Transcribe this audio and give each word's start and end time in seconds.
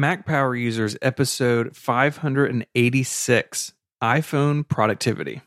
Mac 0.00 0.24
Power 0.24 0.56
Users, 0.56 0.96
episode 1.02 1.76
586 1.76 3.74
iPhone 4.02 4.66
Productivity. 4.66 5.42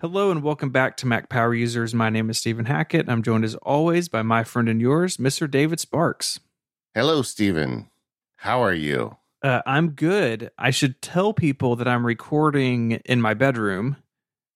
Hello 0.00 0.30
and 0.30 0.44
welcome 0.44 0.70
back 0.70 0.96
to 0.98 1.08
Mac 1.08 1.28
Power 1.28 1.52
Users. 1.52 1.92
My 1.92 2.08
name 2.08 2.30
is 2.30 2.38
Stephen 2.38 2.66
Hackett. 2.66 3.08
I'm 3.08 3.24
joined 3.24 3.44
as 3.44 3.56
always 3.56 4.08
by 4.08 4.22
my 4.22 4.44
friend 4.44 4.68
and 4.68 4.80
yours, 4.80 5.16
Mr. 5.16 5.50
David 5.50 5.80
Sparks. 5.80 6.38
Hello, 6.94 7.22
Stephen. 7.22 7.90
How 8.36 8.62
are 8.62 8.72
you? 8.72 9.16
Uh, 9.42 9.62
I'm 9.66 9.90
good. 9.90 10.52
I 10.56 10.70
should 10.70 11.02
tell 11.02 11.32
people 11.32 11.74
that 11.74 11.88
I'm 11.88 12.06
recording 12.06 12.92
in 13.06 13.20
my 13.20 13.34
bedroom 13.34 13.96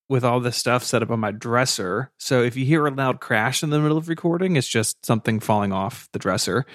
with 0.09 0.25
all 0.25 0.41
this 0.41 0.57
stuff 0.57 0.85
set 0.85 1.03
up 1.03 1.11
on 1.11 1.21
my 1.21 1.31
dresser. 1.31 2.11
So 2.19 2.43
if 2.43 2.57
you 2.57 2.65
hear 2.65 2.87
a 2.87 2.91
loud 2.91 3.21
crash 3.21 3.63
in 3.63 3.71
the 3.71 3.81
middle 3.81 3.97
of 3.97 4.09
recording, 4.09 4.57
it's 4.57 4.69
just 4.69 5.05
something 5.05 5.41
falling 5.41 5.73
off 5.73 6.09
the 6.13 6.19
dresser. 6.19 6.67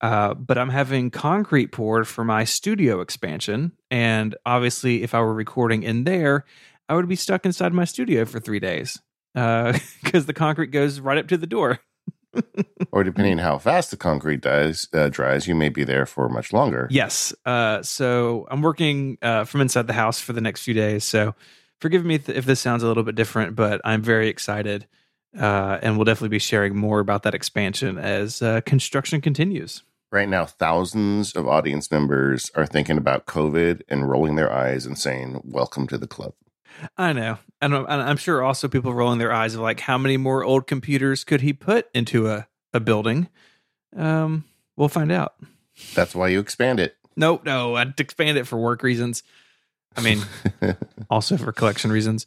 Uh, 0.00 0.34
but 0.34 0.58
I'm 0.58 0.68
having 0.68 1.10
concrete 1.10 1.72
poured 1.72 2.06
for 2.06 2.22
my 2.22 2.44
studio 2.44 3.00
expansion. 3.00 3.72
And 3.90 4.36
obviously, 4.44 5.02
if 5.02 5.14
I 5.14 5.20
were 5.20 5.32
recording 5.32 5.82
in 5.82 6.04
there, 6.04 6.44
I 6.88 6.94
would 6.94 7.08
be 7.08 7.16
stuck 7.16 7.46
inside 7.46 7.72
my 7.72 7.84
studio 7.84 8.24
for 8.26 8.38
three 8.38 8.60
days 8.60 9.00
because 9.32 9.80
uh, 10.14 10.20
the 10.26 10.34
concrete 10.34 10.70
goes 10.70 11.00
right 11.00 11.18
up 11.18 11.28
to 11.28 11.38
the 11.38 11.46
door. 11.46 11.80
or 12.92 13.02
depending 13.02 13.34
on 13.34 13.38
how 13.38 13.58
fast 13.58 13.90
the 13.90 13.96
concrete 13.96 14.42
dies, 14.42 14.86
uh, 14.92 15.08
dries, 15.08 15.46
you 15.46 15.54
may 15.54 15.70
be 15.70 15.84
there 15.84 16.04
for 16.04 16.28
much 16.28 16.52
longer. 16.52 16.86
Yes. 16.90 17.34
Uh, 17.46 17.82
so 17.82 18.46
I'm 18.50 18.60
working 18.60 19.16
uh, 19.22 19.44
from 19.44 19.62
inside 19.62 19.86
the 19.86 19.94
house 19.94 20.20
for 20.20 20.34
the 20.34 20.42
next 20.42 20.62
few 20.62 20.74
days. 20.74 21.04
So 21.04 21.34
forgive 21.80 22.04
me 22.04 22.16
if 22.26 22.44
this 22.44 22.60
sounds 22.60 22.82
a 22.82 22.88
little 22.88 23.02
bit 23.02 23.14
different, 23.14 23.56
but 23.56 23.80
I'm 23.84 24.02
very 24.02 24.28
excited. 24.28 24.86
Uh, 25.38 25.78
and 25.82 25.96
we'll 25.96 26.04
definitely 26.04 26.30
be 26.30 26.38
sharing 26.38 26.74
more 26.74 27.00
about 27.00 27.22
that 27.24 27.34
expansion 27.34 27.98
as 27.98 28.40
uh, 28.40 28.62
construction 28.62 29.20
continues. 29.20 29.82
Right 30.10 30.28
now, 30.28 30.46
thousands 30.46 31.32
of 31.32 31.46
audience 31.46 31.90
members 31.90 32.50
are 32.54 32.64
thinking 32.64 32.96
about 32.96 33.26
COVID 33.26 33.82
and 33.88 34.08
rolling 34.08 34.36
their 34.36 34.50
eyes 34.50 34.86
and 34.86 34.96
saying, 34.96 35.42
Welcome 35.44 35.86
to 35.88 35.98
the 35.98 36.06
club. 36.06 36.32
I 36.96 37.12
know. 37.12 37.38
And 37.60 37.74
I'm 37.74 38.16
sure 38.16 38.42
also 38.42 38.68
people 38.68 38.94
rolling 38.94 39.18
their 39.18 39.32
eyes 39.32 39.54
of 39.54 39.60
like, 39.60 39.80
how 39.80 39.98
many 39.98 40.16
more 40.16 40.44
old 40.44 40.66
computers 40.66 41.24
could 41.24 41.40
he 41.40 41.52
put 41.52 41.88
into 41.94 42.28
a, 42.28 42.46
a 42.72 42.80
building? 42.80 43.28
Um, 43.96 44.44
we'll 44.76 44.88
find 44.88 45.10
out. 45.10 45.34
That's 45.94 46.14
why 46.14 46.28
you 46.28 46.38
expand 46.40 46.80
it. 46.80 46.96
Nope, 47.16 47.44
no, 47.44 47.76
I'd 47.76 47.98
expand 47.98 48.36
it 48.36 48.46
for 48.46 48.58
work 48.58 48.82
reasons. 48.82 49.22
I 49.96 50.02
mean, 50.02 50.22
also 51.10 51.36
for 51.36 51.52
collection 51.52 51.90
reasons. 51.90 52.26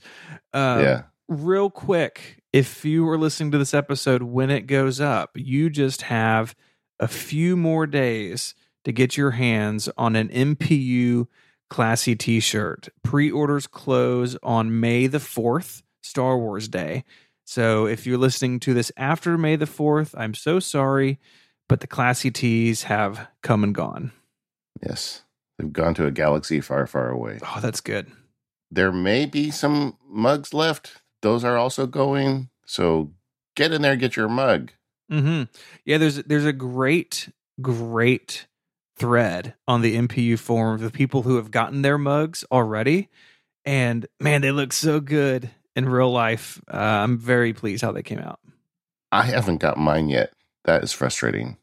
Uh, 0.53 0.79
yeah. 0.81 1.01
Real 1.27 1.69
quick, 1.69 2.41
if 2.51 2.83
you 2.83 3.07
are 3.07 3.17
listening 3.17 3.51
to 3.51 3.57
this 3.57 3.73
episode 3.73 4.23
when 4.23 4.49
it 4.49 4.61
goes 4.61 4.99
up, 4.99 5.31
you 5.35 5.69
just 5.69 6.03
have 6.03 6.55
a 6.99 7.07
few 7.07 7.55
more 7.55 7.85
days 7.85 8.55
to 8.85 8.91
get 8.91 9.17
your 9.17 9.31
hands 9.31 9.89
on 9.97 10.15
an 10.15 10.29
MPU 10.29 11.27
classy 11.69 12.15
t-shirt. 12.15 12.89
Pre-orders 13.03 13.67
close 13.67 14.35
on 14.41 14.79
May 14.79 15.07
the 15.07 15.19
4th, 15.19 15.83
Star 16.01 16.37
Wars 16.37 16.67
Day. 16.67 17.03
So 17.45 17.85
if 17.85 18.05
you're 18.05 18.17
listening 18.17 18.59
to 18.61 18.73
this 18.73 18.91
after 18.97 19.37
May 19.37 19.55
the 19.55 19.65
4th, 19.65 20.13
I'm 20.17 20.33
so 20.33 20.59
sorry, 20.59 21.19
but 21.67 21.81
the 21.81 21.87
classy 21.87 22.31
tees 22.31 22.83
have 22.83 23.27
come 23.41 23.63
and 23.63 23.73
gone. 23.73 24.11
Yes. 24.83 25.23
They've 25.59 25.71
gone 25.73 25.93
to 25.95 26.05
a 26.05 26.11
galaxy 26.11 26.61
far, 26.61 26.88
far 26.88 27.09
away. 27.09 27.39
Oh, 27.43 27.59
that's 27.61 27.81
good. 27.81 28.07
There 28.71 28.93
may 28.93 29.25
be 29.25 29.52
some 29.52 29.97
mugs 30.07 30.53
left. 30.53 31.02
Those 31.21 31.43
are 31.43 31.57
also 31.57 31.85
going. 31.85 32.49
So 32.65 33.11
get 33.57 33.73
in 33.73 33.81
there, 33.81 33.97
get 33.97 34.15
your 34.15 34.30
mug. 34.30 34.71
Mm-hmm. 35.11 35.43
Yeah, 35.83 35.97
there's 35.97 36.15
there's 36.23 36.45
a 36.45 36.53
great, 36.53 37.30
great 37.61 38.47
thread 38.95 39.55
on 39.67 39.81
the 39.81 39.97
MPU 39.97 40.39
forum 40.39 40.75
of 40.75 40.81
the 40.81 40.92
people 40.92 41.23
who 41.23 41.36
have 41.36 41.52
gotten 41.52 41.81
their 41.81 41.97
mugs 41.97 42.45
already. 42.52 43.09
And 43.65 44.08
man, 44.20 44.41
they 44.41 44.52
look 44.52 44.71
so 44.71 45.02
good 45.02 45.49
in 45.76 45.89
real 45.89 46.11
life. 46.11 46.61
Uh, 46.71 46.77
I'm 46.77 47.17
very 47.17 47.52
pleased 47.52 47.81
how 47.81 47.91
they 47.91 48.03
came 48.03 48.20
out. 48.20 48.39
I 49.11 49.23
haven't 49.23 49.58
got 49.58 49.77
mine 49.77 50.08
yet. 50.08 50.31
That 50.64 50.83
is 50.83 50.93
frustrating. 50.93 51.58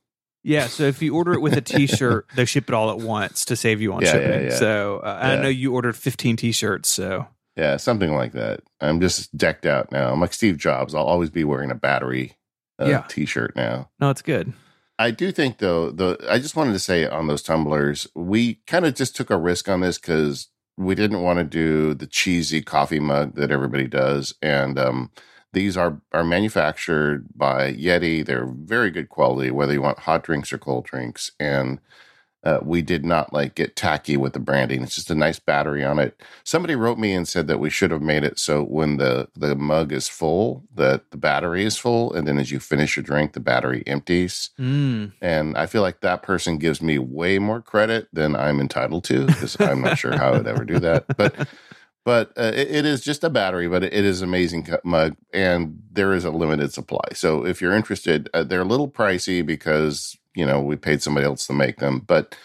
Yeah, 0.47 0.69
so 0.69 0.85
if 0.85 1.03
you 1.03 1.17
order 1.17 1.33
it 1.35 1.41
with 1.41 1.57
a 1.57 1.61
T-shirt, 1.61 2.29
they 2.37 2.45
ship 2.45 2.69
it 2.69 2.75
all 2.75 2.91
at 2.91 2.99
once 2.99 3.45
to 3.47 3.57
save 3.57 3.81
you 3.83 3.93
on 3.93 4.03
yeah, 4.03 4.13
shipping. 4.13 4.43
Yeah, 4.45 4.49
yeah. 4.51 4.55
So 4.55 4.99
uh, 4.99 5.19
I 5.21 5.37
know 5.37 5.49
you 5.49 5.75
ordered 5.75 5.97
15 5.97 6.37
T-shirts, 6.37 6.89
so 6.89 7.27
yeah, 7.57 7.77
something 7.79 8.15
like 8.15 8.33
that. 8.33 8.61
I'm 8.81 9.01
just 9.01 9.37
decked 9.37 9.67
out 9.67 9.91
now. 9.91 10.13
I'm 10.13 10.21
like 10.21 10.33
Steve 10.33 10.57
Jobs. 10.57 10.95
I'll 10.95 11.05
always 11.05 11.31
be 11.31 11.43
wearing 11.43 11.73
a 11.73 11.75
battery 11.75 12.37
uh. 12.79 13.03
T-shirt 13.09 13.57
now. 13.57 13.91
No, 13.99 14.11
it's 14.11 14.23
good. 14.23 14.53
I 15.01 15.11
do 15.11 15.33
think 15.33 15.59
though, 15.59 15.91
the 15.91 16.17
I 16.31 16.39
just 16.39 16.55
wanted 16.55 16.73
to 16.75 16.79
say 16.79 17.09
on 17.09 17.27
those 17.27 17.43
tumblers, 17.43 18.07
we 18.15 18.61
kind 18.69 18.87
of 18.87 18.95
just 18.95 19.17
took 19.17 19.31
a 19.31 19.37
risk 19.37 19.69
on 19.69 19.81
this 19.81 19.99
because 19.99 20.49
we 20.79 20.95
didn't 20.95 21.23
want 21.23 21.39
to 21.39 21.45
do 21.45 21.93
the 21.93 22.07
cheesy 22.07 22.63
coffee 22.63 23.01
mug 23.01 23.35
that 23.35 23.51
everybody 23.51 23.89
does, 23.89 24.33
and 24.41 24.79
um, 24.79 25.11
these 25.57 25.75
are 25.75 26.03
are 26.13 26.23
manufactured 26.23 27.27
by 27.35 27.73
Yeti. 27.73 28.25
They're 28.25 28.45
very 28.47 28.91
good 28.91 29.09
quality, 29.09 29.51
whether 29.51 29.73
you 29.73 29.81
want 29.81 30.01
hot 30.01 30.23
drinks 30.23 30.53
or 30.53 30.59
cold 30.59 30.85
drinks, 30.85 31.33
and 31.41 31.81
uh, 32.45 32.59
we 32.63 32.83
did 32.83 33.07
not 33.07 33.33
like 33.33 33.55
get 33.55 33.75
tacky 33.75 34.19
with 34.19 34.35
the 34.35 34.39
branding. 34.39 34.83
It's 34.83 34.97
just 34.97 35.11
a 35.11 35.15
nice 35.15 35.39
battery 35.39 35.83
on 35.83 35.99
it. 35.99 36.23
Somebody 36.45 36.75
wrote 36.75 36.99
me 36.99 37.15
and 37.15 37.27
said 37.27 37.47
that 37.47 37.59
we 37.59 37.71
should 37.71 37.91
have 37.91 38.03
made 38.03 38.23
it 38.23 38.39
so 38.39 38.65
when 38.65 38.99
the 38.99 39.29
the 39.35 39.57
mug 39.57 39.93
is 39.93 40.09
full, 40.11 40.63
that 40.75 41.11
the 41.11 41.17
battery 41.17 41.65
is 41.65 41.79
full, 41.79 42.13
and 42.13 42.29
then 42.29 42.37
as 42.37 42.51
you 42.51 42.61
finish 42.61 42.95
your 42.95 43.03
drink, 43.03 43.33
the 43.33 43.41
battery 43.41 43.83
empties. 43.87 44.51
Mm. 44.59 45.15
And 45.23 45.57
I 45.57 45.65
feel 45.65 45.81
like 45.81 46.03
that 46.03 46.23
person 46.23 46.59
gives 46.59 46.83
me 46.83 46.99
way 46.99 47.39
more 47.39 47.63
credit 47.63 48.09
than 48.13 48.37
I'm 48.37 48.61
entitled 48.61 49.05
to 49.05 49.25
because 49.25 49.59
I'm 49.59 49.81
not 49.81 49.97
sure 49.97 50.19
how 50.19 50.35
I 50.35 50.37
would 50.37 50.47
ever 50.47 50.67
do 50.67 50.79
that, 50.81 51.17
but. 51.17 51.49
But 52.07 52.33
uh, 52.39 52.53
it, 52.55 52.71
it 52.71 52.87
is 52.87 53.03
just 53.03 53.23
a 53.23 53.29
battery, 53.29 53.69
but 53.69 53.85
it 53.85 53.93
is 53.93 54.23
amazing 54.23 54.67
mug, 54.83 55.17
and 55.35 55.83
there 55.93 56.15
is 56.15 56.25
a 56.25 56.31
limited 56.31 56.73
supply. 56.73 57.09
So 57.13 57.45
if 57.45 57.61
you're 57.61 57.75
interested, 57.75 58.31
uh, 58.33 58.45
they're 58.45 58.63
a 58.63 58.65
little 58.65 58.89
pricey 58.89 59.45
because 59.45 60.17
you 60.37 60.45
know, 60.45 60.61
we 60.61 60.77
paid 60.77 61.03
somebody 61.03 61.27
else 61.27 61.47
to 61.49 61.53
make 61.53 61.79
them, 61.79 62.01
but 62.07 62.37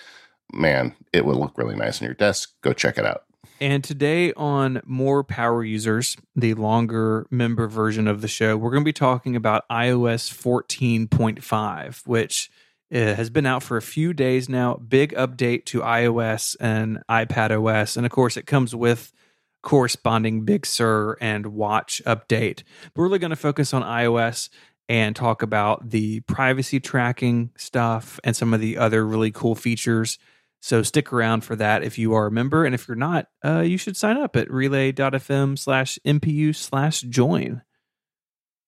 man, 0.51 0.95
it 1.13 1.25
would 1.25 1.35
look 1.35 1.57
really 1.57 1.75
nice 1.75 2.01
on 2.01 2.05
your 2.05 2.15
desk. 2.15 2.53
Go 2.61 2.73
check 2.73 2.97
it 2.97 3.05
out. 3.05 3.25
And 3.59 3.83
today 3.83 4.33
on 4.33 4.81
More 4.85 5.23
Power 5.23 5.63
Users, 5.63 6.17
the 6.35 6.55
longer 6.55 7.27
member 7.29 7.67
version 7.67 8.07
of 8.07 8.21
the 8.21 8.27
show, 8.27 8.57
we're 8.57 8.71
going 8.71 8.81
to 8.81 8.85
be 8.85 8.93
talking 8.93 9.35
about 9.35 9.67
iOS 9.69 10.33
14.5, 10.33 12.07
which 12.07 12.49
uh, 12.91 12.97
has 12.97 13.29
been 13.29 13.45
out 13.45 13.61
for 13.61 13.77
a 13.77 13.81
few 13.81 14.13
days 14.13 14.49
now. 14.49 14.75
Big 14.75 15.13
update 15.13 15.65
to 15.65 15.81
iOS 15.81 16.55
and 16.59 17.03
iPad 17.07 17.51
OS. 17.51 17.97
And 17.97 18.05
of 18.05 18.11
course, 18.11 18.35
it 18.35 18.47
comes 18.47 18.73
with 18.73 19.13
corresponding 19.61 20.43
Big 20.43 20.65
Sur 20.65 21.17
and 21.21 21.47
Watch 21.47 22.01
update. 22.05 22.63
But 22.83 22.95
we're 22.95 23.05
really 23.05 23.19
going 23.19 23.31
to 23.31 23.35
focus 23.35 23.73
on 23.73 23.83
iOS 23.83 24.49
and 24.89 25.15
talk 25.15 25.41
about 25.41 25.89
the 25.89 26.19
privacy 26.21 26.79
tracking 26.79 27.51
stuff 27.55 28.19
and 28.23 28.35
some 28.35 28.53
of 28.53 28.59
the 28.59 28.77
other 28.77 29.05
really 29.05 29.31
cool 29.31 29.55
features. 29.55 30.17
So 30.61 30.83
stick 30.83 31.11
around 31.11 31.41
for 31.45 31.55
that 31.55 31.83
if 31.83 31.97
you 31.97 32.13
are 32.13 32.27
a 32.27 32.31
member. 32.31 32.65
And 32.65 32.75
if 32.75 32.87
you're 32.87 32.95
not, 32.95 33.27
uh, 33.43 33.61
you 33.61 33.77
should 33.77 33.97
sign 33.97 34.17
up 34.17 34.35
at 34.35 34.51
relay.fm 34.51 35.57
slash 35.57 35.97
MPU 36.05 36.55
slash 36.55 37.01
join. 37.01 37.61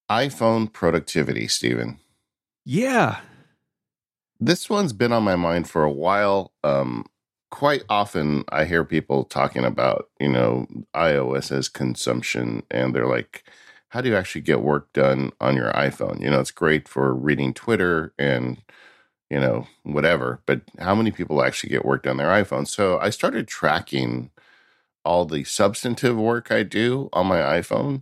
iPhone 0.10 0.72
productivity, 0.72 1.48
Stephen. 1.48 2.00
Yeah. 2.66 3.20
This 4.40 4.70
one's 4.70 4.94
been 4.94 5.12
on 5.12 5.24
my 5.24 5.36
mind 5.36 5.70
for 5.70 5.84
a 5.84 5.92
while. 5.92 6.54
Um, 6.64 7.06
quite 7.54 7.84
often 7.88 8.44
I 8.50 8.66
hear 8.66 8.84
people 8.84 9.26
talking 9.26 9.64
about, 9.64 10.10
you 10.20 10.28
know, 10.28 10.66
iOS 10.96 11.52
as 11.56 11.70
consumption, 11.70 12.64
and 12.72 12.96
they're 12.96 13.06
like, 13.06 13.44
how 13.90 14.02
do 14.02 14.10
you 14.10 14.16
actually 14.16 14.42
get 14.42 14.64
work 14.64 14.92
done 14.92 15.32
on 15.40 15.56
your 15.56 15.72
iPhone? 15.74 16.20
You 16.20 16.32
know, 16.32 16.40
it's 16.40 16.50
great 16.50 16.88
for 16.88 17.14
reading 17.14 17.54
Twitter 17.54 18.12
and, 18.18 18.58
you 19.30 19.40
know, 19.40 19.68
whatever, 19.84 20.42
but 20.48 20.62
how 20.80 20.96
many 20.96 21.12
people 21.12 21.44
actually 21.44 21.70
get 21.70 21.86
work 21.86 22.02
done 22.04 22.14
on 22.14 22.18
their 22.18 22.44
iPhone? 22.44 22.68
So 22.68 22.98
I 22.98 23.12
started 23.12 23.48
tracking 23.48 24.32
all 25.06 25.26
the 25.26 25.44
substantive 25.44 26.18
work 26.18 26.52
I 26.52 26.64
do 26.64 27.08
on 27.14 27.28
my 27.28 27.38
iPhone. 27.38 28.02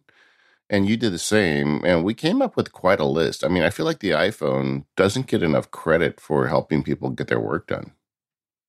And 0.70 0.88
you 0.88 0.96
did 0.96 1.12
the 1.12 1.20
same. 1.20 1.84
And 1.84 2.06
we 2.06 2.14
came 2.14 2.42
up 2.42 2.56
with 2.56 2.72
quite 2.72 3.02
a 3.02 3.06
list. 3.06 3.44
I 3.44 3.50
mean, 3.50 3.64
I 3.64 3.70
feel 3.70 3.86
like 3.86 4.00
the 4.00 4.12
iPhone 4.12 4.86
doesn't 4.96 5.28
get 5.28 5.44
enough 5.44 5.70
credit 5.72 6.22
for 6.22 6.48
helping 6.48 6.84
people 6.84 7.10
get 7.10 7.28
their 7.28 7.42
work 7.42 7.68
done. 7.68 7.92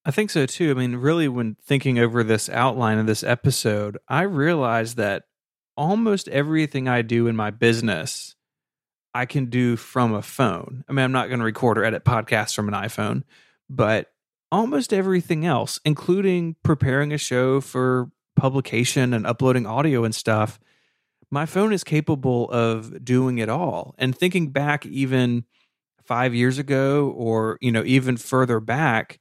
I 0.05 0.11
think 0.11 0.31
so 0.31 0.47
too. 0.47 0.71
I 0.71 0.75
mean, 0.75 0.97
really, 0.97 1.29
when 1.29 1.57
thinking 1.63 1.99
over 1.99 2.25
this 2.25 2.49
outline 2.49 2.99
of 2.99 3.07
this 3.07 3.23
episode, 3.23 3.99
I 4.09 4.23
realized 4.23 4.97
that 4.97 5.25
almost 5.77 6.29
everything 6.29 6.89
I 6.89 7.03
do 7.03 7.29
in 7.29 7.37
my 7.37 7.51
business, 7.51 8.35
I 9.15 9.27
can 9.27 9.47
do 9.47 9.77
from 9.77 10.13
a 10.13 10.23
phone. 10.23 10.85
I 10.89 10.93
mean, 10.93 11.05
I'm 11.05 11.13
not 11.13 11.29
going 11.29 11.39
to 11.39 11.45
record 11.45 11.79
or 11.79 11.85
edit 11.85 12.05
podcasts 12.05 12.55
from 12.55 12.69
an 12.69 12.75
iPhone, 12.75 13.23
but 13.71 14.13
almost 14.51 14.93
everything 14.93 15.47
else, 15.47 15.81
including 15.85 16.57
preparing 16.63 17.13
a 17.13 17.19
show 17.19 17.61
for 17.61 18.11
publication 18.37 19.15
and 19.15 19.27
uploading 19.27 19.67
audio 19.67 20.05
and 20.05 20.15
stuff, 20.15 20.59
my 21.31 21.47
phone 21.47 21.73
is 21.73 21.85
capable 21.85 22.51
of 22.51 23.05
doing 23.05 23.39
it 23.39 23.49
all. 23.49 23.95
And 23.99 24.17
thinking 24.17 24.49
back 24.49 24.85
even 24.85 25.45
five 26.05 26.35
years 26.35 26.59
ago 26.59 27.15
or, 27.17 27.57
you 27.61 27.73
know, 27.73 27.83
even 27.87 28.17
further 28.17 28.61
back, 28.61 29.19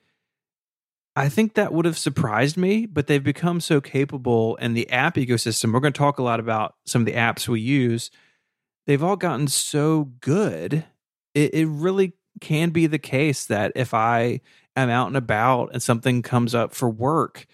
I 1.16 1.28
think 1.28 1.56
that 1.56 1.74
would 1.74 1.86
have 1.86 1.98
surprised 1.98 2.56
me, 2.56 2.86
but 2.86 3.08
they've 3.08 3.24
become 3.24 3.60
so 3.60 3.82
capable 3.82 4.58
and 4.62 4.76
the 4.76 4.90
app 4.90 5.16
ecosystem, 5.16 5.74
we're 5.74 5.82
going 5.82 5.94
to 5.94 5.98
talk 5.98 6.20
a 6.20 6.24
lot 6.24 6.40
about 6.40 6.76
some 6.86 7.02
of 7.02 7.06
the 7.06 7.14
apps 7.14 7.48
we 7.48 7.60
use. 7.60 8.12
They've 8.88 9.04
all 9.04 9.18
gotten 9.18 9.48
so 9.48 10.12
good. 10.22 10.86
It, 11.34 11.54
it 11.54 11.68
really 11.68 12.14
can 12.40 12.70
be 12.70 12.88
the 12.88 13.00
case 13.00 13.46
that 13.46 13.74
if 13.76 13.94
I 13.94 14.40
am 14.76 14.90
out 14.90 15.08
and 15.08 15.18
about 15.18 15.72
and 15.74 15.84
something 15.84 16.22
comes 16.22 16.56
up 16.56 16.74
for 16.74 16.90
work, 16.90 17.46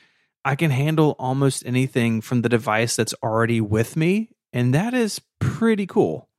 I 0.46 0.56
can 0.56 0.70
handle 0.70 1.16
almost 1.18 1.66
anything 1.66 2.22
from 2.22 2.44
the 2.44 2.50
device 2.50 2.96
that's 2.96 3.16
already 3.24 3.60
with 3.60 3.96
me. 3.96 4.30
And 4.54 4.74
that 4.74 4.94
is 4.94 5.20
pretty 5.40 5.88
cool. 5.88 6.30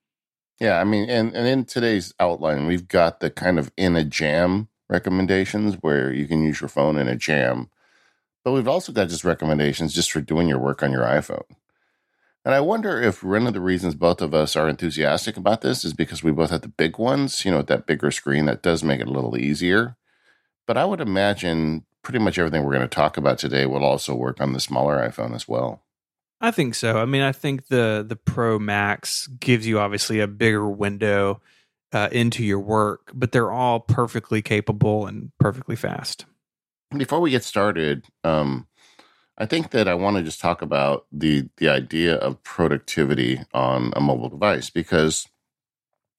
Yeah, 0.60 0.80
I 0.80 0.84
mean, 0.84 1.10
and, 1.10 1.34
and 1.34 1.46
in 1.46 1.64
today's 1.64 2.14
outline, 2.18 2.66
we've 2.66 2.88
got 2.88 3.20
the 3.20 3.30
kind 3.30 3.58
of 3.58 3.72
in 3.76 3.96
a 3.96 4.04
jam 4.04 4.68
recommendations 4.88 5.76
where 5.80 6.12
you 6.12 6.26
can 6.26 6.42
use 6.42 6.60
your 6.60 6.68
phone 6.68 6.98
in 6.98 7.08
a 7.08 7.16
jam. 7.16 7.70
But 8.44 8.52
we've 8.52 8.68
also 8.68 8.92
got 8.92 9.08
just 9.08 9.24
recommendations 9.24 9.92
just 9.92 10.10
for 10.10 10.20
doing 10.20 10.48
your 10.48 10.58
work 10.58 10.82
on 10.82 10.92
your 10.92 11.02
iPhone. 11.02 11.44
And 12.44 12.54
I 12.54 12.60
wonder 12.60 13.00
if 13.00 13.22
one 13.22 13.46
of 13.46 13.52
the 13.52 13.60
reasons 13.60 13.94
both 13.94 14.22
of 14.22 14.32
us 14.32 14.56
are 14.56 14.68
enthusiastic 14.68 15.36
about 15.36 15.60
this 15.60 15.84
is 15.84 15.92
because 15.92 16.22
we 16.22 16.32
both 16.32 16.50
have 16.50 16.62
the 16.62 16.68
big 16.68 16.98
ones, 16.98 17.44
you 17.44 17.50
know, 17.50 17.58
with 17.58 17.66
that 17.66 17.86
bigger 17.86 18.10
screen 18.10 18.46
that 18.46 18.62
does 18.62 18.82
make 18.82 19.00
it 19.00 19.08
a 19.08 19.12
little 19.12 19.36
easier. 19.36 19.96
But 20.66 20.78
I 20.78 20.84
would 20.84 21.00
imagine 21.00 21.84
pretty 22.02 22.20
much 22.20 22.38
everything 22.38 22.64
we're 22.64 22.72
going 22.72 22.88
to 22.88 22.94
talk 22.94 23.16
about 23.16 23.38
today 23.38 23.66
will 23.66 23.84
also 23.84 24.14
work 24.14 24.40
on 24.40 24.52
the 24.52 24.60
smaller 24.60 24.96
iPhone 24.96 25.34
as 25.34 25.46
well. 25.46 25.82
I 26.40 26.50
think 26.52 26.74
so. 26.74 26.98
I 26.98 27.04
mean, 27.04 27.22
I 27.22 27.32
think 27.32 27.66
the 27.66 28.04
the 28.08 28.16
Pro 28.16 28.58
Max 28.58 29.26
gives 29.26 29.66
you 29.66 29.80
obviously 29.80 30.20
a 30.20 30.28
bigger 30.28 30.68
window 30.68 31.42
uh, 31.92 32.08
into 32.12 32.44
your 32.44 32.60
work, 32.60 33.10
but 33.14 33.32
they're 33.32 33.50
all 33.50 33.80
perfectly 33.80 34.42
capable 34.42 35.06
and 35.06 35.32
perfectly 35.38 35.76
fast. 35.76 36.26
Before 36.96 37.20
we 37.20 37.30
get 37.30 37.44
started, 37.44 38.06
um, 38.24 38.66
I 39.36 39.46
think 39.46 39.70
that 39.70 39.88
I 39.88 39.94
want 39.94 40.16
to 40.16 40.22
just 40.22 40.40
talk 40.40 40.62
about 40.62 41.06
the 41.12 41.48
the 41.58 41.68
idea 41.68 42.16
of 42.16 42.42
productivity 42.42 43.40
on 43.54 43.92
a 43.94 44.00
mobile 44.00 44.28
device 44.28 44.68
because 44.68 45.28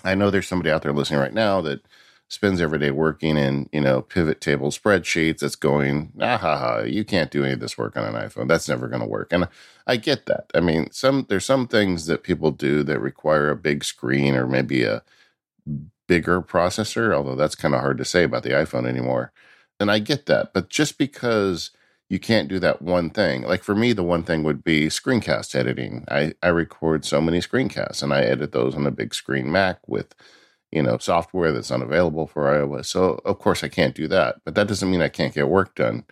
I 0.03 0.15
know 0.15 0.29
there's 0.29 0.47
somebody 0.47 0.71
out 0.71 0.83
there 0.83 0.93
listening 0.93 1.19
right 1.19 1.33
now 1.33 1.59
that 1.61 1.81
spends 2.29 2.61
every 2.61 2.77
day 2.79 2.91
working 2.91 3.37
in 3.37 3.67
you 3.73 3.81
know 3.81 4.01
pivot 4.01 4.39
table 4.39 4.69
spreadsheets 4.69 5.39
that's 5.39 5.55
going 5.55 6.13
ah 6.21 6.37
ha 6.37 6.57
ha 6.57 6.79
you 6.81 7.03
can't 7.03 7.31
do 7.31 7.43
any 7.43 7.53
of 7.53 7.59
this 7.59 7.77
work 7.77 7.97
on 7.97 8.05
an 8.05 8.21
iphone. 8.27 8.47
That's 8.47 8.69
never 8.69 8.87
going 8.87 9.01
to 9.01 9.07
work. 9.07 9.33
And 9.33 9.49
i 9.85 9.97
get 9.97 10.25
that. 10.27 10.49
I 10.55 10.61
mean 10.61 10.89
some 10.91 11.25
there's 11.27 11.45
some 11.45 11.67
things 11.67 12.05
that 12.05 12.23
people 12.23 12.51
do 12.51 12.83
that 12.83 12.99
require 12.99 13.49
a 13.49 13.55
big 13.55 13.83
screen 13.83 14.35
or 14.35 14.47
maybe 14.47 14.83
a 14.83 15.03
bigger 16.07 16.41
processor, 16.41 17.13
although 17.15 17.35
that's 17.35 17.55
kind 17.55 17.73
of 17.73 17.81
hard 17.81 17.97
to 17.99 18.05
say 18.05 18.23
about 18.23 18.43
the 18.43 18.49
iPhone 18.49 18.87
anymore. 18.87 19.31
And 19.79 19.91
I 19.91 19.99
get 19.99 20.25
that. 20.25 20.53
But 20.53 20.69
just 20.69 20.97
because 20.97 21.71
you 22.09 22.19
can't 22.19 22.49
do 22.49 22.59
that 22.59 22.81
one 22.81 23.11
thing, 23.11 23.43
like 23.43 23.63
for 23.63 23.75
me, 23.75 23.93
the 23.93 24.03
one 24.03 24.23
thing 24.23 24.43
would 24.43 24.63
be 24.63 24.87
screencast 24.87 25.55
editing. 25.55 26.05
I, 26.09 26.33
I 26.41 26.47
record 26.47 27.05
so 27.05 27.21
many 27.21 27.39
screencasts 27.39 28.01
and 28.01 28.11
I 28.13 28.21
edit 28.21 28.51
those 28.51 28.75
on 28.75 28.87
a 28.87 28.91
big 28.91 29.13
screen 29.13 29.51
Mac 29.51 29.79
with, 29.87 30.15
you 30.71 30.81
know, 30.81 30.97
software 30.97 31.51
that's 31.51 31.71
unavailable 31.71 32.27
for 32.27 32.45
iOS. 32.45 32.87
So 32.87 33.21
of 33.25 33.39
course 33.39 33.63
I 33.63 33.69
can't 33.69 33.95
do 33.95 34.07
that. 34.07 34.37
But 34.43 34.55
that 34.55 34.67
doesn't 34.67 34.89
mean 34.89 35.01
I 35.01 35.09
can't 35.09 35.33
get 35.35 35.47
work 35.47 35.75
done. 35.75 36.05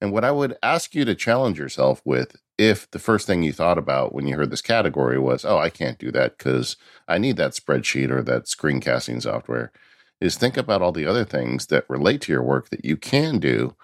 And 0.00 0.12
what 0.12 0.24
I 0.24 0.30
would 0.30 0.56
ask 0.62 0.94
you 0.94 1.04
to 1.04 1.14
challenge 1.14 1.58
yourself 1.58 2.00
with 2.04 2.36
if 2.58 2.90
the 2.90 2.98
first 2.98 3.26
thing 3.26 3.42
you 3.42 3.52
thought 3.52 3.78
about 3.78 4.14
when 4.14 4.26
you 4.26 4.36
heard 4.36 4.50
this 4.50 4.62
category 4.62 5.18
was, 5.18 5.44
oh, 5.44 5.58
I 5.58 5.70
can't 5.70 5.98
do 5.98 6.12
that 6.12 6.38
because 6.38 6.76
I 7.08 7.18
need 7.18 7.36
that 7.36 7.52
spreadsheet 7.52 8.10
or 8.10 8.22
that 8.22 8.44
screencasting 8.44 9.22
software, 9.22 9.72
is 10.20 10.36
think 10.36 10.56
about 10.56 10.80
all 10.80 10.92
the 10.92 11.06
other 11.06 11.24
things 11.24 11.66
that 11.66 11.88
relate 11.88 12.20
to 12.22 12.32
your 12.32 12.42
work 12.42 12.70
that 12.70 12.84
you 12.84 12.96
can 12.96 13.38
do 13.38 13.74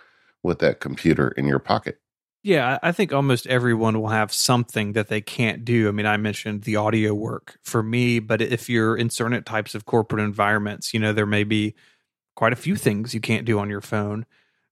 with 0.42 0.60
that 0.60 0.80
computer 0.80 1.28
in 1.28 1.46
your 1.46 1.58
pocket. 1.58 1.98
Yeah, 2.42 2.78
I 2.82 2.92
think 2.92 3.12
almost 3.12 3.46
everyone 3.48 4.00
will 4.00 4.08
have 4.08 4.32
something 4.32 4.94
that 4.94 5.08
they 5.08 5.20
can't 5.20 5.62
do. 5.62 5.88
I 5.88 5.90
mean, 5.90 6.06
I 6.06 6.16
mentioned 6.16 6.62
the 6.62 6.76
audio 6.76 7.12
work 7.12 7.58
for 7.62 7.82
me, 7.82 8.18
but 8.18 8.40
if 8.40 8.70
you're 8.70 8.96
in 8.96 9.10
certain 9.10 9.42
types 9.42 9.74
of 9.74 9.84
corporate 9.84 10.24
environments, 10.24 10.94
you 10.94 11.00
know, 11.00 11.12
there 11.12 11.26
may 11.26 11.44
be 11.44 11.74
quite 12.36 12.54
a 12.54 12.56
few 12.56 12.76
things 12.76 13.12
you 13.12 13.20
can't 13.20 13.44
do 13.44 13.58
on 13.58 13.68
your 13.68 13.82
phone. 13.82 14.24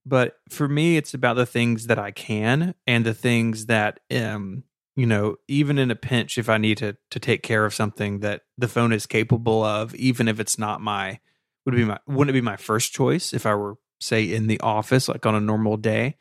But 0.09 0.37
for 0.49 0.67
me, 0.69 0.97
it's 0.97 1.13
about 1.13 1.35
the 1.35 1.45
things 1.45 1.87
that 1.89 1.99
I 1.99 2.13
can 2.13 2.75
and 2.87 3.05
the 3.05 3.13
things 3.13 3.67
that, 3.67 4.01
um, 4.11 4.65
you 4.97 5.05
know, 5.05 5.37
even 5.49 5.79
in 5.79 5.91
a 5.91 5.97
pinch, 5.97 6.39
if 6.39 6.49
I 6.49 6.57
need 6.57 6.79
to 6.79 6.97
to 7.11 7.21
take 7.21 7.43
care 7.43 7.67
of 7.67 7.75
something 7.75 8.21
that 8.21 8.43
the 8.57 8.69
phone 8.69 8.93
is 8.93 9.07
capable 9.07 9.63
of, 9.63 9.95
even 9.95 10.27
if 10.27 10.41
it's 10.41 10.59
not 10.59 10.81
my 10.81 11.21
would 11.67 11.75
be 11.75 11.85
my 11.85 11.99
wouldn't 12.07 12.31
it 12.31 12.41
be 12.41 12.45
my 12.45 12.57
first 12.57 12.93
choice 12.93 13.35
if 13.35 13.45
I 13.45 13.55
were 13.55 13.77
say 14.01 14.33
in 14.33 14.47
the 14.47 14.61
office 14.61 15.09
like 15.09 15.27
on 15.27 15.35
a 15.35 15.41
normal 15.41 15.77
day, 15.77 16.17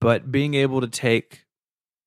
but 0.00 0.32
being 0.32 0.54
able 0.54 0.80
to 0.80 0.88
take 0.88 1.44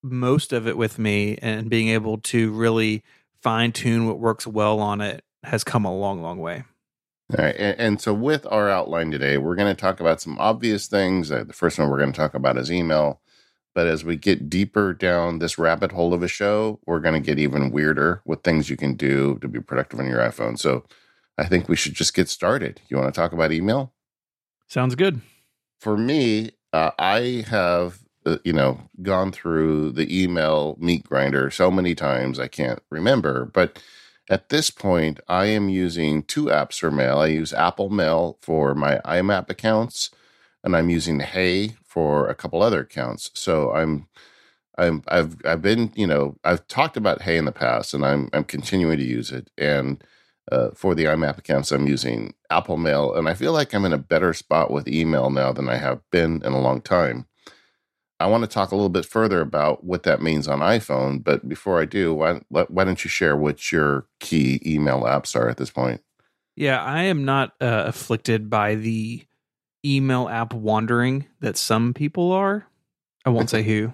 most 0.04 0.52
of 0.52 0.68
it 0.68 0.78
with 0.78 1.00
me 1.00 1.38
and 1.42 1.70
being 1.70 1.88
able 1.90 2.18
to 2.18 2.52
really 2.52 3.04
fine 3.42 3.72
tune 3.72 4.06
what 4.06 4.20
works 4.20 4.46
well 4.46 4.80
on 4.80 5.00
it 5.00 5.24
has 5.44 5.64
come 5.64 5.86
a 5.86 5.96
long, 5.96 6.22
long 6.22 6.40
way. 6.40 6.64
All 7.32 7.44
right. 7.44 7.56
And, 7.58 7.80
and, 7.80 8.02
so, 8.02 8.14
with 8.14 8.46
our 8.52 8.70
outline 8.70 9.10
today, 9.10 9.38
we're 9.38 9.56
going 9.56 9.74
to 9.74 9.80
talk 9.80 10.00
about 10.00 10.22
some 10.22 10.38
obvious 10.38 10.86
things. 10.88 11.32
Uh, 11.32 11.44
the 11.44 11.54
first 11.54 11.80
one 11.80 11.90
we're 11.90 11.98
going 11.98 12.12
to 12.12 12.18
talk 12.18 12.36
about 12.36 12.58
is 12.58 12.72
email. 12.72 13.20
But 13.74 13.88
as 13.88 14.06
we 14.06 14.16
get 14.16 14.50
deeper 14.50 14.94
down 14.94 15.40
this 15.40 15.58
rabbit 15.58 15.92
hole 15.92 16.14
of 16.14 16.24
a 16.24 16.28
show, 16.28 16.80
we're 16.86 17.00
going 17.00 17.16
to 17.16 17.26
get 17.26 17.40
even 17.40 17.72
weirder 17.72 18.22
with 18.26 18.44
things 18.44 18.70
you 18.70 18.78
can 18.78 18.94
do 18.94 19.38
to 19.40 19.48
be 19.48 19.60
productive 19.60 20.00
on 20.00 20.08
your 20.08 20.20
iPhone. 20.20 20.60
So, 20.60 20.86
I 21.38 21.46
think 21.48 21.68
we 21.68 21.76
should 21.76 21.96
just 21.96 22.14
get 22.14 22.30
started. 22.30 22.80
You 22.90 22.98
want 22.98 23.14
to 23.14 23.20
talk 23.20 23.34
about 23.34 23.52
email? 23.52 23.92
Sounds 24.68 24.94
good. 24.94 25.22
For 25.80 25.98
me, 25.98 26.52
uh, 26.74 26.92
I 27.00 27.44
have, 27.48 28.00
uh, 28.28 28.38
you 28.44 28.54
know, 28.54 28.82
gone 29.02 29.32
through 29.32 29.94
the 29.94 30.24
email 30.24 30.78
meat 30.80 31.04
grinder 31.04 31.50
so 31.50 31.72
many 31.72 31.96
times 31.96 32.40
I 32.40 32.48
can't 32.48 32.84
remember. 32.92 33.46
But 33.46 33.82
at 34.30 34.50
this 34.50 34.70
point, 34.72 35.20
I 35.28 35.46
am 35.46 35.70
using 35.70 36.24
two 36.24 36.46
apps 36.46 36.80
for 36.80 36.90
mail. 36.90 37.20
I 37.20 37.28
use 37.28 37.54
Apple 37.54 37.90
Mail 37.90 38.38
for 38.42 38.74
my 38.74 39.00
IMAP 39.06 39.50
accounts, 39.50 40.10
and 40.64 40.76
I'm 40.76 40.90
using 40.90 41.20
Hey 41.20 41.76
for 41.86 42.28
a 42.28 42.36
couple 42.36 42.62
other 42.62 42.82
accounts. 42.82 43.30
So 43.36 43.72
I'm, 43.72 44.08
I'm, 44.78 45.04
I've, 45.08 45.38
I've 45.46 45.62
been, 45.62 45.92
you 45.96 46.08
know, 46.08 46.38
I've 46.44 46.68
talked 46.68 46.98
about 46.98 47.22
Hey 47.22 47.38
in 47.38 47.46
the 47.46 47.52
past, 47.52 47.94
and 47.94 48.04
I'm, 48.04 48.30
I'm 48.34 48.44
continuing 48.46 48.98
to 48.98 49.06
use 49.06 49.32
it. 49.32 49.52
And 49.58 50.04
uh, 50.52 50.72
for 50.72 50.96
the 50.96 51.06
IMAP 51.06 51.38
accounts, 51.38 51.72
I'm 51.72 51.88
using 51.88 52.34
Apple 52.50 52.78
Mail, 52.78 53.14
and 53.14 53.30
I 53.30 53.36
feel 53.36 53.54
like 53.54 53.74
I'm 53.74 53.86
in 53.86 53.94
a 53.94 53.98
better 54.00 54.34
spot 54.34 54.72
with 54.72 54.88
email 54.88 55.30
now 55.30 55.52
than 55.54 55.70
I 55.70 55.78
have 55.78 56.02
been 56.12 56.42
in 56.44 56.54
a 56.54 56.62
long 56.62 56.82
time. 56.82 57.28
I 58.20 58.28
want 58.28 58.44
to 58.44 58.50
talk 58.50 58.72
a 58.72 58.76
little 58.76 58.90
bit 58.90 59.06
further 59.06 59.42
about 59.42 59.84
what 59.84 60.04
that 60.04 60.22
means 60.22 60.48
on 60.48 60.60
iPhone. 60.60 61.24
But 61.24 61.48
before 61.50 61.82
I 61.82 61.86
do, 61.86 62.14
why, 62.14 62.42
why 62.50 62.84
don't 62.84 63.04
you 63.04 63.10
share 63.10 63.36
what 63.36 63.72
your 63.72 64.08
key 64.20 64.62
email 64.66 65.02
apps 65.02 65.36
are 65.36 65.50
at 65.50 65.58
this 65.58 65.70
point? 65.70 66.02
Yeah, 66.56 66.82
I 66.82 67.04
am 67.04 67.26
not 67.26 67.54
uh, 67.60 67.84
afflicted 67.88 68.50
by 68.50 68.76
the 68.76 69.26
email 69.86 70.30
app 70.30 70.54
wandering 70.54 71.26
that 71.42 71.58
some 71.58 71.94
people 71.94 72.32
are. 72.32 72.68
I 73.26 73.30
won't 73.30 73.50
say 73.50 73.64
who. 73.64 73.94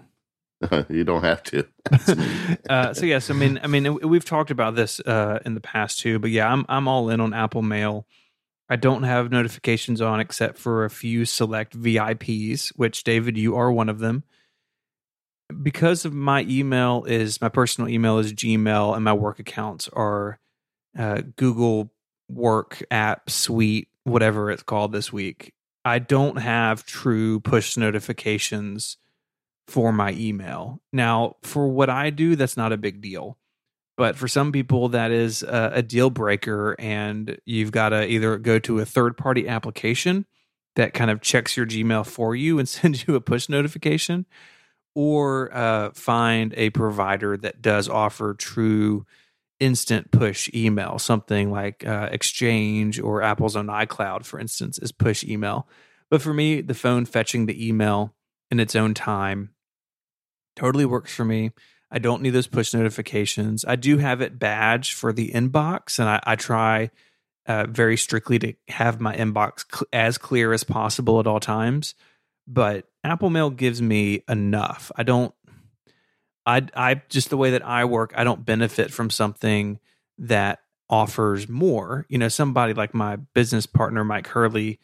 you 0.90 1.04
don't 1.04 1.24
have 1.24 1.42
to. 1.44 1.66
uh, 2.70 2.94
so 2.94 3.06
yes, 3.06 3.32
I 3.32 3.34
mean, 3.34 3.60
I 3.64 3.68
mean, 3.68 3.96
we've 4.08 4.26
talked 4.26 4.52
about 4.52 4.76
this 4.76 5.00
uh, 5.00 5.40
in 5.46 5.56
the 5.56 5.62
past 5.62 6.00
too, 6.00 6.20
but 6.20 6.30
yeah, 6.30 6.52
I'm 6.52 6.66
I'm 6.70 6.88
all 6.88 7.10
in 7.10 7.20
on 7.20 7.34
Apple 7.34 7.64
Mail. 7.64 8.06
I 8.72 8.78
don't 8.78 9.04
have 9.04 9.32
notifications 9.32 10.00
on 10.00 10.22
except 10.22 10.58
for 10.58 10.86
a 10.86 10.90
few 10.90 11.26
select 11.26 11.78
VIPs, 11.78 12.70
which 12.78 13.04
David, 13.04 13.38
you 13.38 13.58
are 13.58 13.70
one 13.70 13.90
of 13.90 14.00
them. 14.00 14.24
Because 15.62 16.06
of 16.06 16.14
my 16.14 16.44
email 16.48 17.04
is 17.04 17.42
my 17.42 17.50
personal 17.50 17.90
email 17.90 18.18
is 18.18 18.32
Gmail 18.32 18.96
and 18.96 19.04
my 19.04 19.12
work 19.12 19.40
accounts 19.40 19.90
are 19.90 20.40
uh, 20.98 21.22
Google 21.36 21.92
Work 22.30 22.82
App 22.90 23.30
Suite, 23.30 23.90
whatever 24.06 24.50
it's 24.50 24.64
called 24.64 24.94
this 24.94 25.12
week. 25.12 25.54
I 25.84 26.00
don't 26.00 26.38
have 26.38 26.86
true 26.86 27.42
push 27.42 27.76
notifications 27.76 28.96
for 29.68 29.92
my 29.92 30.14
email. 30.14 30.82
Now, 30.94 31.36
for 31.42 31.68
what 31.68 31.90
I 31.90 32.10
do, 32.10 32.38
that's 32.38 32.56
not 32.56 32.72
a 32.72 32.78
big 32.78 33.02
deal. 33.02 33.38
But 34.02 34.16
for 34.16 34.28
some 34.28 34.52
people, 34.52 34.90
that 34.90 35.12
is 35.12 35.44
a, 35.44 35.74
a 35.76 35.82
deal 35.84 36.10
breaker, 36.10 36.76
and 36.80 37.38
you've 37.46 37.72
got 37.72 37.90
to 37.90 38.04
either 38.10 38.40
go 38.40 38.58
to 38.58 38.80
a 38.80 38.84
third 38.84 39.16
party 39.16 39.48
application 39.48 40.26
that 40.76 40.96
kind 40.96 41.12
of 41.12 41.22
checks 41.22 41.56
your 41.56 41.68
Gmail 41.68 42.08
for 42.08 42.36
you 42.36 42.58
and 42.58 42.68
sends 42.80 43.08
you 43.08 43.14
a 43.14 43.22
push 43.22 43.48
notification, 43.48 44.26
or 44.96 45.56
uh, 45.56 45.92
find 45.92 46.52
a 46.58 46.72
provider 46.72 47.38
that 47.38 47.62
does 47.62 47.88
offer 47.88 48.34
true 48.34 49.06
instant 49.60 50.10
push 50.10 50.50
email, 50.52 50.98
something 50.98 51.52
like 51.52 51.86
uh, 51.86 52.10
Exchange 52.12 53.00
or 53.00 53.22
Apple's 53.22 53.56
own 53.56 53.68
iCloud, 53.68 54.26
for 54.26 54.40
instance, 54.40 54.80
is 54.80 54.92
push 54.92 55.24
email. 55.24 55.68
But 56.10 56.24
for 56.24 56.34
me, 56.34 56.62
the 56.62 56.74
phone 56.74 57.06
fetching 57.06 57.46
the 57.46 57.68
email 57.68 58.16
in 58.50 58.60
its 58.60 58.76
own 58.76 58.96
time 58.96 59.52
totally 60.56 60.86
works 60.86 61.14
for 61.14 61.24
me. 61.24 61.52
I 61.92 62.00
don't 62.00 62.22
need 62.22 62.30
those 62.30 62.48
push 62.48 62.74
notifications. 62.74 63.66
I 63.66 63.76
do 63.76 63.98
have 63.98 64.22
it 64.22 64.40
badged 64.40 64.94
for 64.94 65.12
the 65.12 65.32
inbox, 65.32 66.00
and 66.00 66.08
I, 66.08 66.20
I 66.24 66.36
try 66.36 66.90
uh, 67.46 67.66
very 67.68 67.98
strictly 67.98 68.40
to 68.40 68.54
have 68.70 69.02
my 69.02 69.16
inbox 69.16 69.66
cl- 69.70 69.88
as 69.92 70.18
clear 70.18 70.54
as 70.54 70.64
possible 70.64 71.20
at 71.20 71.28
all 71.28 71.40
times. 71.40 71.96
But 72.48 72.86
Apple 73.04 73.30
Mail 73.30 73.50
gives 73.50 73.82
me 73.82 74.24
enough. 74.30 74.92
I 74.96 75.04
don't. 75.04 75.34
I 76.46 76.66
I 76.76 77.02
just 77.10 77.30
the 77.30 77.38
way 77.38 77.52
that 77.52 77.66
I 77.66 77.86
work, 77.86 78.14
I 78.16 78.24
don't 78.24 78.46
benefit 78.46 78.92
from 78.92 79.10
something 79.10 79.80
that 80.18 80.60
offers 80.90 81.50
more. 81.50 82.06
You 82.10 82.18
know, 82.18 82.30
somebody 82.30 82.74
like 82.74 82.94
my 82.94 83.18
business 83.18 83.66
partner 83.66 84.04
Mike 84.04 84.28
Hurley 84.28 84.80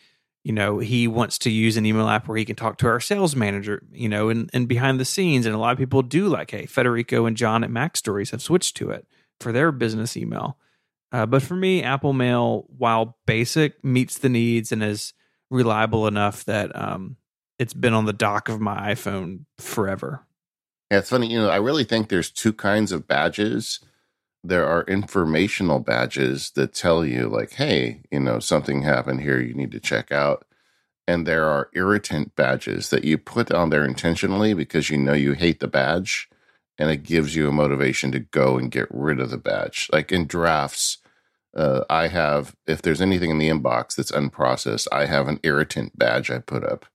you 0.48 0.54
know 0.54 0.80
he 0.80 1.10
wants 1.10 1.38
to 1.39 1.51
use 1.51 1.75
an 1.75 1.86
email 1.86 2.08
app 2.08 2.30
where 2.30 2.38
he 2.38 2.46
can 2.46 2.56
talk 2.56 2.77
to 2.77 2.88
our 2.88 3.01
sales 3.01 3.36
manager 3.36 3.84
you 3.92 4.08
know 4.08 4.30
and, 4.30 4.50
and 4.54 4.70
behind 4.70 4.98
the 4.98 5.04
scenes. 5.04 5.46
And 5.46 5.54
a 5.54 5.58
lot 5.58 5.74
of 5.74 5.77
people 5.77 6.01
do 6.01 6.30
like 6.30 6.51
hey 6.51 6.66
federico 6.66 7.25
and 7.25 7.36
john 7.36 7.66
at 7.66 7.70
mac 7.70 7.98
stories 7.98 8.32
have 8.32 8.42
switched 8.42 8.77
to 8.77 8.89
it 8.89 9.06
for 9.42 9.51
their 9.51 9.74
business 9.74 10.16
email. 10.16 10.58
Uh, 11.12 11.25
but 11.25 11.44
for 11.44 11.56
me 11.56 11.84
apple 11.84 12.13
mail 12.13 12.66
while 12.77 13.18
basic 13.25 13.84
meets 13.84 14.20
the 14.20 14.30
needs 14.30 14.72
and 14.72 14.82
is 14.82 15.13
reliable 15.50 16.08
enough 16.08 16.46
that 16.46 16.74
um, 16.74 17.18
it's 17.60 17.74
been 17.74 17.94
on 17.94 18.06
the 18.06 18.13
dock 18.13 18.48
of 18.48 18.62
my 18.62 18.94
iphone 18.94 19.42
forever. 19.58 20.24
Yeah 20.89 21.00
it's 21.00 21.10
funny 21.10 21.27
you 21.27 21.39
know 21.39 21.50
i 21.50 21.58
really 21.58 21.84
think 21.84 22.08
there's 22.08 22.32
two 22.32 22.54
kinds 22.54 22.94
of 22.94 23.06
badges 23.06 23.82
there 24.48 24.68
are 24.68 24.84
informational 24.84 25.80
badges 25.80 26.51
that 26.51 26.74
tell 26.74 27.06
you 27.06 27.27
like 27.27 27.54
hey 27.54 28.01
you 28.12 28.20
know 28.20 28.39
something 28.39 28.82
happened 28.82 29.22
here 29.22 29.39
you 29.39 29.54
need 29.54 29.72
to 29.72 29.80
check 29.80 30.12
out. 30.12 30.44
And 31.10 31.25
there 31.25 31.46
are 31.46 31.70
irritant 31.74 32.36
badges 32.36 32.89
that 32.89 33.06
you 33.06 33.18
put 33.18 33.50
on 33.50 33.70
there 33.70 33.86
intentionally 33.86 34.54
because 34.54 34.89
you 34.89 34.98
know 34.98 35.13
you 35.13 35.34
hate 35.34 35.62
the 35.62 35.68
badge 35.68 36.30
and 36.77 36.92
it 36.92 37.04
gives 37.04 37.34
you 37.34 37.48
a 37.48 37.51
motivation 37.51 38.12
to 38.12 38.20
go 38.20 38.58
and 38.58 38.70
get 38.70 38.88
rid 38.92 39.22
of 39.22 39.30
the 39.30 39.38
badge. 39.38 39.89
Like 39.94 40.12
in 40.12 40.27
drafts 40.27 40.98
uh, 41.56 41.84
i 41.89 42.08
have 42.08 42.56
if 42.68 42.82
there's 42.82 43.01
anything 43.01 43.32
in 43.32 43.39
the 43.39 43.50
inbox 43.50 43.96
that's 43.96 44.12
unprocessed 44.12 44.88
i 44.92 45.06
have 45.06 45.27
an 45.27 45.39
irritant 45.44 45.98
badge 45.98 46.30
i 46.32 46.39
put 46.39 46.63
up. 46.63 46.86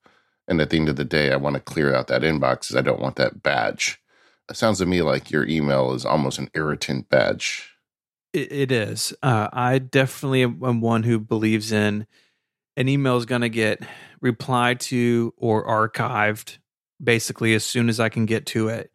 And 0.49 0.61
at 0.61 0.71
the 0.71 0.79
end 0.79 0.89
of 0.89 0.97
the 0.97 1.05
day 1.05 1.33
i 1.33 1.37
want 1.37 1.55
to 1.55 1.61
clear 1.61 1.95
out 1.95 2.09
that 2.09 2.23
inbox 2.23 2.61
because 2.61 2.77
i 2.77 2.83
don't 2.83 3.01
want 3.01 3.17
that 3.17 3.43
badge 3.43 4.02
it 4.51 4.57
sounds 4.57 4.79
to 4.79 4.87
me 4.87 5.03
like 5.03 5.31
your 5.31 5.47
email 5.47 5.93
is 5.93 6.05
almost 6.05 6.39
an 6.39 6.51
irritant 6.55 7.09
badge. 7.09 7.71
it, 8.33 8.53
it 8.53 8.73
is. 8.73 9.15
Uh, 9.23 9.49
I 9.53 9.79
definitely 9.79 10.43
am 10.43 10.81
one 10.81 11.03
who 11.03 11.19
believes 11.19 11.73
in 11.73 12.07
an 12.77 12.89
email 12.89 13.17
is 13.17 13.27
going 13.27 13.43
to 13.43 13.49
get 13.49 13.83
replied 14.21 14.81
to 14.81 15.35
or 15.37 15.67
archived 15.67 16.59
basically 17.03 17.55
as 17.55 17.65
soon 17.65 17.89
as 17.89 18.01
I 18.01 18.09
can 18.09 18.27
get 18.27 18.47
to 18.47 18.69
it, 18.69 18.91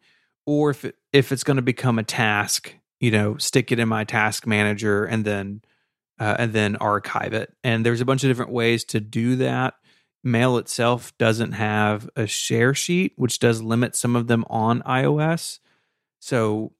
or 0.46 0.70
if 0.70 0.84
it, 0.84 0.96
if 1.12 1.30
it's 1.30 1.44
going 1.44 1.56
to 1.56 1.62
become 1.62 1.98
a 1.98 2.04
task, 2.04 2.74
you 3.00 3.10
know, 3.10 3.36
stick 3.36 3.70
it 3.70 3.78
in 3.78 3.88
my 3.88 4.04
task 4.04 4.46
manager 4.46 5.04
and 5.04 5.24
then 5.24 5.62
uh, 6.18 6.34
and 6.38 6.52
then 6.52 6.74
archive 6.76 7.32
it. 7.32 7.54
And 7.62 7.86
there's 7.86 8.00
a 8.00 8.04
bunch 8.04 8.24
of 8.24 8.30
different 8.30 8.50
ways 8.50 8.84
to 8.86 8.98
do 8.98 9.36
that. 9.36 9.74
Mail 10.24 10.58
itself 10.58 11.16
doesn't 11.18 11.52
have 11.52 12.10
a 12.16 12.26
share 12.26 12.74
sheet, 12.74 13.12
which 13.16 13.38
does 13.38 13.62
limit 13.62 13.94
some 13.94 14.16
of 14.16 14.26
them 14.26 14.44
on 14.50 14.82
iOS. 14.82 15.60
So 16.18 16.72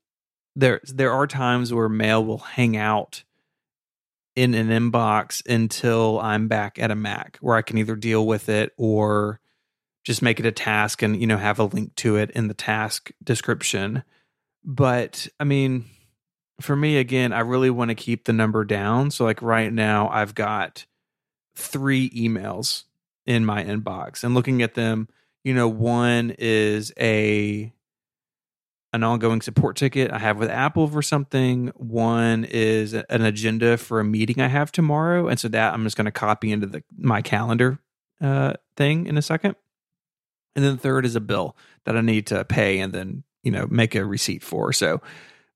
there 0.57 0.81
there 0.85 1.13
are 1.13 1.27
times 1.27 1.73
where 1.73 1.89
mail 1.89 2.25
will 2.25 2.39
hang 2.39 2.77
out 2.77 3.23
in 4.35 4.55
an 4.55 4.69
inbox 4.69 5.45
until 5.49 6.19
I'm 6.21 6.49
back 6.49 6.79
at 6.79 6.91
a 6.91 6.97
Mac 6.97 7.39
where 7.41 7.57
I 7.57 7.63
can 7.63 7.79
either 7.79 7.97
deal 7.97 8.27
with 8.27 8.49
it 8.49 8.73
or 8.77 9.41
just 10.05 10.23
make 10.23 10.41
it 10.41 10.47
a 10.47 10.53
task 10.53 11.03
and 11.03 11.21
you 11.21 11.27
know 11.27 11.37
have 11.37 11.61
a 11.61 11.65
link 11.65 11.95
to 11.97 12.17
it 12.17 12.33
in 12.33 12.49
the 12.49 12.55
task 12.55 13.13
description. 13.23 14.03
But 14.65 15.29
I 15.39 15.45
mean, 15.45 15.85
for 16.61 16.75
me 16.75 16.97
again, 16.99 17.33
I 17.33 17.41
really 17.41 17.71
want 17.71 17.91
to 17.91 17.95
keep 17.95 18.25
the 18.25 18.33
number 18.33 18.65
down. 18.65 19.13
So 19.13 19.25
like 19.25 19.43
right 19.43 19.73
now 19.73 20.09
I've 20.09 20.35
got 20.35 20.87
3 21.55 22.11
emails 22.11 22.85
in 23.29 23.45
my 23.45 23.63
inbox 23.63 24.25
and 24.25 24.35
looking 24.35 24.63
at 24.63 24.73
them 24.73 25.07
you 25.45 25.53
know 25.53 25.69
one 25.69 26.35
is 26.39 26.93
a 26.99 27.71
an 28.95 29.05
ongoing 29.05 29.43
support 29.43 29.77
ticket 29.77 30.11
i 30.11 30.19
have 30.19 30.39
with 30.39 30.49
apple 30.49 30.89
for 30.89 31.03
something. 31.03 31.69
One 31.77 32.45
is 32.45 32.95
an 32.95 33.21
agenda 33.21 33.77
for 33.77 34.01
a 34.01 34.05
meeting 34.05 34.41
i 34.41 34.49
have 34.49 34.73
tomorrow 34.73 35.29
and 35.29 35.39
so 35.39 35.47
that 35.49 35.75
i'm 35.75 35.85
just 35.85 35.97
going 35.97 36.07
to 36.07 36.11
copy 36.11 36.51
into 36.51 36.67
the 36.67 36.83
my 36.97 37.21
calendar 37.21 37.79
uh, 38.21 38.55
thing 38.77 39.07
in 39.07 39.17
a 39.19 39.23
second. 39.23 39.55
And 40.57 40.65
then 40.65 40.73
the 40.73 40.81
third 40.81 41.05
is 41.05 41.15
a 41.15 41.21
bill 41.21 41.55
that 41.85 41.99
i 41.99 42.01
need 42.01 42.27
to 42.29 42.47
pay 42.47 42.79
and 42.79 42.95
then 42.95 43.25
you 43.43 43.51
know 43.51 43.67
make 43.71 43.95
a 43.95 44.07
receipt 44.07 44.43
for. 44.43 44.73
So 44.73 45.03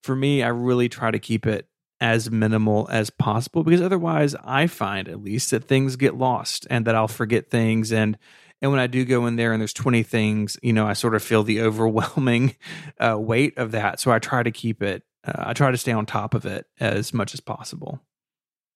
for 0.03 0.15
me 0.15 0.43
i 0.43 0.49
really 0.49 0.91
try 0.91 1.11
to 1.11 1.19
keep 1.19 1.47
it 1.47 1.67
as 2.03 2.33
minimal 2.33 2.89
as 2.91 3.11
possible 3.11 3.63
because 3.63 3.81
otherwise 3.81 4.35
I 4.43 4.67
find 4.67 5.09
at 5.09 5.23
least 5.23 5.53
that 5.53 5.63
things 5.63 5.95
get 5.95 6.17
lost 6.17 6.67
and 6.69 6.85
that 6.85 6.97
I'll 6.97 7.07
forget 7.07 7.49
things 7.49 7.93
and 7.93 8.19
and 8.61 8.73
when 8.73 8.81
I 8.81 8.89
do 8.89 9.05
go 9.05 9.27
in 9.27 9.37
there 9.37 9.53
and 9.53 9.61
there's 9.61 9.73
20 9.73 10.05
things, 10.05 10.57
you 10.63 10.73
know, 10.73 10.87
I 10.87 10.93
sort 10.93 11.17
of 11.17 11.23
feel 11.23 11.43
the 11.43 11.61
overwhelming 11.63 12.57
uh, 13.01 13.19
weight 13.19 13.57
of 13.57 13.73
that. 13.73 13.99
So 13.99 14.11
I 14.11 14.19
try 14.19 14.43
to 14.43 14.51
keep 14.51 14.83
it 14.83 15.05
uh, 15.25 15.33
I 15.47 15.53
try 15.53 15.71
to 15.71 15.77
stay 15.77 15.93
on 15.93 16.05
top 16.05 16.35
of 16.35 16.45
it 16.45 16.67
as 16.81 17.15
much 17.15 17.35
as 17.35 17.41
possible. 17.41 18.01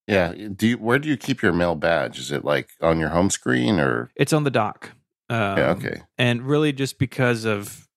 Yeah, 0.06 0.33
do 0.33 0.68
you, 0.68 0.78
where 0.78 1.00
do 1.00 1.09
you 1.09 1.16
keep 1.16 1.42
your 1.42 1.52
mail 1.52 1.75
badge? 1.75 2.21
Is 2.21 2.30
it 2.30 2.45
like 2.45 2.68
on 2.80 3.00
your 3.00 3.09
home 3.09 3.28
screen 3.28 3.80
or 3.80 4.12
It's 4.14 4.33
on 4.33 4.45
the 4.45 4.52
dock. 4.52 4.92
Um, 5.28 5.59
Yeah, 5.59 5.71
okay. 5.71 6.02
And 6.16 6.42
really 6.42 6.73
just 6.73 7.00
because 7.00 7.45
of 7.45 7.88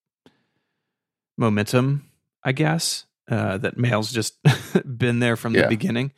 momentum, 1.38 2.10
I 2.44 2.52
guess 2.52 3.06
uh, 3.30 3.58
that 3.60 3.78
mail's 3.78 4.12
just 4.12 4.36
been 4.98 5.20
there 5.20 5.36
from 5.36 5.54
Yeah. 5.56 5.64
the 5.64 5.68
beginning. 5.70 6.12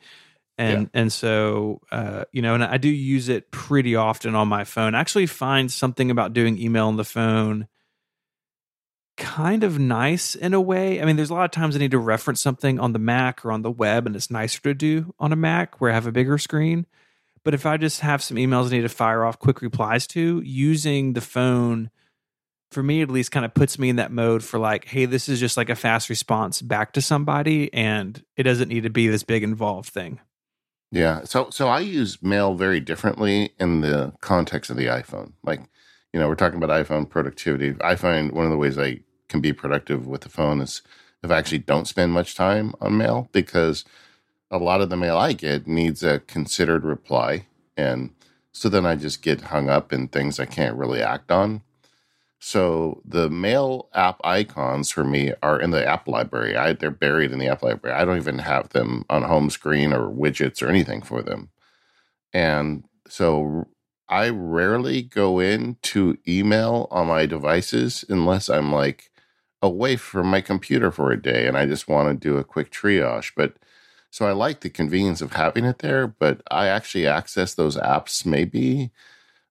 And 0.58 0.90
and 0.94 1.12
so 1.12 1.80
uh, 1.90 2.24
you 2.32 2.42
know, 2.42 2.54
and 2.54 2.62
I 2.62 2.76
do 2.76 2.88
use 2.88 3.28
it 3.28 3.50
pretty 3.50 3.96
often 3.96 4.34
on 4.34 4.48
my 4.48 4.64
phone. 4.64 4.94
I 4.94 5.00
actually 5.00 5.26
find 5.26 5.72
something 5.72 6.10
about 6.10 6.34
doing 6.34 6.58
email 6.58 6.88
on 6.88 6.96
the 6.96 7.04
phone 7.04 7.68
kind 9.16 9.62
of 9.62 9.78
nice 9.78 10.34
in 10.34 10.54
a 10.54 10.60
way. 10.60 11.00
I 11.00 11.04
mean, 11.04 11.16
there's 11.16 11.30
a 11.30 11.34
lot 11.34 11.44
of 11.44 11.50
times 11.50 11.76
I 11.76 11.78
need 11.78 11.90
to 11.92 11.98
reference 11.98 12.40
something 12.40 12.80
on 12.80 12.92
the 12.92 12.98
Mac 12.98 13.44
or 13.44 13.52
on 13.52 13.62
the 13.62 13.70
web, 13.70 14.06
and 14.06 14.16
it's 14.16 14.30
nicer 14.30 14.60
to 14.62 14.74
do 14.74 15.14
on 15.18 15.32
a 15.32 15.36
Mac 15.36 15.80
where 15.80 15.90
I 15.90 15.94
have 15.94 16.06
a 16.06 16.12
bigger 16.12 16.38
screen. 16.38 16.86
But 17.44 17.54
if 17.54 17.66
I 17.66 17.76
just 17.76 18.00
have 18.00 18.22
some 18.22 18.36
emails 18.36 18.66
I 18.68 18.70
need 18.70 18.82
to 18.82 18.88
fire 18.88 19.24
off 19.24 19.38
quick 19.38 19.62
replies 19.62 20.06
to, 20.08 20.40
using 20.44 21.12
the 21.14 21.20
phone 21.20 21.90
for 22.72 22.82
me 22.82 23.02
at 23.02 23.10
least 23.10 23.32
kind 23.32 23.44
of 23.44 23.54
puts 23.54 23.78
me 23.78 23.88
in 23.88 23.96
that 23.96 24.12
mode 24.12 24.42
for 24.42 24.58
like, 24.58 24.86
hey, 24.86 25.04
this 25.04 25.28
is 25.28 25.40
just 25.40 25.56
like 25.56 25.68
a 25.68 25.74
fast 25.74 26.08
response 26.08 26.62
back 26.62 26.92
to 26.94 27.02
somebody 27.02 27.72
and 27.72 28.24
it 28.36 28.42
doesn't 28.44 28.68
need 28.68 28.82
to 28.82 28.90
be 28.90 29.08
this 29.08 29.22
big 29.22 29.42
involved 29.42 29.88
thing. 29.88 30.20
Yeah. 30.90 31.24
So 31.24 31.48
so 31.50 31.68
I 31.68 31.80
use 31.80 32.22
mail 32.22 32.54
very 32.54 32.78
differently 32.78 33.54
in 33.58 33.80
the 33.80 34.12
context 34.20 34.70
of 34.70 34.76
the 34.76 34.86
iPhone. 34.86 35.32
Like, 35.42 35.60
you 36.12 36.20
know, 36.20 36.28
we're 36.28 36.34
talking 36.34 36.62
about 36.62 36.86
iPhone 36.86 37.08
productivity. 37.08 37.74
I 37.82 37.96
find 37.96 38.32
one 38.32 38.44
of 38.44 38.50
the 38.50 38.58
ways 38.58 38.78
I 38.78 39.00
can 39.28 39.40
be 39.40 39.54
productive 39.54 40.06
with 40.06 40.20
the 40.20 40.28
phone 40.28 40.60
is 40.60 40.82
if 41.22 41.30
I 41.30 41.38
actually 41.38 41.58
don't 41.58 41.88
spend 41.88 42.12
much 42.12 42.34
time 42.34 42.74
on 42.80 42.98
mail 42.98 43.28
because 43.32 43.84
a 44.50 44.58
lot 44.58 44.82
of 44.82 44.90
the 44.90 44.96
mail 44.96 45.16
I 45.16 45.32
get 45.32 45.66
needs 45.66 46.02
a 46.02 46.18
considered 46.20 46.84
reply. 46.84 47.46
And 47.76 48.10
so 48.52 48.68
then 48.68 48.84
I 48.84 48.96
just 48.96 49.22
get 49.22 49.40
hung 49.40 49.70
up 49.70 49.92
in 49.92 50.08
things 50.08 50.38
I 50.38 50.44
can't 50.44 50.76
really 50.76 51.02
act 51.02 51.30
on. 51.30 51.62
So 52.44 53.00
the 53.04 53.30
mail 53.30 53.88
app 53.94 54.20
icons 54.24 54.90
for 54.90 55.04
me 55.04 55.32
are 55.44 55.60
in 55.60 55.70
the 55.70 55.86
app 55.86 56.08
library. 56.08 56.56
I, 56.56 56.72
they're 56.72 56.90
buried 56.90 57.30
in 57.30 57.38
the 57.38 57.46
app 57.46 57.62
library. 57.62 57.96
I 57.96 58.04
don't 58.04 58.16
even 58.16 58.40
have 58.40 58.70
them 58.70 59.04
on 59.08 59.22
home 59.22 59.48
screen 59.48 59.92
or 59.92 60.10
widgets 60.10 60.60
or 60.60 60.66
anything 60.66 61.02
for 61.02 61.22
them. 61.22 61.50
And 62.32 62.82
so 63.08 63.68
I 64.08 64.30
rarely 64.30 65.02
go 65.02 65.38
into 65.38 66.18
email 66.26 66.88
on 66.90 67.06
my 67.06 67.26
devices 67.26 68.04
unless 68.08 68.48
I'm 68.48 68.72
like 68.72 69.12
away 69.62 69.94
from 69.94 70.26
my 70.26 70.40
computer 70.40 70.90
for 70.90 71.12
a 71.12 71.22
day 71.22 71.46
and 71.46 71.56
I 71.56 71.66
just 71.66 71.86
want 71.86 72.08
to 72.08 72.28
do 72.28 72.38
a 72.38 72.44
quick 72.44 72.72
triage. 72.72 73.30
But 73.36 73.54
so 74.10 74.26
I 74.26 74.32
like 74.32 74.62
the 74.62 74.68
convenience 74.68 75.22
of 75.22 75.34
having 75.34 75.64
it 75.64 75.78
there, 75.78 76.08
but 76.08 76.42
I 76.50 76.66
actually 76.66 77.06
access 77.06 77.54
those 77.54 77.76
apps 77.76 78.26
maybe 78.26 78.90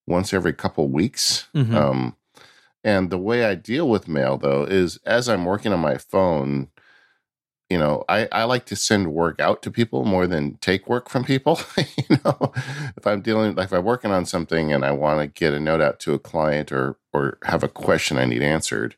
once 0.06 0.34
every 0.34 0.52
couple 0.52 0.90
weeks. 0.90 1.48
Mhm. 1.56 1.74
Um, 1.74 2.18
and 2.84 3.10
the 3.10 3.18
way 3.18 3.46
I 3.46 3.56
deal 3.56 3.88
with 3.88 4.08
mail, 4.08 4.38
though, 4.38 4.64
is 4.64 4.98
as 5.06 5.30
I'm 5.30 5.46
working 5.46 5.74
on 5.74 5.80
my 5.80 5.98
phone, 5.98 6.70
you 7.70 7.78
know, 7.78 8.04
I, 8.10 8.28
I 8.32 8.44
like 8.44 8.66
to 8.66 8.76
send 8.76 9.14
work 9.14 9.40
out 9.40 9.62
to 9.62 9.72
people 9.72 10.04
more 10.04 10.28
than 10.28 10.58
take 10.58 10.90
work 10.90 11.10
from 11.10 11.24
people. 11.24 11.60
you 11.78 12.18
know, 12.26 12.52
if 12.98 13.08
I'm 13.08 13.22
dealing, 13.22 13.56
like 13.56 13.68
if 13.68 13.74
I'm 13.74 13.86
working 13.86 14.12
on 14.12 14.26
something 14.26 14.74
and 14.74 14.84
I 14.84 14.92
want 14.92 15.22
to 15.22 15.28
get 15.28 15.54
a 15.54 15.60
note 15.60 15.80
out 15.80 16.00
to 16.02 16.14
a 16.14 16.20
client 16.20 16.72
or 16.72 16.98
or 17.14 17.38
have 17.46 17.64
a 17.64 17.70
question 17.70 18.18
I 18.18 18.26
need 18.26 18.42
answered, 18.42 18.96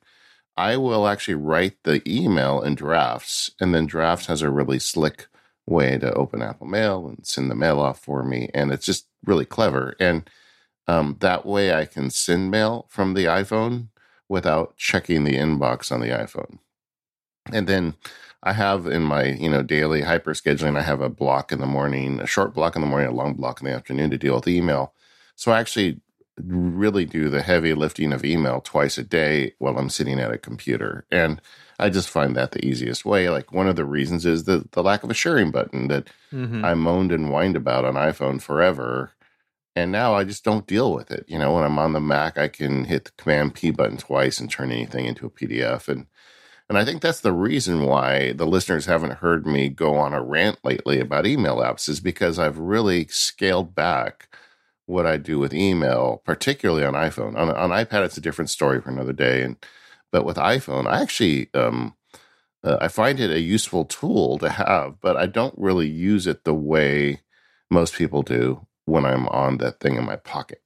I 0.57 0.77
will 0.77 1.07
actually 1.07 1.35
write 1.35 1.77
the 1.83 2.01
email 2.07 2.61
in 2.61 2.75
drafts, 2.75 3.51
and 3.59 3.75
then 3.75 3.85
drafts 3.85 4.27
has 4.27 4.41
a 4.41 4.49
really 4.49 4.79
slick 4.79 5.27
way 5.67 5.97
to 5.97 6.13
open 6.13 6.41
Apple 6.41 6.67
Mail 6.67 7.07
and 7.07 7.25
send 7.25 7.51
the 7.51 7.55
mail 7.55 7.79
off 7.79 7.99
for 7.99 8.23
me, 8.23 8.49
and 8.53 8.71
it's 8.71 8.85
just 8.85 9.07
really 9.25 9.45
clever. 9.45 9.95
And 9.99 10.29
um, 10.87 11.17
that 11.19 11.45
way, 11.45 11.73
I 11.73 11.85
can 11.85 12.09
send 12.09 12.51
mail 12.51 12.87
from 12.89 13.13
the 13.13 13.25
iPhone 13.25 13.87
without 14.27 14.75
checking 14.77 15.23
the 15.23 15.35
inbox 15.35 15.91
on 15.91 16.01
the 16.01 16.07
iPhone. 16.07 16.59
And 17.51 17.67
then 17.67 17.95
I 18.41 18.53
have 18.53 18.87
in 18.87 19.03
my, 19.03 19.25
you 19.25 19.49
know, 19.49 19.63
daily 19.63 20.01
hyper 20.01 20.33
scheduling, 20.33 20.77
I 20.77 20.81
have 20.81 21.01
a 21.01 21.09
block 21.09 21.51
in 21.51 21.59
the 21.59 21.65
morning, 21.65 22.19
a 22.19 22.27
short 22.27 22.53
block 22.53 22.75
in 22.75 22.81
the 22.81 22.87
morning, 22.87 23.09
a 23.09 23.13
long 23.13 23.33
block 23.33 23.61
in 23.61 23.67
the 23.67 23.73
afternoon 23.73 24.09
to 24.11 24.17
deal 24.17 24.35
with 24.35 24.47
email. 24.47 24.93
So 25.35 25.51
I 25.51 25.59
actually 25.59 26.01
really 26.37 27.05
do 27.05 27.29
the 27.29 27.41
heavy 27.41 27.73
lifting 27.73 28.11
of 28.11 28.25
email 28.25 28.59
twice 28.61 28.97
a 28.97 29.03
day 29.03 29.53
while 29.59 29.77
I'm 29.77 29.89
sitting 29.89 30.19
at 30.19 30.31
a 30.31 30.37
computer. 30.37 31.05
And 31.11 31.41
I 31.79 31.89
just 31.89 32.09
find 32.09 32.35
that 32.35 32.51
the 32.51 32.65
easiest 32.65 33.05
way. 33.05 33.29
Like 33.29 33.51
one 33.51 33.67
of 33.67 33.75
the 33.75 33.85
reasons 33.85 34.25
is 34.25 34.43
the, 34.43 34.67
the 34.71 34.83
lack 34.83 35.03
of 35.03 35.11
a 35.11 35.15
sharing 35.15 35.51
button 35.51 35.87
that 35.89 36.09
mm-hmm. 36.31 36.65
I 36.65 36.73
moaned 36.73 37.11
and 37.11 37.29
whined 37.29 37.55
about 37.55 37.85
on 37.85 37.93
iPhone 37.93 38.41
forever. 38.41 39.11
And 39.75 39.91
now 39.91 40.13
I 40.13 40.23
just 40.23 40.43
don't 40.43 40.67
deal 40.67 40.93
with 40.93 41.09
it. 41.09 41.25
You 41.27 41.39
know, 41.39 41.53
when 41.53 41.63
I'm 41.63 41.79
on 41.79 41.93
the 41.93 41.99
Mac, 41.99 42.37
I 42.37 42.47
can 42.47 42.85
hit 42.85 43.05
the 43.05 43.11
Command 43.17 43.55
P 43.55 43.71
button 43.71 43.97
twice 43.97 44.39
and 44.39 44.49
turn 44.49 44.71
anything 44.71 45.05
into 45.05 45.25
a 45.25 45.31
PDF. 45.31 45.87
And 45.87 46.07
and 46.69 46.77
I 46.77 46.85
think 46.85 47.01
that's 47.01 47.19
the 47.19 47.33
reason 47.33 47.85
why 47.85 48.31
the 48.33 48.45
listeners 48.45 48.85
haven't 48.85 49.15
heard 49.15 49.45
me 49.45 49.69
go 49.69 49.95
on 49.95 50.13
a 50.13 50.23
rant 50.23 50.59
lately 50.63 50.99
about 50.99 51.27
email 51.27 51.57
apps 51.57 51.89
is 51.89 51.99
because 51.99 52.39
I've 52.39 52.57
really 52.57 53.05
scaled 53.07 53.75
back 53.75 54.29
what 54.85 55.05
I 55.05 55.17
do 55.17 55.39
with 55.39 55.53
email, 55.53 56.21
particularly 56.25 56.85
on 56.85 56.93
iPhone. 56.93 57.35
On, 57.37 57.49
on 57.49 57.69
iPad, 57.71 58.05
it's 58.05 58.17
a 58.17 58.21
different 58.21 58.49
story 58.49 58.81
for 58.81 58.89
another 58.89 59.13
day. 59.13 59.43
And 59.43 59.57
but 60.11 60.25
with 60.25 60.37
iPhone, 60.37 60.87
I 60.87 61.01
actually 61.01 61.49
um, 61.53 61.95
uh, 62.63 62.77
I 62.79 62.87
find 62.87 63.19
it 63.19 63.31
a 63.31 63.41
useful 63.41 63.85
tool 63.85 64.37
to 64.39 64.49
have, 64.49 64.99
but 65.01 65.17
I 65.17 65.25
don't 65.25 65.55
really 65.57 65.89
use 65.89 66.27
it 66.27 66.43
the 66.43 66.53
way 66.53 67.21
most 67.69 67.95
people 67.95 68.21
do 68.21 68.67
when 68.85 69.05
I'm 69.05 69.27
on 69.27 69.57
that 69.57 69.79
thing 69.79 69.95
in 69.95 70.05
my 70.05 70.17
pocket. 70.17 70.61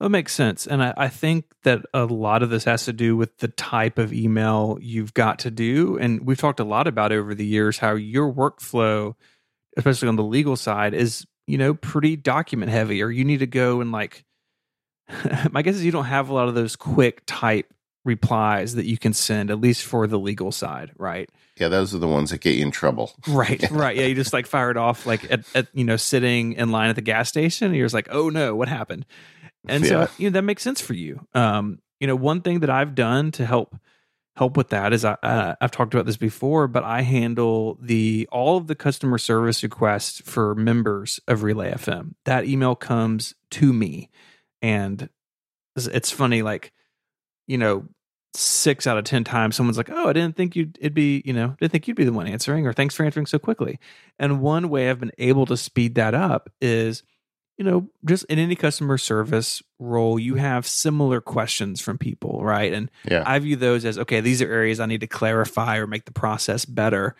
That 0.00 0.08
makes 0.08 0.32
sense. 0.32 0.66
And 0.66 0.82
I, 0.82 0.94
I, 0.96 1.08
think 1.08 1.44
that 1.62 1.86
a 1.94 2.04
lot 2.06 2.42
of 2.42 2.50
this 2.50 2.64
has 2.64 2.86
to 2.86 2.92
do 2.92 3.16
with 3.16 3.38
the 3.38 3.46
type 3.46 3.98
of 3.98 4.12
email 4.12 4.76
you've 4.80 5.14
got 5.14 5.38
to 5.40 5.50
do. 5.50 5.96
And 5.96 6.26
we've 6.26 6.38
talked 6.38 6.58
a 6.58 6.64
lot 6.64 6.88
about 6.88 7.12
over 7.12 7.36
the 7.36 7.46
years 7.46 7.78
how 7.78 7.94
your 7.94 8.32
workflow, 8.32 9.14
especially 9.76 10.08
on 10.08 10.16
the 10.16 10.24
legal 10.24 10.56
side, 10.56 10.92
is, 10.92 11.24
you 11.46 11.56
know, 11.56 11.74
pretty 11.74 12.16
document 12.16 12.72
heavy, 12.72 13.00
or 13.00 13.12
you 13.12 13.24
need 13.24 13.38
to 13.38 13.46
go 13.46 13.80
and 13.80 13.92
like, 13.92 14.24
my 15.52 15.62
guess 15.62 15.76
is 15.76 15.84
you 15.84 15.92
don't 15.92 16.06
have 16.06 16.30
a 16.30 16.34
lot 16.34 16.48
of 16.48 16.56
those 16.56 16.74
quick 16.74 17.22
type 17.24 17.72
replies 18.04 18.74
that 18.74 18.86
you 18.86 18.98
can 18.98 19.12
send, 19.12 19.50
at 19.50 19.60
least 19.60 19.84
for 19.84 20.06
the 20.06 20.18
legal 20.18 20.50
side, 20.50 20.92
right? 20.96 21.30
Yeah, 21.56 21.68
those 21.68 21.94
are 21.94 21.98
the 21.98 22.08
ones 22.08 22.30
that 22.30 22.40
get 22.40 22.56
you 22.56 22.62
in 22.62 22.70
trouble. 22.70 23.12
Right, 23.28 23.62
right. 23.70 23.96
Yeah, 23.96 24.06
you 24.06 24.14
just 24.14 24.32
like 24.32 24.46
fired 24.46 24.76
off 24.76 25.06
like 25.06 25.30
at, 25.30 25.44
at, 25.54 25.68
you 25.72 25.84
know 25.84 25.96
sitting 25.96 26.54
in 26.54 26.70
line 26.70 26.90
at 26.90 26.96
the 26.96 27.02
gas 27.02 27.28
station. 27.28 27.68
And 27.68 27.76
you're 27.76 27.86
just 27.86 27.94
like, 27.94 28.08
oh 28.10 28.28
no, 28.28 28.54
what 28.54 28.68
happened? 28.68 29.06
And 29.68 29.84
yeah. 29.84 30.06
so 30.06 30.12
you 30.18 30.28
know 30.28 30.34
that 30.34 30.42
makes 30.42 30.62
sense 30.62 30.80
for 30.80 30.94
you. 30.94 31.26
Um, 31.34 31.78
you 32.00 32.06
know, 32.06 32.16
one 32.16 32.40
thing 32.40 32.60
that 32.60 32.70
I've 32.70 32.94
done 32.94 33.30
to 33.32 33.46
help 33.46 33.76
help 34.36 34.56
with 34.56 34.70
that 34.70 34.92
is 34.92 35.04
I, 35.04 35.12
uh, 35.22 35.54
I've 35.60 35.70
talked 35.70 35.94
about 35.94 36.06
this 36.06 36.16
before, 36.16 36.66
but 36.66 36.84
I 36.84 37.02
handle 37.02 37.78
the 37.80 38.28
all 38.32 38.56
of 38.56 38.66
the 38.66 38.74
customer 38.74 39.18
service 39.18 39.62
requests 39.62 40.20
for 40.20 40.54
members 40.54 41.20
of 41.28 41.42
Relay 41.42 41.72
FM. 41.72 42.14
That 42.24 42.44
email 42.46 42.74
comes 42.74 43.34
to 43.52 43.72
me, 43.72 44.10
and 44.60 45.08
it's 45.76 46.10
funny, 46.10 46.42
like 46.42 46.72
you 47.46 47.58
know, 47.58 47.86
six 48.34 48.86
out 48.86 48.98
of 48.98 49.04
ten 49.04 49.24
times 49.24 49.56
someone's 49.56 49.76
like, 49.76 49.90
"Oh, 49.90 50.08
I 50.08 50.12
didn't 50.12 50.36
think 50.36 50.56
you'd 50.56 50.78
it'd 50.80 50.94
be 50.94 51.22
you 51.24 51.32
know 51.32 51.54
didn't 51.60 51.72
think 51.72 51.88
you'd 51.88 51.96
be 51.96 52.04
the 52.04 52.12
one 52.12 52.26
answering," 52.26 52.66
or 52.66 52.72
"Thanks 52.72 52.94
for 52.94 53.04
answering 53.04 53.26
so 53.26 53.38
quickly." 53.38 53.78
And 54.18 54.40
one 54.40 54.68
way 54.68 54.88
I've 54.88 55.00
been 55.00 55.12
able 55.18 55.46
to 55.46 55.56
speed 55.56 55.96
that 55.96 56.14
up 56.14 56.50
is 56.60 57.02
you 57.58 57.64
know, 57.64 57.88
just 58.04 58.24
in 58.24 58.38
any 58.38 58.56
customer 58.56 58.98
service 58.98 59.62
role, 59.78 60.18
you 60.18 60.36
have 60.36 60.66
similar 60.66 61.20
questions 61.20 61.80
from 61.80 61.98
people, 61.98 62.42
right? 62.42 62.72
And 62.72 62.90
yeah. 63.08 63.22
I 63.26 63.38
view 63.38 63.56
those 63.56 63.84
as 63.84 63.98
okay, 63.98 64.20
these 64.20 64.40
are 64.42 64.50
areas 64.50 64.80
I 64.80 64.86
need 64.86 65.02
to 65.02 65.06
clarify 65.06 65.76
or 65.76 65.86
make 65.86 66.04
the 66.04 66.12
process 66.12 66.64
better. 66.64 67.14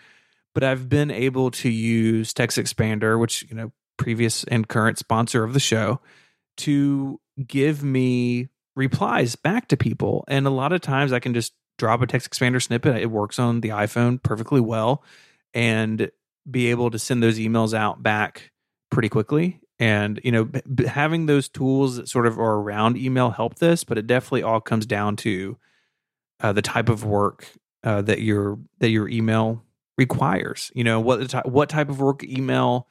But 0.55 0.65
I've 0.65 0.89
been 0.89 1.11
able 1.11 1.51
to 1.53 1.69
use 1.69 2.35
TextExpander, 2.35 3.19
which, 3.21 3.45
you 3.49 3.55
know, 3.55 3.73
previous 3.97 4.45
and 4.45 4.69
current 4.69 4.99
sponsor 4.99 5.45
of 5.45 5.55
the 5.55 5.61
show, 5.61 6.01
to 6.59 7.21
give 7.47 7.83
me 7.83 8.49
replies 8.75 9.37
back 9.37 9.69
to 9.69 9.77
people. 9.77 10.25
And 10.29 10.47
a 10.47 10.51
lot 10.51 10.73
of 10.73 10.81
times 10.81 11.13
I 11.13 11.21
can 11.21 11.35
just 11.35 11.53
drop 11.79 12.03
a 12.03 12.07
TextExpander 12.07 12.63
snippet. 12.63 13.03
It 13.03 13.11
works 13.11 13.39
on 13.39 13.61
the 13.61 13.71
iPhone 13.71 14.23
perfectly 14.23 14.61
well 14.61 15.03
and 15.55 16.11
be 16.51 16.69
able 16.69 16.91
to 16.91 16.99
send 16.99 17.23
those 17.23 17.39
emails 17.39 17.75
out 17.75 18.03
back 18.03 18.51
pretty 18.91 19.09
quickly 19.09 19.61
and 19.79 20.21
you 20.23 20.31
know 20.31 20.45
b- 20.45 20.87
having 20.87 21.27
those 21.27 21.49
tools 21.49 21.97
that 21.97 22.09
sort 22.09 22.27
of 22.27 22.39
are 22.39 22.57
around 22.57 22.97
email 22.97 23.31
help 23.31 23.57
this 23.57 23.85
but 23.85 23.97
it 23.99 24.07
definitely 24.07 24.43
all 24.43 24.61
comes 24.61 24.87
down 24.87 25.17
to 25.17 25.57
uh, 26.41 26.53
the 26.53 26.63
type 26.63 26.89
of 26.89 27.05
work 27.05 27.49
uh, 27.85 28.03
that 28.03 28.21
your 28.21 28.59
that 28.79 28.91
your 28.91 29.09
email 29.09 29.65
requires 29.97 30.71
you 30.75 30.85
know 30.85 31.01
what 31.01 31.21
the 31.21 31.29
ty- 31.29 31.43
what 31.45 31.69
type 31.69 31.89
of 31.89 32.01
work 32.01 32.23
email 32.25 32.87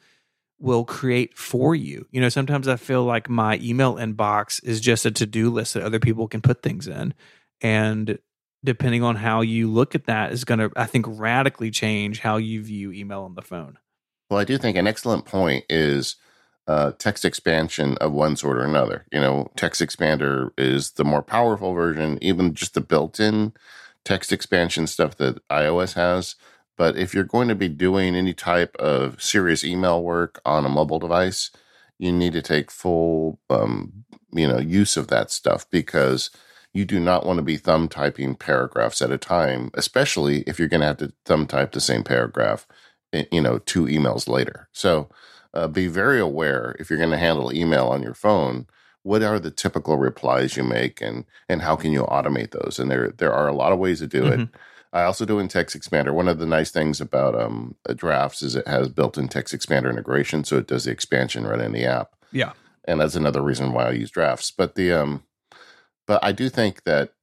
will 0.62 0.86
create 0.86 1.38
for 1.38 1.74
you 1.76 2.08
you 2.12 2.22
know 2.22 2.30
sometimes 2.30 2.68
i 2.68 2.76
feel 2.76 3.04
like 3.04 3.30
my 3.30 3.58
email 3.62 3.96
inbox 3.96 4.64
is 4.64 4.80
just 4.80 5.06
a 5.06 5.12
to-do 5.12 5.50
list 5.50 5.74
that 5.74 5.84
other 5.84 6.00
people 6.00 6.28
can 6.28 6.42
put 6.42 6.62
things 6.62 6.88
in 6.88 7.14
and 7.62 8.20
depending 8.64 9.04
on 9.04 9.16
how 9.16 9.42
you 9.42 9.70
look 9.70 9.96
at 9.96 10.06
that 10.06 10.32
is 10.32 10.44
going 10.44 10.60
to 10.60 10.72
i 10.76 10.86
think 10.86 11.06
radically 11.08 11.72
change 11.72 12.20
how 12.20 12.38
you 12.38 12.64
view 12.64 12.92
email 12.92 13.24
on 13.24 13.36
the 13.36 13.42
phone 13.42 13.78
well 14.30 14.40
i 14.40 14.44
do 14.44 14.58
think 14.58 14.78
an 14.78 14.88
excellent 14.88 15.26
point 15.26 15.66
is 15.70 16.16
uh, 16.68 16.92
text 16.98 17.26
expansion 17.26 17.98
of 18.00 18.14
one 18.14 18.36
sort 18.36 18.58
or 18.58 18.64
another. 18.64 19.06
You 19.12 19.20
know, 19.20 19.52
TextExpander 19.58 20.52
is 20.58 20.92
the 20.92 21.04
more 21.04 21.22
powerful 21.22 21.74
version, 21.74 22.18
even 22.22 22.54
just 22.54 22.76
the 22.76 22.82
built 22.82 23.20
in 23.20 23.54
text 24.06 24.32
expansion 24.32 24.88
stuff 24.88 25.18
that 25.18 25.46
iOS 25.50 25.94
has. 25.94 26.36
But 26.82 26.98
if 26.98 27.14
you're 27.14 27.24
going 27.24 27.48
to 27.48 27.54
be 27.54 27.70
doing 27.70 28.16
any 28.16 28.34
type 28.34 28.76
of 28.78 29.22
serious 29.22 29.64
email 29.64 30.02
work 30.02 30.42
on 30.48 30.66
a 30.66 30.70
mobile 30.70 30.98
device, 30.98 31.52
you 32.00 32.12
need 32.12 32.34
to 32.34 32.42
take 32.42 32.72
full, 32.72 33.40
um, 33.52 34.04
you 34.34 34.48
know, 34.48 34.58
use 34.58 34.98
of 34.98 35.08
that 35.10 35.30
stuff 35.30 35.70
because 35.70 36.32
you 36.74 36.86
do 36.86 37.00
not 37.00 37.24
want 37.24 37.38
to 37.38 37.44
be 37.44 37.56
thumb 37.56 37.88
typing 37.88 38.34
paragraphs 38.34 39.00
at 39.00 39.12
a 39.12 39.20
time, 39.20 39.70
especially 39.76 40.42
if 40.48 40.58
you're 40.58 40.68
going 40.68 40.82
to 40.82 40.88
have 40.88 40.98
to 40.98 41.14
thumb 41.24 41.46
type 41.46 41.74
the 41.74 41.80
same 41.80 42.04
paragraph, 42.04 42.66
eh, 43.14 43.26
you 43.32 43.42
know, 43.42 43.60
two 43.60 43.86
emails 43.86 44.28
later. 44.28 44.68
So 44.72 45.08
uh, 45.54 45.68
be 45.68 45.86
very 45.86 46.20
aware 46.20 46.76
if 46.80 46.90
you're 46.90 46.98
going 46.98 47.12
to 47.12 47.18
handle 47.18 47.54
email 47.54 47.90
on 47.90 48.02
your 48.02 48.16
phone 48.16 48.66
what 49.04 49.24
are 49.24 49.40
the 49.40 49.52
typical 49.52 49.98
replies 49.98 50.56
you 50.56 50.64
make 50.64 51.02
and 51.02 51.26
and 51.50 51.62
how 51.62 51.76
can 51.76 51.92
you 51.92 52.04
automate 52.04 52.52
those 52.52 52.80
and 52.80 52.90
there 52.90 53.10
there 53.18 53.34
are 53.34 53.48
a 53.48 53.54
lot 53.54 53.72
of 53.72 53.80
ways 53.80 54.00
to 54.00 54.08
do 54.08 54.24
mm-hmm. 54.24 54.42
it 54.42 54.50
i 54.94 55.04
also 55.04 55.26
do 55.26 55.40
in 55.40 55.48
TextExpander. 55.48 56.14
One 56.14 56.28
of 56.28 56.40
the 56.40 56.46
nice 56.46 56.72
things 56.72 57.00
about 57.02 57.40
um, 57.40 57.76
drafts 57.96 58.42
is 58.42 58.56
it 58.56 58.68
has 58.68 58.90
built-in 58.90 59.28
text 59.28 59.54
expander 59.54 59.90
integration 59.90 60.44
so 60.44 60.58
it 60.58 60.68
does 60.68 60.86
the 60.86 60.92
expansion 60.92 61.46
right 61.46 61.62
in 61.62 61.72
the 61.72 61.86
app. 61.86 62.16
Yeah. 62.32 62.54
And 62.86 63.00
that's 63.00 63.16
another 63.16 63.42
reason 63.42 63.74
why 63.74 63.88
i 63.88 63.92
use 63.92 64.12
drafts. 64.12 64.52
But 64.52 64.76
the 64.76 64.92
um 64.94 65.24
but 66.08 66.24
i 66.24 66.32
do 66.32 66.50
think 66.50 66.84
that 66.84 67.14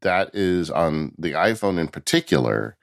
that 0.00 0.34
is 0.34 0.70
on 0.70 1.12
the 1.18 1.32
iphone 1.32 1.78
in 1.78 1.88
particular 1.88 2.76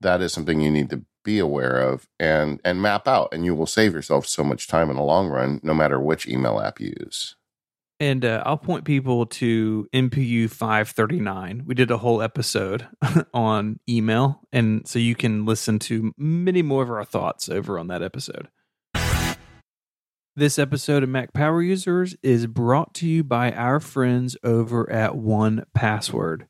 that 0.00 0.20
is 0.20 0.32
something 0.32 0.60
you 0.60 0.70
need 0.70 0.90
to 0.90 1.04
be 1.24 1.38
aware 1.38 1.80
of 1.80 2.08
and 2.18 2.60
and 2.64 2.82
map 2.82 3.06
out 3.06 3.28
and 3.32 3.44
you 3.44 3.54
will 3.54 3.66
save 3.66 3.92
yourself 3.92 4.26
so 4.26 4.42
much 4.42 4.66
time 4.66 4.90
in 4.90 4.96
the 4.96 5.02
long 5.02 5.28
run 5.28 5.60
no 5.62 5.74
matter 5.74 6.00
which 6.00 6.26
email 6.26 6.60
app 6.60 6.80
you 6.80 6.94
use 7.00 7.36
and 8.02 8.24
uh, 8.24 8.42
i'll 8.44 8.58
point 8.58 8.84
people 8.84 9.24
to 9.26 9.86
mpu 9.94 10.50
539 10.50 11.62
we 11.64 11.74
did 11.74 11.90
a 11.90 11.98
whole 11.98 12.20
episode 12.20 12.88
on 13.34 13.78
email 13.88 14.40
and 14.52 14.86
so 14.86 14.98
you 14.98 15.14
can 15.14 15.46
listen 15.46 15.78
to 15.78 16.12
many 16.18 16.62
more 16.62 16.82
of 16.82 16.90
our 16.90 17.04
thoughts 17.04 17.48
over 17.48 17.78
on 17.78 17.86
that 17.86 18.02
episode 18.02 18.48
this 20.34 20.58
episode 20.58 21.02
of 21.02 21.10
Mac 21.10 21.34
Power 21.34 21.60
Users 21.60 22.16
is 22.22 22.46
brought 22.46 22.94
to 22.94 23.06
you 23.06 23.22
by 23.22 23.52
our 23.52 23.78
friends 23.80 24.34
over 24.42 24.90
at 24.90 25.10
1Password. 25.12 26.46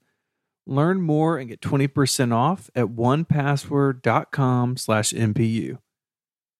Learn 0.68 1.00
more 1.00 1.36
and 1.36 1.48
get 1.48 1.60
20% 1.60 2.32
off 2.32 2.70
at 2.76 2.86
onepassword.com 2.86 4.76
slash 4.76 5.12
MPU. 5.12 5.78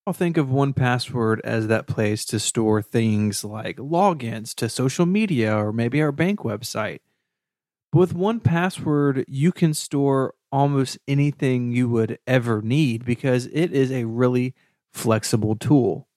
I'll 0.05 0.13
think 0.13 0.37
of 0.37 0.47
1Password 0.47 1.39
as 1.43 1.67
that 1.67 1.87
place 1.87 2.25
to 2.25 2.39
store 2.39 2.81
things 2.81 3.43
like 3.43 3.77
logins 3.77 4.53
to 4.55 4.67
social 4.67 5.05
media 5.05 5.55
or 5.55 5.71
maybe 5.71 6.01
our 6.01 6.11
bank 6.11 6.39
website. 6.41 6.99
But 7.91 7.99
with 7.99 8.13
1Password, 8.13 9.23
you 9.27 9.51
can 9.51 9.73
store 9.73 10.33
almost 10.51 10.97
anything 11.07 11.71
you 11.71 11.87
would 11.89 12.19
ever 12.27 12.61
need 12.61 13.05
because 13.05 13.45
it 13.47 13.71
is 13.71 13.91
a 13.91 14.03
really 14.03 14.53
flexible 14.91 15.55
tool. 15.55 16.07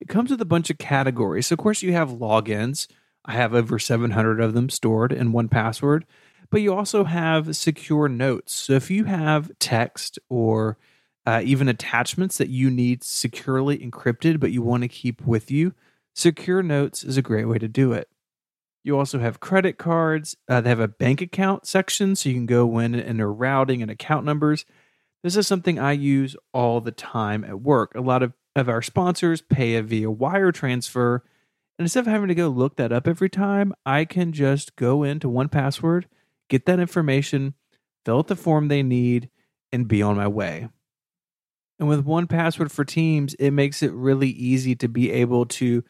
It 0.00 0.08
comes 0.08 0.30
with 0.30 0.40
a 0.40 0.46
bunch 0.46 0.68
of 0.70 0.78
categories. 0.78 1.46
So 1.46 1.54
of 1.54 1.60
course, 1.60 1.82
you 1.82 1.92
have 1.92 2.10
logins. 2.10 2.88
I 3.24 3.32
have 3.32 3.54
over 3.54 3.78
700 3.78 4.40
of 4.40 4.54
them 4.54 4.68
stored 4.68 5.12
in 5.12 5.32
1Password 5.32 6.02
but 6.50 6.62
you 6.62 6.74
also 6.74 7.04
have 7.04 7.56
secure 7.56 8.08
notes. 8.08 8.54
So 8.54 8.74
if 8.74 8.90
you 8.90 9.04
have 9.04 9.50
text 9.58 10.18
or 10.28 10.78
uh, 11.28 11.42
even 11.44 11.68
attachments 11.68 12.38
that 12.38 12.48
you 12.48 12.70
need 12.70 13.04
securely 13.04 13.76
encrypted, 13.76 14.40
but 14.40 14.50
you 14.50 14.62
want 14.62 14.82
to 14.82 14.88
keep 14.88 15.20
with 15.26 15.50
you, 15.50 15.74
secure 16.14 16.62
notes 16.62 17.04
is 17.04 17.18
a 17.18 17.22
great 17.22 17.44
way 17.44 17.58
to 17.58 17.68
do 17.68 17.92
it. 17.92 18.08
You 18.82 18.96
also 18.96 19.18
have 19.18 19.38
credit 19.38 19.76
cards. 19.76 20.38
Uh, 20.48 20.62
they 20.62 20.70
have 20.70 20.80
a 20.80 20.88
bank 20.88 21.20
account 21.20 21.66
section, 21.66 22.16
so 22.16 22.30
you 22.30 22.34
can 22.34 22.46
go 22.46 22.78
in 22.78 22.94
and 22.94 23.04
enter 23.04 23.30
routing 23.30 23.82
and 23.82 23.90
account 23.90 24.24
numbers. 24.24 24.64
This 25.22 25.36
is 25.36 25.46
something 25.46 25.78
I 25.78 25.92
use 25.92 26.34
all 26.54 26.80
the 26.80 26.92
time 26.92 27.44
at 27.44 27.60
work. 27.60 27.94
A 27.94 28.00
lot 28.00 28.22
of, 28.22 28.32
of 28.56 28.70
our 28.70 28.80
sponsors 28.80 29.42
pay 29.42 29.78
via 29.82 30.10
wire 30.10 30.50
transfer. 30.50 31.22
And 31.78 31.84
instead 31.84 32.00
of 32.00 32.06
having 32.06 32.28
to 32.28 32.34
go 32.34 32.48
look 32.48 32.76
that 32.76 32.90
up 32.90 33.06
every 33.06 33.28
time, 33.28 33.74
I 33.84 34.06
can 34.06 34.32
just 34.32 34.76
go 34.76 35.02
into 35.02 35.28
1Password, 35.28 36.04
get 36.48 36.64
that 36.64 36.80
information, 36.80 37.52
fill 38.06 38.20
out 38.20 38.28
the 38.28 38.34
form 38.34 38.68
they 38.68 38.82
need, 38.82 39.28
and 39.70 39.86
be 39.86 40.00
on 40.00 40.16
my 40.16 40.26
way. 40.26 40.70
And 41.78 41.88
with 41.88 42.04
1Password 42.04 42.70
for 42.70 42.84
Teams, 42.84 43.34
it 43.34 43.50
makes 43.52 43.82
it 43.82 43.92
really 43.92 44.30
easy 44.30 44.74
to 44.76 44.88
be 44.88 45.12
able 45.12 45.46
to 45.46 45.84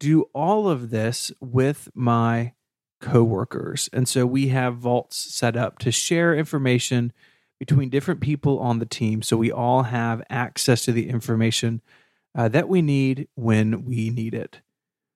do 0.00 0.22
all 0.32 0.68
of 0.68 0.90
this 0.90 1.30
with 1.40 1.88
my 1.94 2.54
coworkers. 3.00 3.90
And 3.92 4.08
so 4.08 4.24
we 4.24 4.48
have 4.48 4.76
vaults 4.76 5.16
set 5.16 5.56
up 5.56 5.78
to 5.80 5.92
share 5.92 6.34
information 6.34 7.12
between 7.58 7.90
different 7.90 8.20
people 8.20 8.58
on 8.58 8.78
the 8.78 8.86
team 8.86 9.22
so 9.22 9.36
we 9.36 9.52
all 9.52 9.84
have 9.84 10.22
access 10.30 10.84
to 10.84 10.92
the 10.92 11.08
information 11.08 11.82
uh, 12.34 12.48
that 12.48 12.68
we 12.68 12.82
need 12.82 13.28
when 13.34 13.84
we 13.84 14.10
need 14.10 14.34
it. 14.34 14.60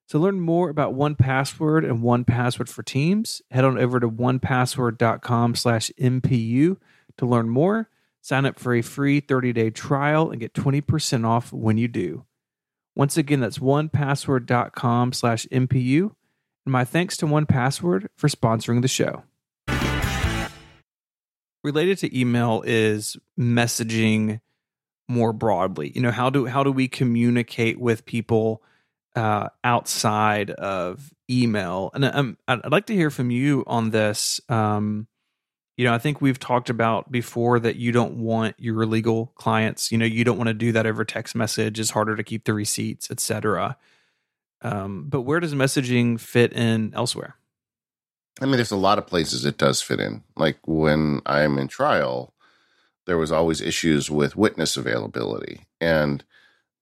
So 0.07 0.19
learn 0.19 0.41
more 0.41 0.71
about 0.71 0.95
1Password 0.95 1.85
and 1.89 2.03
1Password 2.03 2.69
for 2.69 2.83
Teams. 2.83 3.43
Head 3.51 3.65
on 3.65 3.77
over 3.77 4.01
to 4.01 4.09
onepassword.com 4.09 5.55
slash 5.55 5.91
MPU 6.01 6.77
to 7.19 7.27
learn 7.27 7.49
more. 7.49 7.91
Sign 8.21 8.47
up 8.47 8.59
for 8.59 8.75
a 8.75 8.83
free 8.83 9.21
30-day 9.21 9.71
trial 9.71 10.31
and 10.31 10.41
get 10.41 10.53
20% 10.55 11.25
off 11.25 11.53
when 11.53 11.79
you 11.79 11.89
do. 11.89 12.25
Once 12.95 13.17
again, 13.17 13.41
that's 13.41 13.59
onepassword.com 13.59 15.13
slash 15.13 15.47
MPU. 15.53 16.11
And 16.67 16.73
my 16.73 16.85
thanks 16.85 17.17
to 17.19 17.27
1Password 17.27 18.09
for 18.17 18.29
sponsoring 18.29 18.83
the 18.83 18.89
show. 18.89 19.23
Related 21.63 21.99
to 21.99 22.19
email 22.19 22.63
is 22.67 23.17
messaging 23.39 24.41
more 25.09 25.33
broadly. 25.33 25.93
You 25.95 26.03
know, 26.03 26.11
how 26.11 26.31
do 26.31 26.47
how 26.47 26.63
do 26.63 26.71
we 26.71 26.89
communicate 26.89 27.81
with 27.81 28.05
people 28.05 28.63
uh, 29.17 29.49
outside 29.65 30.51
of 30.51 31.13
email? 31.31 31.91
And 31.95 32.05
um, 32.05 32.39
I'd 32.47 32.71
like 32.71 32.87
to 32.87 32.95
hear 32.95 33.11
from 33.11 33.31
you 33.31 33.65
on 33.67 33.91
this. 33.91 34.41
Um, 34.49 35.07
you 35.79 35.85
know, 35.85 35.95
I 35.95 35.99
think 35.99 36.21
we've 36.21 36.41
talked 36.41 36.71
about 36.71 37.11
before 37.11 37.61
that 37.61 37.77
you 37.77 37.93
don't 37.93 38.17
want 38.19 38.57
your 38.59 38.85
legal 38.85 39.27
clients, 39.37 39.93
you 39.93 39.97
know, 39.97 40.05
you 40.05 40.25
don't 40.25 40.37
want 40.37 40.49
to 40.49 40.55
do 40.55 40.73
that 40.73 40.87
over 40.87 41.05
text 41.05 41.37
message. 41.37 41.79
It's 41.79 41.91
harder 41.91 42.17
to 42.17 42.25
keep 42.25 42.45
the 42.45 42.53
receipts, 42.53 43.13
etc. 43.13 43.77
Um, 44.61 45.05
but 45.09 45.21
where 45.21 45.39
does 45.39 45.55
messaging 45.55 46.19
fit 46.19 46.53
in 46.53 46.93
elsewhere? 46.95 47.37
I 48.41 48.47
mean, 48.47 48.57
there's 48.57 48.73
a 48.73 48.77
lot 48.77 48.99
of 48.99 49.07
places 49.07 49.45
it 49.45 49.57
does 49.57 49.81
fit 49.81 50.01
in. 50.01 50.25
Like 50.37 50.59
when 50.67 51.21
I'm 51.25 51.59
in 51.59 51.69
trial, 51.69 52.35
there 53.07 53.17
was 53.17 53.31
always 53.31 53.61
issues 53.61 54.11
with 54.11 54.37
witness 54.37 54.77
availability. 54.77 55.67
And, 55.81 56.25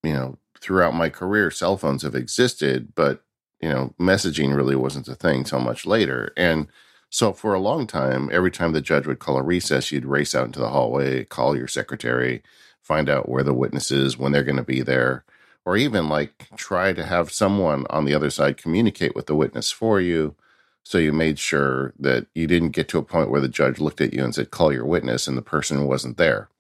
you 0.02 0.14
know, 0.14 0.38
throughout 0.59 0.94
my 0.94 1.11
career, 1.11 1.50
cell 1.50 1.76
phones 1.76 2.02
have 2.02 2.14
existed, 2.14 2.94
but, 2.94 3.22
you 3.61 3.68
know, 3.68 3.94
messaging 4.00 4.56
really 4.56 4.74
wasn't 4.74 5.09
a 5.09 5.14
thing 5.14 5.44
till 5.44 5.61
much 5.61 5.85
later. 5.85 6.32
And 6.35 6.68
so 7.16 7.33
for 7.33 7.55
a 7.55 7.59
long 7.59 7.87
time, 7.87 8.29
every 8.31 8.50
time 8.50 8.72
the 8.72 8.83
judge 8.83 9.07
would 9.07 9.20
call 9.20 9.38
a 9.38 9.42
recess, 9.42 9.90
you'd 9.90 10.05
race 10.05 10.35
out 10.35 10.44
into 10.44 10.59
the 10.59 10.68
hallway, 10.68 11.24
call 11.24 11.57
your 11.57 11.66
secretary, 11.66 12.42
find 12.83 13.09
out 13.09 13.26
where 13.26 13.42
the 13.42 13.55
witness 13.55 13.90
is, 13.90 14.18
when 14.18 14.33
they're 14.33 14.44
going 14.44 14.59
to 14.59 14.62
be 14.62 14.83
there, 14.83 15.24
or 15.64 15.79
even 15.79 16.11
like 16.11 16.46
try 16.57 16.92
to 16.92 17.07
have 17.07 17.33
someone 17.33 17.87
on 17.88 18.05
the 18.05 18.12
other 18.12 18.29
side 18.29 18.59
communicate 18.59 19.14
with 19.14 19.29
the 19.29 19.35
witness 19.35 19.70
for 19.70 19.98
you. 19.98 20.35
So 20.83 20.98
you 20.98 21.11
made 21.11 21.38
sure 21.38 21.94
that 21.98 22.26
you 22.35 22.46
didn't 22.46 22.72
get 22.72 22.87
to 22.88 22.98
a 22.98 23.02
point 23.02 23.31
where 23.31 23.40
the 23.40 23.48
judge 23.48 23.81
looked 23.81 24.02
at 24.02 24.12
you 24.12 24.22
and 24.22 24.35
said, 24.35 24.50
call 24.50 24.70
your 24.70 24.85
witness, 24.85 25.26
and 25.26 25.38
the 25.38 25.42
person 25.42 25.87
wasn't 25.87 26.18
there. 26.18 26.50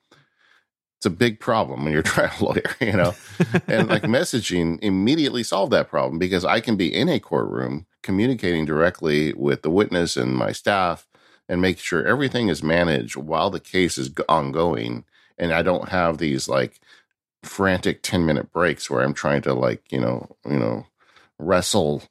It's 0.96 1.04
a 1.04 1.10
big 1.10 1.38
problem 1.38 1.84
when 1.84 1.92
you're 1.92 2.00
a 2.00 2.02
trial 2.02 2.32
lawyer, 2.40 2.74
you 2.80 2.92
know? 2.92 3.14
and 3.68 3.88
like 3.88 4.02
messaging 4.04 4.78
immediately 4.80 5.42
solved 5.42 5.74
that 5.74 5.90
problem 5.90 6.18
because 6.18 6.46
I 6.46 6.60
can 6.60 6.76
be 6.76 6.94
in 6.94 7.10
a 7.10 7.20
courtroom 7.20 7.84
communicating 8.06 8.64
directly 8.66 9.34
with 9.34 9.62
the 9.62 9.70
witness 9.70 10.16
and 10.16 10.36
my 10.36 10.52
staff 10.52 11.08
and 11.48 11.60
make 11.60 11.78
sure 11.80 12.06
everything 12.06 12.48
is 12.48 12.62
managed 12.62 13.16
while 13.16 13.50
the 13.50 13.60
case 13.60 13.98
is 13.98 14.10
ongoing. 14.30 15.04
And 15.38 15.52
i 15.52 15.62
don't 15.62 15.90
have 15.90 16.18
these 16.18 16.48
like 16.48 16.80
frantic 17.44 18.02
10 18.02 18.24
minute 18.26 18.52
breaks 18.52 18.90
where 18.90 19.02
i'm 19.02 19.14
trying 19.14 19.42
to 19.42 19.54
like 19.54 19.82
you 19.92 20.00
know 20.00 20.36
you 20.48 20.58
know 20.58 20.86
wrestle 21.38 22.04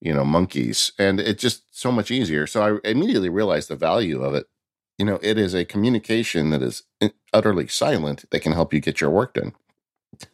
you 0.00 0.14
know 0.14 0.24
monkeys. 0.24 0.92
And 0.98 1.20
it's 1.20 1.42
just 1.42 1.62
so 1.78 1.92
much 1.92 2.10
easier. 2.10 2.46
So 2.46 2.80
i 2.84 2.90
immediately 2.90 3.30
realized 3.30 3.68
the 3.70 3.76
value 3.76 4.22
of 4.22 4.34
it. 4.34 4.46
You 4.98 5.06
know 5.06 5.18
it 5.22 5.38
is 5.38 5.54
a 5.54 5.66
communication 5.66 6.50
that 6.50 6.62
is 6.62 6.84
eh, 7.02 7.10
utterly 7.34 7.68
silent 7.68 8.24
that 8.30 8.40
can 8.40 8.52
help 8.52 8.74
you 8.74 8.80
get 8.80 9.00
your 9.02 9.10
work 9.10 9.34
done. 9.34 9.52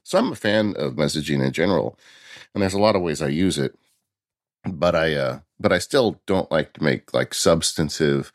So 0.05 0.19
i'm 0.19 0.33
a 0.33 0.37
fan 0.37 0.75
of 0.77 0.95
messaging 0.95 1.45
in 1.45 1.53
general 1.53 1.99
and 2.55 2.63
there's 2.63 2.75
a 2.75 2.81
lot 2.87 2.97
of 2.97 3.03
ways 3.03 3.23
i 3.23 3.29
use 3.29 3.59
it 3.59 3.77
but 4.65 4.95
I 4.95 5.15
uh, 5.15 5.41
but 5.59 5.73
I 5.73 5.79
still 5.79 6.21
don't 6.27 6.51
like 6.51 6.73
to 6.75 6.83
make 6.83 7.15
like 7.15 7.35
substantive 7.35 8.33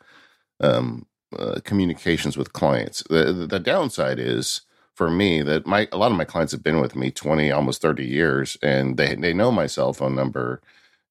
um, 0.60 1.06
uh, 1.36 1.60
communications 1.64 2.36
with 2.36 2.52
clients. 2.52 3.02
The, 3.10 3.32
the, 3.32 3.58
downside 3.58 4.18
is 4.18 4.62
for 4.94 5.10
me 5.10 5.42
that 5.42 5.66
my 5.66 5.88
a 5.92 5.98
lot 5.98 6.10
of 6.10 6.16
my 6.16 6.24
clients 6.24 6.52
have 6.52 6.62
been 6.62 6.80
with 6.80 6.96
me 6.96 7.10
20 7.10 7.50
almost 7.50 7.82
30 7.82 8.04
years 8.04 8.56
and 8.62 8.96
they 8.96 9.14
they 9.14 9.34
know 9.34 9.50
my 9.52 9.66
cell 9.66 9.92
phone 9.92 10.14
number 10.14 10.60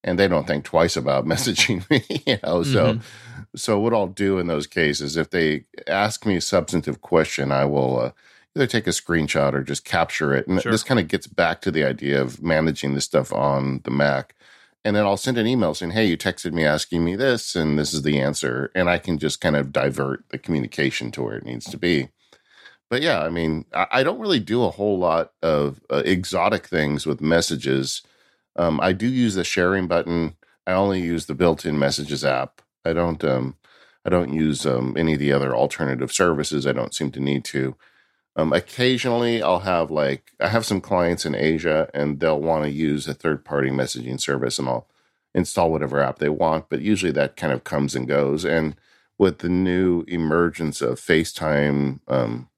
and 0.03 0.17
they 0.17 0.27
don't 0.27 0.47
think 0.47 0.63
twice 0.63 0.95
about 0.95 1.25
messaging 1.27 1.87
me 1.89 2.03
you 2.25 2.39
know 2.43 2.63
so 2.63 2.93
mm-hmm. 2.93 3.01
so 3.55 3.79
what 3.79 3.93
I'll 3.93 4.07
do 4.07 4.39
in 4.39 4.47
those 4.47 4.67
cases 4.67 5.17
if 5.17 5.29
they 5.29 5.65
ask 5.87 6.25
me 6.25 6.37
a 6.37 6.41
substantive 6.41 7.01
question 7.01 7.51
I 7.51 7.65
will 7.65 7.99
uh, 7.99 8.11
either 8.55 8.67
take 8.67 8.87
a 8.87 8.91
screenshot 8.91 9.53
or 9.53 9.61
just 9.61 9.85
capture 9.85 10.33
it 10.33 10.47
and 10.47 10.61
sure. 10.61 10.71
this 10.71 10.83
kind 10.83 10.99
of 10.99 11.07
gets 11.07 11.27
back 11.27 11.61
to 11.61 11.71
the 11.71 11.83
idea 11.83 12.21
of 12.21 12.41
managing 12.41 12.95
this 12.95 13.05
stuff 13.05 13.31
on 13.31 13.81
the 13.83 13.91
Mac 13.91 14.33
and 14.85 14.95
then 14.95 15.05
I'll 15.05 15.17
send 15.17 15.39
an 15.39 15.47
email 15.47 15.73
saying, 15.73 15.91
"Hey, 15.93 16.05
you 16.05 16.17
texted 16.17 16.53
me 16.53 16.63
asking 16.63 17.03
me 17.03 17.15
this, 17.15 17.55
and 17.55 17.77
this 17.77 17.93
is 17.93 18.03
the 18.03 18.21
answer," 18.21 18.71
and 18.75 18.89
I 18.89 18.99
can 18.99 19.17
just 19.17 19.41
kind 19.41 19.55
of 19.55 19.73
divert 19.73 20.23
the 20.29 20.37
communication 20.37 21.11
to 21.11 21.23
where 21.23 21.35
it 21.35 21.45
needs 21.45 21.65
to 21.71 21.77
be. 21.77 22.09
But 22.89 23.01
yeah, 23.01 23.23
I 23.23 23.29
mean, 23.29 23.65
I, 23.73 24.03
don't 24.03 24.19
really 24.19 24.39
do 24.39 24.63
a 24.63 24.69
whole 24.69 24.99
lot 24.99 25.33
of 25.41 25.81
uh, 25.91 26.03
exotic 26.05 26.67
things 26.67 27.05
with 27.07 27.19
messages. 27.19 28.03
Um, 28.55 28.79
I 28.79 28.93
do 28.93 29.07
use 29.07 29.35
the 29.35 29.43
sharing 29.43 29.87
button. 29.87 30.35
I 30.67 30.73
only 30.73 31.01
use 31.01 31.25
the 31.25 31.33
built-in 31.35 31.79
messages 31.79 32.23
app. 32.23 32.61
I 32.85 32.93
don't. 32.93 33.23
Um, 33.23 33.55
I 34.05 34.09
don't 34.11 34.33
use 34.33 34.67
um, 34.67 34.95
any 34.97 35.13
of 35.13 35.19
the 35.19 35.33
other 35.33 35.55
alternative 35.55 36.13
services. 36.13 36.67
I 36.67 36.73
don't 36.73 36.93
seem 36.93 37.09
to 37.11 37.19
need 37.19 37.43
to. 37.45 37.75
Um, 38.35 38.51
occasionally, 38.51 39.41
I'll 39.41 39.59
have 39.59 39.89
like 39.91 40.31
I 40.39 40.49
have 40.49 40.65
some 40.65 40.81
clients 40.81 41.25
in 41.25 41.35
Asia, 41.35 41.89
and 41.93 42.19
they'll 42.19 42.39
want 42.39 42.65
to 42.65 42.69
use 42.69 43.07
a 43.07 43.13
third-party 43.13 43.69
messaging 43.69 44.19
service, 44.19 44.59
and 44.59 44.67
I'll 44.67 44.87
install 45.33 45.71
whatever 45.71 46.01
app 46.01 46.19
they 46.19 46.29
want. 46.29 46.69
But 46.69 46.81
usually, 46.81 47.11
that 47.13 47.37
kind 47.37 47.53
of 47.53 47.63
comes 47.63 47.95
and 47.95 48.07
goes. 48.07 48.43
And 48.43 48.75
with 49.17 49.39
the 49.39 49.49
new 49.49 50.03
emergence 50.07 50.81
of 50.81 50.99
FaceTime, 50.99 52.01
um, 52.07 52.49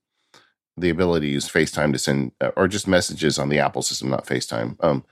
the 0.75 0.89
ability 0.89 1.27
to 1.27 1.33
use 1.33 1.49
FaceTime 1.49 1.93
to 1.93 1.99
send 1.99 2.31
uh, 2.41 2.51
or 2.55 2.67
just 2.67 2.87
messages 2.87 3.37
on 3.37 3.49
the 3.49 3.59
Apple 3.59 3.81
system, 3.83 4.09
not 4.09 4.25
FaceTime. 4.25 4.77
Um, 4.83 5.05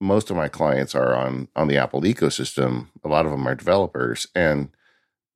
most 0.00 0.30
of 0.30 0.36
my 0.36 0.48
clients 0.48 0.94
are 0.94 1.14
on 1.14 1.48
on 1.54 1.68
the 1.68 1.76
Apple 1.76 2.02
ecosystem. 2.02 2.88
A 3.04 3.08
lot 3.08 3.26
of 3.26 3.32
them 3.32 3.46
are 3.46 3.54
developers, 3.54 4.26
and 4.34 4.70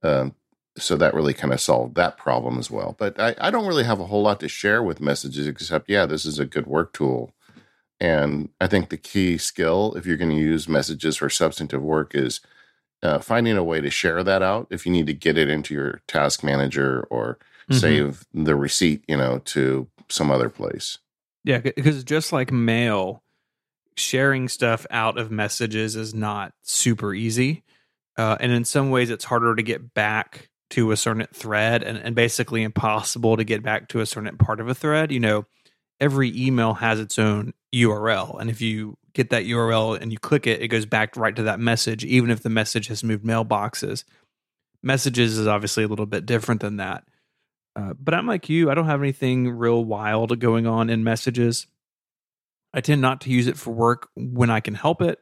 um, 0.02 0.34
so 0.76 0.96
that 0.96 1.14
really 1.14 1.34
kind 1.34 1.52
of 1.52 1.60
solved 1.60 1.94
that 1.94 2.16
problem 2.16 2.58
as 2.58 2.70
well. 2.70 2.96
But 2.98 3.18
I, 3.20 3.34
I 3.40 3.50
don't 3.50 3.66
really 3.66 3.84
have 3.84 4.00
a 4.00 4.06
whole 4.06 4.22
lot 4.22 4.40
to 4.40 4.48
share 4.48 4.82
with 4.82 5.00
messages 5.00 5.46
except, 5.46 5.88
yeah, 5.88 6.06
this 6.06 6.24
is 6.24 6.38
a 6.38 6.46
good 6.46 6.66
work 6.66 6.92
tool. 6.92 7.32
And 8.00 8.48
I 8.60 8.66
think 8.66 8.88
the 8.88 8.96
key 8.96 9.38
skill, 9.38 9.94
if 9.96 10.04
you're 10.04 10.16
going 10.16 10.30
to 10.30 10.36
use 10.36 10.68
messages 10.68 11.16
for 11.16 11.30
substantive 11.30 11.82
work, 11.82 12.14
is 12.14 12.40
uh, 13.02 13.20
finding 13.20 13.56
a 13.56 13.62
way 13.62 13.80
to 13.80 13.90
share 13.90 14.24
that 14.24 14.42
out. 14.42 14.66
If 14.70 14.84
you 14.84 14.92
need 14.92 15.06
to 15.06 15.14
get 15.14 15.38
it 15.38 15.48
into 15.48 15.74
your 15.74 16.02
task 16.08 16.42
manager 16.42 17.06
or 17.08 17.38
mm-hmm. 17.70 17.74
save 17.74 18.24
the 18.34 18.56
receipt, 18.56 19.04
you 19.06 19.16
know, 19.16 19.38
to 19.46 19.86
some 20.08 20.30
other 20.30 20.48
place. 20.48 20.98
Yeah, 21.44 21.58
because 21.58 22.02
just 22.02 22.32
like 22.32 22.50
mail, 22.50 23.22
sharing 23.96 24.48
stuff 24.48 24.86
out 24.90 25.18
of 25.18 25.30
messages 25.30 25.94
is 25.94 26.14
not 26.14 26.52
super 26.62 27.14
easy. 27.14 27.62
Uh, 28.16 28.36
and 28.40 28.50
in 28.50 28.64
some 28.64 28.90
ways, 28.90 29.10
it's 29.10 29.24
harder 29.24 29.54
to 29.54 29.62
get 29.62 29.94
back 29.94 30.48
to 30.74 30.90
a 30.90 30.96
certain 30.96 31.26
thread 31.32 31.84
and, 31.84 31.96
and 31.98 32.16
basically 32.16 32.64
impossible 32.64 33.36
to 33.36 33.44
get 33.44 33.62
back 33.62 33.88
to 33.88 34.00
a 34.00 34.06
certain 34.06 34.36
part 34.36 34.58
of 34.58 34.68
a 34.68 34.74
thread. 34.74 35.12
You 35.12 35.20
know, 35.20 35.46
every 36.00 36.36
email 36.36 36.74
has 36.74 36.98
its 36.98 37.16
own 37.16 37.54
URL. 37.72 38.40
And 38.40 38.50
if 38.50 38.60
you 38.60 38.98
get 39.12 39.30
that 39.30 39.44
URL 39.44 40.00
and 40.00 40.10
you 40.10 40.18
click 40.18 40.48
it, 40.48 40.60
it 40.60 40.68
goes 40.68 40.84
back 40.84 41.16
right 41.16 41.36
to 41.36 41.44
that 41.44 41.60
message, 41.60 42.04
even 42.04 42.30
if 42.30 42.42
the 42.42 42.50
message 42.50 42.88
has 42.88 43.04
moved 43.04 43.24
mailboxes. 43.24 44.02
Messages 44.82 45.38
is 45.38 45.46
obviously 45.46 45.84
a 45.84 45.88
little 45.88 46.06
bit 46.06 46.26
different 46.26 46.60
than 46.60 46.78
that. 46.78 47.04
Uh, 47.76 47.94
but 47.94 48.12
I'm 48.12 48.26
like 48.26 48.48
you, 48.48 48.68
I 48.68 48.74
don't 48.74 48.86
have 48.86 49.00
anything 49.00 49.48
real 49.50 49.84
wild 49.84 50.36
going 50.40 50.66
on 50.66 50.90
in 50.90 51.04
messages. 51.04 51.68
I 52.72 52.80
tend 52.80 53.00
not 53.00 53.20
to 53.22 53.30
use 53.30 53.46
it 53.46 53.56
for 53.56 53.72
work 53.72 54.08
when 54.16 54.50
I 54.50 54.58
can 54.58 54.74
help 54.74 55.00
it. 55.00 55.20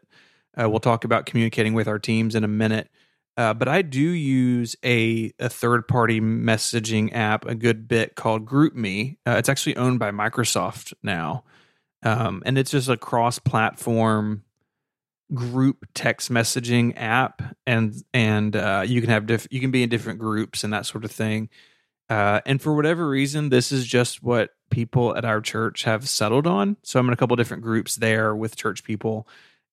Uh, 0.58 0.68
we'll 0.70 0.80
talk 0.80 1.04
about 1.04 1.26
communicating 1.26 1.74
with 1.74 1.88
our 1.88 1.98
teams 1.98 2.34
in 2.34 2.44
a 2.44 2.48
minute. 2.48 2.88
Uh, 3.36 3.54
but 3.54 3.68
I 3.68 3.82
do 3.82 4.00
use 4.00 4.76
a, 4.84 5.32
a 5.38 5.48
third 5.48 5.88
party 5.88 6.20
messaging 6.20 7.14
app 7.14 7.46
a 7.46 7.54
good 7.54 7.88
bit 7.88 8.14
called 8.14 8.44
GroupMe. 8.44 9.16
Uh, 9.26 9.36
it's 9.38 9.48
actually 9.48 9.76
owned 9.76 9.98
by 9.98 10.10
Microsoft 10.10 10.92
now. 11.02 11.44
Um, 12.02 12.42
and 12.44 12.58
it's 12.58 12.72
just 12.72 12.88
a 12.88 12.96
cross 12.96 13.38
platform 13.38 14.42
group 15.32 15.86
text 15.94 16.30
messaging 16.30 16.92
app 16.96 17.42
and 17.66 17.94
and 18.12 18.54
uh, 18.54 18.84
you 18.86 19.00
can 19.00 19.10
have 19.10 19.26
diff- 19.26 19.48
you 19.50 19.60
can 19.60 19.70
be 19.70 19.82
in 19.82 19.88
different 19.88 20.18
groups 20.18 20.62
and 20.62 20.72
that 20.72 20.86
sort 20.86 21.04
of 21.04 21.10
thing 21.10 21.48
uh, 22.10 22.40
and 22.44 22.60
for 22.60 22.74
whatever 22.74 23.08
reason 23.08 23.48
this 23.48 23.72
is 23.72 23.86
just 23.86 24.22
what 24.22 24.50
people 24.70 25.16
at 25.16 25.24
our 25.24 25.40
church 25.40 25.84
have 25.84 26.08
settled 26.08 26.46
on 26.46 26.76
so 26.82 27.00
i'm 27.00 27.06
in 27.08 27.14
a 27.14 27.16
couple 27.16 27.36
different 27.36 27.62
groups 27.62 27.96
there 27.96 28.36
with 28.36 28.56
church 28.56 28.84
people 28.84 29.26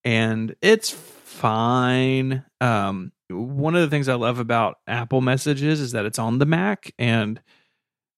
and 0.06 0.56
it's 0.62 0.92
fine 0.92 2.46
um, 2.62 3.12
one 3.30 3.76
of 3.76 3.82
the 3.82 3.90
things 3.90 4.10
i 4.10 4.16
love 4.16 4.40
about 4.40 4.78
apple 4.88 5.22
messages 5.22 5.80
is 5.80 5.92
that 5.92 6.06
it's 6.06 6.20
on 6.20 6.40
the 6.40 6.46
mac 6.46 6.94
and 6.98 7.42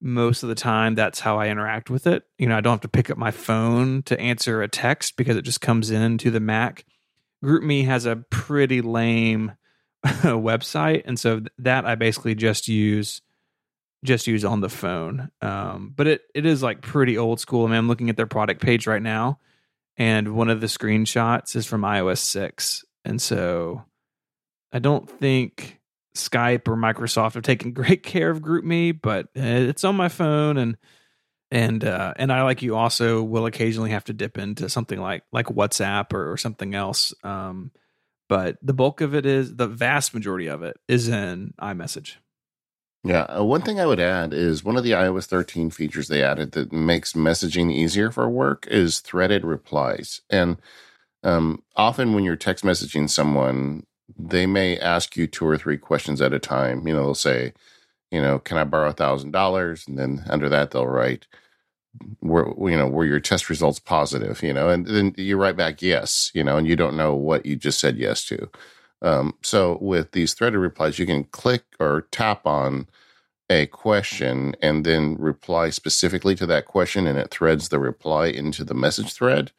most 0.02 0.42
of 0.42 0.50
the 0.50 0.56
time 0.56 0.96
that's 0.96 1.20
how 1.20 1.40
I 1.40 1.50
interact 1.50 1.90
with 1.90 2.08
it. 2.08 2.24
You 2.38 2.48
know, 2.48 2.58
I 2.58 2.62
don't 2.62 2.74
have 2.74 2.82
to 2.82 2.88
pick 2.88 3.10
up 3.10 3.18
my 3.18 3.32
phone 3.32 4.02
to 4.04 4.20
answer 4.20 4.62
a 4.62 4.68
text 4.68 5.16
because 5.16 5.38
it 5.38 5.44
just 5.44 5.62
comes 5.62 5.92
in 5.92 6.18
to 6.20 6.32
the 6.32 6.40
Mac. 6.40 6.86
GroupMe 7.44 7.86
has 7.86 8.06
a 8.06 8.16
pretty 8.16 8.82
lame 8.82 9.54
website, 10.06 11.04
and 11.06 11.20
so 11.20 11.42
that 11.60 11.86
I 11.86 11.96
basically 11.96 12.36
just 12.36 12.68
use 12.68 13.22
just 14.04 14.26
use 14.26 14.44
on 14.44 14.62
the 14.62 14.70
phone. 14.70 15.30
Um, 15.42 15.94
but 15.96 16.08
it 16.08 16.22
it 16.34 16.46
is 16.46 16.64
like 16.64 16.82
pretty 16.82 17.18
old 17.18 17.40
school. 17.40 17.66
I 17.66 17.70
mean, 17.70 17.78
I'm 17.78 17.88
looking 17.88 18.10
at 18.10 18.18
their 18.18 18.28
product 18.28 18.62
page 18.62 18.88
right 18.88 19.02
now, 19.02 19.40
and 19.98 20.36
one 20.36 20.50
of 20.50 20.62
the 20.62 20.68
screenshots 20.68 21.56
is 21.56 21.68
from 21.68 21.82
iOS 21.82 22.20
six, 22.20 22.84
and 23.06 23.22
so 23.22 23.84
I 24.74 24.80
don't 24.80 25.10
think 25.10 25.80
Skype 26.16 26.68
or 26.68 26.76
Microsoft 26.76 27.36
have 27.36 27.44
taken 27.44 27.72
great 27.74 28.04
care 28.04 28.30
of 28.30 28.42
GroupMe, 28.42 29.00
but 29.00 29.28
it's 29.36 29.84
on 29.84 29.96
my 29.96 30.10
phone 30.10 30.58
and 30.58 30.78
and 31.54 31.84
uh, 31.84 32.14
and 32.16 32.32
I 32.32 32.44
like 32.44 32.62
you 32.62 32.78
also 32.78 33.22
will 33.22 33.46
occasionally 33.46 33.92
have 33.92 34.06
to 34.06 34.14
dip 34.14 34.38
into 34.38 34.70
something 34.70 35.00
like 35.00 35.24
like 35.34 35.48
WhatsApp 35.48 36.14
or, 36.14 36.32
or 36.32 36.38
something 36.38 36.74
else. 36.74 37.14
Um, 37.24 37.72
but 38.30 38.58
the 38.62 38.74
bulk 38.74 39.02
of 39.02 39.14
it 39.14 39.26
is 39.26 39.58
the 39.58 39.68
vast 39.68 40.14
majority 40.14 40.48
of 40.48 40.64
it 40.64 40.78
is 40.88 41.10
in 41.10 41.54
iMessage. 41.62 42.16
Yeah, 43.04 43.24
uh, 43.24 43.44
one 43.44 43.62
thing 43.62 43.80
I 43.80 43.86
would 43.86 44.00
add 44.00 44.34
is 44.34 44.64
one 44.64 44.78
of 44.78 44.84
the 44.84 44.92
iOS 44.92 45.26
13 45.26 45.72
features 45.72 46.08
they 46.08 46.24
added 46.24 46.52
that 46.54 46.72
makes 46.72 47.14
messaging 47.14 47.74
easier 47.74 48.12
for 48.12 48.30
work 48.30 48.68
is 48.68 49.00
threaded 49.00 49.44
replies. 49.44 50.22
And 50.30 50.62
um, 51.24 51.64
often 51.76 52.14
when 52.14 52.24
you're 52.24 52.36
text 52.36 52.64
messaging 52.64 53.10
someone, 53.10 53.86
they 54.18 54.46
may 54.46 54.78
ask 54.78 55.16
you 55.16 55.28
two 55.28 55.48
or 55.48 55.58
three 55.58 55.78
questions 55.78 56.22
at 56.22 56.34
a 56.34 56.40
time. 56.40 56.88
You 56.88 56.94
know, 56.94 57.04
they'll 57.04 57.16
say, 57.16 57.54
you 58.12 58.22
know, 58.22 58.40
can 58.40 58.58
I 58.58 58.64
borrow 58.64 58.90
a 58.90 58.94
thousand 58.94 59.32
dollars? 59.32 59.88
And 59.88 59.98
then 59.98 60.24
under 60.30 60.50
that 60.50 60.72
they'll 60.72 60.88
write, 60.88 61.28
were 62.22 62.54
you 62.70 62.78
know 62.78 62.88
were 62.88 63.06
your 63.06 63.20
test 63.20 63.50
results 63.50 63.80
positive? 63.80 64.42
You 64.44 64.54
know, 64.54 64.70
and 64.70 64.86
then 64.86 65.14
you 65.18 65.38
write 65.38 65.58
back 65.58 65.82
yes. 65.82 66.32
You 66.34 66.44
know, 66.44 66.58
and 66.58 66.68
you 66.68 66.76
don't 66.76 66.98
know 66.98 67.14
what 67.16 67.46
you 67.46 67.56
just 67.56 67.80
said 67.80 67.98
yes 67.98 68.26
to. 68.26 68.50
Um, 69.02 69.36
so 69.42 69.78
with 69.82 70.12
these 70.12 70.34
threaded 70.34 70.60
replies, 70.60 71.00
you 71.00 71.06
can 71.06 71.24
click 71.26 71.64
or 71.80 72.08
tap 72.12 72.46
on 72.46 72.88
a 73.50 73.66
question 73.68 74.56
and 74.62 74.86
then 74.86 75.18
reply 75.18 75.70
specifically 75.70 76.36
to 76.36 76.46
that 76.46 76.66
question, 76.66 77.08
and 77.08 77.18
it 77.18 77.32
threads 77.32 77.70
the 77.70 77.80
reply 77.80 78.28
into 78.28 78.64
the 78.64 78.74
message 78.74 79.14
thread. 79.14 79.52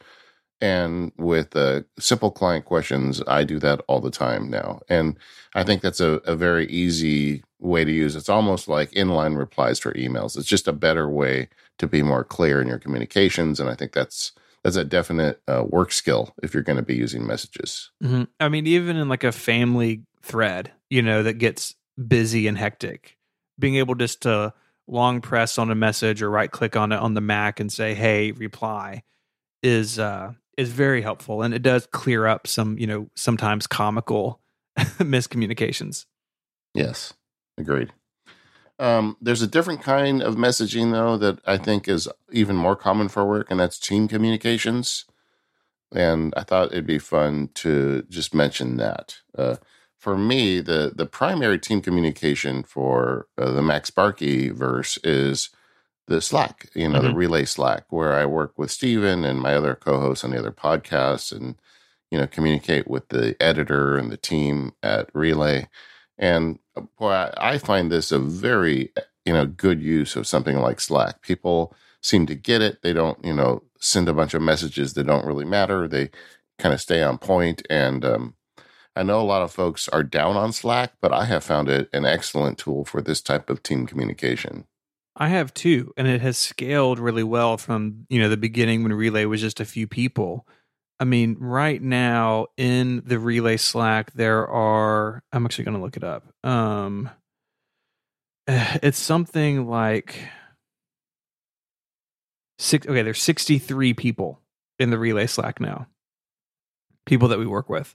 And 0.63 1.11
with 1.19 1.57
uh, 1.57 1.83
simple 1.99 2.31
client 2.31 2.67
questions, 2.67 3.21
I 3.27 3.43
do 3.43 3.59
that 3.59 3.81
all 3.89 4.01
the 4.01 4.13
time 4.13 4.49
now. 4.49 4.79
And 4.89 5.19
I 5.57 5.65
think 5.65 5.83
that's 5.83 6.01
a, 6.01 6.21
a 6.25 6.37
very 6.37 6.67
easy 6.69 7.43
way 7.59 7.85
to 7.85 7.91
use. 7.91 8.15
It's 8.15 8.29
almost 8.29 8.69
like 8.69 8.93
inline 8.93 9.37
replies 9.37 9.81
for 9.81 9.93
emails. 9.95 10.39
It's 10.39 10.47
just 10.47 10.69
a 10.69 10.73
better 10.73 11.11
way 11.11 11.49
to 11.79 11.89
be 11.89 12.05
more 12.05 12.23
clear 12.23 12.63
in 12.63 12.69
your 12.69 12.79
communications. 12.79 13.59
And 13.59 13.69
I 13.69 13.75
think 13.75 13.93
that's 13.93 14.33
that's 14.63 14.77
a 14.77 14.85
definite 14.85 15.43
uh, 15.49 15.65
work 15.67 15.91
skill 15.91 16.33
if 16.45 16.55
you're 16.55 16.63
going 16.63 16.77
to 16.77 16.85
be 16.85 16.95
using 16.95 17.27
messages. 17.27 17.91
Mm-hmm. 18.01 18.25
I 18.39 18.49
mean, 18.49 18.69
even 18.69 18.97
in 18.97 19.09
like 19.09 19.25
a 19.25 19.33
family 19.33 20.05
thread, 20.23 20.71
you 20.89 21.03
know, 21.03 21.25
that 21.25 21.35
gets 21.35 21.75
busy 22.07 22.47
and 22.47 22.57
hectic, 22.57 23.19
being 23.59 23.75
able 23.75 23.97
just 23.97 24.23
to 24.23 24.55
long 24.87 25.21
press 25.21 25.59
on 25.59 25.73
a 25.73 25.75
message 25.75 26.23
or 26.23 26.31
right 26.31 26.53
click 26.53 26.77
on 26.77 26.93
it 26.93 27.01
on 27.01 27.15
the 27.15 27.21
Mac 27.21 27.59
and 27.59 27.73
say, 27.73 27.95
"Hey, 27.95 28.31
reply," 28.31 29.03
is 29.65 29.99
uh, 29.99 30.35
is 30.57 30.71
very 30.71 31.03
helpful 31.03 31.43
and 31.43 31.55
it 31.55 31.63
does 31.63 31.87
clear 31.87 32.27
up 32.27 32.47
some 32.47 32.79
you 32.79 32.87
know 32.87 33.09
sometimes 33.15 33.67
comical 33.67 34.41
miscommunications. 34.79 36.07
Yes 36.75 37.15
agreed. 37.59 37.93
Um, 38.79 39.17
there's 39.21 39.43
a 39.43 39.47
different 39.47 39.83
kind 39.83 40.23
of 40.23 40.37
messaging 40.37 40.93
though 40.93 41.17
that 41.19 41.39
i 41.47 41.57
think 41.57 41.89
is 41.89 42.09
even 42.31 42.57
more 42.57 42.77
common 42.77 43.09
for 43.09 43.25
work 43.25 43.51
and 43.51 43.61
that's 43.61 43.79
team 43.79 44.09
communications. 44.09 45.05
And 45.95 46.33
i 46.37 46.43
thought 46.43 46.73
it'd 46.73 46.87
be 46.87 46.99
fun 46.99 47.51
to 47.55 48.03
just 48.09 48.35
mention 48.35 48.77
that. 48.79 49.19
Uh, 49.37 49.57
for 49.99 50.17
me 50.17 50.61
the 50.61 50.93
the 50.95 51.07
primary 51.07 51.59
team 51.59 51.81
communication 51.81 52.63
for 52.63 53.27
uh, 53.39 53.51
the 53.53 53.61
MacSparky 53.61 54.53
verse 54.53 54.99
is 55.05 55.51
the 56.09 56.21
Slack, 56.21 56.69
you 56.75 56.89
know, 56.89 56.99
mm-hmm. 56.99 57.09
the 57.09 57.15
Relay 57.15 57.45
Slack, 57.45 57.85
where 57.91 58.15
I 58.15 58.27
work 58.27 58.53
with 58.57 58.71
Stephen 58.71 59.25
and 59.25 59.41
my 59.41 59.55
other 59.55 59.75
co-hosts 59.75 60.25
on 60.25 60.31
the 60.31 60.39
other 60.39 60.53
podcasts, 60.53 61.33
and 61.33 61.57
you 62.11 62.19
know, 62.19 62.27
communicate 62.27 62.89
with 62.89 63.09
the 63.09 63.37
editor 63.41 63.97
and 63.97 64.11
the 64.11 64.17
team 64.17 64.73
at 64.83 65.09
Relay. 65.15 65.69
And 66.19 66.59
uh, 66.77 66.83
boy, 66.99 67.31
I 67.37 67.59
find 67.59 67.91
this 67.91 68.13
a 68.13 68.19
very 68.19 68.93
you 69.25 69.33
know 69.33 69.47
good 69.47 69.81
use 69.83 70.17
of 70.17 70.27
something 70.27 70.59
like 70.59 70.81
Slack. 70.81 71.23
People 71.23 71.75
seem 72.03 72.27
to 72.27 72.35
get 72.35 72.63
it. 72.63 72.83
They 72.83 72.93
don't 72.93 73.25
you 73.25 73.33
know 73.33 73.63
send 73.79 74.09
a 74.09 74.15
bunch 74.15 74.35
of 74.35 74.43
messages 74.43 74.95
that 74.95 75.07
don't 75.07 75.27
really 75.27 75.45
matter. 75.45 75.89
They 75.89 76.11
kind 76.59 76.75
of 76.75 76.81
stay 76.81 77.03
on 77.03 77.19
point. 77.19 77.59
point 77.59 77.67
and 77.71 78.05
um, 78.05 78.35
I 78.95 79.03
know 79.03 79.21
a 79.21 79.25
lot 79.25 79.43
of 79.43 79.53
folks 79.53 79.89
are 79.89 80.03
down 80.03 80.37
on 80.37 80.53
Slack, 80.53 80.93
but 81.01 81.13
I 81.13 81.25
have 81.25 81.45
found 81.45 81.69
it 81.69 81.89
an 81.93 82.05
excellent 82.05 82.59
tool 82.59 82.85
for 82.85 83.01
this 83.01 83.23
type 83.23 83.49
of 83.49 83.63
team 83.63 83.87
communication. 83.87 84.67
I 85.15 85.29
have 85.29 85.53
too, 85.53 85.93
and 85.97 86.09
it 86.09 86.21
has 86.23 86.39
scaled 86.39 86.99
really 86.99 87.23
well 87.23 87.59
from 87.59 88.07
you 88.09 88.21
know 88.21 88.29
the 88.29 88.37
beginning 88.37 88.83
when 88.83 88.93
Relay 88.93 89.25
was 89.27 89.41
just 89.41 89.61
a 89.61 89.65
few 89.65 89.87
people. 89.87 90.47
I 90.99 91.05
mean, 91.05 91.37
right 91.39 91.83
now 91.83 92.47
in 92.57 93.03
the 93.05 93.19
Relay 93.19 93.57
Slack, 93.57 94.13
there 94.13 94.47
are. 94.49 95.23
I'm 95.33 95.45
actually 95.45 95.65
going 95.65 95.77
to 95.77 95.83
look 95.83 95.97
it 95.97 96.05
up. 96.05 96.25
Um, 96.45 97.11
it's 98.47 98.99
something 98.99 99.67
like 99.69 100.17
six. 102.59 102.87
Okay, 102.87 103.03
there's 103.03 103.21
63 103.21 103.95
people 103.95 104.41
in 104.79 104.91
the 104.91 104.99
Relay 104.99 105.27
Slack 105.27 105.61
now. 105.61 105.89
People 107.05 107.29
that 107.29 107.39
we 107.39 107.47
work 107.47 107.69
with, 107.69 107.95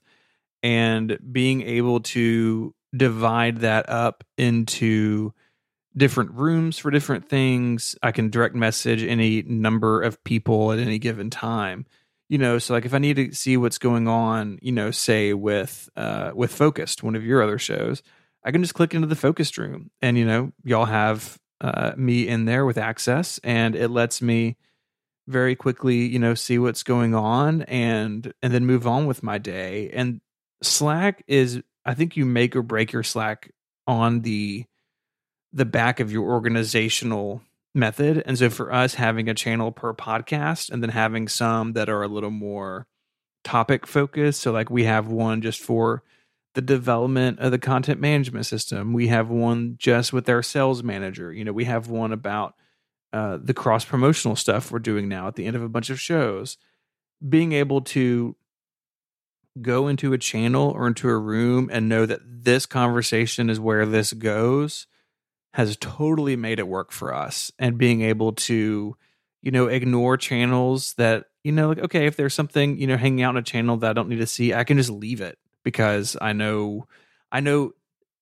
and 0.62 1.18
being 1.32 1.64
able 1.64 2.02
to 2.02 2.76
divide 2.96 3.60
that 3.60 3.90
up 3.90 4.24
into 4.38 5.34
different 5.98 6.32
rooms 6.32 6.78
for 6.78 6.92
different 6.92 7.28
things. 7.28 7.96
I 8.04 8.12
can 8.12 8.30
direct 8.30 8.56
message 8.56 9.04
any 9.04 9.42
number 9.42 10.02
of 10.02 10.24
people 10.24 10.72
at 10.72 10.80
any 10.80 11.00
given 11.00 11.30
time. 11.30 11.86
You 12.30 12.38
know, 12.38 12.60
so 12.60 12.74
like 12.74 12.86
if 12.86 12.94
I 12.94 13.00
need 13.00 13.16
to 13.16 13.34
see 13.34 13.58
what's 13.58 13.78
going 13.78 14.08
on, 14.08 14.60
you 14.62 14.72
know, 14.72 14.92
say 14.92 15.34
with 15.34 15.90
uh 15.96 16.32
with 16.36 16.52
Focused, 16.52 17.04
one 17.04 17.16
of 17.16 17.26
your 17.26 17.42
other 17.42 17.58
shows, 17.58 18.04
I 18.44 18.52
can 18.52 18.62
just 18.62 18.76
click 18.76 18.94
into 18.94 19.08
the 19.08 19.16
focused 19.16 19.58
room 19.58 19.92
and 20.02 20.18
you 20.18 20.26
know, 20.26 20.52
y'all 20.64 20.86
have 20.86 21.38
uh 21.62 21.94
me 21.98 22.28
in 22.28 22.46
there 22.46 22.66
with 22.66 22.78
access 22.78 23.40
and 23.44 23.76
it 23.76 23.90
lets 23.90 24.22
me 24.22 24.58
very 25.28 25.56
quickly, 25.56 26.06
you 26.06 26.20
know, 26.20 26.34
see 26.34 26.60
what's 26.60 26.84
going 26.84 27.16
on 27.16 27.64
and 27.64 28.34
and 28.42 28.54
then 28.54 28.66
move 28.66 28.86
on 28.86 29.08
with 29.08 29.24
my 29.24 29.38
day. 29.38 29.90
And 29.94 30.22
Slack 30.62 31.24
is 31.28 31.62
I 31.86 31.94
think 31.94 32.18
you 32.18 32.26
make 32.26 32.56
or 32.56 32.62
break 32.62 32.92
your 32.92 33.04
Slack 33.04 33.52
on 33.88 34.22
the 34.22 34.66
the 35.54 35.66
back 35.66 36.00
of 36.00 36.12
your 36.12 36.28
organizational 36.30 37.42
method. 37.74 38.24
And 38.26 38.38
so 38.38 38.50
for 38.50 38.72
us, 38.72 38.96
having 38.96 39.30
a 39.30 39.34
channel 39.34 39.72
per 39.72 39.94
podcast 39.94 40.70
and 40.70 40.82
then 40.82 40.90
having 40.90 41.28
some 41.28 41.74
that 41.74 41.90
are 41.90 42.04
a 42.04 42.08
little 42.08 42.32
more 42.32 42.88
topic 43.44 43.88
focused. 43.88 44.42
So, 44.42 44.52
like, 44.52 44.70
we 44.70 44.84
have 44.84 45.08
one 45.08 45.42
just 45.42 45.62
for 45.62 46.04
the 46.58 46.62
development 46.62 47.40
of 47.40 47.52
the 47.52 47.60
content 47.60 48.02
management 48.02 48.48
system, 48.48 48.92
we 48.92 49.10
have 49.10 49.30
one 49.30 49.76
just 49.78 50.12
with 50.12 50.28
our 50.28 50.42
sales 50.42 50.82
manager. 50.82 51.32
You 51.32 51.46
know, 51.46 51.54
we 51.54 51.66
have 51.66 51.88
one 51.88 52.12
about 52.12 52.56
uh, 53.14 53.38
the 53.40 53.54
cross 53.54 53.86
promotional 53.86 54.36
stuff 54.36 54.72
we're 54.72 54.80
doing 54.80 55.08
now 55.08 55.28
at 55.28 55.36
the 55.36 55.46
end 55.46 55.56
of 55.56 55.62
a 55.62 55.70
bunch 55.70 55.92
of 55.92 56.02
shows. 56.02 56.58
Being 57.28 57.52
able 57.52 57.82
to 57.82 58.36
go 59.62 59.88
into 59.88 60.14
a 60.14 60.18
channel 60.18 60.72
or 60.72 60.88
into 60.88 61.08
a 61.08 61.18
room 61.18 61.70
and 61.72 61.88
know 61.88 62.08
that 62.08 62.22
this 62.24 62.66
conversation 62.66 63.52
is 63.52 63.60
where 63.60 63.86
this 63.86 64.14
goes 64.14 64.88
has 65.54 65.78
totally 65.78 66.36
made 66.36 66.60
it 66.60 66.68
work 66.68 66.92
for 66.92 67.14
us 67.14 67.52
and 67.58 67.78
being 67.78 68.02
able 68.02 68.34
to 68.34 68.96
you 69.42 69.52
know 69.52 69.68
ignore 69.68 70.18
channels 70.18 70.94
that 70.96 71.26
you 71.44 71.52
know 71.52 71.70
like 71.70 71.80
okay 71.80 72.06
if 72.06 72.16
there's 72.16 72.34
something 72.34 72.78
you 72.78 72.88
know 72.88 72.98
hanging 72.98 73.24
out 73.24 73.32
in 73.32 73.38
a 73.38 73.44
channel 73.44 73.78
that 73.78 73.90
I 73.92 73.94
don't 73.94 74.10
need 74.10 74.18
to 74.18 74.28
see 74.28 74.54
I 74.54 74.64
can 74.64 74.78
just 74.78 74.90
leave 74.90 75.22
it 75.22 75.38
because 75.64 76.18
I 76.22 76.34
know 76.34 76.88
I 77.32 77.40
know 77.40 77.74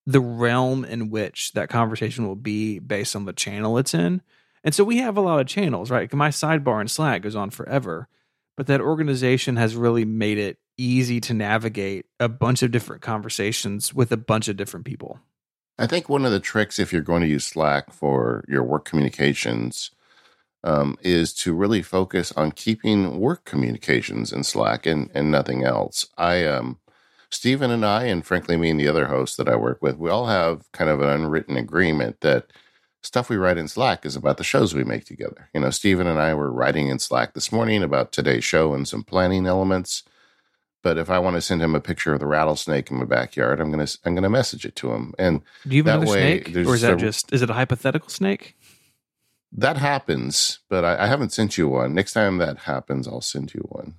the 0.05 0.21
realm 0.21 0.85
in 0.85 1.09
which 1.09 1.53
that 1.53 1.69
conversation 1.69 2.27
will 2.27 2.35
be 2.35 2.79
based 2.79 3.15
on 3.15 3.25
the 3.25 3.33
channel 3.33 3.77
it's 3.77 3.93
in. 3.93 4.21
And 4.63 4.73
so 4.73 4.83
we 4.83 4.97
have 4.97 5.17
a 5.17 5.21
lot 5.21 5.39
of 5.39 5.47
channels, 5.47 5.91
right? 5.91 6.11
My 6.13 6.29
sidebar 6.29 6.81
in 6.81 6.87
Slack 6.87 7.21
goes 7.21 7.35
on 7.35 7.49
forever, 7.49 8.07
but 8.57 8.67
that 8.67 8.81
organization 8.81 9.55
has 9.57 9.75
really 9.75 10.05
made 10.05 10.37
it 10.37 10.57
easy 10.77 11.21
to 11.21 11.33
navigate 11.33 12.05
a 12.19 12.27
bunch 12.27 12.63
of 12.63 12.71
different 12.71 13.01
conversations 13.01 13.93
with 13.93 14.11
a 14.11 14.17
bunch 14.17 14.47
of 14.47 14.57
different 14.57 14.85
people. 14.85 15.19
I 15.77 15.87
think 15.87 16.07
one 16.07 16.25
of 16.25 16.31
the 16.31 16.39
tricks, 16.39 16.79
if 16.79 16.93
you're 16.93 17.01
going 17.01 17.21
to 17.21 17.27
use 17.27 17.45
Slack 17.45 17.91
for 17.91 18.45
your 18.47 18.63
work 18.63 18.85
communications, 18.85 19.91
um, 20.63 20.97
is 21.01 21.33
to 21.33 21.53
really 21.53 21.81
focus 21.81 22.31
on 22.31 22.51
keeping 22.51 23.19
work 23.19 23.45
communications 23.45 24.33
in 24.33 24.43
Slack 24.43 24.85
and, 24.85 25.11
and 25.13 25.31
nothing 25.31 25.63
else. 25.63 26.07
I 26.17 26.45
um, 26.45 26.79
Stephen 27.29 27.69
and 27.71 27.85
I, 27.85 28.05
and 28.05 28.25
frankly, 28.25 28.57
me 28.57 28.69
and 28.69 28.79
the 28.79 28.87
other 28.87 29.07
hosts 29.07 29.35
that 29.37 29.49
I 29.49 29.55
work 29.55 29.81
with, 29.81 29.97
we 29.97 30.09
all 30.09 30.27
have 30.27 30.71
kind 30.71 30.89
of 30.89 31.01
an 31.01 31.09
unwritten 31.09 31.57
agreement 31.57 32.21
that 32.21 32.51
stuff 33.03 33.29
we 33.29 33.35
write 33.35 33.57
in 33.57 33.67
Slack 33.67 34.05
is 34.05 34.15
about 34.15 34.37
the 34.37 34.43
shows 34.43 34.73
we 34.73 34.83
make 34.83 35.05
together. 35.05 35.49
You 35.53 35.61
know, 35.61 35.69
Stephen 35.69 36.07
and 36.07 36.19
I 36.19 36.33
were 36.33 36.51
writing 36.51 36.87
in 36.87 36.99
Slack 36.99 37.33
this 37.33 37.51
morning 37.51 37.83
about 37.83 38.11
today's 38.11 38.43
show 38.43 38.73
and 38.73 38.87
some 38.87 39.03
planning 39.03 39.45
elements. 39.45 40.03
But 40.85 40.99
if 40.99 41.09
I 41.09 41.17
want 41.17 41.35
to 41.35 41.41
send 41.41 41.63
him 41.63 41.73
a 41.73 41.81
picture 41.81 42.13
of 42.13 42.19
the 42.19 42.27
rattlesnake 42.27 42.91
in 42.91 42.97
my 42.97 43.05
backyard, 43.05 43.59
I'm 43.59 43.71
gonna 43.71 43.87
I'm 44.05 44.13
gonna 44.13 44.29
message 44.29 44.65
it 44.65 44.75
to 44.75 44.91
him. 44.91 45.15
And 45.17 45.41
do 45.67 45.75
you 45.75 45.83
have 45.83 45.95
another 45.95 46.11
way, 46.11 46.43
snake, 46.43 46.67
or 46.67 46.75
is 46.75 46.81
that 46.81 46.93
a, 46.93 46.95
just 46.95 47.33
is 47.33 47.41
it 47.41 47.49
a 47.49 47.53
hypothetical 47.53 48.09
snake? 48.09 48.55
That 49.51 49.77
happens, 49.77 50.59
but 50.69 50.85
I, 50.85 51.05
I 51.05 51.07
haven't 51.07 51.33
sent 51.33 51.57
you 51.57 51.69
one. 51.69 51.95
Next 51.95 52.13
time 52.13 52.37
that 52.37 52.59
happens, 52.59 53.07
I'll 53.07 53.21
send 53.21 53.55
you 53.55 53.61
one. 53.67 53.95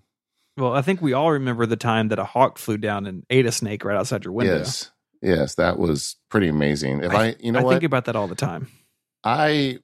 Well, 0.57 0.75
I 0.75 0.81
think 0.81 1.03
we 1.03 1.12
all 1.12 1.33
remember 1.33 1.66
the 1.66 1.77
time 1.77 2.07
that 2.11 2.20
a 2.20 2.25
hawk 2.25 2.57
flew 2.57 2.79
down 2.79 3.05
and 3.05 3.27
ate 3.31 3.46
a 3.46 3.53
snake 3.53 3.85
right 3.85 3.96
outside 3.96 4.25
your 4.25 4.33
window. 4.33 4.59
Yes, 4.59 4.92
yes, 5.20 5.57
that 5.57 5.81
was 5.81 6.14
pretty 6.29 6.46
amazing. 6.46 7.03
If 7.03 7.12
I, 7.12 7.25
I 7.25 7.37
you 7.40 7.51
know, 7.51 7.59
I 7.59 7.62
what? 7.64 7.72
think 7.72 7.83
about 7.83 8.05
that 8.05 8.14
all 8.14 8.29
the 8.29 8.37
time. 8.37 8.68
I 9.25 9.81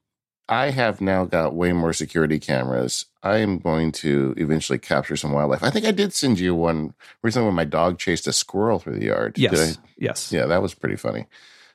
I 0.49 0.71
have 0.71 1.01
now 1.01 1.25
got 1.25 1.55
way 1.55 1.73
more 1.73 1.93
security 1.93 2.39
cameras. 2.39 3.07
I 3.23 3.39
am 3.39 3.59
going 3.59 3.93
to 3.93 4.35
eventually 4.37 4.79
capture 4.79 5.17
some 5.17 5.33
wildlife. 5.33 5.63
I 5.63 5.71
think 5.71 5.87
I 5.87 5.93
did 5.93 6.13
send 6.13 6.39
you 6.39 6.55
one 6.55 6.95
recently 7.23 7.47
when 7.47 7.55
my 7.55 7.65
dog 7.65 7.99
chased 7.99 8.27
a 8.27 8.33
squirrel 8.33 8.79
through 8.79 8.99
the 8.99 9.07
yard. 9.07 9.39
Yes. 9.39 9.79
Yes. 9.97 10.33
Yeah, 10.33 10.47
that 10.47 10.61
was 10.61 10.75
pretty 10.75 10.97
funny. 10.97 11.27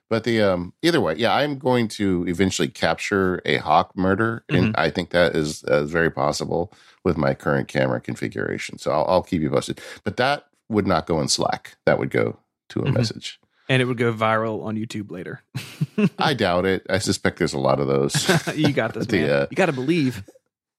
But 0.09 0.23
the 0.23 0.41
um, 0.41 0.73
either 0.81 1.01
way, 1.01 1.15
yeah, 1.15 1.35
I'm 1.35 1.57
going 1.57 1.89
to 1.89 2.25
eventually 2.27 2.69
capture 2.69 3.41
a 3.45 3.57
hawk 3.57 3.95
murder, 3.95 4.43
and 4.47 4.67
mm-hmm. 4.67 4.79
I 4.79 4.89
think 4.89 5.09
that 5.09 5.35
is 5.35 5.63
uh, 5.63 5.83
very 5.83 6.09
possible 6.09 6.71
with 7.03 7.17
my 7.17 7.33
current 7.33 7.67
camera 7.67 7.99
configuration. 7.99 8.77
So 8.77 8.91
I'll, 8.91 9.05
I'll, 9.07 9.23
keep 9.23 9.41
you 9.41 9.49
posted. 9.49 9.81
But 10.05 10.15
that 10.17 10.47
would 10.69 10.87
not 10.87 11.07
go 11.07 11.19
in 11.19 11.27
Slack. 11.27 11.75
That 11.85 11.99
would 11.99 12.09
go 12.09 12.37
to 12.69 12.79
a 12.79 12.83
mm-hmm. 12.83 12.93
message, 12.93 13.39
and 13.69 13.81
it 13.81 13.85
would 13.85 13.97
go 13.97 14.13
viral 14.13 14.63
on 14.63 14.75
YouTube 14.75 15.11
later. 15.11 15.41
I 16.19 16.33
doubt 16.33 16.65
it. 16.65 16.85
I 16.89 16.99
suspect 16.99 17.39
there's 17.39 17.53
a 17.53 17.59
lot 17.59 17.79
of 17.79 17.87
those. 17.87 18.27
you 18.55 18.71
got 18.73 18.93
this, 18.93 19.05
the, 19.07 19.19
man. 19.19 19.29
Uh, 19.29 19.47
you 19.49 19.55
got 19.55 19.67
to 19.67 19.73
believe. 19.73 20.23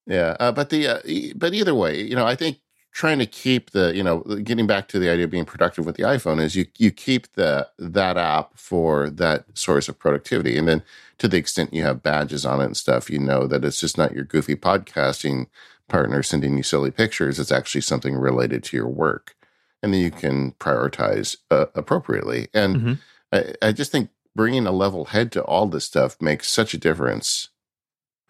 Yeah, 0.07 0.37
uh, 0.41 0.53
but 0.53 0.71
the 0.71 0.87
uh, 0.87 1.33
but 1.37 1.53
either 1.53 1.75
way, 1.75 2.01
you 2.01 2.17
know, 2.17 2.27
I 2.27 2.35
think 2.35 2.61
trying 2.93 3.19
to 3.19 3.27
keep 3.27 3.71
the 3.71 3.95
you 3.95 4.03
know 4.03 4.21
getting 4.43 4.67
back 4.67 4.89
to 4.89 4.99
the 4.99 5.11
idea 5.11 5.25
of 5.25 5.31
being 5.31 5.45
productive 5.45 5.85
with 5.87 5.97
the 5.97 6.03
iphone 6.05 6.41
is 6.41 6.57
you 6.57 6.67
you 6.79 6.91
keep 6.91 7.33
the 7.35 7.69
that 7.79 8.17
app 8.17 8.57
for 8.57 9.11
that 9.11 9.45
source 9.57 9.89
of 9.89 9.99
productivity 9.99 10.57
and 10.57 10.67
then 10.67 10.83
to 11.19 11.29
the 11.29 11.37
extent 11.37 11.73
you 11.73 11.83
have 11.83 12.03
badges 12.03 12.47
on 12.47 12.61
it 12.61 12.65
and 12.65 12.77
stuff 12.77 13.11
you 13.11 13.19
know 13.19 13.47
that 13.47 13.65
it's 13.65 13.79
just 13.79 13.99
not 13.99 14.13
your 14.13 14.25
goofy 14.25 14.57
podcasting 14.57 15.47
partner 15.87 16.23
sending 16.23 16.57
you 16.57 16.63
silly 16.63 16.91
pictures 16.91 17.39
it's 17.39 17.53
actually 17.53 17.81
something 17.81 18.17
related 18.17 18.65
to 18.65 18.77
your 18.77 18.89
work 18.89 19.37
and 19.83 19.95
then 19.95 20.01
you 20.01 20.11
can 20.11 20.53
prioritize 20.53 21.37
uh, 21.51 21.67
appropriately 21.75 22.49
and 22.55 22.77
mm-hmm. 22.77 22.93
I, 23.33 23.69
I 23.69 23.73
just 23.73 23.93
think 23.93 24.11
bringing 24.35 24.67
a 24.67 24.73
level 24.73 25.07
head 25.07 25.33
to 25.33 25.43
all 25.43 25.67
this 25.67 25.85
stuff 25.85 26.17
makes 26.21 26.49
such 26.49 26.75
a 26.75 26.79
difference 26.79 27.49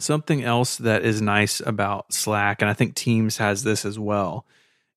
Something 0.00 0.44
else 0.44 0.76
that 0.76 1.04
is 1.04 1.20
nice 1.20 1.58
about 1.58 2.12
Slack, 2.12 2.62
and 2.62 2.70
I 2.70 2.74
think 2.74 2.94
Teams 2.94 3.38
has 3.38 3.64
this 3.64 3.84
as 3.84 3.98
well, 3.98 4.46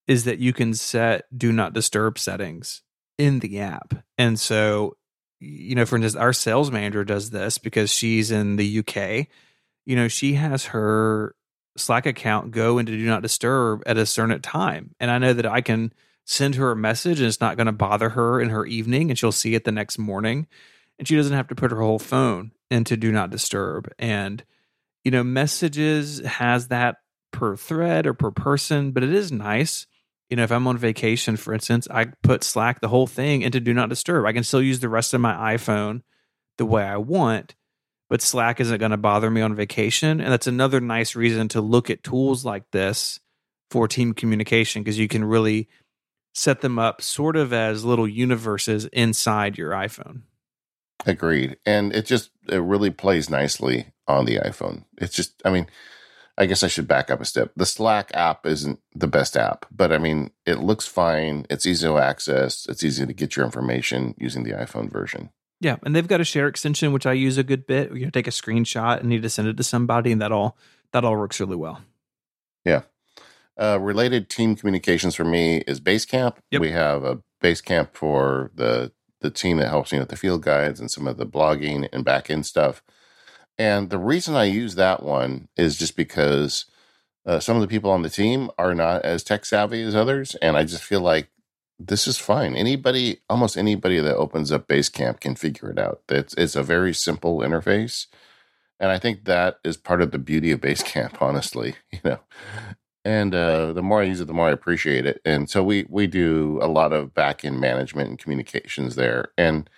is 0.07 0.25
that 0.25 0.37
you 0.37 0.53
can 0.53 0.75
set 0.75 1.25
do 1.35 1.51
not 1.51 1.73
disturb 1.73 2.19
settings 2.19 2.83
in 3.17 3.39
the 3.39 3.61
app. 3.61 3.95
And 4.19 4.39
so, 4.39 4.97
you 5.39 5.73
know, 5.73 5.87
for 5.87 5.95
instance, 5.95 6.15
our 6.15 6.33
sales 6.33 6.69
manager 6.69 7.03
does 7.03 7.31
this 7.31 7.57
because 7.57 7.89
she's 7.89 8.29
in 8.29 8.57
the 8.57 8.79
UK. 8.79 9.27
You 9.87 9.95
know, 9.95 10.07
she 10.07 10.33
has 10.33 10.65
her 10.65 11.33
Slack 11.77 12.05
account 12.05 12.51
go 12.51 12.77
into 12.77 12.91
do 12.91 13.05
not 13.07 13.23
disturb 13.23 13.81
at 13.87 13.97
a 13.97 14.05
certain 14.05 14.39
time. 14.41 14.93
And 14.99 15.09
I 15.09 15.17
know 15.17 15.33
that 15.33 15.47
I 15.47 15.61
can 15.61 15.93
send 16.25 16.55
her 16.55 16.71
a 16.71 16.75
message 16.75 17.19
and 17.19 17.27
it's 17.27 17.41
not 17.41 17.57
going 17.57 17.67
to 17.67 17.71
bother 17.71 18.09
her 18.09 18.39
in 18.39 18.49
her 18.49 18.65
evening 18.65 19.09
and 19.09 19.17
she'll 19.17 19.31
see 19.31 19.55
it 19.55 19.63
the 19.63 19.71
next 19.71 19.97
morning. 19.97 20.47
And 20.99 21.07
she 21.07 21.15
doesn't 21.15 21.35
have 21.35 21.47
to 21.47 21.55
put 21.55 21.71
her 21.71 21.81
whole 21.81 21.99
phone 21.99 22.51
into 22.69 22.95
do 22.95 23.11
not 23.11 23.31
disturb. 23.31 23.91
And 23.97 24.43
you 25.03 25.11
know, 25.11 25.23
messages 25.23 26.19
has 26.19 26.67
that 26.67 26.97
per 27.31 27.55
thread 27.55 28.05
or 28.05 28.13
per 28.13 28.31
person, 28.31 28.91
but 28.91 29.03
it 29.03 29.13
is 29.13 29.31
nice. 29.31 29.87
You 30.29 30.37
know, 30.37 30.43
if 30.43 30.51
I'm 30.51 30.67
on 30.67 30.77
vacation, 30.77 31.37
for 31.37 31.53
instance, 31.53 31.87
I 31.89 32.05
put 32.23 32.43
Slack, 32.43 32.81
the 32.81 32.87
whole 32.87 33.07
thing, 33.07 33.41
into 33.41 33.59
do 33.59 33.73
not 33.73 33.89
disturb. 33.89 34.25
I 34.25 34.33
can 34.33 34.43
still 34.43 34.61
use 34.61 34.79
the 34.79 34.89
rest 34.89 35.13
of 35.13 35.21
my 35.21 35.55
iPhone 35.55 36.03
the 36.57 36.65
way 36.65 36.83
I 36.83 36.97
want, 36.97 37.55
but 38.09 38.21
Slack 38.21 38.59
isn't 38.59 38.77
going 38.77 38.91
to 38.91 38.97
bother 38.97 39.29
me 39.29 39.41
on 39.41 39.55
vacation. 39.55 40.21
And 40.21 40.31
that's 40.31 40.47
another 40.47 40.79
nice 40.79 41.15
reason 41.15 41.47
to 41.49 41.61
look 41.61 41.89
at 41.89 42.03
tools 42.03 42.45
like 42.45 42.69
this 42.71 43.19
for 43.71 43.87
team 43.87 44.13
communication 44.13 44.83
because 44.83 44.99
you 44.99 45.07
can 45.07 45.23
really 45.23 45.67
set 46.33 46.61
them 46.61 46.79
up 46.79 47.01
sort 47.01 47.35
of 47.35 47.51
as 47.53 47.85
little 47.85 48.07
universes 48.07 48.85
inside 48.85 49.57
your 49.57 49.71
iPhone. 49.71 50.21
Agreed. 51.05 51.57
And 51.65 51.93
it 51.93 52.05
just 52.05 52.31
it 52.47 52.57
really 52.57 52.91
plays 52.91 53.29
nicely 53.29 53.87
on 54.07 54.25
the 54.25 54.37
iPhone. 54.37 54.85
It's 54.97 55.15
just 55.15 55.41
I 55.45 55.49
mean, 55.49 55.67
I 56.37 56.45
guess 56.45 56.63
I 56.63 56.67
should 56.67 56.87
back 56.87 57.09
up 57.09 57.21
a 57.21 57.25
step. 57.25 57.51
The 57.55 57.65
Slack 57.65 58.11
app 58.13 58.45
isn't 58.45 58.79
the 58.95 59.07
best 59.07 59.35
app, 59.35 59.65
but 59.71 59.91
I 59.91 59.97
mean, 59.97 60.31
it 60.45 60.59
looks 60.59 60.87
fine. 60.87 61.45
It's 61.49 61.65
easy 61.65 61.87
to 61.87 61.97
access. 61.97 62.65
It's 62.69 62.83
easy 62.83 63.05
to 63.05 63.13
get 63.13 63.35
your 63.35 63.45
information 63.45 64.15
using 64.17 64.43
the 64.43 64.51
iPhone 64.51 64.91
version. 64.91 65.31
Yeah, 65.59 65.77
and 65.83 65.95
they've 65.95 66.07
got 66.07 66.21
a 66.21 66.25
share 66.25 66.47
extension 66.47 66.91
which 66.91 67.05
I 67.05 67.13
use 67.13 67.37
a 67.37 67.43
good 67.43 67.67
bit. 67.67 67.93
You 67.93 68.05
know, 68.05 68.09
take 68.09 68.27
a 68.27 68.31
screenshot 68.31 68.99
and 68.99 69.09
need 69.09 69.21
to 69.21 69.29
send 69.29 69.47
it 69.47 69.57
to 69.57 69.63
somebody, 69.63 70.11
and 70.11 70.21
that 70.21 70.31
all 70.31 70.57
that 70.91 71.05
all 71.05 71.15
works 71.15 71.39
really 71.39 71.55
well. 71.55 71.81
Yeah. 72.65 72.83
Uh, 73.61 73.77
related 73.79 74.27
team 74.27 74.55
communications 74.55 75.13
for 75.13 75.23
me 75.23 75.57
is 75.67 75.79
Basecamp. 75.79 76.37
Yep. 76.49 76.61
We 76.61 76.71
have 76.71 77.03
a 77.03 77.19
Basecamp 77.43 77.93
for 77.93 78.51
the 78.55 78.91
the 79.21 79.29
team 79.29 79.57
that 79.57 79.69
helps 79.69 79.93
me 79.93 79.99
with 79.99 80.09
the 80.09 80.15
field 80.15 80.41
guides 80.41 80.79
and 80.79 80.89
some 80.89 81.05
of 81.05 81.17
the 81.17 81.27
blogging 81.27 81.87
and 81.93 82.03
back 82.03 82.31
end 82.31 82.45
stuff. 82.45 82.81
And 83.57 83.91
the 83.91 83.99
reason 83.99 84.35
I 84.35 84.45
use 84.45 84.73
that 84.75 85.03
one 85.03 85.47
is 85.55 85.77
just 85.77 85.95
because 85.95 86.65
uh, 87.25 87.39
some 87.39 87.55
of 87.55 87.61
the 87.61 87.67
people 87.67 87.91
on 87.91 88.01
the 88.01 88.09
team 88.09 88.49
are 88.57 88.73
not 88.73 89.03
as 89.03 89.23
tech 89.23 89.45
savvy 89.45 89.83
as 89.83 89.93
others. 89.93 90.33
And 90.41 90.57
I 90.57 90.63
just 90.63 90.83
feel 90.83 91.01
like 91.01 91.29
this 91.77 92.07
is 92.07 92.17
fine. 92.17 92.55
Anybody, 92.55 93.21
almost 93.29 93.57
anybody 93.57 93.99
that 93.99 94.15
opens 94.15 94.51
up 94.51 94.67
Basecamp 94.67 95.19
can 95.19 95.35
figure 95.35 95.69
it 95.69 95.77
out. 95.77 96.01
It's, 96.09 96.33
it's 96.33 96.55
a 96.55 96.63
very 96.63 96.93
simple 96.93 97.39
interface. 97.39 98.07
And 98.79 98.89
I 98.91 98.97
think 98.97 99.25
that 99.25 99.59
is 99.63 99.77
part 99.77 100.01
of 100.01 100.09
the 100.09 100.17
beauty 100.17 100.51
of 100.51 100.61
Basecamp, 100.61 101.17
honestly. 101.21 101.75
You 101.91 101.99
know, 102.03 102.19
and 103.03 103.33
uh, 103.33 103.73
the 103.73 103.81
more 103.81 104.01
I 104.01 104.05
use 104.05 104.21
it, 104.21 104.27
the 104.27 104.33
more 104.33 104.47
I 104.47 104.51
appreciate 104.51 105.05
it. 105.05 105.21
And 105.25 105.49
so 105.49 105.63
we 105.63 105.85
we 105.89 106.07
do 106.07 106.59
a 106.61 106.67
lot 106.67 106.93
of 106.93 107.13
back 107.13 107.43
end 107.43 107.59
management 107.59 108.09
and 108.09 108.19
communications 108.19 108.95
there, 108.95 109.31
and 109.37 109.69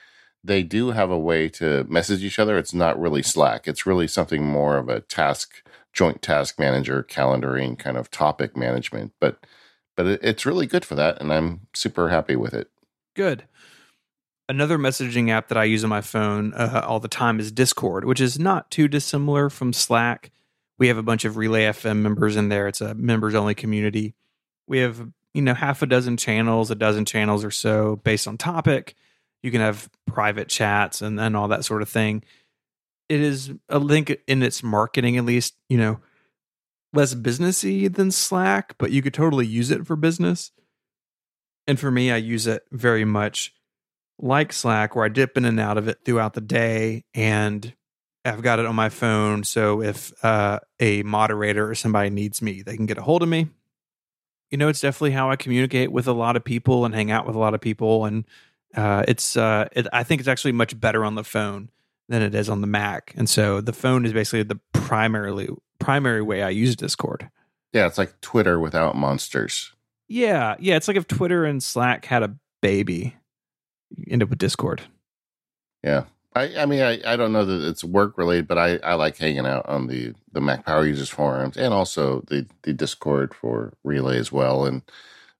they 0.43 0.63
do 0.63 0.91
have 0.91 1.09
a 1.09 1.17
way 1.17 1.47
to 1.49 1.85
message 1.85 2.23
each 2.23 2.39
other. 2.39 2.57
It's 2.57 2.73
not 2.73 2.99
really 2.99 3.23
Slack. 3.23 3.67
It's 3.67 3.85
really 3.85 4.07
something 4.07 4.45
more 4.45 4.77
of 4.77 4.89
a 4.89 4.99
task, 4.99 5.63
joint 5.93 6.21
task 6.21 6.59
manager, 6.59 7.03
calendaring 7.03 7.79
kind 7.79 7.95
of 7.97 8.11
topic 8.11 8.57
management. 8.57 9.13
But 9.19 9.45
but 9.95 10.05
it, 10.05 10.19
it's 10.23 10.45
really 10.45 10.65
good 10.65 10.83
for 10.83 10.95
that, 10.95 11.21
and 11.21 11.31
I'm 11.31 11.67
super 11.73 12.09
happy 12.09 12.35
with 12.35 12.53
it. 12.53 12.69
Good. 13.15 13.45
Another 14.49 14.77
messaging 14.77 15.29
app 15.29 15.47
that 15.47 15.57
I 15.57 15.63
use 15.63 15.85
on 15.85 15.89
my 15.89 16.01
phone 16.01 16.53
uh, 16.53 16.83
all 16.85 16.99
the 16.99 17.07
time 17.07 17.39
is 17.39 17.49
Discord, 17.49 18.03
which 18.03 18.19
is 18.19 18.37
not 18.37 18.69
too 18.69 18.89
dissimilar 18.89 19.49
from 19.49 19.71
Slack 19.71 20.31
we 20.79 20.87
have 20.87 20.97
a 20.97 21.03
bunch 21.03 21.25
of 21.25 21.37
Relay 21.37 21.63
FM 21.65 21.97
members 21.97 22.35
in 22.35 22.49
there. 22.49 22.67
It's 22.67 22.81
a 22.81 22.93
members 22.95 23.35
only 23.35 23.55
community. 23.55 24.15
We 24.67 24.79
have, 24.79 25.07
you 25.33 25.41
know, 25.41 25.53
half 25.53 25.81
a 25.81 25.85
dozen 25.85 26.17
channels, 26.17 26.71
a 26.71 26.75
dozen 26.75 27.05
channels 27.05 27.43
or 27.43 27.51
so 27.51 27.97
based 27.97 28.27
on 28.27 28.37
topic. 28.37 28.95
You 29.41 29.51
can 29.51 29.61
have 29.61 29.89
private 30.07 30.47
chats 30.47 31.01
and, 31.01 31.19
and 31.19 31.35
all 31.35 31.49
that 31.49 31.65
sort 31.65 31.81
of 31.81 31.89
thing. 31.89 32.23
It 33.09 33.19
is 33.19 33.51
a 33.69 33.77
link 33.77 34.17
in 34.27 34.41
its 34.41 34.63
marketing, 34.63 35.17
at 35.17 35.25
least, 35.25 35.55
you 35.69 35.77
know, 35.77 35.99
less 36.93 37.13
businessy 37.13 37.93
than 37.93 38.11
Slack, 38.11 38.75
but 38.77 38.91
you 38.91 39.01
could 39.01 39.13
totally 39.13 39.45
use 39.45 39.71
it 39.71 39.85
for 39.85 39.95
business. 39.95 40.51
And 41.67 41.79
for 41.79 41.91
me, 41.91 42.11
I 42.11 42.17
use 42.17 42.47
it 42.47 42.63
very 42.71 43.05
much 43.05 43.53
like 44.19 44.53
Slack, 44.53 44.95
where 44.95 45.05
I 45.05 45.09
dip 45.09 45.37
in 45.37 45.45
and 45.45 45.59
out 45.59 45.77
of 45.77 45.87
it 45.87 45.99
throughout 46.05 46.33
the 46.33 46.41
day 46.41 47.03
and 47.13 47.73
I've 48.25 48.41
got 48.41 48.59
it 48.59 48.65
on 48.65 48.75
my 48.75 48.89
phone. 48.89 49.43
So 49.43 49.81
if 49.81 50.13
uh, 50.23 50.59
a 50.79 51.03
moderator 51.03 51.69
or 51.69 51.75
somebody 51.75 52.09
needs 52.09 52.41
me, 52.41 52.61
they 52.61 52.75
can 52.75 52.85
get 52.85 52.97
a 52.97 53.01
hold 53.01 53.23
of 53.23 53.29
me. 53.29 53.49
You 54.49 54.57
know, 54.57 54.67
it's 54.67 54.81
definitely 54.81 55.11
how 55.11 55.29
I 55.31 55.35
communicate 55.35 55.91
with 55.91 56.07
a 56.07 56.13
lot 56.13 56.35
of 56.35 56.43
people 56.43 56.85
and 56.85 56.93
hang 56.93 57.11
out 57.11 57.25
with 57.25 57.35
a 57.35 57.39
lot 57.39 57.53
of 57.53 57.61
people. 57.61 58.05
And 58.05 58.25
Uh, 58.75 59.03
it's 59.07 59.37
uh, 59.37 59.67
it, 59.73 59.85
I 59.93 60.03
think 60.03 60.19
it's 60.19 60.27
actually 60.27 60.53
much 60.53 60.79
better 60.79 61.05
on 61.05 61.13
the 61.13 61.23
phone 61.23 61.69
than 62.09 62.23
it 62.23 62.33
is 62.33 62.49
on 62.49 62.61
the 62.61 62.67
Mac, 62.67 63.13
and 63.15 63.29
so 63.29 63.61
the 63.61 63.71
phone 63.71 64.03
is 64.03 64.13
basically 64.13 64.41
the 64.41 64.59
primarily 64.73 65.47
primary 65.77 66.23
way 66.23 66.41
I 66.41 66.49
use 66.49 66.75
Discord. 66.75 67.29
Yeah, 67.71 67.85
it's 67.85 67.99
like 67.99 68.19
Twitter 68.21 68.59
without 68.59 68.95
monsters. 68.95 69.73
Yeah, 70.07 70.55
yeah, 70.59 70.75
it's 70.75 70.87
like 70.87 70.97
if 70.97 71.07
Twitter 71.07 71.45
and 71.45 71.61
Slack 71.61 72.05
had 72.05 72.23
a 72.23 72.35
baby, 72.61 73.15
you 73.95 74.05
end 74.09 74.23
up 74.23 74.29
with 74.29 74.39
Discord. 74.39 74.81
Yeah, 75.83 76.05
I, 76.35 76.55
I 76.57 76.65
mean, 76.65 76.81
I, 76.81 76.99
I 77.05 77.15
don't 77.15 77.31
know 77.33 77.45
that 77.45 77.67
it's 77.67 77.83
work 77.83 78.17
related, 78.17 78.47
but 78.47 78.57
I, 78.57 78.77
I 78.77 78.95
like 78.95 79.17
hanging 79.17 79.45
out 79.45 79.67
on 79.67 79.87
the, 79.87 80.13
the 80.31 80.41
Mac 80.41 80.65
Power 80.65 80.85
Users 80.85 81.09
forums 81.09 81.57
and 81.57 81.73
also 81.73 82.21
the, 82.27 82.47
the 82.63 82.73
Discord 82.73 83.33
for 83.35 83.73
Relay 83.83 84.17
as 84.17 84.31
well. 84.31 84.65
And 84.65 84.81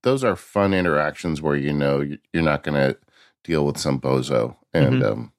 those 0.04 0.24
are 0.24 0.36
fun 0.36 0.74
interactions 0.74 1.42
where 1.42 1.56
you 1.56 1.74
know 1.74 2.02
you're 2.32 2.44
not 2.44 2.64
going 2.64 2.76
to 2.76 2.98
deal 3.44 3.66
with 3.66 3.78
some 3.78 4.00
bozo, 4.00 4.56
and 4.74 5.02
Mhm. 5.02 5.12
um, 5.12 5.34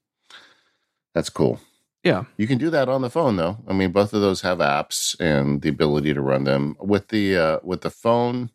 that's 1.14 1.30
cool. 1.30 1.60
Yeah, 2.02 2.24
You 2.36 2.46
can 2.46 2.58
do 2.58 2.68
that 2.68 2.88
on 2.90 3.00
the 3.00 3.08
phone 3.08 3.36
though. 3.36 3.58
I 3.66 3.72
mean, 3.72 3.90
both 3.90 4.12
of 4.12 4.20
those 4.20 4.42
have 4.42 4.58
apps 4.58 5.18
and 5.18 5.62
the 5.62 5.70
ability 5.70 6.12
to 6.12 6.20
run 6.20 6.44
them 6.44 6.76
with 6.78 7.08
the 7.08 7.36
uh, 7.36 7.58
with 7.62 7.80
the 7.80 7.90
phone. 7.90 8.50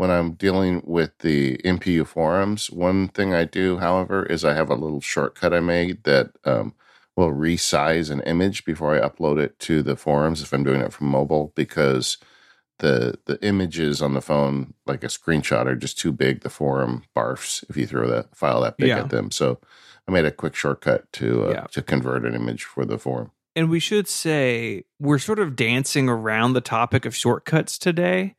When 0.00 0.10
I'm 0.10 0.32
dealing 0.32 0.80
with 0.86 1.18
the 1.18 1.58
MPU 1.58 2.06
forums, 2.06 2.70
one 2.70 3.08
thing 3.08 3.34
I 3.34 3.44
do, 3.44 3.76
however, 3.76 4.24
is 4.24 4.46
I 4.46 4.54
have 4.54 4.70
a 4.70 4.74
little 4.74 5.02
shortcut 5.02 5.52
I 5.52 5.60
made 5.60 6.04
that 6.04 6.30
um, 6.46 6.74
will 7.16 7.32
resize 7.32 8.10
an 8.10 8.22
image 8.22 8.64
before 8.64 8.94
I 8.96 9.06
upload 9.06 9.38
it 9.38 9.58
to 9.58 9.82
the 9.82 9.96
forums 9.96 10.40
if 10.40 10.54
I'm 10.54 10.64
doing 10.64 10.80
it 10.80 10.94
from 10.94 11.08
mobile 11.08 11.52
because 11.54 12.16
the 12.78 13.18
the 13.26 13.38
images 13.44 14.00
on 14.00 14.14
the 14.14 14.22
phone, 14.22 14.72
like 14.86 15.04
a 15.04 15.08
screenshot, 15.08 15.66
are 15.66 15.76
just 15.76 15.98
too 15.98 16.12
big. 16.12 16.40
The 16.40 16.48
forum 16.48 17.02
barfs 17.14 17.62
if 17.68 17.76
you 17.76 17.86
throw 17.86 18.08
that 18.08 18.34
file 18.34 18.62
that 18.62 18.78
big 18.78 18.88
Yeah. 18.88 19.00
at 19.00 19.10
them. 19.10 19.30
So 19.30 19.60
I 20.08 20.12
made 20.12 20.24
a 20.24 20.30
quick 20.30 20.54
shortcut 20.54 21.12
to 21.12 21.48
uh, 21.48 21.50
Yeah. 21.50 21.66
to 21.72 21.82
convert 21.82 22.24
an 22.24 22.34
image 22.34 22.64
for 22.64 22.86
the 22.86 22.96
forum. 22.96 23.32
and 23.54 23.68
we 23.68 23.80
should 23.80 24.08
say 24.08 24.84
we're 24.98 25.18
sort 25.18 25.40
of 25.40 25.56
dancing 25.56 26.08
around 26.08 26.54
the 26.54 26.62
topic 26.62 27.04
of 27.04 27.14
shortcuts 27.14 27.76
today. 27.76 28.36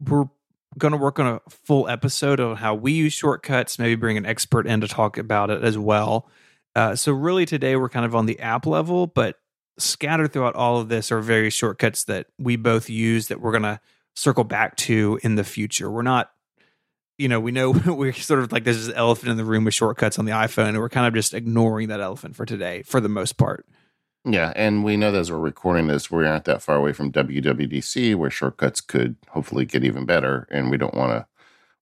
We're 0.00 0.28
going 0.76 0.92
to 0.92 0.98
work 0.98 1.18
on 1.18 1.26
a 1.26 1.40
full 1.48 1.88
episode 1.88 2.40
on 2.40 2.56
how 2.56 2.74
we 2.74 2.92
use 2.92 3.12
shortcuts, 3.12 3.78
maybe 3.78 3.94
bring 3.94 4.16
an 4.16 4.26
expert 4.26 4.66
in 4.66 4.80
to 4.80 4.88
talk 4.88 5.16
about 5.16 5.50
it 5.50 5.62
as 5.62 5.78
well. 5.78 6.28
Uh, 6.74 6.94
so, 6.94 7.12
really, 7.12 7.46
today 7.46 7.76
we're 7.76 7.88
kind 7.88 8.04
of 8.04 8.14
on 8.14 8.26
the 8.26 8.38
app 8.40 8.66
level, 8.66 9.06
but 9.06 9.36
scattered 9.78 10.32
throughout 10.32 10.54
all 10.54 10.78
of 10.78 10.88
this 10.88 11.10
are 11.10 11.20
various 11.20 11.54
shortcuts 11.54 12.04
that 12.04 12.26
we 12.38 12.56
both 12.56 12.90
use 12.90 13.28
that 13.28 13.40
we're 13.40 13.52
going 13.52 13.62
to 13.62 13.80
circle 14.14 14.44
back 14.44 14.76
to 14.76 15.18
in 15.22 15.36
the 15.36 15.44
future. 15.44 15.90
We're 15.90 16.02
not, 16.02 16.30
you 17.16 17.28
know, 17.28 17.40
we 17.40 17.52
know 17.52 17.70
we're 17.86 18.12
sort 18.12 18.40
of 18.40 18.52
like 18.52 18.64
there's 18.64 18.86
this 18.86 18.94
elephant 18.94 19.30
in 19.30 19.36
the 19.36 19.44
room 19.44 19.64
with 19.64 19.74
shortcuts 19.74 20.18
on 20.18 20.24
the 20.24 20.32
iPhone, 20.32 20.68
and 20.68 20.78
we're 20.78 20.88
kind 20.88 21.06
of 21.06 21.14
just 21.14 21.34
ignoring 21.34 21.88
that 21.88 22.00
elephant 22.00 22.36
for 22.36 22.44
today 22.44 22.82
for 22.82 23.00
the 23.00 23.08
most 23.08 23.36
part. 23.36 23.66
Yeah, 24.24 24.52
and 24.56 24.84
we 24.84 24.96
know 24.96 25.12
that 25.12 25.18
as 25.18 25.30
we're 25.30 25.38
recording 25.38 25.86
this, 25.86 26.10
we 26.10 26.26
aren't 26.26 26.44
that 26.44 26.62
far 26.62 26.76
away 26.76 26.92
from 26.92 27.12
WWDC, 27.12 28.14
where 28.14 28.30
shortcuts 28.30 28.80
could 28.80 29.16
hopefully 29.28 29.64
get 29.64 29.84
even 29.84 30.04
better, 30.04 30.46
and 30.50 30.70
we 30.70 30.76
don't 30.76 30.94
want 30.94 31.12
to. 31.12 31.26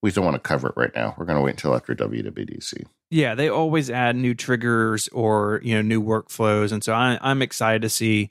We 0.03 0.11
don't 0.12 0.24
want 0.24 0.37
to 0.37 0.41
cover 0.41 0.68
it 0.68 0.74
right 0.76 0.95
now. 0.95 1.14
We're 1.16 1.24
going 1.24 1.39
to 1.39 1.43
wait 1.43 1.53
until 1.53 1.74
after 1.74 1.95
WWDC. 1.95 2.84
Yeah, 3.11 3.34
they 3.34 3.49
always 3.49 3.91
add 3.91 4.14
new 4.14 4.34
triggers 4.34 5.09
or 5.09 5.61
you 5.64 5.74
know 5.74 5.82
new 5.82 6.03
workflows, 6.03 6.72
and 6.72 6.84
so 6.84 6.93
I, 6.93 7.18
I'm 7.22 7.43
excited 7.43 7.82
to 7.82 7.89
see 7.89 8.30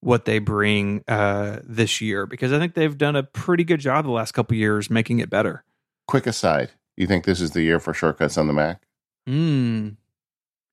what 0.00 0.26
they 0.26 0.38
bring 0.38 1.02
uh, 1.08 1.60
this 1.64 2.00
year 2.00 2.26
because 2.26 2.52
I 2.52 2.58
think 2.58 2.74
they've 2.74 2.96
done 2.96 3.16
a 3.16 3.22
pretty 3.22 3.64
good 3.64 3.80
job 3.80 4.04
the 4.04 4.10
last 4.10 4.32
couple 4.32 4.56
years 4.56 4.90
making 4.90 5.20
it 5.20 5.30
better. 5.30 5.64
Quick 6.06 6.26
aside: 6.26 6.70
You 6.96 7.06
think 7.06 7.24
this 7.24 7.40
is 7.40 7.52
the 7.52 7.62
year 7.62 7.80
for 7.80 7.94
shortcuts 7.94 8.36
on 8.36 8.46
the 8.46 8.52
Mac? 8.52 8.82
Hmm. 9.26 9.90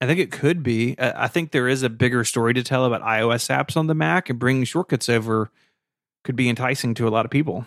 I 0.03 0.07
think 0.07 0.19
it 0.19 0.31
could 0.31 0.63
be. 0.63 0.95
I 0.99 1.27
think 1.27 1.51
there 1.51 1.67
is 1.67 1.81
a 1.81 1.89
bigger 1.89 2.23
story 2.25 2.53
to 2.55 2.63
tell 2.63 2.83
about 2.85 3.01
iOS 3.01 3.49
apps 3.49 3.77
on 3.77 3.87
the 3.87 3.93
Mac, 3.95 4.29
and 4.29 4.37
bringing 4.37 4.65
shortcuts 4.65 5.07
over 5.07 5.49
could 6.23 6.35
be 6.35 6.49
enticing 6.49 6.93
to 6.95 7.07
a 7.07 7.09
lot 7.09 7.23
of 7.25 7.31
people. 7.31 7.65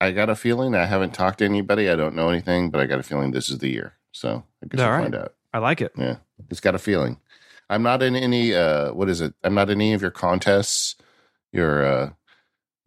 I 0.00 0.10
got 0.12 0.30
a 0.30 0.34
feeling. 0.34 0.74
I 0.74 0.86
haven't 0.86 1.14
talked 1.14 1.38
to 1.40 1.44
anybody. 1.44 1.88
I 1.90 1.94
don't 1.96 2.14
know 2.14 2.28
anything, 2.30 2.70
but 2.70 2.80
I 2.80 2.86
got 2.86 3.00
a 3.00 3.02
feeling 3.02 3.30
this 3.32 3.48
is 3.50 3.58
the 3.58 3.68
year. 3.70 3.94
So 4.12 4.44
I 4.62 4.66
guess 4.66 4.80
All 4.80 4.86
we'll 4.88 4.96
right. 4.96 5.02
find 5.02 5.14
out. 5.14 5.34
I 5.52 5.58
like 5.58 5.80
it. 5.80 5.92
Yeah, 5.96 6.16
it's 6.50 6.60
got 6.60 6.74
a 6.74 6.78
feeling. 6.78 7.18
I'm 7.70 7.82
not 7.82 8.02
in 8.02 8.16
any. 8.16 8.54
uh 8.54 8.92
What 8.92 9.08
is 9.08 9.20
it? 9.20 9.34
I'm 9.44 9.54
not 9.54 9.68
in 9.70 9.80
any 9.80 9.92
of 9.94 10.02
your 10.02 10.10
contests, 10.10 10.96
your 11.52 11.84
uh 11.84 12.10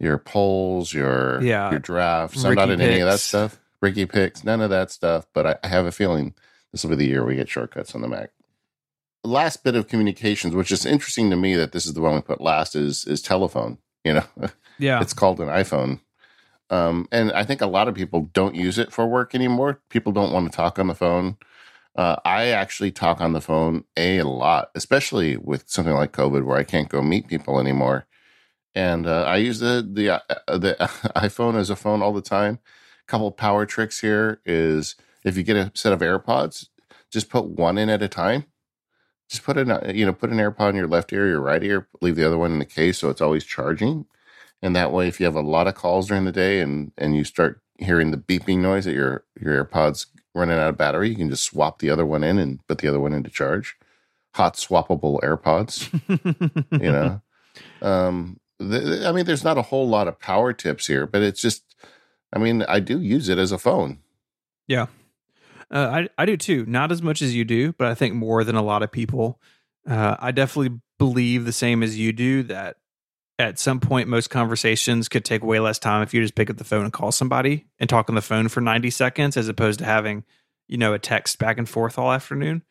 your 0.00 0.18
polls, 0.18 0.92
your 0.92 1.42
Yeah. 1.42 1.70
your 1.70 1.80
drafts. 1.80 2.44
I'm 2.44 2.54
not 2.54 2.70
in 2.70 2.80
any 2.80 3.00
of 3.00 3.08
that 3.08 3.20
stuff. 3.20 3.58
Ricky 3.80 4.06
picks, 4.06 4.44
none 4.44 4.60
of 4.60 4.70
that 4.70 4.90
stuff. 4.90 5.26
But 5.32 5.46
I, 5.46 5.56
I 5.64 5.68
have 5.68 5.86
a 5.86 5.92
feeling 5.92 6.34
this 6.72 6.82
will 6.84 6.90
be 6.90 6.96
the 6.96 7.06
year 7.06 7.24
we 7.24 7.34
get 7.36 7.48
shortcuts 7.48 7.94
on 7.94 8.00
the 8.02 8.08
Mac. 8.08 8.30
Last 9.24 9.64
bit 9.64 9.74
of 9.74 9.88
communications, 9.88 10.54
which 10.54 10.70
is 10.72 10.86
interesting 10.86 11.30
to 11.30 11.36
me 11.36 11.54
that 11.56 11.72
this 11.72 11.86
is 11.86 11.94
the 11.94 12.00
one 12.00 12.14
we 12.14 12.20
put 12.20 12.40
last, 12.40 12.74
is 12.76 13.04
is 13.04 13.20
telephone. 13.20 13.78
You 14.04 14.14
know, 14.14 14.24
Yeah. 14.78 15.00
it's 15.00 15.12
called 15.12 15.40
an 15.40 15.48
iPhone. 15.48 16.00
Um, 16.70 17.08
and 17.10 17.32
I 17.32 17.44
think 17.44 17.60
a 17.60 17.66
lot 17.66 17.88
of 17.88 17.94
people 17.94 18.28
don't 18.32 18.54
use 18.54 18.78
it 18.78 18.92
for 18.92 19.06
work 19.06 19.34
anymore. 19.34 19.80
People 19.88 20.12
don't 20.12 20.32
want 20.32 20.50
to 20.50 20.56
talk 20.56 20.78
on 20.78 20.86
the 20.86 20.94
phone. 20.94 21.36
Uh, 21.96 22.16
I 22.24 22.46
actually 22.48 22.92
talk 22.92 23.20
on 23.20 23.32
the 23.32 23.40
phone 23.40 23.84
a 23.96 24.22
lot, 24.22 24.70
especially 24.74 25.36
with 25.36 25.68
something 25.68 25.94
like 25.94 26.12
COVID, 26.12 26.44
where 26.44 26.56
I 26.58 26.62
can't 26.64 26.88
go 26.88 27.02
meet 27.02 27.26
people 27.26 27.58
anymore. 27.58 28.06
And 28.74 29.06
uh, 29.06 29.24
I 29.24 29.38
use 29.38 29.58
the 29.58 29.84
the 29.90 30.10
uh, 30.10 30.58
the 30.58 30.76
iPhone 31.16 31.56
as 31.56 31.70
a 31.70 31.76
phone 31.76 32.02
all 32.02 32.12
the 32.12 32.20
time. 32.22 32.60
A 33.02 33.10
couple 33.10 33.32
power 33.32 33.66
tricks 33.66 34.00
here 34.00 34.40
is 34.46 34.94
if 35.24 35.36
you 35.36 35.42
get 35.42 35.56
a 35.56 35.72
set 35.74 35.92
of 35.92 36.00
AirPods, 36.00 36.68
just 37.10 37.30
put 37.30 37.46
one 37.46 37.78
in 37.78 37.88
at 37.90 38.02
a 38.02 38.08
time. 38.08 38.44
Just 39.28 39.42
put 39.42 39.58
an 39.58 39.70
uh, 39.70 39.92
you 39.94 40.06
know 40.06 40.12
put 40.12 40.30
an 40.30 40.38
AirPod 40.38 40.70
in 40.70 40.76
your 40.76 40.88
left 40.88 41.12
ear, 41.12 41.28
your 41.28 41.40
right 41.40 41.62
ear. 41.62 41.86
Leave 42.00 42.16
the 42.16 42.26
other 42.26 42.38
one 42.38 42.52
in 42.52 42.58
the 42.58 42.64
case 42.64 42.98
so 42.98 43.10
it's 43.10 43.20
always 43.20 43.44
charging. 43.44 44.06
And 44.62 44.74
that 44.74 44.92
way, 44.92 45.06
if 45.06 45.20
you 45.20 45.26
have 45.26 45.36
a 45.36 45.40
lot 45.40 45.68
of 45.68 45.74
calls 45.74 46.08
during 46.08 46.24
the 46.24 46.32
day 46.32 46.60
and 46.60 46.92
and 46.96 47.14
you 47.14 47.24
start 47.24 47.60
hearing 47.78 48.10
the 48.10 48.16
beeping 48.16 48.58
noise 48.58 48.84
that 48.86 48.94
your 48.94 49.24
your 49.40 49.64
AirPods 49.64 50.06
running 50.34 50.58
out 50.58 50.70
of 50.70 50.78
battery, 50.78 51.10
you 51.10 51.16
can 51.16 51.30
just 51.30 51.44
swap 51.44 51.78
the 51.78 51.90
other 51.90 52.06
one 52.06 52.24
in 52.24 52.38
and 52.38 52.66
put 52.66 52.78
the 52.78 52.88
other 52.88 53.00
one 53.00 53.12
into 53.12 53.30
charge. 53.30 53.76
Hot 54.34 54.54
swappable 54.54 55.20
AirPods, 55.20 55.90
you 56.82 56.92
know. 56.92 57.20
um, 57.82 58.38
th- 58.60 59.04
I 59.04 59.12
mean, 59.12 59.24
there's 59.24 59.44
not 59.44 59.58
a 59.58 59.62
whole 59.62 59.88
lot 59.88 60.08
of 60.08 60.18
power 60.18 60.52
tips 60.52 60.86
here, 60.86 61.06
but 61.06 61.22
it's 61.22 61.40
just, 61.40 61.64
I 62.32 62.38
mean, 62.38 62.62
I 62.68 62.80
do 62.80 63.00
use 63.00 63.28
it 63.28 63.38
as 63.38 63.52
a 63.52 63.58
phone. 63.58 63.98
Yeah. 64.66 64.86
Uh, 65.70 66.06
I 66.18 66.22
I 66.22 66.26
do 66.26 66.36
too. 66.36 66.64
Not 66.66 66.92
as 66.92 67.02
much 67.02 67.22
as 67.22 67.34
you 67.34 67.44
do, 67.44 67.72
but 67.72 67.88
I 67.88 67.94
think 67.94 68.14
more 68.14 68.44
than 68.44 68.56
a 68.56 68.62
lot 68.62 68.82
of 68.82 68.90
people. 68.90 69.40
Uh, 69.88 70.16
I 70.18 70.32
definitely 70.32 70.80
believe 70.98 71.44
the 71.44 71.52
same 71.52 71.82
as 71.82 71.98
you 71.98 72.12
do 72.12 72.42
that 72.44 72.76
at 73.38 73.58
some 73.58 73.78
point 73.78 74.08
most 74.08 74.30
conversations 74.30 75.08
could 75.08 75.24
take 75.24 75.44
way 75.44 75.60
less 75.60 75.78
time 75.78 76.02
if 76.02 76.12
you 76.12 76.20
just 76.20 76.34
pick 76.34 76.50
up 76.50 76.56
the 76.56 76.64
phone 76.64 76.84
and 76.84 76.92
call 76.92 77.12
somebody 77.12 77.66
and 77.78 77.88
talk 77.88 78.08
on 78.08 78.16
the 78.16 78.22
phone 78.22 78.48
for 78.48 78.60
90 78.60 78.90
seconds 78.90 79.36
as 79.36 79.48
opposed 79.48 79.78
to 79.78 79.84
having, 79.84 80.24
you 80.66 80.76
know, 80.76 80.92
a 80.92 80.98
text 80.98 81.38
back 81.38 81.56
and 81.56 81.68
forth 81.68 81.98
all 81.98 82.12
afternoon. 82.12 82.62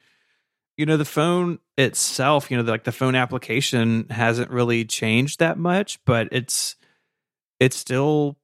You 0.75 0.85
know, 0.85 0.97
the 0.97 1.05
phone 1.05 1.59
itself, 1.77 2.51
you 2.51 2.57
know, 2.57 2.63
like 2.63 2.83
the 2.83 2.91
phone 2.91 3.15
application 3.15 4.07
hasn't 4.09 4.51
really 4.51 4.85
changed 4.85 5.39
that 5.39 5.57
much, 5.57 5.99
but 6.05 6.27
it's 6.31 6.75
it's 7.59 7.77
still 7.77 8.37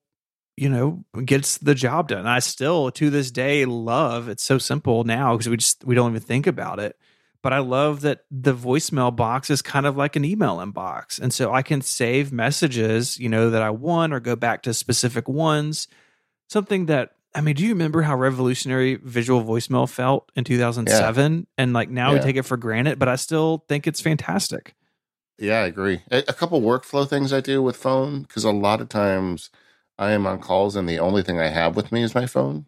you 0.56 0.70
know 0.70 1.04
gets 1.26 1.58
the 1.58 1.76
job 1.76 2.10
done. 2.10 2.28
I 2.28 2.40
still 2.40 2.92
to 2.92 3.10
this 3.10 3.32
day 3.32 3.66
love 3.66 4.30
it's 4.30 4.44
so 4.44 4.58
simple 4.58 5.04
now 5.04 5.34
because 5.34 5.50
we 5.50 5.58
just 5.58 5.84
we 5.86 5.96
don't 5.96 6.12
even 6.12 6.22
think 6.22 6.48
about 6.48 6.80
it 6.80 6.98
but 7.44 7.54
i 7.54 7.60
love 7.60 8.02
that 8.02 8.24
the 8.32 8.56
voicemail 8.56 9.16
box 9.16 9.52
is 9.52 9.62
kind 9.62 9.86
of 9.86 9.96
like 9.96 10.16
an 10.16 10.26
email 10.26 10.58
inbox 10.58 11.20
and 11.22 11.32
so 11.32 11.54
i 11.54 11.62
can 11.62 11.82
save 11.82 12.32
messages 12.32 13.20
you 13.20 13.30
know 13.30 13.52
that 13.52 13.62
i 13.62 13.70
want 13.70 14.14
or 14.14 14.20
go 14.20 14.36
back 14.36 14.64
to 14.64 14.74
specific 14.74 15.28
ones. 15.28 15.88
Something 16.50 16.88
that 16.88 17.12
i 17.36 17.42
mean 17.42 17.56
do 17.56 17.64
you 17.64 17.70
remember 17.70 18.02
how 18.02 18.16
revolutionary 18.16 18.96
visual 18.96 19.44
voicemail 19.44 19.88
felt 19.88 20.32
in 20.36 20.44
2007 20.44 21.48
and 21.58 21.74
like 21.74 21.90
now 21.90 22.14
we 22.14 22.20
take 22.20 22.36
it 22.36 22.44
for 22.44 22.58
granted 22.58 22.98
but 22.98 23.08
i 23.08 23.16
still 23.16 23.66
think 23.68 23.86
it's 23.86 24.02
fantastic. 24.02 24.74
Yeah, 25.40 25.62
I 25.62 25.66
agree. 25.66 26.04
A, 26.12 26.20
a 26.28 26.34
couple 26.34 26.62
workflow 26.62 27.10
things 27.10 27.34
I 27.34 27.42
do 27.42 27.62
with 27.62 27.76
phone 27.76 28.22
because 28.22 28.44
a 28.44 28.52
lot 28.52 28.82
of 28.82 28.90
times 28.90 29.50
I 29.98 30.12
am 30.12 30.26
on 30.26 30.40
calls 30.40 30.76
and 30.76 30.88
the 30.88 31.00
only 31.00 31.24
thing 31.24 31.40
I 31.40 31.48
have 31.48 31.76
with 31.76 31.92
me 31.92 32.04
is 32.04 32.16
my 32.16 32.26
phone. 32.26 32.66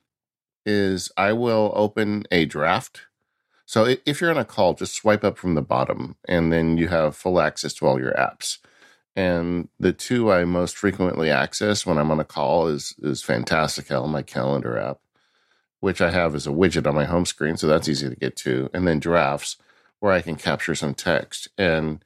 Is 0.65 1.11
I 1.15 1.34
will 1.34 1.71
open 1.76 2.26
a 2.32 2.45
draft. 2.45 3.01
So 3.65 3.95
if 4.05 4.21
you're 4.21 4.32
on 4.32 4.38
a 4.38 4.45
call, 4.45 4.73
just 4.73 4.95
swipe 4.95 5.23
up 5.23 5.38
from 5.38 5.55
the 5.55 5.61
bottom 5.61 6.15
and 6.28 6.51
then 6.51 6.78
you 6.78 6.88
have 6.88 7.15
full 7.15 7.39
access 7.39 7.73
to 7.76 7.88
all 7.88 7.99
your 7.99 8.13
apps. 8.13 8.59
And 9.15 9.69
the 9.80 9.93
two 9.93 10.32
I 10.32 10.43
most 10.45 10.76
frequently 10.78 11.32
access 11.32 11.86
when 11.86 11.97
I'm 11.97 12.11
on 12.11 12.19
a 12.19 12.26
call 12.26 12.67
is 12.67 12.95
is 13.01 13.23
Fantastical, 13.23 14.07
my 14.07 14.21
calendar 14.21 14.78
app, 14.78 14.99
which 15.80 16.01
I 16.01 16.11
have 16.11 16.36
as 16.36 16.45
a 16.45 16.51
widget 16.51 16.86
on 16.88 16.95
my 16.95 17.05
home 17.05 17.26
screen, 17.26 17.55
so 17.57 17.67
that's 17.67 17.88
easy 17.88 18.09
to 18.09 18.15
get 18.15 18.36
to, 18.38 18.69
and 18.73 18.88
then 18.88 18.99
Drafts, 18.99 19.57
where 19.99 20.11
I 20.11 20.21
can 20.21 20.36
capture 20.36 20.76
some 20.76 20.93
text. 20.93 21.47
And 21.57 22.03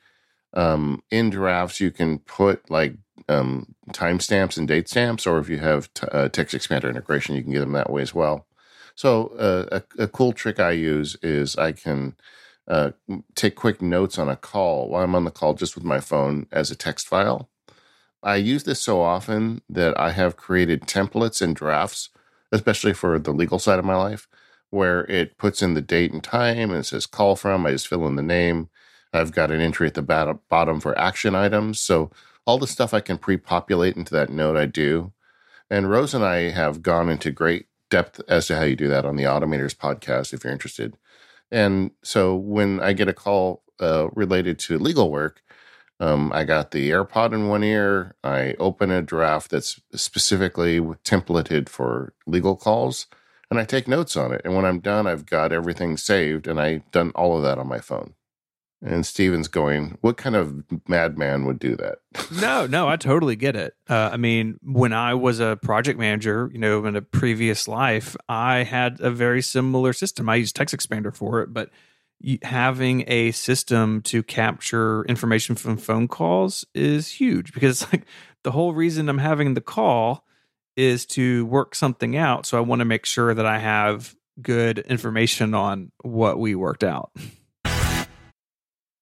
um, 0.54 1.02
in 1.10 1.32
Drafts, 1.32 1.80
you 1.80 1.90
can 1.90 2.20
put 2.20 2.70
like 2.70 2.96
um, 3.30 3.76
timestamps 3.92 4.58
and 4.58 4.68
date 4.68 4.90
stamps, 4.90 5.28
or 5.28 5.40
if 5.40 5.50
you 5.50 5.60
have 5.60 5.94
t- 5.94 6.08
uh, 6.12 6.30
TextExpander 6.30 6.90
integration, 6.90 7.36
you 7.36 7.44
can 7.44 7.54
get 7.54 7.60
them 7.62 7.74
that 7.74 7.92
way 7.92 8.02
as 8.02 8.14
well. 8.14 8.48
So 8.96 9.28
uh, 9.40 9.80
a, 9.98 10.04
a 10.04 10.08
cool 10.08 10.34
trick 10.34 10.60
I 10.60 10.72
use 10.72 11.16
is 11.22 11.56
I 11.56 11.72
can 11.72 12.16
uh, 12.68 12.92
take 13.36 13.56
quick 13.56 13.82
notes 13.82 14.20
on 14.20 14.30
a 14.30 14.36
call 14.36 14.90
while 14.90 15.04
I'm 15.04 15.16
on 15.16 15.24
the 15.26 15.32
call 15.32 15.54
just 15.54 15.76
with 15.76 15.84
my 15.84 16.00
phone 16.00 16.48
as 16.52 16.72
a 16.72 16.76
text 16.76 17.08
file. 17.08 17.50
I 18.22 18.36
use 18.36 18.66
this 18.66 18.82
so 18.82 19.02
often 19.02 19.62
that 19.70 19.98
I 19.98 20.12
have 20.12 20.36
created 20.36 20.82
templates 20.82 21.42
and 21.42 21.56
drafts, 21.56 22.10
especially 22.52 22.94
for 22.94 23.18
the 23.18 23.32
legal 23.32 23.60
side 23.60 23.80
of 23.80 23.86
my 23.86 23.96
life, 23.96 24.28
where 24.70 25.06
it 25.06 25.38
puts 25.38 25.62
in 25.62 25.74
the 25.74 25.82
date 25.82 26.12
and 26.12 26.24
time 26.24 26.70
and 26.70 26.80
it 26.80 26.84
says 26.84 27.06
call 27.06 27.36
from. 27.36 27.66
I 27.66 27.72
just 27.72 27.88
fill 27.88 28.06
in 28.08 28.18
the 28.18 28.22
name. 28.22 28.70
I've 29.14 29.32
got 29.32 29.52
an 29.52 29.62
entry 29.62 29.88
at 29.88 29.94
the 29.94 30.02
bottom 30.50 30.80
for 30.80 30.98
action 31.00 31.34
items. 31.34 31.80
So 31.80 32.12
all 32.50 32.58
the 32.58 32.66
stuff 32.66 32.96
I 32.96 33.00
can 33.00 33.20
pre 33.20 33.38
populate 33.38 33.96
into 33.96 34.12
that 34.16 34.32
note, 34.32 34.58
I 34.58 34.66
do. 34.66 35.14
And 35.70 35.88
Rose 35.88 36.16
and 36.16 36.26
I 36.26 36.50
have 36.50 36.82
gone 36.82 37.08
into 37.08 37.30
great 37.30 37.68
depth 37.92 38.22
as 38.28 38.48
to 38.48 38.56
how 38.56 38.64
you 38.64 38.76
do 38.76 38.88
that 38.88 39.06
on 39.06 39.18
the 39.18 39.26
Automators 39.26 39.76
podcast 39.76 40.34
if 40.34 40.44
you're 40.44 40.52
interested. 40.52 40.98
And 41.52 41.92
so 42.04 42.36
when 42.36 42.80
I 42.80 42.94
get 42.94 43.08
a 43.08 43.14
call 43.14 43.62
uh, 43.80 44.08
related 44.16 44.58
to 44.60 44.80
legal 44.80 45.12
work, 45.12 45.44
um, 46.00 46.32
I 46.34 46.44
got 46.44 46.72
the 46.72 46.90
AirPod 46.90 47.34
in 47.34 47.50
one 47.50 47.64
ear. 47.64 48.16
I 48.24 48.56
open 48.58 48.90
a 48.90 49.04
draft 49.04 49.52
that's 49.52 49.80
specifically 49.94 50.80
templated 50.80 51.70
for 51.70 52.14
legal 52.26 52.56
calls, 52.56 53.06
and 53.52 53.60
I 53.60 53.64
take 53.64 53.88
notes 53.88 54.18
on 54.18 54.32
it. 54.32 54.42
And 54.44 54.56
when 54.56 54.66
I'm 54.66 54.80
done, 54.80 55.06
I've 55.06 55.28
got 55.28 55.52
everything 55.52 55.98
saved, 55.98 56.48
and 56.48 56.60
I've 56.60 56.90
done 56.90 57.12
all 57.14 57.38
of 57.38 57.44
that 57.44 57.60
on 57.60 57.68
my 57.68 57.80
phone. 57.80 58.16
And 58.82 59.06
Steven's 59.06 59.50
going, 59.50 59.98
What 60.02 60.18
kind 60.18 60.36
of 60.36 60.64
madman 60.88 61.46
would 61.46 61.60
do 61.60 61.76
that? 61.76 62.00
no, 62.42 62.66
no, 62.66 62.88
I 62.88 62.96
totally 62.96 63.36
get 63.36 63.56
it. 63.56 63.76
Uh, 63.90 64.10
I 64.14 64.18
mean, 64.18 64.60
when 64.64 64.94
I 64.94 65.14
was 65.14 65.40
a 65.40 65.58
project 65.62 66.00
manager, 66.00 66.50
you 66.54 66.60
know, 66.60 66.86
in 66.86 66.96
a 66.96 67.02
previous 67.02 67.68
life, 67.68 68.16
I 68.30 68.64
had 68.64 69.02
a 69.02 69.12
very 69.12 69.42
similar 69.42 69.94
system. 69.94 70.30
I 70.30 70.36
used 70.36 70.56
TextExpander 70.56 71.16
for 71.16 71.42
it, 71.42 71.54
but 71.54 71.70
having 72.44 73.06
a 73.08 73.32
system 73.32 74.02
to 74.02 74.24
capture 74.24 75.04
information 75.06 75.56
from 75.56 75.78
phone 75.78 76.08
calls 76.08 76.66
is 76.74 77.08
huge 77.08 77.54
because 77.54 77.82
like 77.94 78.06
the 78.44 78.52
whole 78.52 78.74
reason 78.74 79.10
I'm 79.10 79.18
having 79.18 79.54
the 79.54 79.62
call 79.62 80.26
is 80.76 81.06
to 81.06 81.46
work 81.46 81.76
something 81.76 82.16
out. 82.16 82.46
So 82.46 82.58
I 82.58 82.62
want 82.62 82.80
to 82.80 82.86
make 82.86 83.06
sure 83.06 83.34
that 83.34 83.46
I 83.46 83.60
have 83.60 84.16
good 84.42 84.80
information 84.80 85.54
on 85.54 85.92
what 86.02 86.40
we 86.40 86.56
worked 86.56 86.84
out. 86.84 87.12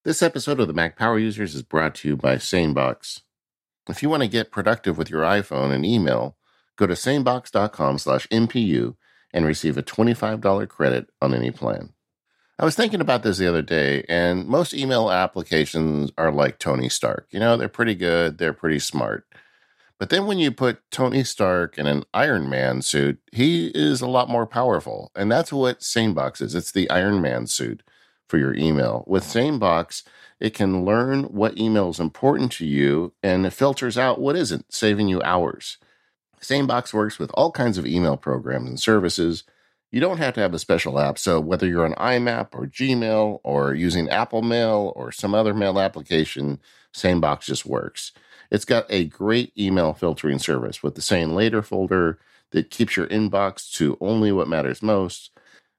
This 0.08 0.24
episode 0.24 0.62
of 0.62 0.68
the 0.68 0.74
Mac 0.74 0.96
Power 0.96 1.20
Users 1.20 1.54
is 1.54 1.64
brought 1.64 1.94
to 1.96 2.08
you 2.08 2.16
by 2.16 2.38
SaneBox. 2.38 3.24
If 3.90 4.02
you 4.02 4.08
want 4.10 4.24
to 4.24 4.30
get 4.30 4.54
productive 4.54 4.98
with 4.98 5.10
your 5.10 5.24
iPhone 5.24 5.74
and 5.74 5.86
email, 5.86 6.38
go 6.78 6.88
to 6.88 6.94
sanebox.com 6.94 7.98
slash 7.98 8.26
MPU 8.28 8.96
and 9.34 9.46
receive 9.46 9.78
a 9.78 9.84
$25 9.84 10.70
credit 10.70 11.10
on 11.22 11.34
any 11.34 11.52
plan. 11.52 11.90
I 12.58 12.64
was 12.64 12.74
thinking 12.74 13.02
about 13.02 13.24
this 13.24 13.38
the 13.38 13.50
other 13.50 13.62
day, 13.62 14.06
and 14.08 14.48
most 14.48 14.74
email 14.74 15.12
applications 15.12 16.14
are 16.18 16.32
like 16.32 16.58
Tony 16.58 16.88
Stark. 16.88 17.28
You 17.32 17.42
know, 17.42 17.58
they're 17.58 17.68
pretty 17.68 17.94
good, 17.94 18.38
they're 18.38 18.54
pretty 18.54 18.80
smart. 18.80 19.28
But 20.00 20.10
then 20.10 20.26
when 20.26 20.38
you 20.38 20.54
put 20.54 20.90
Tony 20.90 21.26
Stark 21.26 21.78
in 21.78 21.86
an 21.86 22.06
Iron 22.14 22.50
Man 22.50 22.82
suit, 22.82 23.20
he 23.34 23.74
is 23.76 24.00
a 24.00 24.08
lot 24.08 24.30
more 24.30 24.48
powerful. 24.48 25.12
And 25.18 25.30
that's 25.30 25.52
what 25.52 25.82
SaneBox 25.82 26.42
is 26.42 26.56
it's 26.56 26.72
the 26.72 26.90
Iron 26.90 27.20
Man 27.20 27.46
suit 27.46 27.84
for 28.28 28.38
your 28.38 28.54
email. 28.56 29.04
With 29.08 29.24
SaneBox, 29.24 30.04
it 30.40 30.54
can 30.54 30.86
learn 30.86 31.24
what 31.26 31.58
email 31.58 31.90
is 31.90 32.00
important 32.00 32.52
to 32.54 32.66
you 32.66 33.14
and 33.24 33.46
it 33.46 33.52
filters 33.52 33.98
out 33.98 34.22
what 34.22 34.36
isn't, 34.36 34.72
saving 34.74 35.08
you 35.08 35.22
hours. 35.24 35.78
SaneBox 36.42 36.94
works 36.94 37.18
with 37.18 37.32
all 37.34 37.52
kinds 37.52 37.78
of 37.78 37.88
email 37.88 38.18
programs 38.18 38.70
and 38.70 38.80
services. 38.80 39.44
You 39.92 40.00
don't 40.00 40.18
have 40.18 40.34
to 40.36 40.42
have 40.42 40.54
a 40.54 40.60
special 40.60 41.00
app, 41.00 41.18
so 41.18 41.40
whether 41.40 41.66
you're 41.66 41.86
on 41.86 41.94
IMAP 41.94 42.50
or 42.54 42.68
Gmail 42.68 43.40
or 43.44 43.74
using 43.74 44.10
Apple 44.10 44.42
Mail 44.42 44.94
or 44.96 45.12
some 45.12 45.34
other 45.34 45.54
mail 45.54 45.80
application, 45.80 46.60
SaneBox 46.94 47.42
just 47.42 47.66
works. 47.66 48.12
It's 48.52 48.66
got 48.66 48.86
a 48.90 49.06
great 49.06 49.52
email 49.58 49.94
filtering 49.94 50.40
service 50.40 50.84
with 50.84 50.96
the 50.96 51.02
Sane 51.02 51.34
Later 51.34 51.62
folder 51.62 52.20
that 52.52 52.70
keeps 52.70 52.96
your 52.96 53.08
inbox 53.08 53.72
to 53.74 53.98
only 54.00 54.32
what 54.32 54.48
matters 54.48 54.82
most 54.82 55.32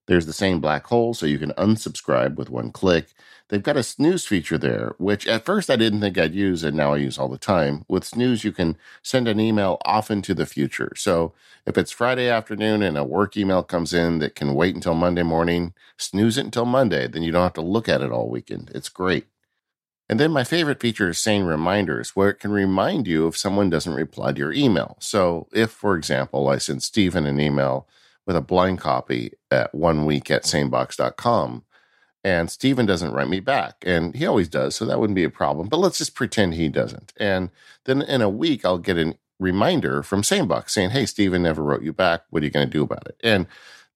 there's 0.09 0.25
the 0.25 0.33
SaneBlackHole, 0.33 1.15
so 1.15 1.27
you 1.27 1.39
can 1.39 1.53
unsubscribe 1.53 2.37
with 2.37 2.49
one 2.49 2.73
click. 2.73 3.09
They've 3.49 3.63
got 3.63 3.77
a 3.77 3.83
snooze 3.83 4.25
feature 4.27 4.57
there, 4.57 4.95
which 4.99 5.27
at 5.27 5.45
first 5.45 5.69
I 5.69 5.77
didn't 5.77 6.01
think 6.01 6.17
I'd 6.17 6.35
use, 6.35 6.65
and 6.65 6.75
now 6.75 6.95
I 6.95 6.97
use 6.97 7.19
all 7.19 7.29
the 7.29 7.37
time. 7.37 7.85
With 7.89 8.05
snooze, 8.05 8.43
you 8.43 8.51
can 8.51 8.79
send 9.03 9.29
an 9.29 9.39
email 9.39 9.79
off 9.85 10.11
into 10.11 10.33
the 10.33 10.47
future. 10.47 10.93
So 10.97 11.35
if 11.67 11.77
it's 11.77 11.93
Friday 11.93 12.29
afternoon 12.29 12.83
and 12.83 12.97
a 12.97 13.05
work 13.05 13.37
email 13.37 13.63
comes 13.63 13.93
in 13.93 14.19
that 14.21 14.35
can 14.35 14.55
wait 14.55 14.75
until 14.75 14.95
Monday 14.95 15.23
morning, 15.23 15.75
snooze 15.99 16.39
it 16.39 16.47
until 16.47 16.65
Monday. 16.65 17.07
Then 17.07 17.23
you 17.23 17.31
don't 17.31 17.43
have 17.43 17.53
to 17.55 17.61
look 17.61 17.89
at 17.89 18.01
it 18.01 18.11
all 18.11 18.31
weekend. 18.31 18.71
It's 18.75 18.89
great. 18.89 19.27
And 20.09 20.19
then 20.19 20.31
my 20.31 20.45
favorite 20.45 20.81
feature 20.81 21.11
is 21.11 21.19
SaneReminders, 21.19 22.11
where 22.11 22.31
it 22.31 22.41
can 22.41 22.51
remind 22.51 23.07
you 23.07 23.27
if 23.29 23.37
someone 23.37 23.69
doesn't 23.69 23.93
reply 23.93 24.33
to 24.33 24.39
your 24.39 24.55
email. 24.55 24.97
So 25.01 25.49
if, 25.53 25.71
for 25.71 25.97
example, 25.97 26.49
I 26.49 26.57
send 26.57 26.83
Stephen 26.83 27.27
an 27.27 27.39
email 27.39 27.87
with 28.29 28.37
a 28.37 28.43
blind 28.43 28.79
copy 28.79 29.33
at 29.51 29.75
one 29.75 30.05
week 30.05 30.31
at 30.31 30.45
sanebox.com. 30.45 31.65
And 32.23 32.51
Stephen 32.51 32.85
doesn't 32.85 33.13
write 33.13 33.31
me 33.31 33.41
back. 33.41 33.77
And 33.87 34.15
he 34.15 34.27
always 34.27 34.49
does. 34.49 34.77
So 34.77 34.85
that 34.85 35.01
wouldn't 35.01 35.17
be 35.17 35.25
a 35.25 35.31
problem. 35.31 35.69
But 35.69 35.79
let's 35.79 35.97
just 35.97 36.15
pretend 36.15 36.55
he 36.55 36.69
doesn't. 36.69 37.15
And 37.17 37.49
then 37.87 38.03
in 38.03 38.21
a 38.21 38.29
week, 38.29 38.67
I'll 38.67 38.77
get 38.77 38.99
a 38.99 39.17
reminder 39.41 40.03
from 40.03 40.21
SaneBox 40.21 40.69
saying, 40.69 40.91
Hey, 40.91 41.07
Stephen 41.07 41.43
never 41.43 41.63
wrote 41.63 41.83
you 41.83 41.95
back. 41.95 42.25
What 42.29 42.43
are 42.43 42.45
you 42.45 42.53
going 42.53 42.67
to 42.67 42.71
do 42.71 42.83
about 42.83 43.07
it? 43.09 43.17
And 43.25 43.47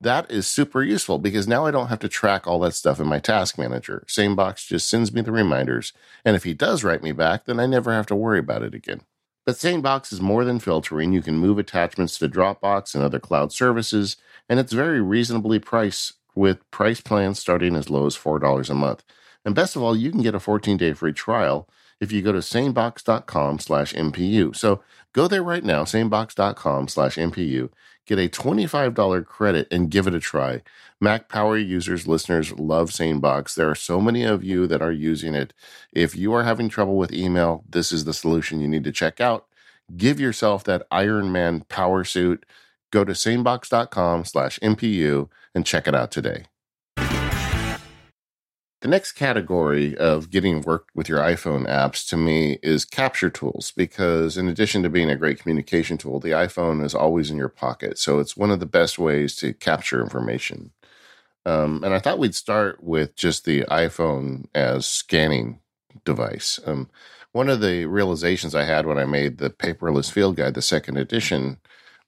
that 0.00 0.30
is 0.30 0.46
super 0.46 0.82
useful 0.82 1.18
because 1.18 1.46
now 1.46 1.66
I 1.66 1.70
don't 1.70 1.88
have 1.88 2.00
to 2.00 2.08
track 2.08 2.46
all 2.46 2.58
that 2.60 2.74
stuff 2.74 3.00
in 3.00 3.06
my 3.06 3.18
task 3.18 3.58
manager. 3.58 4.02
SaneBox 4.08 4.66
just 4.66 4.88
sends 4.88 5.12
me 5.12 5.20
the 5.20 5.30
reminders. 5.30 5.92
And 6.24 6.36
if 6.36 6.44
he 6.44 6.54
does 6.54 6.82
write 6.82 7.02
me 7.02 7.12
back, 7.12 7.44
then 7.44 7.60
I 7.60 7.66
never 7.66 7.92
have 7.92 8.06
to 8.06 8.16
worry 8.16 8.38
about 8.38 8.62
it 8.62 8.74
again. 8.74 9.02
But 9.44 9.56
SaneBox 9.56 10.12
is 10.12 10.20
more 10.20 10.44
than 10.44 10.60
filtering. 10.60 11.12
You 11.12 11.22
can 11.22 11.36
move 11.36 11.58
attachments 11.58 12.18
to 12.18 12.28
Dropbox 12.28 12.94
and 12.94 13.02
other 13.02 13.18
cloud 13.18 13.52
services, 13.52 14.16
and 14.48 14.60
it's 14.60 14.72
very 14.72 15.00
reasonably 15.00 15.58
priced 15.58 16.14
with 16.34 16.70
price 16.70 17.00
plans 17.00 17.38
starting 17.38 17.74
as 17.74 17.90
low 17.90 18.06
as 18.06 18.16
$4 18.16 18.70
a 18.70 18.74
month. 18.74 19.04
And 19.44 19.54
best 19.54 19.74
of 19.74 19.82
all, 19.82 19.96
you 19.96 20.10
can 20.10 20.22
get 20.22 20.34
a 20.34 20.38
14-day 20.38 20.92
free 20.92 21.12
trial 21.12 21.68
if 22.00 22.12
you 22.12 22.22
go 22.22 22.32
to 22.32 22.38
sanebox.com 22.38 23.58
slash 23.58 23.92
MPU. 23.94 24.54
So 24.54 24.82
go 25.12 25.28
there 25.28 25.42
right 25.42 25.64
now, 25.64 25.84
sanebox.com 25.84 26.88
slash 26.88 27.16
MPU. 27.16 27.70
get 28.06 28.18
a 28.18 28.28
$25 28.28 29.26
credit 29.26 29.68
and 29.70 29.90
give 29.90 30.06
it 30.06 30.14
a 30.14 30.20
try. 30.20 30.62
Mac 31.00 31.28
Power 31.28 31.56
users, 31.56 32.06
listeners 32.06 32.52
love 32.52 32.90
SaneBox. 32.90 33.54
There 33.54 33.70
are 33.70 33.74
so 33.74 34.00
many 34.00 34.24
of 34.24 34.44
you 34.44 34.66
that 34.66 34.82
are 34.82 34.92
using 34.92 35.34
it. 35.34 35.52
If 35.92 36.16
you 36.16 36.32
are 36.34 36.44
having 36.44 36.68
trouble 36.68 36.96
with 36.96 37.12
email, 37.12 37.64
this 37.68 37.92
is 37.92 38.04
the 38.04 38.14
solution 38.14 38.60
you 38.60 38.68
need 38.68 38.84
to 38.84 38.92
check 38.92 39.20
out. 39.20 39.46
Give 39.96 40.20
yourself 40.20 40.64
that 40.64 40.86
Iron 40.90 41.32
Man 41.32 41.62
power 41.68 42.04
suit. 42.04 42.46
Go 42.90 43.04
to 43.04 43.12
sanebox.com 43.12 44.24
slash 44.24 44.58
MPU 44.60 45.28
and 45.54 45.66
check 45.66 45.88
it 45.88 45.94
out 45.94 46.10
today. 46.10 46.44
The 48.82 48.88
next 48.88 49.12
category 49.12 49.96
of 49.96 50.28
getting 50.28 50.60
work 50.60 50.88
with 50.92 51.08
your 51.08 51.20
iPhone 51.20 51.68
apps 51.68 52.04
to 52.08 52.16
me 52.16 52.58
is 52.64 52.84
capture 52.84 53.30
tools 53.30 53.72
because, 53.76 54.36
in 54.36 54.48
addition 54.48 54.82
to 54.82 54.90
being 54.90 55.08
a 55.08 55.14
great 55.14 55.38
communication 55.38 55.96
tool, 55.96 56.18
the 56.18 56.30
iPhone 56.30 56.84
is 56.84 56.92
always 56.92 57.30
in 57.30 57.36
your 57.36 57.48
pocket. 57.48 57.96
So 57.96 58.18
it's 58.18 58.36
one 58.36 58.50
of 58.50 58.58
the 58.58 58.66
best 58.66 58.98
ways 58.98 59.36
to 59.36 59.54
capture 59.54 60.02
information. 60.02 60.72
Um, 61.46 61.84
and 61.84 61.94
I 61.94 62.00
thought 62.00 62.18
we'd 62.18 62.34
start 62.34 62.82
with 62.82 63.14
just 63.14 63.44
the 63.44 63.62
iPhone 63.70 64.46
as 64.52 64.84
scanning 64.84 65.60
device. 66.04 66.58
Um, 66.66 66.90
one 67.30 67.48
of 67.48 67.60
the 67.60 67.86
realizations 67.86 68.52
I 68.52 68.64
had 68.64 68.86
when 68.86 68.98
I 68.98 69.04
made 69.04 69.38
the 69.38 69.50
paperless 69.50 70.10
field 70.10 70.34
guide, 70.34 70.54
the 70.54 70.62
second 70.62 70.96
edition, 70.96 71.58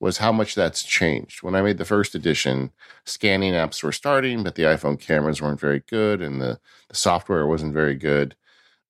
was 0.00 0.18
how 0.18 0.32
much 0.32 0.54
that's 0.54 0.82
changed. 0.82 1.42
When 1.42 1.54
I 1.54 1.62
made 1.62 1.78
the 1.78 1.84
first 1.84 2.14
edition, 2.14 2.72
scanning 3.04 3.52
apps 3.52 3.82
were 3.82 3.92
starting, 3.92 4.42
but 4.42 4.54
the 4.54 4.64
iPhone 4.64 5.00
cameras 5.00 5.40
weren't 5.40 5.60
very 5.60 5.80
good 5.80 6.20
and 6.20 6.40
the, 6.40 6.58
the 6.88 6.96
software 6.96 7.46
wasn't 7.46 7.74
very 7.74 7.94
good. 7.94 8.36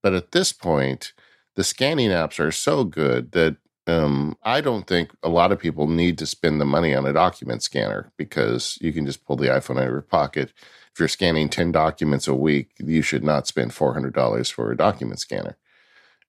But 0.02 0.14
at 0.14 0.32
this 0.32 0.52
point, 0.52 1.12
the 1.54 1.64
scanning 1.64 2.10
apps 2.10 2.38
are 2.40 2.52
so 2.52 2.84
good 2.84 3.32
that 3.32 3.56
um, 3.86 4.36
I 4.42 4.60
don't 4.60 4.86
think 4.86 5.10
a 5.22 5.28
lot 5.28 5.52
of 5.52 5.58
people 5.58 5.86
need 5.86 6.18
to 6.18 6.26
spend 6.26 6.60
the 6.60 6.64
money 6.64 6.94
on 6.94 7.06
a 7.06 7.12
document 7.12 7.62
scanner 7.62 8.12
because 8.16 8.78
you 8.80 8.92
can 8.92 9.04
just 9.04 9.24
pull 9.24 9.36
the 9.36 9.48
iPhone 9.48 9.76
out 9.76 9.84
of 9.84 9.90
your 9.90 10.00
pocket. 10.00 10.52
If 10.92 11.00
you're 11.00 11.08
scanning 11.08 11.48
10 11.48 11.72
documents 11.72 12.26
a 12.26 12.34
week, 12.34 12.70
you 12.78 13.02
should 13.02 13.24
not 13.24 13.46
spend 13.46 13.72
$400 13.72 14.52
for 14.52 14.70
a 14.70 14.76
document 14.76 15.20
scanner. 15.20 15.56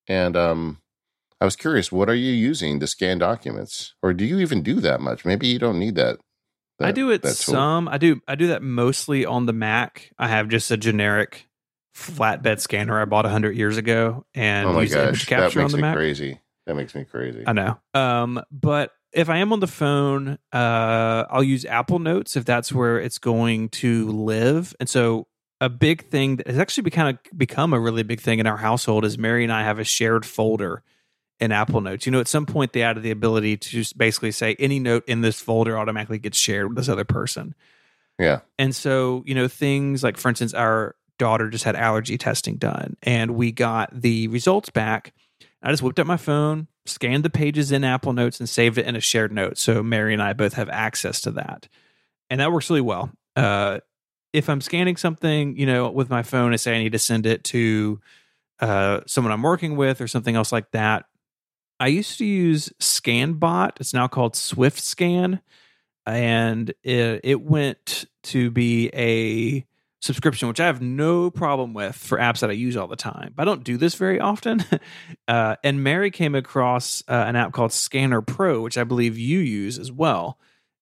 And 0.07 0.35
um, 0.35 0.81
I 1.41 1.45
was 1.45 1.55
curious, 1.55 1.91
what 1.91 2.09
are 2.09 2.15
you 2.15 2.31
using 2.31 2.79
to 2.79 2.87
scan 2.87 3.17
documents? 3.17 3.93
Or 4.01 4.13
do 4.13 4.25
you 4.25 4.39
even 4.39 4.63
do 4.63 4.79
that 4.81 5.01
much? 5.01 5.25
Maybe 5.25 5.47
you 5.47 5.59
don't 5.59 5.79
need 5.79 5.95
that. 5.95 6.19
that 6.79 6.87
I 6.87 6.91
do 6.91 7.11
it 7.11 7.25
some. 7.25 7.87
I 7.87 7.97
do 7.97 8.21
I 8.27 8.35
do 8.35 8.47
that 8.47 8.63
mostly 8.63 9.25
on 9.25 9.45
the 9.45 9.53
Mac. 9.53 10.11
I 10.17 10.27
have 10.27 10.47
just 10.47 10.71
a 10.71 10.77
generic 10.77 11.47
flatbed 11.95 12.59
scanner 12.59 12.99
I 13.01 13.05
bought 13.05 13.25
100 13.25 13.55
years 13.55 13.77
ago 13.77 14.25
and 14.33 14.67
oh 14.67 14.73
my 14.73 14.81
use 14.81 14.93
gosh, 14.93 15.07
image 15.07 15.27
capture 15.27 15.59
that 15.59 15.63
makes 15.63 15.65
on 15.65 15.71
the 15.71 15.77
me 15.77 15.81
Mac. 15.81 15.95
crazy. 15.95 16.39
That 16.65 16.75
makes 16.75 16.95
me 16.95 17.03
crazy. 17.05 17.43
I 17.45 17.53
know. 17.53 17.79
Um, 17.93 18.41
but 18.51 18.91
if 19.13 19.29
I 19.29 19.37
am 19.37 19.53
on 19.53 19.59
the 19.59 19.67
phone, 19.67 20.37
uh, 20.51 21.25
I'll 21.29 21.43
use 21.43 21.63
Apple 21.63 21.99
Notes 21.99 22.35
if 22.35 22.43
that's 22.43 22.73
where 22.73 22.99
it's 22.99 23.17
going 23.17 23.69
to 23.69 24.09
live. 24.09 24.75
And 24.79 24.89
so, 24.89 25.27
a 25.61 25.69
big 25.69 26.09
thing 26.09 26.35
that 26.35 26.47
has 26.47 26.59
actually 26.59 26.89
kind 26.89 27.17
of 27.17 27.37
become 27.37 27.71
a 27.71 27.79
really 27.79 28.03
big 28.03 28.19
thing 28.19 28.39
in 28.39 28.47
our 28.47 28.57
household 28.57 29.05
is 29.05 29.17
Mary 29.17 29.43
and 29.43 29.53
I 29.53 29.63
have 29.63 29.79
a 29.79 29.85
shared 29.85 30.25
folder 30.25 30.83
in 31.39 31.51
Apple 31.51 31.81
Notes. 31.81 32.05
You 32.05 32.11
know, 32.11 32.19
at 32.19 32.27
some 32.27 32.45
point 32.45 32.73
they 32.73 32.81
added 32.81 33.03
the 33.03 33.11
ability 33.11 33.57
to 33.57 33.69
just 33.69 33.97
basically 33.97 34.31
say 34.31 34.55
any 34.59 34.79
note 34.79 35.03
in 35.07 35.21
this 35.21 35.39
folder 35.39 35.77
automatically 35.77 36.19
gets 36.19 36.37
shared 36.37 36.67
with 36.67 36.77
this 36.77 36.89
other 36.89 37.03
person. 37.03 37.55
Yeah. 38.17 38.41
And 38.57 38.75
so, 38.75 39.23
you 39.25 39.35
know, 39.35 39.47
things 39.47 40.03
like, 40.03 40.17
for 40.17 40.29
instance, 40.29 40.53
our 40.53 40.95
daughter 41.17 41.49
just 41.49 41.63
had 41.63 41.75
allergy 41.75 42.17
testing 42.17 42.55
done 42.55 42.95
and 43.03 43.35
we 43.35 43.51
got 43.51 43.89
the 43.93 44.27
results 44.29 44.69
back. 44.69 45.13
I 45.61 45.71
just 45.71 45.83
whipped 45.83 45.99
up 45.99 46.07
my 46.07 46.17
phone, 46.17 46.67
scanned 46.85 47.23
the 47.23 47.29
pages 47.29 47.71
in 47.71 47.83
Apple 47.83 48.13
Notes, 48.13 48.39
and 48.39 48.47
saved 48.47 48.77
it 48.77 48.85
in 48.85 48.95
a 48.95 49.01
shared 49.01 49.31
note. 49.31 49.57
So 49.57 49.81
Mary 49.81 50.13
and 50.13 50.21
I 50.21 50.33
both 50.33 50.53
have 50.53 50.69
access 50.69 51.21
to 51.21 51.31
that. 51.31 51.67
And 52.29 52.39
that 52.39 52.51
works 52.51 52.69
really 52.69 52.81
well. 52.81 53.11
Uh, 53.35 53.79
if 54.31 54.49
I'm 54.49 54.61
scanning 54.61 54.97
something, 54.97 55.57
you 55.57 55.65
know, 55.65 55.89
with 55.89 56.09
my 56.09 56.23
phone, 56.23 56.53
I 56.53 56.57
say 56.57 56.75
I 56.75 56.83
need 56.83 56.91
to 56.91 56.99
send 56.99 57.25
it 57.25 57.43
to 57.45 57.99
uh, 58.59 59.01
someone 59.07 59.31
I'm 59.31 59.41
working 59.41 59.75
with 59.75 60.01
or 60.01 60.07
something 60.07 60.35
else 60.35 60.51
like 60.51 60.71
that. 60.71 61.05
I 61.79 61.87
used 61.87 62.17
to 62.19 62.25
use 62.25 62.71
ScanBot. 62.79 63.79
It's 63.79 63.93
now 63.93 64.07
called 64.07 64.35
Swift 64.35 64.79
Scan, 64.79 65.41
and 66.05 66.69
it, 66.83 67.21
it 67.23 67.41
went 67.41 68.05
to 68.23 68.49
be 68.51 68.89
a 68.93 69.65
subscription, 70.01 70.47
which 70.47 70.59
I 70.59 70.67
have 70.67 70.81
no 70.81 71.29
problem 71.29 71.73
with 71.73 71.95
for 71.95 72.17
apps 72.17 72.39
that 72.39 72.49
I 72.49 72.53
use 72.53 72.77
all 72.77 72.87
the 72.87 72.95
time. 72.95 73.33
But 73.35 73.43
I 73.43 73.45
don't 73.45 73.63
do 73.63 73.75
this 73.77 73.95
very 73.95 74.19
often. 74.19 74.63
uh, 75.27 75.55
and 75.63 75.83
Mary 75.83 76.11
came 76.11 76.35
across 76.35 77.03
uh, 77.07 77.13
an 77.27 77.35
app 77.35 77.51
called 77.51 77.73
Scanner 77.73 78.21
Pro, 78.21 78.61
which 78.61 78.77
I 78.77 78.83
believe 78.83 79.17
you 79.17 79.39
use 79.39 79.77
as 79.79 79.91
well. 79.91 80.37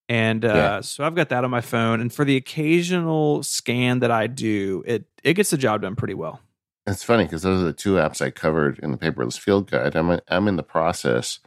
And 0.10 0.44
uh, 0.44 0.48
yeah. 0.48 0.82
so 0.82 1.06
I've 1.06 1.16
got 1.16 1.30
that 1.30 1.44
on 1.44 1.50
my 1.50 1.62
phone. 1.62 2.02
And 2.02 2.14
for 2.14 2.26
the 2.26 2.36
occasional 2.36 3.42
scan 3.42 4.00
that 4.00 4.12
I 4.12 4.28
do, 4.28 4.84
it 4.86 5.06
it 5.24 5.34
gets 5.34 5.50
the 5.50 5.58
job 5.58 5.82
done 5.82 5.96
pretty 5.96 6.14
well. 6.14 6.42
It's 6.86 7.04
funny 7.04 7.24
because 7.24 7.44
those 7.44 7.62
are 7.62 7.66
the 7.66 7.74
two 7.74 7.94
apps 7.94 8.22
I 8.22 8.30
covered 8.30 8.80
in 8.80 8.92
the 8.92 8.98
paperless 8.98 9.40
field 9.40 9.70
guide. 9.72 9.96
I'm 9.96 10.20
I'm 10.28 10.48
in 10.48 10.58
the 10.58 10.64
process 10.64 11.40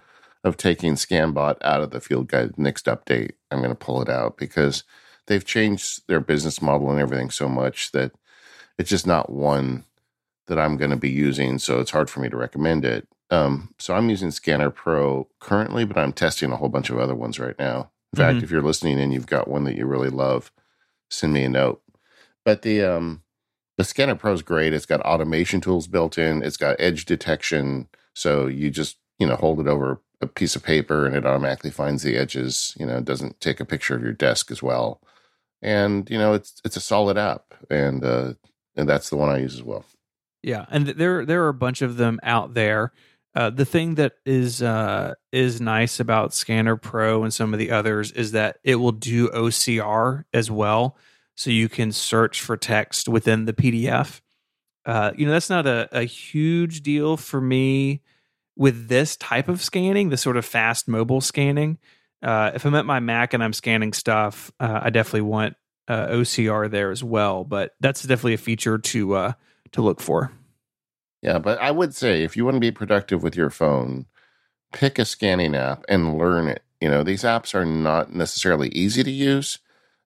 of 0.45 0.57
taking 0.57 0.95
ScanBot 0.95 1.57
out 1.63 1.83
of 1.83 1.91
the 1.91 2.01
field 2.01 2.29
guide. 2.29 2.57
Next 2.57 2.87
update, 2.87 3.33
I'm 3.51 3.59
going 3.59 3.71
to 3.71 3.75
pull 3.75 4.01
it 4.01 4.09
out 4.09 4.37
because 4.37 4.85
they've 5.27 5.45
changed 5.45 6.07
their 6.07 6.21
business 6.21 6.63
model 6.63 6.91
and 6.91 7.01
everything 7.01 7.31
so 7.31 7.49
much 7.49 7.93
that 7.93 8.13
it's 8.79 8.91
just 8.91 9.07
not 9.07 9.31
one 9.31 9.85
that 10.47 10.59
I'm 10.59 10.77
going 10.77 10.93
to 10.93 10.97
be 10.97 11.11
using. 11.11 11.59
So 11.59 11.81
it's 11.81 11.91
hard 11.91 12.09
for 12.09 12.21
me 12.21 12.29
to 12.29 12.37
recommend 12.37 12.85
it. 12.85 13.09
Um, 13.31 13.75
so 13.79 13.95
I'm 13.95 14.09
using 14.09 14.31
Scanner 14.31 14.71
Pro 14.71 15.29
currently, 15.41 15.85
but 15.85 15.99
I'm 15.99 16.13
testing 16.13 16.53
a 16.53 16.57
whole 16.57 16.69
bunch 16.69 16.91
of 16.91 16.99
other 16.99 17.15
ones 17.15 17.41
right 17.41 17.59
now. 17.59 17.91
In 18.13 18.19
fact, 18.19 18.37
mm-hmm. 18.37 18.45
if 18.45 18.51
you're 18.51 18.63
listening 18.63 19.01
and 19.01 19.13
you've 19.13 19.27
got 19.27 19.49
one 19.49 19.65
that 19.65 19.77
you 19.77 19.85
really 19.85 20.11
love, 20.11 20.53
send 21.11 21.33
me 21.33 21.43
a 21.43 21.49
note. 21.49 21.83
But 22.45 22.63
the 22.63 22.85
um, 22.85 23.23
the 23.79 23.85
Scanner 23.85 24.15
Pro 24.15 24.33
is 24.33 24.43
great. 24.43 24.73
It's 24.73 24.87
got 24.87 25.01
automation 25.03 25.61
tools 25.61 25.87
built 25.87 26.19
in. 26.19 26.43
It's 26.43 26.57
got 26.57 26.77
edge 26.79 27.05
detection, 27.05 27.89
so 28.15 28.47
you 28.47 28.71
just 28.71 28.99
you 29.19 29.27
know 29.27 29.37
hold 29.37 29.61
it 29.61 29.67
over 29.67 30.01
a 30.21 30.27
piece 30.27 30.57
of 30.57 30.63
paper 30.63 31.05
and 31.07 31.15
it 31.15 31.27
automatically 31.27 31.71
finds 31.71 32.03
the 32.03 32.17
edges. 32.17 32.75
You 32.79 32.87
know, 32.87 32.97
it 32.99 33.05
doesn't 33.05 33.41
take 33.41 33.61
a 33.61 33.65
picture 33.67 33.95
of 33.95 34.03
your 34.03 34.13
desk 34.13 34.51
as 34.51 34.63
well 34.63 35.01
and 35.63 36.09
you 36.11 36.19
know 36.19 36.33
it's 36.35 36.61
it's 36.65 36.77
a 36.77 36.81
solid 36.81 37.19
app, 37.19 37.55
and 37.71 38.05
uh, 38.05 38.35
and 38.77 38.89
that's 38.89 39.11
the 39.11 39.17
one 39.17 39.29
I 39.29 39.39
use 39.39 39.55
as 39.55 39.63
well. 39.63 39.85
Yeah, 40.43 40.67
and 40.71 40.87
there 40.87 41.25
there 41.25 41.45
are 41.45 41.49
a 41.49 41.55
bunch 41.55 41.83
of 41.83 41.97
them 41.97 42.21
out 42.23 42.55
there. 42.55 42.93
Uh, 43.35 43.51
the 43.51 43.65
thing 43.67 43.97
that 43.97 44.15
is 44.25 44.63
uh, 44.63 45.15
is 45.33 45.61
nice 45.61 46.01
about 46.01 46.33
Scanner 46.33 46.77
Pro 46.77 47.23
and 47.23 47.33
some 47.33 47.53
of 47.53 47.59
the 47.59 47.71
others 47.71 48.13
is 48.13 48.33
that 48.33 48.59
it 48.65 48.77
will 48.77 48.93
do 48.93 49.29
OCR 49.29 50.25
as 50.33 50.51
well, 50.51 50.97
so 51.37 51.51
you 51.51 51.69
can 51.69 51.93
search 51.93 52.41
for 52.41 52.57
text 52.57 53.09
within 53.09 53.45
the 53.45 53.53
PDF. 53.53 54.21
Uh, 54.85 55.13
you 55.17 55.27
know 55.27 55.33
that's 55.33 55.51
not 55.51 55.67
a, 55.67 55.89
a 55.93 56.03
huge 56.03 56.83
deal 56.83 57.17
for 57.17 57.41
me 57.41 58.03
with 58.57 58.89
this 58.89 59.17
type 59.17 59.49
of 59.49 59.63
scanning, 59.63 60.09
the 60.09 60.17
sort 60.17 60.37
of 60.37 60.45
fast 60.45 60.89
mobile 60.89 61.21
scanning 61.21 61.79
uh, 62.23 62.53
if 62.55 62.65
I'm 62.65 62.75
at 62.75 62.87
my 62.87 63.01
Mac 63.01 63.35
and 63.35 63.43
I'm 63.43 63.53
scanning 63.53 63.93
stuff, 63.93 64.51
uh, 64.59 64.81
I 64.83 64.91
definitely 64.91 65.23
want 65.23 65.57
uh, 65.89 66.09
OCR 66.09 66.71
there 66.71 66.91
as 66.91 67.05
well. 67.05 67.45
But 67.45 67.75
that's 67.81 68.03
definitely 68.03 68.35
a 68.35 68.39
feature 68.39 68.79
to 68.79 69.15
uh, 69.15 69.33
to 69.73 69.83
look 69.83 70.01
for. 70.01 70.33
Yeah, 71.23 71.39
but 71.39 71.59
I 71.61 71.71
would 71.71 71.95
say 71.95 72.23
if 72.23 72.37
you 72.37 72.45
want 72.45 72.57
to 72.57 72.61
be 72.61 72.71
productive 72.71 73.23
with 73.23 73.37
your 73.37 73.51
phone, 73.51 74.07
pick 74.73 74.99
a 74.99 75.05
scanning 75.05 75.55
app 75.55 75.85
and 75.89 76.19
learn 76.19 76.49
it. 76.49 76.63
You 76.81 76.91
know, 76.91 77.03
these 77.03 77.23
apps 77.23 77.55
are 77.55 77.65
not 77.65 78.13
necessarily 78.13 78.69
easy 78.69 79.03
to 79.03 79.11
use. 79.11 79.59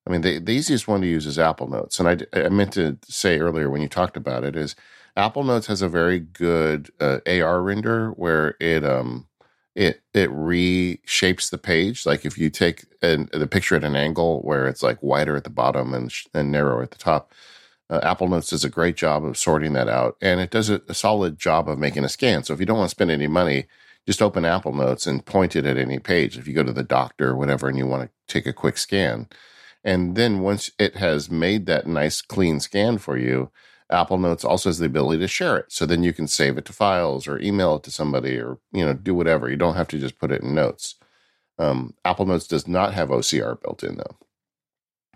I 0.06 0.10
mean, 0.10 0.22
the, 0.22 0.38
the 0.38 0.52
easiest 0.52 0.88
one 0.88 1.00
to 1.02 1.06
use 1.06 1.26
is 1.26 1.38
Apple 1.38 1.68
Notes. 1.68 2.00
And 2.00 2.08
I, 2.08 2.18
I 2.38 2.48
meant 2.48 2.72
to 2.74 2.98
say 3.04 3.38
earlier 3.38 3.70
when 3.70 3.82
you 3.82 3.88
talked 3.88 4.16
about 4.16 4.44
it 4.44 4.56
is 4.56 4.74
Apple 5.16 5.44
Notes 5.44 5.66
has 5.66 5.82
a 5.82 5.88
very 5.88 6.18
good 6.18 6.90
uh, 7.00 7.18
AR 7.26 7.62
render 7.62 8.10
where 8.10 8.56
it 8.60 8.84
um 8.84 9.26
it 9.74 10.02
it 10.14 10.30
reshapes 10.30 11.50
the 11.50 11.58
page. 11.58 12.06
Like 12.06 12.24
if 12.24 12.38
you 12.38 12.50
take 12.50 12.84
an, 13.02 13.28
the 13.32 13.46
picture 13.46 13.76
at 13.76 13.84
an 13.84 13.96
angle 13.96 14.40
where 14.42 14.66
it's 14.66 14.82
like 14.82 15.02
wider 15.02 15.36
at 15.36 15.44
the 15.44 15.50
bottom 15.50 15.94
and 15.94 16.12
and 16.34 16.50
narrower 16.50 16.82
at 16.82 16.90
the 16.90 16.98
top, 16.98 17.32
uh, 17.88 18.00
Apple 18.02 18.28
Notes 18.28 18.50
does 18.50 18.64
a 18.64 18.70
great 18.70 18.96
job 18.96 19.24
of 19.24 19.36
sorting 19.36 19.72
that 19.74 19.88
out, 19.88 20.16
and 20.20 20.40
it 20.40 20.50
does 20.50 20.70
a, 20.70 20.80
a, 20.88 20.94
solid 20.94 21.38
job 21.38 21.68
of 21.68 21.78
making 21.78 22.04
a 22.04 22.08
scan. 22.08 22.42
So 22.44 22.54
if 22.54 22.60
you 22.60 22.66
don't 22.66 22.78
want 22.78 22.88
to 22.88 22.94
spend 22.94 23.10
any 23.10 23.26
money, 23.26 23.66
just 24.06 24.22
open 24.22 24.44
Apple 24.44 24.74
Notes 24.74 25.06
and 25.06 25.24
point 25.24 25.56
it 25.56 25.66
at 25.66 25.76
any 25.76 25.98
page. 25.98 26.38
If 26.38 26.46
you 26.48 26.54
go 26.54 26.62
to 26.62 26.72
the 26.72 26.82
doctor 26.82 27.30
or 27.30 27.36
whatever, 27.36 27.68
and 27.68 27.78
you 27.78 27.86
want 27.86 28.04
to 28.04 28.10
take 28.32 28.46
a 28.46 28.52
quick 28.52 28.78
scan, 28.78 29.28
and 29.84 30.16
then 30.16 30.40
once 30.40 30.70
it 30.78 30.96
has 30.96 31.30
made 31.30 31.66
that 31.66 31.86
nice 31.86 32.20
clean 32.20 32.60
scan 32.60 32.98
for 32.98 33.16
you, 33.16 33.50
Apple 33.90 34.18
Notes 34.18 34.44
also 34.44 34.68
has 34.68 34.78
the 34.78 34.86
ability 34.86 35.20
to 35.20 35.28
share 35.28 35.56
it. 35.56 35.72
So 35.72 35.84
then 35.84 36.02
you 36.02 36.12
can 36.12 36.28
save 36.28 36.58
it 36.58 36.64
to 36.66 36.72
files 36.72 37.26
or 37.26 37.40
email 37.40 37.76
it 37.76 37.82
to 37.84 37.90
somebody 37.90 38.38
or, 38.38 38.58
you 38.72 38.84
know, 38.84 38.92
do 38.92 39.14
whatever. 39.14 39.50
You 39.50 39.56
don't 39.56 39.74
have 39.74 39.88
to 39.88 39.98
just 39.98 40.18
put 40.18 40.30
it 40.30 40.42
in 40.42 40.54
notes. 40.54 40.94
Um, 41.58 41.94
Apple 42.04 42.26
Notes 42.26 42.46
does 42.46 42.68
not 42.68 42.94
have 42.94 43.08
OCR 43.08 43.60
built 43.60 43.82
in 43.82 43.96
though. 43.96 44.16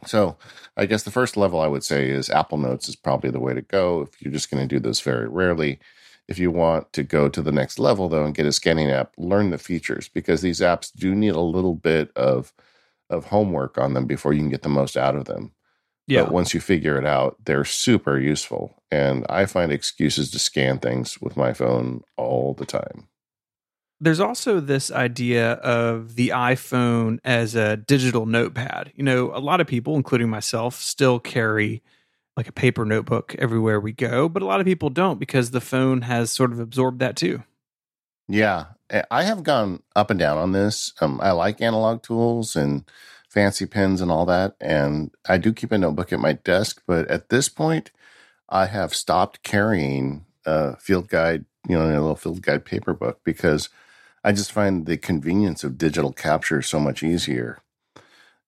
So 0.07 0.37
I 0.77 0.87
guess 0.87 1.05
the 1.05 1.11
first 1.11 1.37
level 1.37 1.61
I 1.61 1.67
would 1.67 1.85
say 1.85 2.11
is 2.11 2.29
Apple 2.29 2.59
Notes 2.59 2.89
is 2.89 2.97
probably 2.97 3.31
the 3.31 3.41
way 3.41 3.55
to 3.55 3.63
go 3.63 4.03
if 4.03 4.21
you're 4.21 4.33
just 4.33 4.51
going 4.51 4.67
to 4.67 4.75
do 4.75 4.81
this 4.81 5.01
very 5.01 5.29
rarely. 5.29 5.79
If 6.27 6.39
you 6.39 6.51
want 6.51 6.93
to 6.95 7.03
go 7.03 7.29
to 7.29 7.43
the 7.43 7.53
next 7.53 7.79
level 7.79 8.09
though 8.09 8.25
and 8.25 8.35
get 8.35 8.47
a 8.47 8.53
scanning 8.53 8.91
app, 8.91 9.13
learn 9.17 9.51
the 9.51 9.59
features 9.59 10.09
because 10.09 10.41
these 10.41 10.61
apps 10.61 10.93
do 10.93 11.15
need 11.15 11.35
a 11.35 11.41
little 11.41 11.75
bit 11.75 12.11
of 12.17 12.53
of 13.15 13.27
homework 13.27 13.79
on 13.79 13.95
them 13.95 14.07
before 14.07 14.33
you 14.33 14.41
can 14.41 14.51
get 14.51 14.63
the 14.63 14.69
most 14.69 14.97
out 14.97 15.17
of 15.17 15.25
them. 15.25 15.53
Yeah. 16.07 16.25
But 16.25 16.33
once 16.33 16.53
you 16.53 16.61
figure 16.61 16.99
it 16.99 17.07
out, 17.07 17.37
they're 17.45 17.65
super 17.65 18.19
useful. 18.19 18.83
And 18.91 19.25
I 19.31 19.47
find 19.47 19.73
excuses 19.73 20.31
to 20.33 20.39
scan 20.39 20.79
things 20.79 21.21
with 21.21 21.37
my 21.37 21.55
phone 21.55 22.03
all 22.17 22.53
the 22.53 22.67
time. 22.67 23.09
There's 24.01 24.21
also 24.21 24.61
this 24.61 24.91
idea 24.91 25.53
of 25.53 26.17
the 26.17 26.29
iPhone 26.29 27.21
as 27.25 27.55
a 27.55 27.79
digital 27.79 28.27
notepad. 28.27 28.93
You 28.95 29.03
know, 29.03 29.31
a 29.35 29.41
lot 29.41 29.63
of 29.63 29.67
people, 29.67 29.97
including 29.97 30.29
myself, 30.29 30.75
still 30.75 31.19
carry 31.19 31.83
like 32.37 32.49
a 32.49 32.53
paper 32.53 32.85
notebook 32.85 33.35
everywhere 33.39 33.81
we 33.81 33.93
go, 33.93 34.29
but 34.29 34.43
a 34.43 34.47
lot 34.47 34.61
of 34.61 34.67
people 34.67 34.91
don't 34.91 35.21
because 35.21 35.53
the 35.53 35.61
phone 35.61 36.03
has 36.03 36.31
sort 36.31 36.53
of 36.53 36.59
absorbed 36.59 36.99
that 36.99 37.17
too. 37.17 37.45
Yeah. 38.29 38.65
I 39.11 39.25
have 39.25 39.43
gone 39.43 39.83
up 39.97 40.11
and 40.11 40.19
down 40.19 40.37
on 40.37 40.53
this. 40.53 40.93
Um, 41.01 41.21
I 41.23 41.33
like 41.33 41.61
analog 41.61 42.03
tools 42.03 42.55
and 42.55 42.85
fancy 43.29 43.67
pens 43.67 44.01
and 44.01 44.11
all 44.11 44.27
that. 44.27 44.55
And 44.61 45.11
I 45.29 45.39
do 45.39 45.53
keep 45.53 45.73
a 45.73 45.79
notebook 45.79 46.13
at 46.13 46.21
my 46.21 46.35
desk, 46.35 46.83
but 46.87 47.09
at 47.09 47.31
this 47.31 47.49
point, 47.49 47.91
I 48.49 48.67
have 48.67 48.95
stopped 48.95 49.43
carrying 49.43 50.27
a 50.47 50.77
field 50.77 51.09
guide, 51.09 51.45
you 51.69 51.77
know, 51.77 51.87
a 51.87 51.89
little 51.89 52.15
field 52.15 52.43
guide 52.43 52.65
paper 52.65 52.95
book 52.95 53.21
because 53.25 53.69
I 54.23 54.33
just 54.33 54.53
find 54.53 54.87
the 54.87 54.97
convenience 54.97 55.65
of 55.65 55.79
digital 55.79 56.13
capture 56.13 56.63
so 56.63 56.79
much 56.79 57.03
easier. 57.03 57.59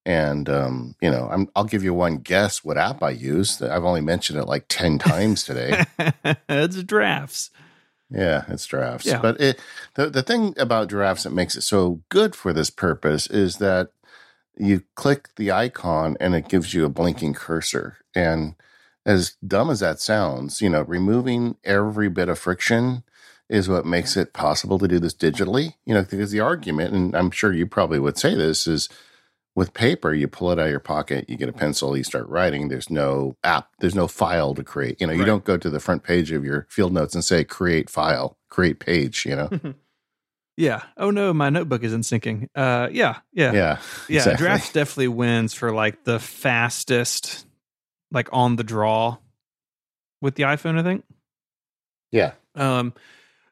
And 0.04 0.48
um, 0.48 0.94
you 1.02 1.10
know, 1.10 1.28
i 1.54 1.60
will 1.60 1.66
give 1.66 1.82
you 1.82 1.92
one 1.92 2.18
guess 2.18 2.62
what 2.62 2.78
app 2.78 3.02
I 3.02 3.10
use. 3.10 3.60
I've 3.60 3.84
only 3.84 4.02
mentioned 4.02 4.38
it 4.38 4.44
like 4.44 4.66
ten 4.68 4.98
times 4.98 5.42
today. 5.42 5.84
it's 6.48 6.80
drafts. 6.84 7.50
Yeah, 8.10 8.44
it's 8.48 8.66
drafts. 8.66 9.06
Yeah. 9.06 9.20
But 9.20 9.40
it, 9.40 9.60
the 9.94 10.08
the 10.08 10.22
thing 10.22 10.54
about 10.58 10.88
drafts 10.88 11.24
that 11.24 11.32
makes 11.32 11.56
it 11.56 11.62
so 11.62 12.02
good 12.08 12.34
for 12.34 12.52
this 12.52 12.70
purpose 12.70 13.26
is 13.26 13.56
that 13.56 13.90
you 14.56 14.82
click 14.94 15.34
the 15.36 15.52
icon 15.52 16.16
and 16.20 16.34
it 16.34 16.48
gives 16.48 16.72
you 16.72 16.84
a 16.84 16.90
blinking 16.90 17.34
cursor. 17.34 17.98
And 18.14 18.54
as 19.04 19.36
dumb 19.46 19.70
as 19.70 19.80
that 19.80 20.00
sounds, 20.00 20.62
you 20.62 20.68
know, 20.68 20.82
removing 20.82 21.56
every 21.64 22.08
bit 22.08 22.28
of 22.28 22.38
friction 22.38 23.02
is 23.48 23.68
what 23.68 23.86
makes 23.86 24.16
it 24.16 24.32
possible 24.32 24.78
to 24.78 24.88
do 24.88 24.98
this 24.98 25.14
digitally. 25.14 25.74
You 25.84 25.94
know, 25.94 26.02
because 26.02 26.30
the 26.30 26.40
argument, 26.40 26.94
and 26.94 27.14
I'm 27.14 27.30
sure 27.30 27.52
you 27.52 27.66
probably 27.66 27.98
would 27.98 28.18
say 28.18 28.34
this, 28.34 28.66
is 28.66 28.88
with 29.56 29.74
paper, 29.74 30.12
you 30.14 30.28
pull 30.28 30.52
it 30.52 30.58
out 30.60 30.66
of 30.66 30.70
your 30.70 30.78
pocket, 30.78 31.28
you 31.28 31.36
get 31.36 31.48
a 31.48 31.52
pencil, 31.52 31.96
you 31.96 32.04
start 32.04 32.28
writing. 32.28 32.68
There's 32.68 32.90
no 32.90 33.36
app, 33.42 33.70
there's 33.80 33.94
no 33.94 34.06
file 34.06 34.54
to 34.54 34.62
create. 34.62 35.00
You 35.00 35.06
know, 35.08 35.14
you 35.14 35.20
right. 35.20 35.26
don't 35.26 35.44
go 35.44 35.56
to 35.56 35.70
the 35.70 35.80
front 35.80 36.04
page 36.04 36.30
of 36.30 36.44
your 36.44 36.66
field 36.68 36.92
notes 36.92 37.14
and 37.14 37.24
say 37.24 37.42
create 37.42 37.90
file, 37.90 38.38
create 38.50 38.78
page, 38.78 39.26
you 39.26 39.34
know. 39.34 39.50
Yeah. 40.58 40.84
Oh 40.96 41.10
no, 41.10 41.34
my 41.34 41.50
notebook 41.50 41.84
isn't 41.84 42.00
syncing. 42.02 42.48
Uh, 42.54 42.88
yeah, 42.90 43.18
yeah, 43.32 43.52
Yeah. 43.52 43.78
yeah. 44.08 44.16
exactly. 44.16 44.46
Drafts 44.46 44.72
definitely 44.72 45.08
wins 45.08 45.52
for 45.52 45.70
like 45.70 46.04
the 46.04 46.18
fastest, 46.18 47.46
like 48.10 48.30
on 48.32 48.56
the 48.56 48.64
draw 48.64 49.18
with 50.22 50.34
the 50.36 50.44
iPhone. 50.44 50.78
I 50.78 50.82
think. 50.82 51.04
Yeah. 52.10 52.32
Um, 52.54 52.94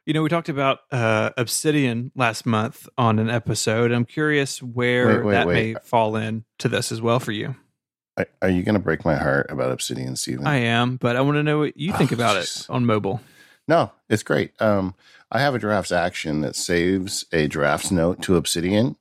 you 0.07 0.13
know, 0.13 0.23
we 0.23 0.29
talked 0.29 0.49
about 0.49 0.81
uh, 0.93 1.31
Obsidian 1.37 2.11
last 2.15 2.45
month 2.47 2.89
on 2.99 3.19
an 3.19 3.31
episode. 3.31 3.91
I'm 3.93 4.05
curious 4.05 4.63
where 4.63 5.09
Wait, 5.19 5.25
wait, 5.25 5.33
that 5.33 5.47
wait. 5.47 5.75
may 5.75 5.81
fall 5.83 6.17
in 6.17 6.45
to 6.59 6.69
this 6.69 6.93
as 6.93 7.01
well 7.01 7.21
for 7.21 7.33
you. 7.33 7.55
Are, 8.17 8.27
are 8.43 8.49
you 8.51 8.63
going 8.63 8.75
to 8.75 8.81
break 8.81 9.05
my 9.05 9.17
heart 9.17 9.47
about 9.51 9.73
Obsidian, 9.73 10.17
Steven? 10.17 10.47
I 10.47 10.57
am, 10.57 10.97
but 10.97 11.17
I 11.17 11.21
want 11.23 11.37
to 11.37 11.43
know 11.43 11.59
what 11.61 11.77
you 11.77 11.93
think 11.93 12.13
Oh, 12.13 12.17
about 12.17 12.37
jeez. 12.37 12.65
it 12.65 12.71
on 12.71 12.87
mobile. 12.87 13.21
No, 13.67 13.93
it's 14.09 14.23
great. 14.23 14.53
Um, 14.61 14.95
I 15.33 15.41
have 15.41 15.55
a 15.55 15.59
drafts 15.59 15.91
action 15.91 16.43
that 16.43 16.55
saves 16.55 17.25
a 17.33 17.47
drafts 17.49 17.91
note 17.91 18.21
to 18.23 18.37
Obsidian, 18.37 18.97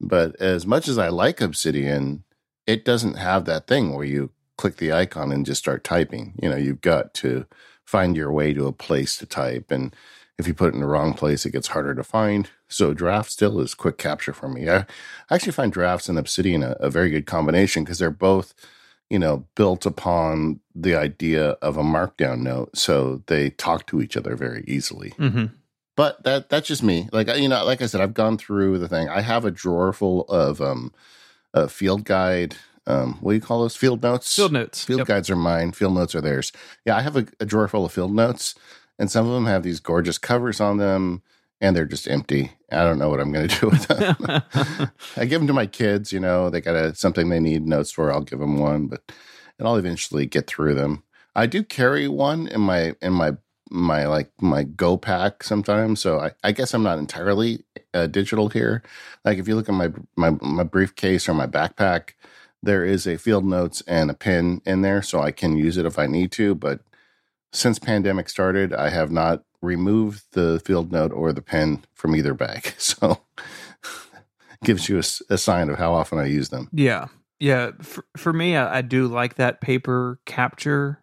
but 0.00 0.34
as 0.40 0.66
much 0.66 0.88
as 0.88 0.98
I 0.98 1.08
like 1.08 1.40
Obsidian, 1.40 2.24
it 2.66 2.84
doesn't 2.84 3.14
have 3.14 3.44
that 3.44 3.66
thing 3.68 3.94
where 3.94 4.04
you 4.04 4.30
click 4.58 4.76
the 4.76 4.92
icon 4.92 5.30
and 5.32 5.46
just 5.46 5.60
start 5.60 5.84
typing. 5.84 6.34
You 6.42 6.48
know, 6.50 6.56
you've 6.56 6.80
got 6.80 7.14
to 7.14 7.46
find 7.84 8.16
your 8.16 8.32
way 8.32 8.52
to 8.52 8.66
a 8.66 8.72
place 8.72 9.16
to 9.18 9.26
type, 9.26 9.70
and 9.70 9.94
if 10.42 10.48
you 10.48 10.54
put 10.54 10.68
it 10.68 10.74
in 10.74 10.80
the 10.80 10.86
wrong 10.86 11.14
place, 11.14 11.46
it 11.46 11.52
gets 11.52 11.68
harder 11.68 11.94
to 11.94 12.04
find. 12.04 12.50
So 12.68 12.92
draft 12.92 13.30
still 13.30 13.60
is 13.60 13.74
quick 13.74 13.96
capture 13.96 14.32
for 14.32 14.48
me. 14.48 14.68
I, 14.68 14.84
actually 15.30 15.52
find 15.52 15.72
drafts 15.72 16.08
and 16.08 16.18
Obsidian 16.18 16.62
a, 16.62 16.76
a 16.80 16.90
very 16.90 17.10
good 17.10 17.26
combination 17.26 17.84
because 17.84 17.98
they're 17.98 18.10
both 18.10 18.54
you 19.10 19.18
know, 19.18 19.44
built 19.56 19.84
upon 19.84 20.60
the 20.74 20.94
idea 20.94 21.50
of 21.60 21.76
a 21.76 21.82
markdown 21.82 22.40
note, 22.40 22.74
so 22.74 23.22
they 23.26 23.50
talk 23.50 23.86
to 23.86 24.00
each 24.00 24.16
other 24.16 24.34
very 24.36 24.64
easily. 24.66 25.10
hmm 25.18 25.46
But 25.96 26.22
that 26.24 26.48
that's 26.48 26.66
just 26.66 26.82
me. 26.82 27.10
Like 27.12 27.28
you 27.36 27.46
know, 27.46 27.62
like 27.62 27.82
I 27.82 27.86
said, 27.86 28.00
I've 28.00 28.14
gone 28.14 28.38
through 28.38 28.78
the 28.78 28.88
thing. 28.88 29.10
I 29.10 29.20
have 29.20 29.44
a 29.44 29.50
drawer 29.50 29.92
full 29.92 30.22
of 30.30 30.62
um, 30.62 30.94
a 31.52 31.68
field 31.68 32.04
guide. 32.06 32.56
Um, 32.86 33.18
what 33.20 33.32
do 33.32 33.34
you 33.34 33.42
call 33.42 33.60
those? 33.60 33.76
Field 33.76 34.02
notes. 34.02 34.34
Field 34.34 34.52
notes. 34.52 34.82
Field 34.82 35.00
Yep. 35.00 35.08
guides 35.08 35.28
are 35.28 35.36
mine. 35.36 35.72
Field 35.72 35.94
notes 35.94 36.14
are 36.14 36.22
theirs. 36.22 36.50
Yeah, 36.86 36.96
I 36.96 37.02
have 37.02 37.16
a, 37.16 37.26
a 37.38 37.44
drawer 37.44 37.68
full 37.68 37.84
of 37.84 37.92
field 37.92 38.14
notes, 38.14 38.54
and 39.02 39.10
some 39.10 39.26
of 39.26 39.32
them 39.32 39.46
have 39.46 39.64
these 39.64 39.80
gorgeous 39.80 40.16
covers 40.16 40.60
on 40.60 40.76
them, 40.76 41.22
and 41.60 41.74
they're 41.74 41.84
just 41.84 42.06
empty. 42.06 42.52
I 42.70 42.84
don't 42.84 43.00
know 43.00 43.08
what 43.08 43.18
I'm 43.18 43.32
going 43.32 43.48
to 43.48 43.60
do 43.60 43.68
with 43.68 43.88
them. 43.88 44.92
I 45.16 45.24
give 45.24 45.40
them 45.40 45.48
to 45.48 45.52
my 45.52 45.66
kids. 45.66 46.12
You 46.12 46.20
know, 46.20 46.50
they 46.50 46.60
got 46.60 46.76
a, 46.76 46.94
something 46.94 47.28
they 47.28 47.40
need 47.40 47.66
notes 47.66 47.90
for. 47.90 48.12
I'll 48.12 48.20
give 48.20 48.38
them 48.38 48.60
one, 48.60 48.86
but 48.86 49.02
and 49.58 49.66
I'll 49.66 49.74
eventually 49.74 50.26
get 50.26 50.46
through 50.46 50.74
them. 50.74 51.02
I 51.34 51.46
do 51.46 51.64
carry 51.64 52.06
one 52.06 52.46
in 52.46 52.60
my 52.60 52.94
in 53.02 53.12
my 53.14 53.32
my 53.72 54.06
like 54.06 54.30
my 54.40 54.62
Go 54.62 54.96
pack 54.96 55.42
sometimes. 55.42 56.00
So 56.00 56.20
I, 56.20 56.30
I 56.44 56.52
guess 56.52 56.72
I'm 56.72 56.84
not 56.84 57.00
entirely 57.00 57.64
uh, 57.92 58.06
digital 58.06 58.50
here. 58.50 58.84
Like 59.24 59.38
if 59.38 59.48
you 59.48 59.56
look 59.56 59.68
at 59.68 59.74
my 59.74 59.90
my 60.14 60.30
my 60.40 60.62
briefcase 60.62 61.28
or 61.28 61.34
my 61.34 61.48
backpack, 61.48 62.10
there 62.62 62.84
is 62.84 63.08
a 63.08 63.18
field 63.18 63.44
notes 63.44 63.82
and 63.88 64.12
a 64.12 64.14
pen 64.14 64.62
in 64.64 64.82
there, 64.82 65.02
so 65.02 65.20
I 65.20 65.32
can 65.32 65.56
use 65.56 65.76
it 65.76 65.86
if 65.86 65.98
I 65.98 66.06
need 66.06 66.30
to. 66.32 66.54
But 66.54 66.82
since 67.52 67.78
pandemic 67.78 68.28
started, 68.28 68.72
I 68.72 68.90
have 68.90 69.10
not 69.10 69.44
removed 69.60 70.24
the 70.32 70.60
field 70.64 70.90
note 70.90 71.12
or 71.12 71.32
the 71.32 71.42
pen 71.42 71.84
from 71.94 72.16
either 72.16 72.34
bag. 72.34 72.74
So 72.78 73.22
gives 74.64 74.88
you 74.88 74.98
a 74.98 75.38
sign 75.38 75.68
of 75.70 75.78
how 75.78 75.92
often 75.92 76.18
I 76.18 76.26
use 76.26 76.50
them. 76.50 76.68
Yeah. 76.72 77.06
Yeah. 77.40 77.72
For, 77.80 78.04
for 78.16 78.32
me, 78.32 78.56
I, 78.56 78.78
I 78.78 78.82
do 78.82 79.08
like 79.08 79.34
that 79.34 79.60
paper 79.60 80.20
capture, 80.24 81.00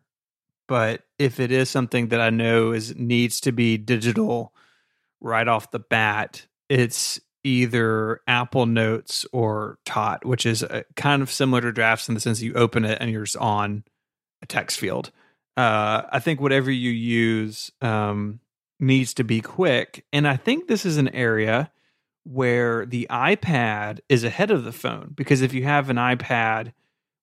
but 0.67 1.03
if 1.17 1.39
it 1.39 1.51
is 1.51 1.69
something 1.69 2.07
that 2.09 2.21
I 2.21 2.29
know 2.29 2.71
is 2.71 2.95
needs 2.95 3.41
to 3.41 3.51
be 3.51 3.77
digital 3.77 4.53
right 5.19 5.47
off 5.47 5.71
the 5.71 5.79
bat, 5.79 6.45
it's 6.69 7.19
either 7.43 8.21
Apple 8.27 8.65
Notes 8.65 9.25
or 9.33 9.79
Tot, 9.85 10.25
which 10.25 10.45
is 10.45 10.63
uh 10.63 10.83
kind 10.95 11.21
of 11.21 11.31
similar 11.31 11.61
to 11.61 11.71
drafts 11.71 12.07
in 12.07 12.13
the 12.13 12.21
sense 12.21 12.39
that 12.39 12.45
you 12.45 12.53
open 12.53 12.85
it 12.85 12.97
and 13.01 13.11
you're 13.11 13.25
on 13.39 13.83
a 14.41 14.45
text 14.45 14.79
field. 14.79 15.11
Uh, 15.59 16.07
I 16.09 16.19
think 16.19 16.39
whatever 16.39 16.71
you 16.71 16.89
use 16.89 17.69
um, 17.81 18.39
needs 18.79 19.13
to 19.15 19.25
be 19.25 19.41
quick. 19.41 20.05
And 20.13 20.25
I 20.25 20.37
think 20.37 20.69
this 20.69 20.85
is 20.85 20.95
an 20.95 21.09
area 21.09 21.69
where 22.23 22.85
the 22.85 23.07
iPad 23.09 23.99
is 24.07 24.23
ahead 24.23 24.51
of 24.51 24.63
the 24.63 24.71
phone 24.71 25.11
because 25.15 25.41
if 25.41 25.53
you 25.53 25.63
have 25.63 25.89
an 25.89 25.97
iPad 25.97 26.71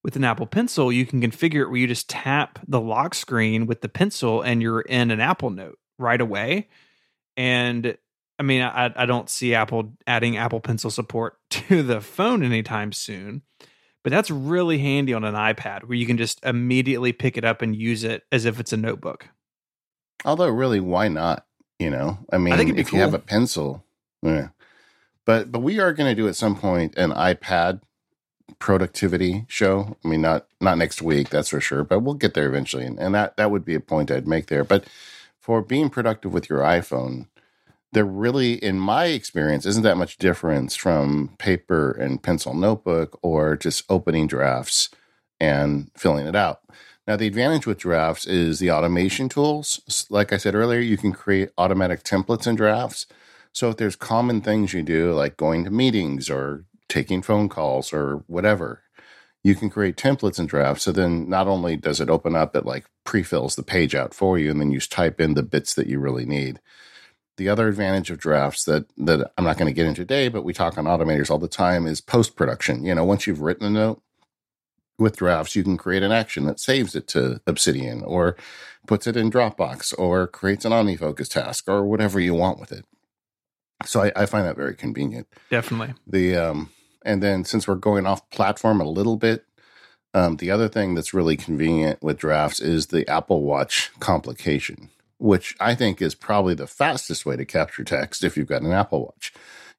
with 0.04 0.16
an 0.16 0.24
Apple 0.24 0.46
Pencil, 0.46 0.92
you 0.92 1.06
can 1.06 1.22
configure 1.22 1.62
it 1.62 1.68
where 1.68 1.78
you 1.78 1.86
just 1.86 2.10
tap 2.10 2.58
the 2.68 2.78
lock 2.78 3.14
screen 3.14 3.64
with 3.64 3.80
the 3.80 3.88
pencil 3.88 4.42
and 4.42 4.60
you're 4.60 4.82
in 4.82 5.10
an 5.10 5.20
Apple 5.20 5.48
Note 5.48 5.78
right 5.98 6.20
away. 6.20 6.68
And 7.38 7.96
I 8.38 8.42
mean, 8.42 8.60
I, 8.60 8.92
I 8.94 9.06
don't 9.06 9.30
see 9.30 9.54
Apple 9.54 9.94
adding 10.06 10.36
Apple 10.36 10.60
Pencil 10.60 10.90
support 10.90 11.38
to 11.52 11.82
the 11.82 12.02
phone 12.02 12.42
anytime 12.42 12.92
soon, 12.92 13.40
but 14.06 14.12
that's 14.12 14.30
really 14.30 14.78
handy 14.78 15.12
on 15.14 15.24
an 15.24 15.34
iPad 15.34 15.82
where 15.82 15.98
you 15.98 16.06
can 16.06 16.16
just 16.16 16.38
immediately 16.44 17.12
pick 17.12 17.36
it 17.36 17.44
up 17.44 17.60
and 17.60 17.74
use 17.74 18.04
it 18.04 18.22
as 18.30 18.44
if 18.44 18.60
it's 18.60 18.72
a 18.72 18.76
notebook. 18.76 19.30
Although, 20.24 20.46
really, 20.46 20.78
why 20.78 21.08
not? 21.08 21.44
You 21.80 21.90
know, 21.90 22.16
I 22.32 22.38
mean, 22.38 22.72
be 22.72 22.80
if 22.80 22.92
you 22.92 23.00
have 23.00 23.14
a 23.14 23.18
pencil, 23.18 23.82
yeah. 24.22 24.50
But 25.24 25.50
but 25.50 25.58
we 25.58 25.80
are 25.80 25.92
going 25.92 26.08
to 26.08 26.14
do 26.14 26.28
at 26.28 26.36
some 26.36 26.54
point 26.54 26.96
an 26.96 27.10
iPad 27.10 27.80
productivity 28.60 29.44
show. 29.48 29.96
I 30.04 30.08
mean, 30.08 30.22
not 30.22 30.46
not 30.60 30.78
next 30.78 31.02
week, 31.02 31.30
that's 31.30 31.48
for 31.48 31.60
sure, 31.60 31.82
but 31.82 31.98
we'll 31.98 32.14
get 32.14 32.34
there 32.34 32.46
eventually, 32.46 32.84
and, 32.84 33.00
and 33.00 33.12
that 33.16 33.36
that 33.38 33.50
would 33.50 33.64
be 33.64 33.74
a 33.74 33.80
point 33.80 34.12
I'd 34.12 34.28
make 34.28 34.46
there. 34.46 34.62
But 34.62 34.84
for 35.40 35.62
being 35.62 35.90
productive 35.90 36.32
with 36.32 36.48
your 36.48 36.60
iPhone, 36.60 37.26
there 37.96 38.04
really, 38.04 38.62
in 38.62 38.78
my 38.78 39.06
experience, 39.06 39.64
isn't 39.64 39.82
that 39.82 39.96
much 39.96 40.18
difference 40.18 40.76
from 40.76 41.34
paper 41.38 41.92
and 41.92 42.22
pencil 42.22 42.52
notebook 42.52 43.18
or 43.22 43.56
just 43.56 43.84
opening 43.88 44.26
drafts 44.26 44.90
and 45.40 45.90
filling 45.96 46.26
it 46.26 46.36
out. 46.36 46.60
Now, 47.06 47.16
the 47.16 47.26
advantage 47.26 47.66
with 47.66 47.78
drafts 47.78 48.26
is 48.26 48.58
the 48.58 48.70
automation 48.70 49.30
tools. 49.30 50.06
Like 50.10 50.30
I 50.30 50.36
said 50.36 50.54
earlier, 50.54 50.78
you 50.78 50.98
can 50.98 51.12
create 51.12 51.48
automatic 51.56 52.02
templates 52.02 52.46
and 52.46 52.54
drafts. 52.54 53.06
So 53.54 53.70
if 53.70 53.78
there's 53.78 53.96
common 53.96 54.42
things 54.42 54.74
you 54.74 54.82
do, 54.82 55.14
like 55.14 55.38
going 55.38 55.64
to 55.64 55.70
meetings 55.70 56.28
or 56.28 56.66
taking 56.90 57.22
phone 57.22 57.48
calls 57.48 57.94
or 57.94 58.24
whatever, 58.26 58.82
you 59.42 59.54
can 59.54 59.70
create 59.70 59.96
templates 59.96 60.38
and 60.38 60.46
drafts. 60.46 60.82
So 60.82 60.92
then 60.92 61.30
not 61.30 61.48
only 61.48 61.78
does 61.78 62.02
it 62.02 62.10
open 62.10 62.36
up, 62.36 62.54
it 62.54 62.66
like 62.66 62.84
pre-fills 63.04 63.56
the 63.56 63.62
page 63.62 63.94
out 63.94 64.12
for 64.12 64.38
you, 64.38 64.50
and 64.50 64.60
then 64.60 64.70
you 64.70 64.80
just 64.80 64.92
type 64.92 65.18
in 65.18 65.32
the 65.32 65.42
bits 65.42 65.72
that 65.72 65.86
you 65.86 65.98
really 65.98 66.26
need. 66.26 66.60
The 67.36 67.48
other 67.48 67.68
advantage 67.68 68.10
of 68.10 68.18
drafts 68.18 68.64
that 68.64 68.86
that 68.98 69.32
I'm 69.36 69.44
not 69.44 69.58
going 69.58 69.68
to 69.68 69.74
get 69.74 69.86
into 69.86 70.02
today, 70.02 70.28
but 70.28 70.44
we 70.44 70.52
talk 70.52 70.78
on 70.78 70.84
automators 70.84 71.30
all 71.30 71.38
the 71.38 71.48
time 71.48 71.86
is 71.86 72.00
post 72.00 72.36
production. 72.36 72.84
You 72.84 72.94
know, 72.94 73.04
once 73.04 73.26
you've 73.26 73.42
written 73.42 73.66
a 73.66 73.70
note 73.70 74.02
with 74.98 75.16
drafts, 75.16 75.54
you 75.54 75.62
can 75.62 75.76
create 75.76 76.02
an 76.02 76.12
action 76.12 76.46
that 76.46 76.60
saves 76.60 76.94
it 76.94 77.06
to 77.08 77.40
Obsidian 77.46 78.02
or 78.02 78.36
puts 78.86 79.06
it 79.06 79.16
in 79.16 79.30
Dropbox 79.30 79.92
or 79.98 80.26
creates 80.26 80.64
an 80.64 80.72
OmniFocus 80.72 81.28
task 81.28 81.68
or 81.68 81.84
whatever 81.84 82.18
you 82.18 82.32
want 82.32 82.58
with 82.58 82.72
it. 82.72 82.84
So 83.84 84.02
I, 84.02 84.12
I 84.16 84.26
find 84.26 84.46
that 84.46 84.56
very 84.56 84.74
convenient. 84.74 85.26
Definitely. 85.50 85.94
The 86.06 86.36
um, 86.36 86.70
and 87.04 87.22
then 87.22 87.44
since 87.44 87.68
we're 87.68 87.74
going 87.74 88.06
off 88.06 88.28
platform 88.30 88.80
a 88.80 88.88
little 88.88 89.16
bit, 89.16 89.44
um, 90.14 90.36
the 90.36 90.50
other 90.50 90.68
thing 90.68 90.94
that's 90.94 91.12
really 91.12 91.36
convenient 91.36 92.02
with 92.02 92.18
drafts 92.18 92.60
is 92.60 92.86
the 92.86 93.06
Apple 93.08 93.42
Watch 93.42 93.90
complication, 94.00 94.88
which 95.18 95.54
I 95.60 95.74
think 95.74 96.02
is 96.02 96.14
probably 96.14 96.54
the 96.54 96.66
fastest 96.66 97.24
way 97.24 97.36
to 97.36 97.44
capture 97.44 97.84
text 97.84 98.24
if 98.24 98.36
you've 98.36 98.48
got 98.48 98.62
an 98.62 98.72
Apple 98.72 99.04
Watch. 99.04 99.32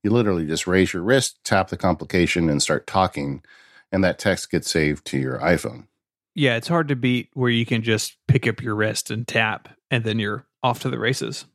You 0.03 0.11
literally 0.11 0.45
just 0.45 0.67
raise 0.67 0.93
your 0.93 1.03
wrist, 1.03 1.43
tap 1.43 1.69
the 1.69 1.77
complication, 1.77 2.49
and 2.49 2.61
start 2.61 2.87
talking, 2.87 3.43
and 3.91 4.03
that 4.03 4.19
text 4.19 4.51
gets 4.51 4.69
saved 4.69 5.05
to 5.07 5.17
your 5.17 5.39
iPhone. 5.39 5.87
Yeah, 6.35 6.55
it's 6.55 6.67
hard 6.67 6.87
to 6.89 6.95
beat 6.95 7.29
where 7.33 7.49
you 7.49 7.65
can 7.65 7.81
just 7.81 8.17
pick 8.27 8.47
up 8.47 8.61
your 8.61 8.75
wrist 8.75 9.09
and 9.09 9.27
tap, 9.27 9.69
and 9.89 10.03
then 10.03 10.19
you're 10.19 10.45
off 10.63 10.79
to 10.81 10.89
the 10.89 10.99
races. 10.99 11.45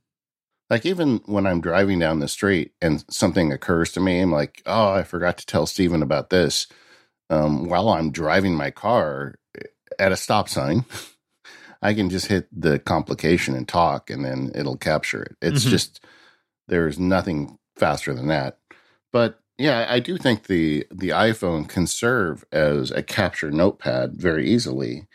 Like 0.71 0.87
even 0.87 1.21
when 1.27 1.47
I'm 1.47 1.61
driving 1.61 1.99
down 1.99 2.21
the 2.21 2.29
street 2.29 2.73
and 2.81 3.05
something 3.11 3.53
occurs 3.53 3.93
to 3.93 4.01
me, 4.01 4.21
I'm 4.21 4.33
like, 4.33 4.63
oh, 4.65 4.93
I 4.93 5.03
forgot 5.03 5.39
to 5.39 5.47
tell 5.47 5.67
Steven 5.67 6.03
about 6.03 6.31
this. 6.31 6.67
Um, 7.29 7.69
while 7.69 7.91
I'm 7.91 8.11
driving 8.11 8.55
my 8.55 8.71
car 8.71 9.35
at 9.99 10.13
a 10.13 10.17
stop 10.17 10.49
sign, 10.49 10.85
I 11.83 11.95
can 11.95 12.09
just 12.11 12.27
hit 12.27 12.49
the 12.53 12.79
complication 12.79 13.55
and 13.57 13.67
talk, 13.69 14.09
and 14.11 14.25
then 14.25 14.53
it'll 14.55 14.77
capture 14.77 15.23
it. 15.23 15.37
It's 15.43 15.65
Mhm. 15.65 15.71
just 15.71 16.01
there's 16.69 16.99
nothing 16.99 17.59
faster 17.77 18.15
than 18.15 18.29
that. 18.29 18.59
But 19.13 19.41
yeah, 19.59 19.87
I 19.89 19.99
do 20.01 20.17
think 20.17 20.47
the 20.47 20.87
the 20.91 21.11
iPhone 21.11 21.69
can 21.69 21.87
serve 21.87 22.45
as 22.53 22.91
a 22.91 23.03
capture 23.03 23.51
notepad 23.51 24.15
very 24.15 24.49
easily. 24.49 25.07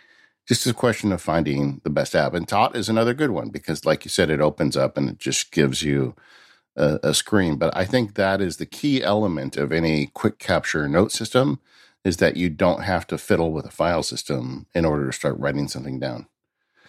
Just 0.47 0.65
a 0.67 0.73
question 0.73 1.11
of 1.11 1.21
finding 1.21 1.81
the 1.83 1.89
best 1.89 2.15
app. 2.15 2.33
And 2.33 2.47
Tot 2.47 2.75
is 2.75 2.87
another 2.89 3.13
good 3.13 3.31
one 3.31 3.49
because, 3.49 3.85
like 3.85 4.05
you 4.05 4.09
said, 4.09 4.29
it 4.29 4.39
opens 4.39 4.77
up 4.77 4.97
and 4.97 5.09
it 5.09 5.17
just 5.19 5.51
gives 5.51 5.83
you 5.83 6.15
a, 6.77 6.99
a 7.03 7.13
screen. 7.13 7.57
But 7.57 7.75
I 7.75 7.83
think 7.85 8.15
that 8.15 8.39
is 8.41 8.57
the 8.57 8.65
key 8.65 9.03
element 9.03 9.57
of 9.57 9.71
any 9.73 10.07
quick 10.07 10.39
capture 10.39 10.87
note 10.87 11.11
system 11.11 11.59
is 12.05 12.17
that 12.17 12.37
you 12.37 12.49
don't 12.49 12.83
have 12.83 13.05
to 13.07 13.17
fiddle 13.17 13.51
with 13.51 13.65
a 13.65 13.71
file 13.71 14.03
system 14.03 14.67
in 14.73 14.85
order 14.85 15.07
to 15.07 15.13
start 15.13 15.37
writing 15.37 15.67
something 15.67 15.99
down. 15.99 16.27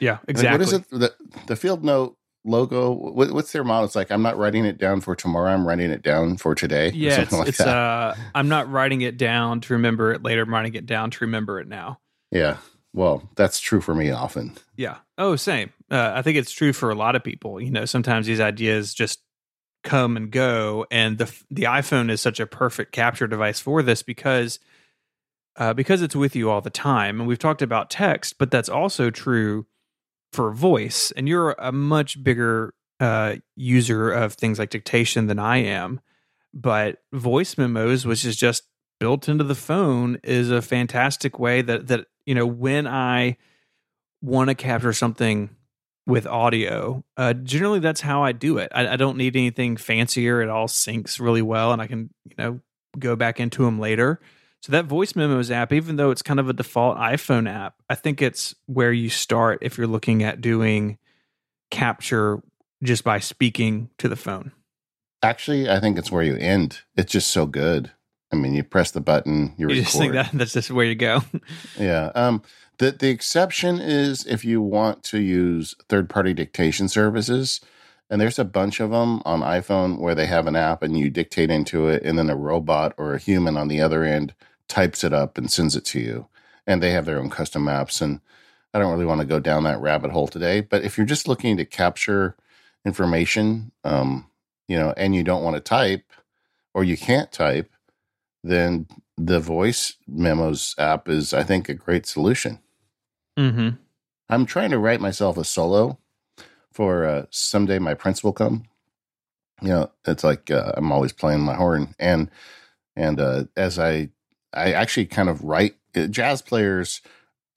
Yeah, 0.00 0.12
Like, 0.12 0.20
exactly. 0.28 0.58
what 0.58 0.66
is 0.66 0.72
it? 0.72 0.90
The, 0.90 1.14
the 1.46 1.56
field 1.56 1.84
note 1.84 2.16
logo? 2.44 2.92
What, 2.92 3.32
what's 3.32 3.52
their 3.52 3.64
model? 3.64 3.84
It's 3.84 3.96
like 3.96 4.10
I'm 4.10 4.22
not 4.22 4.36
writing 4.38 4.64
it 4.64 4.78
down 4.78 5.00
for 5.00 5.14
tomorrow. 5.14 5.50
I'm 5.52 5.66
writing 5.66 5.90
it 5.90 6.02
down 6.02 6.36
for 6.36 6.54
today. 6.54 6.90
Yeah, 6.94 7.20
it's, 7.20 7.32
like 7.32 7.48
it's 7.48 7.60
uh, 7.60 8.16
I'm 8.34 8.48
not 8.48 8.70
writing 8.70 9.02
it 9.02 9.16
down 9.16 9.60
to 9.62 9.74
remember 9.74 10.12
it 10.12 10.22
later. 10.22 10.42
I'm 10.42 10.52
writing 10.52 10.74
it 10.74 10.86
down 10.86 11.10
to 11.12 11.24
remember 11.24 11.60
it 11.60 11.68
now. 11.68 12.00
Yeah, 12.30 12.58
well, 12.92 13.28
that's 13.36 13.60
true 13.60 13.80
for 13.80 13.94
me 13.94 14.10
often. 14.10 14.56
Yeah. 14.76 14.98
Oh, 15.16 15.36
same. 15.36 15.72
Uh, 15.90 16.12
I 16.14 16.22
think 16.22 16.36
it's 16.36 16.52
true 16.52 16.72
for 16.72 16.90
a 16.90 16.94
lot 16.94 17.16
of 17.16 17.24
people. 17.24 17.60
You 17.60 17.70
know, 17.70 17.84
sometimes 17.84 18.26
these 18.26 18.40
ideas 18.40 18.94
just 18.94 19.20
come 19.84 20.16
and 20.16 20.30
go, 20.30 20.86
and 20.90 21.18
the 21.18 21.32
the 21.50 21.64
iPhone 21.64 22.10
is 22.10 22.20
such 22.20 22.40
a 22.40 22.46
perfect 22.46 22.92
capture 22.92 23.26
device 23.26 23.60
for 23.60 23.82
this 23.82 24.02
because 24.02 24.58
uh, 25.56 25.74
because 25.74 26.02
it's 26.02 26.16
with 26.16 26.36
you 26.36 26.50
all 26.50 26.60
the 26.60 26.70
time. 26.70 27.20
And 27.20 27.28
we've 27.28 27.38
talked 27.38 27.62
about 27.62 27.90
text, 27.90 28.38
but 28.38 28.50
that's 28.50 28.68
also 28.68 29.10
true 29.10 29.66
for 30.32 30.52
voice. 30.52 31.10
And 31.16 31.28
you're 31.28 31.52
a 31.58 31.72
much 31.72 32.22
bigger 32.22 32.74
uh, 33.00 33.36
user 33.56 34.10
of 34.10 34.34
things 34.34 34.58
like 34.58 34.70
dictation 34.70 35.26
than 35.26 35.38
I 35.38 35.58
am. 35.58 36.00
But 36.54 36.98
voice 37.12 37.58
memos, 37.58 38.06
which 38.06 38.24
is 38.24 38.36
just 38.36 38.64
built 38.98 39.28
into 39.28 39.44
the 39.44 39.54
phone, 39.54 40.18
is 40.24 40.50
a 40.50 40.62
fantastic 40.62 41.38
way 41.38 41.62
that 41.62 41.88
that 41.88 42.06
you 42.26 42.34
know 42.34 42.46
when 42.46 42.86
I 42.86 43.36
want 44.22 44.48
to 44.48 44.54
capture 44.54 44.92
something 44.92 45.50
with 46.06 46.26
audio, 46.26 47.04
uh, 47.18 47.34
generally 47.34 47.80
that's 47.80 48.00
how 48.00 48.24
I 48.24 48.32
do 48.32 48.56
it. 48.58 48.72
I, 48.74 48.88
I 48.88 48.96
don't 48.96 49.18
need 49.18 49.36
anything 49.36 49.76
fancier. 49.76 50.40
It 50.40 50.48
all 50.48 50.66
syncs 50.66 51.20
really 51.20 51.42
well, 51.42 51.72
and 51.72 51.82
I 51.82 51.86
can 51.86 52.10
you 52.24 52.34
know 52.38 52.60
go 52.98 53.14
back 53.14 53.38
into 53.38 53.64
them 53.64 53.78
later. 53.78 54.20
So 54.62 54.72
that 54.72 54.86
voice 54.86 55.14
memos 55.14 55.50
app, 55.50 55.72
even 55.72 55.96
though 55.96 56.10
it's 56.10 56.22
kind 56.22 56.40
of 56.40 56.48
a 56.48 56.52
default 56.52 56.98
iPhone 56.98 57.48
app, 57.48 57.76
I 57.88 57.94
think 57.94 58.20
it's 58.20 58.54
where 58.66 58.92
you 58.92 59.08
start 59.08 59.60
if 59.62 59.78
you're 59.78 59.86
looking 59.86 60.22
at 60.22 60.40
doing 60.40 60.98
capture 61.70 62.42
just 62.82 63.04
by 63.04 63.18
speaking 63.18 63.90
to 63.98 64.08
the 64.08 64.16
phone. 64.16 64.52
Actually, 65.22 65.68
I 65.68 65.80
think 65.80 65.98
it's 65.98 66.10
where 66.10 66.22
you 66.22 66.36
end. 66.36 66.80
It's 66.96 67.12
just 67.12 67.30
so 67.30 67.46
good. 67.46 67.92
I 68.32 68.36
mean, 68.36 68.54
you 68.54 68.62
press 68.62 68.90
the 68.90 69.00
button, 69.00 69.54
you, 69.56 69.68
you 69.68 69.68
record. 69.68 69.84
just 69.84 69.96
think 69.96 70.12
that 70.12 70.30
that's 70.32 70.52
just 70.52 70.70
where 70.70 70.84
you 70.84 70.94
go. 70.94 71.22
yeah. 71.78 72.10
Um, 72.14 72.42
the 72.78 72.92
the 72.92 73.08
exception 73.08 73.80
is 73.80 74.26
if 74.26 74.44
you 74.44 74.60
want 74.60 75.02
to 75.04 75.20
use 75.20 75.74
third 75.88 76.08
party 76.08 76.34
dictation 76.34 76.88
services, 76.88 77.60
and 78.10 78.20
there's 78.20 78.38
a 78.38 78.44
bunch 78.44 78.80
of 78.80 78.90
them 78.90 79.22
on 79.24 79.40
iPhone 79.40 79.98
where 79.98 80.14
they 80.14 80.26
have 80.26 80.46
an 80.46 80.56
app 80.56 80.82
and 80.82 80.98
you 80.98 81.10
dictate 81.10 81.50
into 81.50 81.88
it, 81.88 82.02
and 82.02 82.18
then 82.18 82.30
a 82.30 82.36
robot 82.36 82.94
or 82.96 83.14
a 83.14 83.18
human 83.18 83.56
on 83.56 83.68
the 83.68 83.80
other 83.80 84.04
end 84.04 84.34
types 84.66 85.04
it 85.04 85.12
up 85.12 85.36
and 85.36 85.50
sends 85.50 85.76
it 85.76 85.84
to 85.86 86.00
you. 86.00 86.28
And 86.66 86.82
they 86.82 86.90
have 86.92 87.06
their 87.06 87.18
own 87.18 87.30
custom 87.30 87.64
apps. 87.66 88.00
And 88.00 88.20
I 88.72 88.78
don't 88.78 88.92
really 88.92 89.06
want 89.06 89.20
to 89.20 89.26
go 89.26 89.40
down 89.40 89.64
that 89.64 89.80
rabbit 89.80 90.10
hole 90.10 90.28
today. 90.28 90.60
But 90.60 90.84
if 90.84 90.96
you're 90.96 91.06
just 91.06 91.28
looking 91.28 91.56
to 91.56 91.64
capture 91.64 92.36
information, 92.84 93.72
um, 93.84 94.30
you 94.68 94.78
know, 94.78 94.92
and 94.96 95.14
you 95.14 95.22
don't 95.22 95.42
want 95.42 95.56
to 95.56 95.60
type 95.60 96.04
or 96.74 96.84
you 96.84 96.96
can't 96.96 97.32
type, 97.32 97.70
then 98.44 98.86
the 99.16 99.40
voice 99.40 99.94
memos 100.06 100.74
app 100.78 101.08
is, 101.08 101.34
I 101.34 101.42
think, 101.42 101.68
a 101.68 101.74
great 101.74 102.06
solution. 102.06 102.60
Mm-hmm. 103.38 103.76
I'm 104.28 104.46
trying 104.46 104.70
to 104.70 104.78
write 104.78 105.00
myself 105.00 105.36
a 105.36 105.44
solo 105.44 105.98
for 106.78 107.04
uh, 107.04 107.26
someday 107.30 107.80
my 107.80 107.92
prince 107.92 108.22
will 108.22 108.32
come. 108.32 108.62
You 109.60 109.70
know, 109.70 109.90
it's 110.06 110.22
like 110.22 110.48
uh, 110.48 110.74
I'm 110.76 110.92
always 110.92 111.12
playing 111.12 111.40
my 111.40 111.54
horn, 111.54 111.96
and 111.98 112.30
and 112.94 113.18
uh, 113.18 113.44
as 113.56 113.80
I 113.80 114.10
I 114.52 114.74
actually 114.74 115.06
kind 115.06 115.28
of 115.28 115.42
write 115.42 115.74
uh, 115.96 116.06
jazz 116.06 116.40
players 116.40 117.00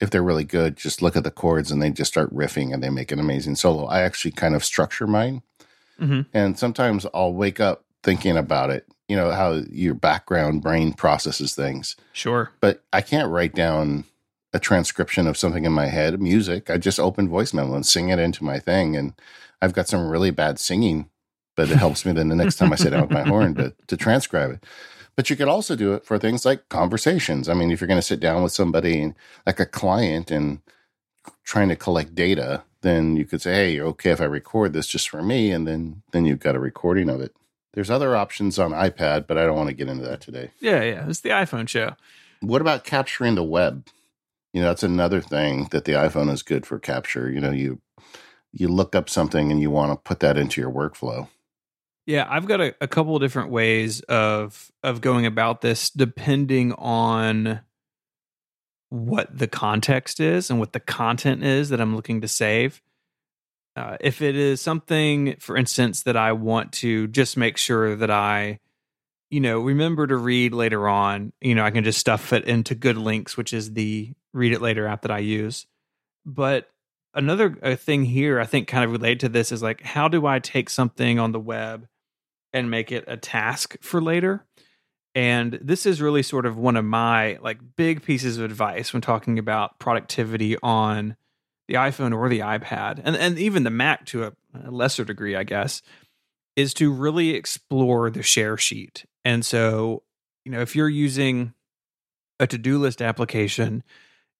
if 0.00 0.10
they're 0.10 0.24
really 0.24 0.42
good 0.42 0.76
just 0.76 1.02
look 1.02 1.14
at 1.14 1.22
the 1.22 1.30
chords 1.30 1.70
and 1.70 1.80
they 1.80 1.90
just 1.90 2.10
start 2.10 2.34
riffing 2.34 2.74
and 2.74 2.82
they 2.82 2.90
make 2.90 3.12
an 3.12 3.20
amazing 3.20 3.54
solo. 3.54 3.84
I 3.84 4.00
actually 4.00 4.32
kind 4.32 4.56
of 4.56 4.64
structure 4.64 5.06
mine, 5.06 5.42
mm-hmm. 6.00 6.22
and 6.34 6.58
sometimes 6.58 7.06
I'll 7.14 7.32
wake 7.32 7.60
up 7.60 7.84
thinking 8.02 8.36
about 8.36 8.70
it. 8.70 8.88
You 9.06 9.14
know 9.14 9.30
how 9.30 9.62
your 9.70 9.94
background 9.94 10.62
brain 10.62 10.94
processes 10.94 11.54
things. 11.54 11.94
Sure, 12.12 12.50
but 12.60 12.82
I 12.92 13.02
can't 13.02 13.30
write 13.30 13.54
down 13.54 14.02
a 14.52 14.58
transcription 14.58 15.26
of 15.26 15.36
something 15.36 15.64
in 15.64 15.72
my 15.72 15.86
head, 15.86 16.20
music. 16.20 16.68
I 16.68 16.78
just 16.78 17.00
open 17.00 17.28
voice 17.28 17.54
memo 17.54 17.74
and 17.74 17.86
sing 17.86 18.10
it 18.10 18.18
into 18.18 18.44
my 18.44 18.58
thing. 18.58 18.96
And 18.96 19.14
I've 19.60 19.72
got 19.72 19.88
some 19.88 20.08
really 20.08 20.30
bad 20.30 20.58
singing, 20.58 21.08
but 21.56 21.70
it 21.70 21.76
helps 21.76 22.04
me 22.04 22.12
then 22.12 22.28
the 22.28 22.36
next 22.36 22.56
time 22.56 22.72
I 22.72 22.76
sit 22.76 22.90
down 22.90 23.02
with 23.02 23.10
my 23.10 23.22
horn 23.22 23.54
to, 23.54 23.74
to 23.86 23.96
transcribe 23.96 24.50
it. 24.50 24.64
But 25.16 25.28
you 25.28 25.36
could 25.36 25.48
also 25.48 25.76
do 25.76 25.94
it 25.94 26.04
for 26.04 26.18
things 26.18 26.44
like 26.44 26.68
conversations. 26.68 27.48
I 27.48 27.54
mean, 27.54 27.70
if 27.70 27.80
you're 27.80 27.88
going 27.88 27.98
to 27.98 28.02
sit 28.02 28.20
down 28.20 28.42
with 28.42 28.52
somebody 28.52 29.14
like 29.46 29.60
a 29.60 29.66
client 29.66 30.30
and 30.30 30.60
trying 31.44 31.68
to 31.68 31.76
collect 31.76 32.14
data, 32.14 32.62
then 32.80 33.16
you 33.16 33.24
could 33.24 33.42
say, 33.42 33.54
"Hey, 33.54 33.80
okay 33.80 34.10
if 34.10 34.20
I 34.20 34.24
record 34.24 34.72
this 34.72 34.86
just 34.86 35.08
for 35.08 35.22
me?" 35.22 35.52
And 35.52 35.66
then 35.66 36.02
then 36.12 36.24
you've 36.24 36.40
got 36.40 36.56
a 36.56 36.60
recording 36.60 37.10
of 37.10 37.20
it. 37.20 37.34
There's 37.74 37.90
other 37.90 38.16
options 38.16 38.58
on 38.58 38.72
iPad, 38.72 39.26
but 39.26 39.38
I 39.38 39.44
don't 39.44 39.56
want 39.56 39.68
to 39.68 39.74
get 39.74 39.88
into 39.88 40.04
that 40.04 40.20
today. 40.20 40.50
Yeah, 40.60 40.82
yeah, 40.82 41.08
it's 41.08 41.20
the 41.20 41.30
iPhone 41.30 41.68
show. 41.68 41.94
What 42.40 42.60
about 42.60 42.84
capturing 42.84 43.34
the 43.34 43.44
web? 43.44 43.86
You 44.52 44.60
know 44.60 44.68
that's 44.68 44.82
another 44.82 45.20
thing 45.20 45.68
that 45.70 45.84
the 45.84 45.92
iphone 45.92 46.30
is 46.30 46.42
good 46.42 46.66
for 46.66 46.78
capture 46.78 47.30
you 47.30 47.40
know 47.40 47.50
you 47.50 47.80
you 48.52 48.68
look 48.68 48.94
up 48.94 49.08
something 49.08 49.50
and 49.50 49.60
you 49.60 49.70
want 49.70 49.92
to 49.92 49.96
put 49.96 50.20
that 50.20 50.36
into 50.36 50.60
your 50.60 50.70
workflow. 50.70 51.26
Yeah 52.04 52.26
i've 52.28 52.46
got 52.46 52.60
a, 52.60 52.74
a 52.80 52.88
couple 52.88 53.16
of 53.16 53.22
different 53.22 53.50
ways 53.50 54.00
of 54.02 54.70
of 54.82 55.00
going 55.00 55.26
about 55.26 55.60
this 55.60 55.90
depending 55.90 56.72
on 56.74 57.60
what 58.90 59.36
the 59.36 59.48
context 59.48 60.20
is 60.20 60.50
and 60.50 60.58
what 60.58 60.72
the 60.72 60.80
content 60.80 61.42
is 61.42 61.70
that 61.70 61.80
i'm 61.80 61.96
looking 61.96 62.20
to 62.20 62.28
save. 62.28 62.82
Uh, 63.74 63.96
if 64.00 64.20
it 64.20 64.36
is 64.36 64.60
something 64.60 65.34
for 65.38 65.56
instance 65.56 66.02
that 66.02 66.16
i 66.16 66.32
want 66.32 66.72
to 66.72 67.06
just 67.08 67.38
make 67.38 67.56
sure 67.56 67.96
that 67.96 68.10
i 68.10 68.58
you 69.32 69.40
know 69.40 69.58
remember 69.58 70.06
to 70.06 70.16
read 70.16 70.54
later 70.54 70.86
on 70.88 71.32
you 71.40 71.54
know 71.54 71.64
i 71.64 71.70
can 71.70 71.82
just 71.82 71.98
stuff 71.98 72.32
it 72.32 72.44
into 72.44 72.74
GoodLinks 72.76 73.36
which 73.36 73.52
is 73.52 73.72
the 73.72 74.14
read 74.32 74.52
it 74.52 74.62
later 74.62 74.86
app 74.86 75.02
that 75.02 75.10
I 75.10 75.18
use. 75.18 75.66
But 76.24 76.70
another 77.14 77.56
uh, 77.62 77.76
thing 77.76 78.04
here, 78.04 78.40
I 78.40 78.46
think, 78.46 78.68
kind 78.68 78.84
of 78.84 78.92
related 78.92 79.20
to 79.20 79.28
this 79.28 79.52
is 79.52 79.62
like, 79.62 79.82
how 79.82 80.08
do 80.08 80.26
I 80.26 80.38
take 80.38 80.70
something 80.70 81.18
on 81.18 81.32
the 81.32 81.40
web 81.40 81.86
and 82.52 82.70
make 82.70 82.92
it 82.92 83.04
a 83.06 83.16
task 83.16 83.76
for 83.80 84.00
later? 84.00 84.44
And 85.14 85.58
this 85.62 85.84
is 85.84 86.00
really 86.00 86.22
sort 86.22 86.46
of 86.46 86.56
one 86.56 86.76
of 86.76 86.84
my 86.84 87.38
like 87.42 87.58
big 87.76 88.02
pieces 88.02 88.38
of 88.38 88.44
advice 88.44 88.92
when 88.92 89.02
talking 89.02 89.38
about 89.38 89.78
productivity 89.78 90.56
on 90.62 91.16
the 91.68 91.74
iPhone 91.74 92.16
or 92.16 92.28
the 92.28 92.40
iPad, 92.40 93.00
and 93.04 93.14
and 93.14 93.38
even 93.38 93.62
the 93.62 93.70
Mac 93.70 94.06
to 94.06 94.24
a, 94.24 94.32
a 94.64 94.70
lesser 94.70 95.04
degree, 95.04 95.36
I 95.36 95.44
guess, 95.44 95.82
is 96.56 96.74
to 96.74 96.90
really 96.90 97.34
explore 97.34 98.10
the 98.10 98.22
share 98.22 98.56
sheet. 98.56 99.04
And 99.24 99.44
so, 99.44 100.02
you 100.44 100.52
know, 100.52 100.60
if 100.60 100.74
you're 100.74 100.88
using 100.88 101.54
a 102.40 102.46
to-do 102.46 102.78
list 102.78 103.00
application 103.00 103.82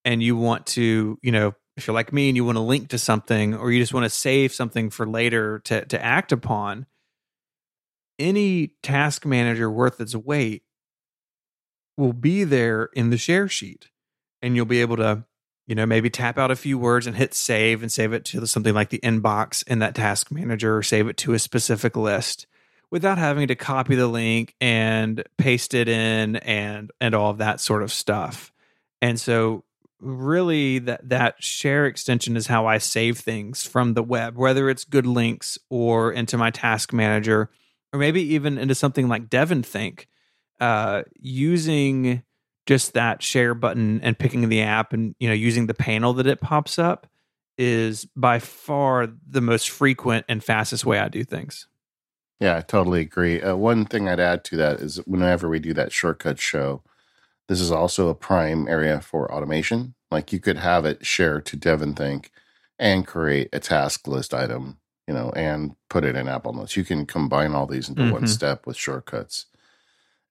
and 0.05 0.22
you 0.22 0.37
want 0.37 0.66
to, 0.66 1.18
you 1.22 1.33
know, 1.33 1.55
if 1.76 1.87
you're 1.87 1.95
like 1.95 2.12
me 2.12 2.28
and 2.28 2.37
you 2.37 2.45
want 2.45 2.57
to 2.57 2.62
link 2.62 2.89
to 2.91 2.99
something 2.99 3.55
or 3.55 3.70
you 3.70 3.80
just 3.80 3.95
want 3.95 4.05
to 4.05 4.11
save 4.11 4.53
something 4.53 4.91
for 4.91 5.07
later 5.07 5.61
to 5.61 5.85
to 5.87 6.03
act 6.03 6.33
upon, 6.33 6.87
any 8.18 8.74
task 8.83 9.24
manager 9.24 9.70
worth 9.70 10.01
its 10.01 10.14
weight 10.14 10.64
will 11.97 12.12
be 12.12 12.45
there 12.45 12.91
in 12.95 13.11
the 13.11 13.16
share 13.16 13.49
sheet. 13.49 13.89
And 14.43 14.57
you'll 14.57 14.66
be 14.66 14.80
able 14.80 14.97
to, 14.97 15.24
you 15.66 15.74
know, 15.74 15.87
maybe 15.87 16.11
tap 16.11 16.37
out 16.37 16.51
a 16.51 16.57
few 16.57 16.76
words 16.78 17.07
and 17.07 17.16
hit 17.16 17.33
save 17.33 17.83
and 17.83 17.93
save 17.93 18.12
it 18.12 18.24
to 18.26 18.47
something 18.47 18.74
like 18.74 18.91
the 18.91 18.99
inbox 18.99 19.66
in 19.66 19.78
that 19.78 19.95
task 19.95 20.30
manager 20.30 20.76
or 20.76 20.83
save 20.83 21.09
it 21.09 21.16
to 21.18 21.33
a 21.33 21.39
specific 21.39 21.97
list 21.97 22.47
without 22.93 23.16
having 23.16 23.49
to 23.49 23.55
copy 23.57 23.97
the 23.97 24.07
link 24.07 24.55
and 24.61 25.24
paste 25.38 25.72
it 25.74 25.88
in 25.88 26.36
and 26.36 26.93
and 27.01 27.14
all 27.14 27.30
of 27.30 27.38
that 27.38 27.59
sort 27.59 27.82
of 27.82 27.90
stuff. 27.90 28.53
And 29.01 29.18
so 29.18 29.64
really 29.99 30.78
that 30.80 31.09
that 31.09 31.43
share 31.43 31.86
extension 31.86 32.36
is 32.36 32.47
how 32.47 32.66
I 32.66 32.78
save 32.78 33.18
things 33.18 33.66
from 33.66 33.95
the 33.95 34.03
web, 34.03 34.36
whether 34.36 34.68
it's 34.68 34.84
GoodLinks 34.84 35.59
or 35.70 36.12
into 36.12 36.36
my 36.36 36.51
task 36.51 36.93
manager, 36.93 37.51
or 37.93 37.99
maybe 37.99 38.34
even 38.34 38.59
into 38.59 38.74
something 38.74 39.09
like 39.09 39.28
DEVONthink. 39.28 40.07
Uh, 40.61 41.03
using 41.18 42.22
just 42.66 42.93
that 42.93 43.20
share 43.20 43.53
button 43.53 44.01
and 44.03 44.16
picking 44.16 44.49
the 44.49 44.62
app 44.62 44.93
and 44.93 45.16
you 45.18 45.26
know 45.26 45.34
using 45.34 45.66
the 45.66 45.74
panel 45.74 46.12
that 46.12 46.26
it 46.28 46.40
pops 46.40 46.78
up 46.78 47.09
is 47.59 48.05
by 48.14 48.38
far 48.38 49.09
the 49.26 49.40
most 49.40 49.70
frequent 49.70 50.24
and 50.28 50.45
fastest 50.45 50.86
way 50.86 51.01
I 51.01 51.09
do 51.09 51.24
things. 51.24 51.66
Yeah, 52.43 52.57
I 52.57 52.62
totally 52.62 53.03
agree. 53.03 53.40
Uh, 53.40 53.55
one 53.55 53.84
thing 53.84 54.09
I'd 54.09 54.18
add 54.18 54.43
to 54.47 54.57
that 54.57 54.80
is 54.80 54.97
whenever 55.07 55.49
we 55.49 55.61
do 55.61 55.72
that 55.74 55.93
shortcut 55.93 56.40
show, 56.40 56.82
this 57.47 57.61
is 57.61 57.70
also 57.70 58.09
a 58.09 58.16
prime 58.16 58.66
area 58.66 59.01
for 59.01 59.32
automation. 59.32 59.95
Like 60.11 60.32
you 60.32 60.40
could 60.40 60.57
have 60.57 60.84
it 60.84 61.07
share 61.07 61.40
to 61.40 61.57
DEVONthink 61.57 61.82
and 61.82 61.97
Think 61.97 62.32
and 62.80 63.07
create 63.07 63.49
a 63.53 63.61
task 63.61 64.09
list 64.09 64.34
item, 64.34 64.78
you 65.07 65.14
know, 65.14 65.30
and 65.36 65.76
put 65.88 66.03
it 66.03 66.16
in 66.16 66.26
Apple 66.26 66.53
Notes. 66.53 66.76
You 66.76 66.82
can 66.82 67.07
combine 67.07 67.53
all 67.53 67.68
these 67.68 67.88
into 67.88 68.03
mm-hmm. 68.03 68.11
one 68.11 68.26
step 68.26 68.66
with 68.66 68.76
shortcuts. 68.76 69.47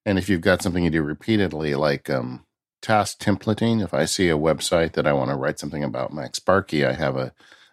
And 0.06 0.20
if 0.20 0.28
you've 0.28 0.42
got 0.42 0.62
something 0.62 0.84
you 0.84 0.90
do 0.90 1.04
repeatedly, 1.04 1.76
like 1.76 2.10
um, 2.10 2.46
task 2.82 3.22
templating, 3.22 3.82
if 3.82 3.94
I 3.94 4.04
see 4.04 4.28
a 4.28 4.38
website 4.38 4.94
that 4.94 5.08
I 5.08 5.14
want 5.14 5.30
to 5.30 5.38
write 5.38 5.60
something 5.60 5.86
about 5.86 6.12
MacSparky, 6.12 6.86
I 6.86 6.92
have 6.92 7.16
a, 7.16 7.32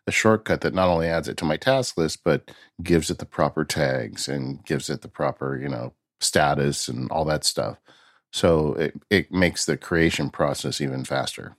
a 0.08 0.12
shortcut 0.12 0.62
that 0.62 0.74
not 0.74 0.88
only 0.88 1.06
adds 1.06 1.28
it 1.28 1.36
to 1.36 1.44
my 1.44 1.56
task 1.56 1.96
list, 1.96 2.24
but 2.24 2.50
gives 2.82 3.10
it 3.10 3.18
the 3.18 3.26
proper 3.26 3.64
tags 3.64 4.28
and 4.28 4.64
gives 4.64 4.90
it 4.90 5.02
the 5.02 5.08
proper, 5.08 5.56
you 5.56 5.68
know, 5.68 5.92
status 6.20 6.88
and 6.88 7.10
all 7.10 7.24
that 7.26 7.44
stuff. 7.44 7.78
So 8.32 8.74
it, 8.74 8.94
it 9.10 9.32
makes 9.32 9.64
the 9.64 9.76
creation 9.76 10.30
process 10.30 10.80
even 10.80 11.04
faster. 11.04 11.56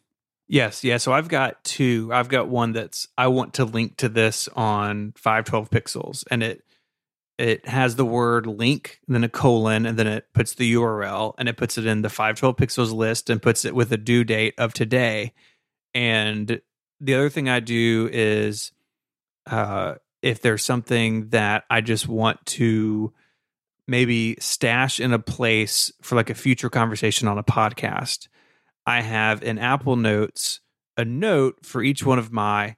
Yes, 0.47 0.83
yeah. 0.83 0.97
So 0.97 1.13
I've 1.13 1.27
got 1.27 1.63
two. 1.63 2.09
I've 2.11 2.27
got 2.27 2.49
one 2.49 2.73
that's 2.73 3.07
I 3.17 3.27
want 3.27 3.53
to 3.55 3.65
link 3.65 3.97
to 3.97 4.09
this 4.09 4.47
on 4.49 5.13
512 5.15 5.69
pixels 5.69 6.23
and 6.31 6.41
it 6.41 6.63
it 7.37 7.65
has 7.67 7.95
the 7.95 8.05
word 8.05 8.47
link, 8.47 8.99
then 9.07 9.23
a 9.23 9.29
colon, 9.29 9.85
and 9.85 9.97
then 9.97 10.07
it 10.07 10.25
puts 10.33 10.55
the 10.55 10.73
URL 10.73 11.35
and 11.37 11.47
it 11.47 11.55
puts 11.55 11.77
it 11.77 11.85
in 11.85 12.01
the 12.01 12.09
512 12.09 12.57
pixels 12.57 12.93
list 12.93 13.29
and 13.29 13.41
puts 13.41 13.63
it 13.63 13.73
with 13.73 13.93
a 13.93 13.97
due 13.97 14.25
date 14.25 14.55
of 14.57 14.73
today. 14.73 15.31
And 15.93 16.59
the 16.99 17.15
other 17.15 17.29
thing 17.29 17.49
I 17.49 17.59
do 17.59 18.09
is 18.11 18.71
uh, 19.49 19.95
if 20.21 20.41
there's 20.41 20.63
something 20.63 21.29
that 21.29 21.63
I 21.69 21.81
just 21.81 22.07
want 22.07 22.45
to 22.47 23.13
maybe 23.87 24.37
stash 24.39 24.99
in 24.99 25.13
a 25.13 25.19
place 25.19 25.91
for 26.01 26.15
like 26.15 26.29
a 26.29 26.35
future 26.35 26.69
conversation 26.69 27.27
on 27.27 27.37
a 27.37 27.43
podcast, 27.43 28.27
I 28.85 29.01
have 29.01 29.43
in 29.43 29.57
Apple 29.57 29.95
Notes 29.95 30.59
a 30.97 31.05
note 31.05 31.65
for 31.65 31.81
each 31.81 32.05
one 32.05 32.19
of 32.19 32.31
my 32.31 32.75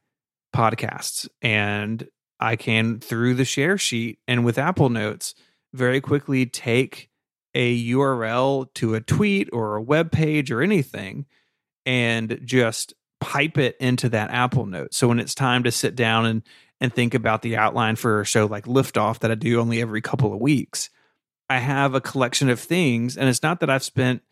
podcasts. 0.55 1.28
And 1.41 2.07
I 2.39 2.55
can, 2.55 2.99
through 2.99 3.36
the 3.36 3.45
share 3.45 3.78
sheet 3.78 4.19
and 4.28 4.45
with 4.45 4.57
Apple 4.57 4.89
Notes, 4.89 5.36
very 5.74 6.01
quickly 6.01 6.45
take 6.45 7.09
a 7.53 7.89
URL 7.89 8.74
to 8.76 8.95
a 8.95 9.01
tweet 9.01 9.49
or 9.51 9.76
a 9.76 9.82
web 9.82 10.11
page 10.11 10.51
or 10.51 10.61
anything 10.61 11.26
and 11.86 12.39
just 12.43 12.93
pipe 13.22 13.57
it 13.57 13.78
into 13.80 14.09
that 14.09 14.32
Apple 14.32 14.65
Note. 14.65 14.93
So 14.93 15.07
when 15.07 15.19
it's 15.19 15.36
time 15.36 15.63
to 15.63 15.72
sit 15.72 15.95
down 15.95 16.26
and 16.26 16.43
and 16.82 16.91
think 16.91 17.13
about 17.13 17.43
the 17.43 17.57
outline 17.57 17.95
for 17.95 18.22
a 18.22 18.26
show 18.26 18.47
like 18.47 18.65
Liftoff 18.65 19.19
that 19.19 19.30
I 19.30 19.36
do 19.36 19.61
only 19.61 19.80
every 19.80 20.01
couple 20.01 20.34
of 20.34 20.41
weeks, 20.41 20.89
I 21.47 21.59
have 21.59 21.93
a 21.93 22.01
collection 22.01 22.49
of 22.49 22.59
things 22.59 23.15
and 23.15 23.30
it's 23.30 23.43
not 23.43 23.59
that 23.61 23.69
I've 23.69 23.84
spent 23.84 24.24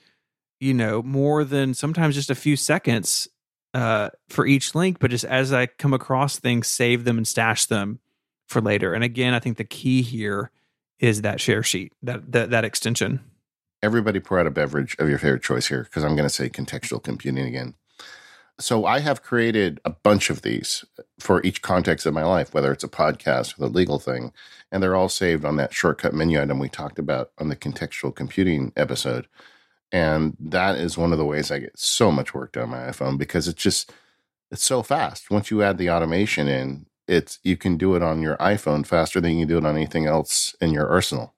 you 0.60 0.74
know 0.74 1.02
more 1.02 1.46
than 1.46 1.74
sometimes 1.74 2.16
just 2.16 2.30
a 2.30 2.36
few 2.36 2.58
seconds 2.58 3.30
uh, 3.74 4.10
for 4.30 4.46
each 4.46 4.74
link, 4.74 4.98
but 5.00 5.12
just 5.12 5.26
as 5.26 5.54
I 5.54 5.68
come 5.68 5.94
across 5.94 6.40
things, 6.40 6.68
save 6.68 7.04
them 7.04 7.18
and 7.18 7.28
stash 7.28 7.68
them 7.68 8.00
for 8.48 8.62
later. 8.62 8.94
And 8.94 9.04
again, 9.04 9.34
I 9.34 9.40
think 9.40 9.58
the 9.58 9.64
key 9.64 10.02
here 10.02 10.52
is 10.98 11.22
that 11.22 11.40
share 11.40 11.64
sheet, 11.64 11.94
that 12.02 12.32
that, 12.32 12.50
that 12.50 12.66
extension. 12.66 13.22
Everybody 13.82 14.20
pour 14.20 14.40
out 14.40 14.48
a 14.48 14.52
beverage 14.52 14.96
of 15.00 15.08
your 15.08 15.20
favorite 15.20 15.44
choice 15.44 15.68
here 15.68 15.84
because 15.84 16.04
I'm 16.04 16.16
going 16.16 16.28
to 16.28 16.34
say 16.34 16.50
contextual 16.50 17.02
computing 17.02 17.46
again. 17.46 17.76
So 18.60 18.86
I 18.86 19.00
have 19.00 19.24
created 19.24 19.80
a 19.86 19.90
bunch 19.90 20.30
of 20.30 20.42
these 20.42 20.84
for 21.18 21.42
each 21.44 21.62
context 21.62 22.06
of 22.06 22.14
my 22.14 22.26
life, 22.26 22.54
whether 22.54 22.74
it's 22.74 22.84
a 22.84 22.90
podcast 22.90 23.58
or 23.58 23.62
the 23.62 23.74
legal 23.74 24.00
thing, 24.00 24.34
and 24.72 24.84
they're 24.84 24.96
all 24.96 25.08
saved 25.08 25.46
on 25.46 25.56
that 25.58 25.74
shortcut 25.74 26.14
menu 26.14 26.42
item 26.42 26.60
we 26.60 26.68
talked 26.68 27.00
about 27.00 27.32
on 27.38 27.48
the 27.48 27.56
contextual 27.56 28.14
computing 28.14 28.74
episode. 28.76 29.28
And 29.92 30.36
that 30.40 30.78
is 30.78 30.98
one 30.98 31.14
of 31.14 31.18
the 31.18 31.26
ways 31.26 31.52
I 31.52 31.60
get 31.60 31.80
so 31.80 32.12
much 32.12 32.34
work 32.34 32.52
done 32.52 32.64
on 32.64 32.70
my 32.70 32.78
iPhone 32.80 33.18
because 33.18 33.48
it's 33.48 33.62
just 33.62 33.92
it's 34.52 34.64
so 34.64 34.84
fast. 34.84 35.32
Once 35.32 35.50
you 35.50 35.64
add 35.64 35.78
the 35.78 35.90
automation 35.90 36.48
in, 36.48 36.86
it's 37.08 37.40
you 37.44 37.56
can 37.56 37.78
do 37.78 37.96
it 37.96 38.04
on 38.04 38.22
your 38.22 38.36
iPhone 38.38 38.86
faster 38.86 39.22
than 39.22 39.32
you 39.32 39.40
can 39.46 39.48
do 39.48 39.58
it 39.58 39.66
on 39.66 39.76
anything 39.76 40.06
else 40.06 40.56
in 40.60 40.72
your 40.74 40.88
arsenal. 40.88 41.34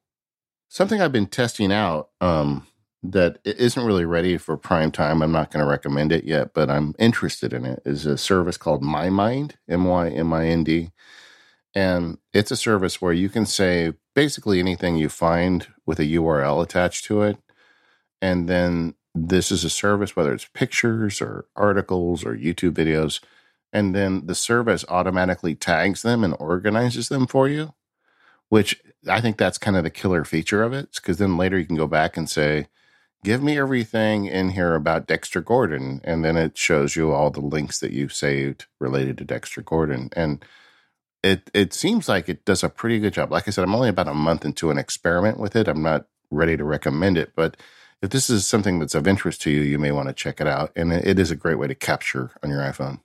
Something 0.70 1.02
I've 1.02 1.12
been 1.12 1.28
testing 1.28 1.72
out 1.72 2.10
um, 2.20 2.66
that 3.04 3.40
isn't 3.44 3.86
really 3.86 4.06
ready 4.06 4.38
for 4.38 4.58
prime 4.58 4.92
time. 4.92 5.22
I'm 5.22 5.32
not 5.32 5.52
going 5.52 5.64
to 5.64 5.70
recommend 5.70 6.12
it 6.12 6.24
yet, 6.24 6.54
but 6.54 6.70
I'm 6.70 6.94
interested 7.00 7.54
in 7.54 7.66
it. 7.66 7.82
Is 7.86 8.06
a 8.06 8.18
service 8.18 8.58
called 8.58 8.84
MyMind, 8.84 9.54
M 9.68 9.86
Y 9.86 10.10
M 10.10 10.34
I 10.34 10.48
N 10.48 10.64
D, 10.64 10.92
and 11.74 12.18
it's 12.34 12.52
a 12.52 12.56
service 12.56 13.02
where 13.02 13.14
you 13.14 13.30
can 13.30 13.46
say 13.46 13.94
basically 14.14 14.60
anything 14.60 14.98
you 14.98 15.10
find 15.10 15.68
with 15.86 16.00
a 16.00 16.04
URL 16.04 16.64
attached 16.64 17.06
to 17.06 17.24
it 17.24 17.38
and 18.22 18.48
then 18.48 18.94
this 19.16 19.52
is 19.52 19.64
a 19.64 19.70
service, 19.70 20.16
whether 20.16 20.34
it's 20.34 20.46
pictures 20.46 21.22
or 21.22 21.46
articles 21.56 22.24
or 22.24 22.36
YouTube 22.36 22.74
videos. 22.74 23.20
And 23.74 23.96
then 23.96 24.28
the 24.28 24.36
service 24.36 24.86
automatically 24.88 25.56
tags 25.56 26.02
them 26.02 26.24
and 26.24 26.36
organizes 26.40 27.10
them 27.10 27.26
for 27.28 27.48
you, 27.48 27.74
which 28.50 28.82
I 29.08 29.22
think 29.22 29.38
that's 29.38 29.58
kind 29.58 29.76
of 29.76 29.84
the 29.84 29.90
killer 29.90 30.24
feature 30.24 30.62
of 30.64 30.74
it. 30.74 30.90
Because 30.96 31.18
then 31.18 31.38
later 31.38 31.58
you 31.58 31.66
can 31.66 31.78
go 31.78 31.88
back 31.88 32.16
and 32.16 32.30
say, 32.30 32.68
give 33.24 33.44
me 33.44 33.58
everything 33.58 34.26
in 34.26 34.52
here 34.52 34.76
about 34.76 35.08
Dexter 35.08 35.42
Gordon. 35.42 36.02
And 36.04 36.24
then 36.24 36.38
it 36.38 36.58
shows 36.58 36.96
you 36.96 37.12
all 37.12 37.30
the 37.30 37.42
links 37.42 37.80
that 37.80 37.92
you've 37.92 38.14
saved 38.14 38.66
related 38.80 39.18
to 39.20 39.26
Dexter 39.26 39.62
Gordon. 39.62 40.10
And 40.16 40.44
it, 41.24 41.52
it 41.54 41.74
seems 41.74 42.10
like 42.10 42.28
it 42.28 42.46
does 42.46 42.64
a 42.64 42.70
pretty 42.70 43.00
good 43.00 43.14
job. 43.14 43.32
Like 43.32 43.48
I 43.48 43.52
said, 43.52 43.64
I'm 43.64 43.76
only 43.76 43.90
about 43.90 44.08
a 44.08 44.14
month 44.14 44.44
into 44.44 44.72
an 44.72 44.78
experiment 44.78 45.40
with 45.40 45.56
it. 45.56 45.68
I'm 45.68 45.84
not 45.84 46.08
ready 46.32 46.58
to 46.58 46.64
recommend 46.64 47.18
it, 47.18 47.34
but 47.36 47.58
if 48.02 48.10
this 48.10 48.30
is 48.30 48.48
something 48.48 48.80
that's 48.80 48.96
of 48.96 49.08
interest 49.08 49.42
to 49.44 49.52
you, 49.52 49.62
you 49.62 49.78
may 49.78 49.92
want 49.92 50.08
to 50.08 50.14
check 50.14 50.42
it 50.42 50.48
out. 50.48 50.72
And 50.76 50.92
it 50.92 51.20
is 51.20 51.30
a 51.30 51.36
great 51.36 51.60
way 51.60 51.68
to 51.68 51.76
capture 51.76 52.32
on 52.42 52.50
your 52.50 52.62
iPhone. 52.62 53.02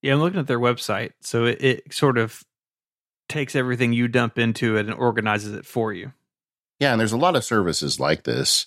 Yeah, 0.00 0.14
I'm 0.14 0.20
looking 0.20 0.40
at 0.40 0.46
their 0.46 0.60
website. 0.60 1.12
So 1.20 1.44
it, 1.44 1.62
it 1.62 1.92
sort 1.92 2.16
of 2.16 2.42
takes 3.28 3.54
everything 3.54 3.92
you 3.92 4.08
dump 4.08 4.38
into 4.38 4.76
it 4.76 4.86
and 4.86 4.94
organizes 4.94 5.52
it 5.52 5.66
for 5.66 5.92
you. 5.92 6.12
Yeah, 6.80 6.92
and 6.92 7.00
there's 7.00 7.12
a 7.12 7.18
lot 7.18 7.36
of 7.36 7.44
services 7.44 8.00
like 8.00 8.22
this. 8.22 8.66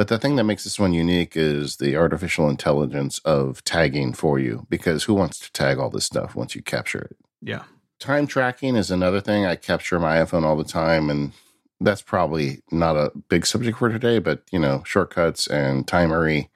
But 0.00 0.08
the 0.08 0.18
thing 0.18 0.36
that 0.36 0.44
makes 0.44 0.64
this 0.64 0.78
one 0.78 0.94
unique 0.94 1.36
is 1.36 1.76
the 1.76 1.94
artificial 1.94 2.48
intelligence 2.48 3.18
of 3.18 3.62
tagging 3.64 4.14
for 4.14 4.38
you, 4.38 4.66
because 4.70 5.04
who 5.04 5.12
wants 5.12 5.38
to 5.40 5.52
tag 5.52 5.78
all 5.78 5.90
this 5.90 6.06
stuff 6.06 6.34
once 6.34 6.54
you 6.54 6.62
capture 6.62 7.00
it? 7.00 7.18
Yeah. 7.42 7.64
Time 7.98 8.26
tracking 8.26 8.76
is 8.76 8.90
another 8.90 9.20
thing. 9.20 9.44
I 9.44 9.56
capture 9.56 10.00
my 10.00 10.16
iPhone 10.16 10.42
all 10.42 10.56
the 10.56 10.64
time, 10.64 11.10
and 11.10 11.34
that's 11.82 12.00
probably 12.00 12.62
not 12.70 12.96
a 12.96 13.12
big 13.28 13.44
subject 13.44 13.76
for 13.76 13.90
today, 13.90 14.20
but 14.20 14.42
you 14.50 14.58
know, 14.58 14.82
shortcuts 14.86 15.46
and 15.46 15.86
timery, 15.86 16.48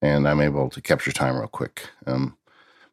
and 0.00 0.26
I'm 0.26 0.40
able 0.40 0.70
to 0.70 0.80
capture 0.80 1.12
time 1.12 1.36
real 1.36 1.48
quick. 1.48 1.90
Um, 2.06 2.38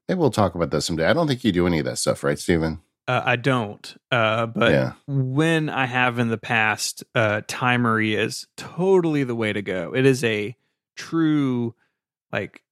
maybe 0.09 0.19
we'll 0.19 0.31
talk 0.31 0.53
about 0.53 0.71
that 0.71 0.81
someday. 0.81 1.05
I 1.05 1.13
don't 1.13 1.29
think 1.29 1.45
you 1.45 1.53
do 1.53 1.65
any 1.65 1.79
of 1.79 1.85
that 1.85 1.97
stuff, 1.97 2.25
right, 2.25 2.37
Stephen? 2.37 2.81
Uh, 3.05 3.21
I 3.25 3.35
don't, 3.35 3.97
uh, 4.11 4.45
but 4.45 4.71
yeah. 4.71 4.93
when 5.07 5.67
I 5.67 5.85
have 5.87 6.19
in 6.19 6.29
the 6.29 6.37
past, 6.37 7.03
uh, 7.13 7.41
Timery 7.47 8.17
is 8.17 8.47
totally 8.55 9.25
the 9.25 9.35
way 9.35 9.51
to 9.51 9.61
go. 9.61 9.93
It 9.93 10.05
is 10.05 10.23
a 10.23 10.55
true, 10.95 11.75
like, 12.31 12.63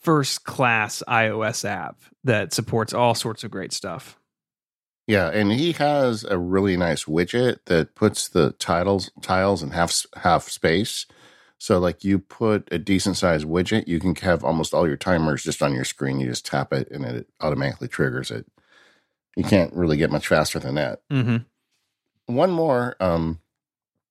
first 0.00 0.44
class 0.44 1.02
iOS 1.06 1.68
app 1.68 2.00
that 2.24 2.54
supports 2.54 2.94
all 2.94 3.14
sorts 3.14 3.44
of 3.44 3.50
great 3.50 3.72
stuff. 3.72 4.18
Yeah, 5.06 5.28
and 5.28 5.52
he 5.52 5.72
has 5.72 6.24
a 6.24 6.38
really 6.38 6.76
nice 6.76 7.04
widget 7.04 7.58
that 7.66 7.94
puts 7.94 8.28
the 8.28 8.52
titles 8.52 9.10
tiles 9.20 9.62
in 9.62 9.70
half 9.70 10.04
half 10.16 10.48
space. 10.48 11.06
So 11.58 11.78
like 11.78 12.04
you 12.04 12.18
put 12.18 12.68
a 12.72 12.78
decent 12.78 13.16
sized 13.16 13.46
widget, 13.46 13.88
you 13.88 14.00
can 14.00 14.14
have 14.16 14.44
almost 14.44 14.74
all 14.74 14.86
your 14.86 14.96
timers 14.96 15.44
just 15.44 15.62
on 15.62 15.74
your 15.74 15.84
screen. 15.84 16.20
You 16.20 16.28
just 16.28 16.44
tap 16.44 16.72
it 16.72 16.90
and 16.90 17.04
it 17.04 17.28
automatically 17.40 17.88
triggers 17.88 18.30
it. 18.30 18.46
You 19.36 19.44
can't 19.44 19.72
really 19.74 19.96
get 19.96 20.10
much 20.10 20.26
faster 20.26 20.58
than 20.58 20.74
that. 20.76 21.00
Mm-hmm. 21.10 22.34
One 22.34 22.50
more 22.50 22.96
um, 23.00 23.40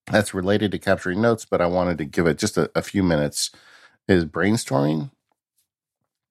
that's 0.07 0.33
related 0.33 0.71
to 0.71 0.79
capturing 0.79 1.21
notes, 1.21 1.45
but 1.45 1.61
I 1.61 1.65
wanted 1.65 1.97
to 1.97 2.05
give 2.05 2.27
it 2.27 2.37
just 2.37 2.57
a, 2.57 2.71
a 2.75 2.81
few 2.81 3.03
minutes 3.03 3.51
is 4.07 4.23
brainstorming. 4.23 5.09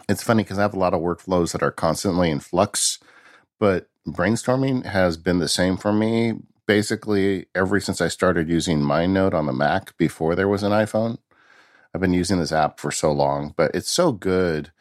It's 0.08 0.22
funny 0.22 0.44
because 0.44 0.58
I 0.58 0.62
have 0.62 0.74
a 0.74 0.78
lot 0.78 0.94
of 0.94 1.00
workflows 1.00 1.52
that 1.52 1.62
are 1.62 1.72
constantly 1.72 2.30
in 2.30 2.40
flux, 2.40 2.98
but 3.58 3.88
brainstorming 4.06 4.84
has 4.86 5.16
been 5.16 5.38
the 5.38 5.48
same 5.48 5.76
for 5.76 5.92
me 5.92 6.34
basically 6.66 7.46
ever 7.54 7.80
since 7.80 8.00
I 8.00 8.08
started 8.08 8.48
using 8.48 8.80
MindNode 8.80 9.34
on 9.34 9.46
the 9.46 9.52
Mac 9.52 9.96
before 9.98 10.34
there 10.34 10.48
was 10.48 10.62
an 10.62 10.72
iPhone. 10.72 11.18
I've 11.94 12.00
been 12.00 12.12
using 12.12 12.38
this 12.38 12.52
app 12.52 12.80
for 12.80 12.90
so 12.90 13.12
long, 13.12 13.54
but 13.56 13.74
it's 13.74 13.90
so 13.90 14.12
good 14.12 14.72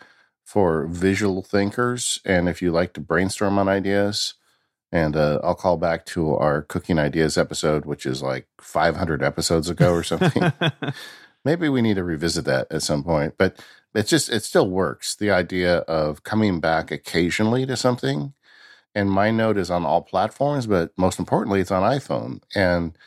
for 0.43 0.85
visual 0.87 1.41
thinkers. 1.41 2.19
And 2.25 2.47
if 2.47 2.61
you 2.61 2.71
like 2.71 2.93
to 2.93 3.01
brainstorm 3.01 3.57
on 3.57 3.67
ideas, 3.67 4.35
and 4.91 5.15
uh, 5.15 5.39
I'll 5.43 5.55
call 5.55 5.77
back 5.77 6.05
to 6.07 6.35
our 6.35 6.61
cooking 6.61 6.99
ideas 6.99 7.37
episode, 7.37 7.85
which 7.85 8.05
is 8.05 8.21
like 8.21 8.47
500 8.61 9.23
episodes 9.23 9.69
ago 9.69 9.91
or 9.91 10.03
something. 10.03 10.53
Maybe 11.45 11.67
we 11.67 11.81
need 11.81 11.95
to 11.95 12.03
revisit 12.03 12.45
that 12.45 12.71
at 12.71 12.83
some 12.83 13.03
point, 13.03 13.33
but 13.37 13.59
it's 13.95 14.09
just, 14.09 14.29
it 14.29 14.43
still 14.43 14.69
works. 14.69 15.15
The 15.15 15.31
idea 15.31 15.77
of 15.79 16.23
coming 16.23 16.59
back 16.59 16.91
occasionally 16.91 17.65
to 17.65 17.75
something 17.75 18.33
and 18.95 19.09
MindNode 19.09 19.57
is 19.57 19.71
on 19.71 19.85
all 19.85 20.01
platforms, 20.01 20.67
but 20.67 20.91
most 20.97 21.19
importantly, 21.19 21.59
it's 21.59 21.71
on 21.71 21.81
iPhone. 21.81 22.41
And 22.55 22.97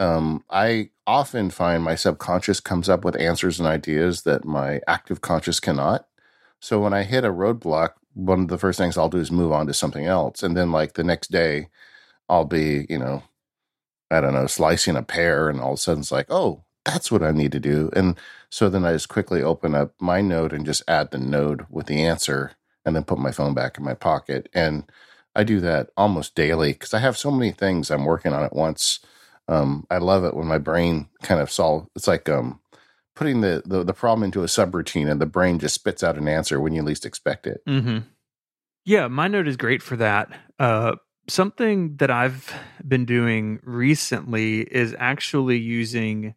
um, 0.00 0.44
I 0.50 0.90
often 1.06 1.50
find 1.50 1.82
my 1.82 1.94
subconscious 1.94 2.60
comes 2.60 2.88
up 2.88 3.04
with 3.04 3.20
answers 3.20 3.58
and 3.58 3.68
ideas 3.68 4.22
that 4.22 4.44
my 4.44 4.80
active 4.86 5.20
conscious 5.20 5.60
cannot. 5.60 6.06
So 6.66 6.80
when 6.80 6.92
I 6.92 7.04
hit 7.04 7.24
a 7.24 7.28
roadblock, 7.28 7.90
one 8.14 8.40
of 8.40 8.48
the 8.48 8.58
first 8.58 8.76
things 8.76 8.98
I'll 8.98 9.08
do 9.08 9.18
is 9.18 9.30
move 9.30 9.52
on 9.52 9.68
to 9.68 9.72
something 9.72 10.04
else. 10.04 10.42
And 10.42 10.56
then, 10.56 10.72
like 10.72 10.94
the 10.94 11.04
next 11.04 11.30
day, 11.30 11.68
I'll 12.28 12.44
be, 12.44 12.86
you 12.90 12.98
know, 12.98 13.22
I 14.10 14.20
don't 14.20 14.34
know, 14.34 14.48
slicing 14.48 14.96
a 14.96 15.02
pear, 15.04 15.48
and 15.48 15.60
all 15.60 15.74
of 15.74 15.78
a 15.78 15.80
sudden 15.80 16.00
it's 16.00 16.10
like, 16.10 16.26
oh, 16.28 16.64
that's 16.84 17.12
what 17.12 17.22
I 17.22 17.30
need 17.30 17.52
to 17.52 17.60
do. 17.60 17.90
And 17.94 18.16
so 18.50 18.68
then 18.68 18.84
I 18.84 18.94
just 18.94 19.08
quickly 19.08 19.44
open 19.44 19.76
up 19.76 19.96
MindNode 20.02 20.52
and 20.52 20.66
just 20.66 20.82
add 20.88 21.12
the 21.12 21.18
node 21.18 21.66
with 21.70 21.86
the 21.86 22.02
answer 22.02 22.56
and 22.84 22.96
then 22.96 23.04
put 23.04 23.18
my 23.20 23.30
phone 23.30 23.54
back 23.54 23.78
in 23.78 23.84
my 23.84 23.94
pocket. 23.94 24.48
And 24.52 24.90
I 25.36 25.44
do 25.44 25.60
that 25.60 25.90
almost 25.96 26.34
daily 26.34 26.72
because 26.72 26.92
I 26.92 26.98
have 26.98 27.16
so 27.16 27.30
many 27.30 27.52
things 27.52 27.92
I'm 27.92 28.04
working 28.04 28.32
on 28.32 28.42
at 28.42 28.56
once. 28.56 28.98
Um, 29.46 29.86
I 29.88 29.98
love 29.98 30.24
it 30.24 30.34
when 30.34 30.48
my 30.48 30.58
brain 30.58 31.10
kind 31.22 31.40
of 31.40 31.48
solve. 31.48 31.86
It's 31.94 32.08
like 32.08 32.28
um, 32.28 32.58
putting 33.16 33.40
the, 33.40 33.62
the 33.66 33.82
the 33.82 33.92
problem 33.92 34.22
into 34.22 34.42
a 34.42 34.46
subroutine, 34.46 35.10
and 35.10 35.20
the 35.20 35.26
brain 35.26 35.58
just 35.58 35.74
spits 35.74 36.04
out 36.04 36.16
an 36.16 36.28
answer 36.28 36.60
when 36.60 36.72
you 36.72 36.82
least 36.82 37.04
expect 37.04 37.48
it. 37.48 37.62
Mm-hmm. 37.66 37.98
Yeah, 38.84 39.08
is 39.48 39.56
great 39.56 39.82
for 39.82 39.96
that. 39.96 40.30
Uh, 40.60 40.94
something 41.28 41.96
that 41.96 42.10
I've 42.10 42.52
been 42.86 43.04
doing 43.04 43.58
recently 43.64 44.60
is 44.60 44.94
actually 44.96 45.58
using 45.58 46.34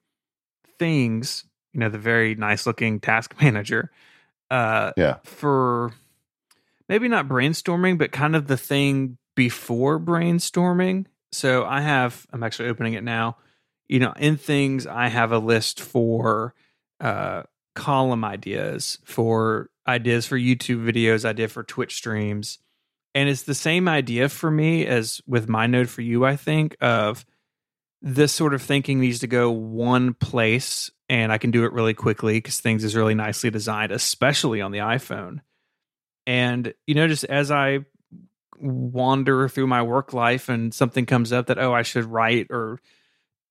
things, 0.80 1.44
you 1.74 1.80
know, 1.80 1.90
the 1.90 2.00
very 2.00 2.34
nice 2.34 2.66
looking 2.66 3.00
task 3.00 3.36
manager, 3.42 3.92
uh, 4.50 4.94
Yeah. 4.98 5.18
for 5.24 5.92
maybe 6.88 7.08
not 7.08 7.28
brainstorming, 7.28 8.00
but 8.00 8.12
kind 8.12 8.36
of 8.36 8.48
the 8.48 8.58
thing 8.58 9.18
before 9.36 10.00
brainstorming. 10.00 11.06
So 11.32 11.66
I 11.66 11.82
have, 11.82 12.26
I'm 12.34 12.42
actually 12.42 12.70
opening 12.70 12.94
it 12.94 13.04
now. 13.04 13.38
You 13.88 14.00
know, 14.00 14.14
in 14.18 14.38
things, 14.38 14.88
I 14.88 15.08
have 15.10 15.32
a 15.32 15.38
list 15.40 15.80
for 15.80 16.56
uh, 17.00 17.44
column 17.76 18.24
ideas, 18.26 19.00
for 19.06 19.70
ideas 19.88 20.26
for 20.26 20.38
YouTube 20.38 20.84
videos, 20.86 21.26
idea 21.26 21.48
for 21.48 21.64
Twitch 21.64 21.96
streams. 21.96 22.60
And 23.16 23.28
it's 23.28 23.44
the 23.44 23.56
same 23.56 23.88
idea 23.88 24.30
for 24.30 24.52
me 24.52 24.86
as 24.86 25.22
with 25.26 25.48
MindNode 25.48 25.88
for 25.88 26.02
you, 26.02 26.26
I 26.26 26.36
think, 26.36 26.78
of 26.80 27.26
this 28.02 28.32
sort 28.32 28.54
of 28.54 28.62
thinking 28.62 29.00
needs 29.00 29.20
to 29.20 29.28
go 29.28 29.52
one 29.52 30.14
place 30.14 30.92
and 31.10 31.32
I 31.32 31.40
can 31.40 31.52
do 31.52 31.66
it 31.66 31.74
really 31.74 31.96
quickly 31.96 32.38
because 32.38 32.60
things 32.60 32.84
is 32.84 32.96
really 32.96 33.16
nicely 33.16 33.50
designed, 33.50 33.92
especially 33.92 34.62
on 34.62 34.72
the 34.72 34.80
iPhone. 34.80 35.40
And, 36.28 36.74
you 36.86 36.94
know, 36.94 37.08
just 37.08 37.24
as 37.24 37.50
I 37.50 37.80
wander 38.60 39.50
through 39.50 39.68
my 39.68 39.82
work 39.82 40.14
life 40.14 40.50
and 40.50 40.72
something 40.72 41.08
comes 41.08 41.34
up 41.34 41.48
that, 41.48 41.58
oh, 41.58 41.74
I 41.74 41.82
should 41.82 42.06
write 42.06 42.48
or 42.52 42.80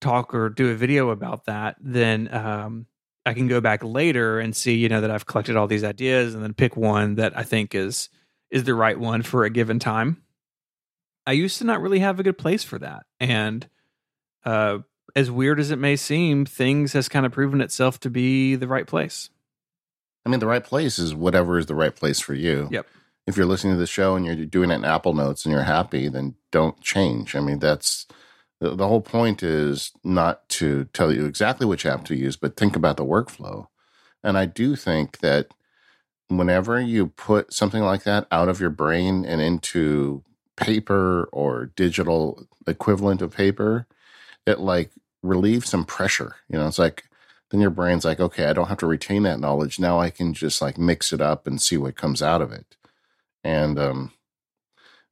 talk 0.01 0.35
or 0.35 0.49
do 0.49 0.71
a 0.71 0.75
video 0.75 1.11
about 1.11 1.47
that, 1.47 1.77
then 1.81 2.33
um, 2.33 2.87
I 3.29 3.35
can 3.35 3.47
go 3.47 3.61
back 3.61 3.85
later 3.85 4.41
and 4.41 4.57
see, 4.57 4.75
you 4.75 4.89
know, 4.89 5.03
that 5.03 5.11
I've 5.11 5.27
collected 5.27 5.55
all 5.55 5.67
these 5.67 5.85
ideas 5.85 6.35
and 6.35 6.43
then 6.43 6.55
pick 6.55 6.77
one 6.77 7.17
that 7.17 7.37
I 7.37 7.43
think 7.43 7.75
is 7.75 8.09
is 8.51 8.65
the 8.65 8.75
right 8.75 8.99
one 8.99 9.23
for 9.23 9.45
a 9.45 9.51
given 9.51 9.79
time. 9.79 10.23
I 11.27 11.33
used 11.33 11.59
to 11.59 11.65
not 11.65 11.83
really 11.83 11.99
have 11.99 12.19
a 12.19 12.23
good 12.23 12.39
place 12.39 12.65
for 12.65 12.79
that. 12.79 13.05
And 13.21 13.69
uh, 14.47 14.79
as 15.15 15.31
weird 15.31 15.61
as 15.61 15.71
it 15.71 15.79
may 15.79 15.95
seem, 15.97 16.47
things 16.47 16.95
has 16.95 17.11
kind 17.11 17.27
of 17.27 17.33
proven 17.33 17.61
itself 17.61 18.01
to 18.01 18.11
be 18.11 18.57
the 18.57 18.67
right 18.67 18.87
place. 18.87 19.29
I 20.25 20.31
mean, 20.31 20.41
the 20.41 20.47
right 20.47 20.65
place 20.65 20.99
is 20.99 21.15
whatever 21.15 21.59
is 21.59 21.67
the 21.67 21.75
right 21.75 21.95
place 21.95 22.21
for 22.21 22.33
you. 22.33 22.69
Yep. 22.71 22.87
If 23.27 23.37
you're 23.37 23.45
listening 23.45 23.75
to 23.75 23.79
the 23.79 23.87
show 23.87 24.17
and 24.17 24.25
you're 24.25 24.47
doing 24.47 24.71
it 24.71 24.77
in 24.77 24.87
Apple 24.87 25.13
Notes 25.13 25.45
and 25.45 25.53
you're 25.53 25.63
happy, 25.65 26.09
then 26.09 26.37
don't 26.51 26.81
change. 26.81 27.37
I 27.37 27.41
mean, 27.41 27.59
that's 27.59 28.07
the, 28.61 28.89
whole 28.89 29.01
point 29.01 29.43
is 29.43 29.93
not 30.03 30.49
to 30.49 30.85
tell 30.87 31.13
you 31.13 31.27
exactly 31.27 31.67
which 31.67 31.87
app 31.87 32.05
to 32.07 32.17
use, 32.17 32.37
but 32.37 32.57
think 32.57 32.75
about 32.75 32.97
the 32.97 33.05
workflow. 33.05 33.67
And 34.23 34.37
I 34.37 34.47
do 34.47 34.75
think 34.75 35.19
that 35.19 35.49
whenever 36.29 36.81
you 36.81 37.09
put 37.09 37.53
something 37.53 37.83
like 37.83 38.03
that 38.03 38.27
out 38.31 38.49
of 38.49 38.61
your 38.61 38.71
brain 38.71 39.25
and 39.25 39.41
into 39.41 40.25
paper 40.57 41.29
or 41.33 41.67
digital 41.77 42.47
equivalent 42.67 43.23
of 43.23 43.35
paper, 43.35 43.87
it 44.47 44.59
like 44.59 44.91
relieves 45.23 45.69
some 45.69 45.85
pressure. 45.85 46.37
You 46.49 46.59
know, 46.59 46.67
it's 46.67 46.79
like 46.79 47.05
then 47.51 47.61
your 47.61 47.71
brain's 47.71 48.05
like, 48.05 48.21
okay, 48.21 48.47
I 48.47 48.53
don't 48.53 48.69
have 48.69 48.79
to 48.79 48.87
retain 48.87 49.23
that 49.23 49.41
knowledge. 49.41 49.79
Now 49.79 50.01
I 50.01 50.11
can 50.11 50.35
just 50.35 50.61
like 50.61 50.77
mix 50.79 51.13
it 51.13 51.21
up 51.21 51.47
and 51.47 51.63
see 51.63 51.77
what 51.77 51.97
comes 51.97 52.23
out 52.23 52.43
of 52.43 52.53
it. 52.53 52.77
And 53.45 53.79
um 53.79 54.13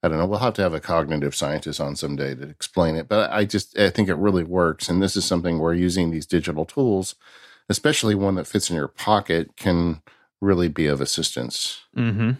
I 0.07 0.09
don't 0.09 0.19
know. 0.19 0.27
We'll 0.27 0.39
have 0.39 0.55
to 0.55 0.63
have 0.63 0.73
a 0.73 0.79
cognitive 0.79 1.35
scientist 1.35 1.81
on 1.81 1.97
someday 1.97 2.37
to 2.37 2.49
explain 2.49 2.95
it, 2.95 3.09
but 3.09 3.29
I 3.33 3.45
just 3.45 3.77
I 3.77 3.91
think 3.91 4.09
it 4.09 4.15
really 4.15 4.45
works. 4.45 4.89
And 4.89 5.03
this 5.03 5.17
is 5.17 5.25
something 5.25 5.59
where 5.59 5.75
using 5.75 6.13
these 6.13 6.27
digital 6.27 6.65
tools, 6.65 7.17
especially 7.69 8.15
one 8.15 8.37
that 8.37 8.47
fits 8.47 8.71
in 8.71 8.77
your 8.77 8.87
pocket, 8.87 9.57
can 9.57 10.03
really 10.41 10.69
be 10.69 10.87
of 10.87 11.01
assistance. 11.01 11.81
Mm-hmm. 11.97 12.33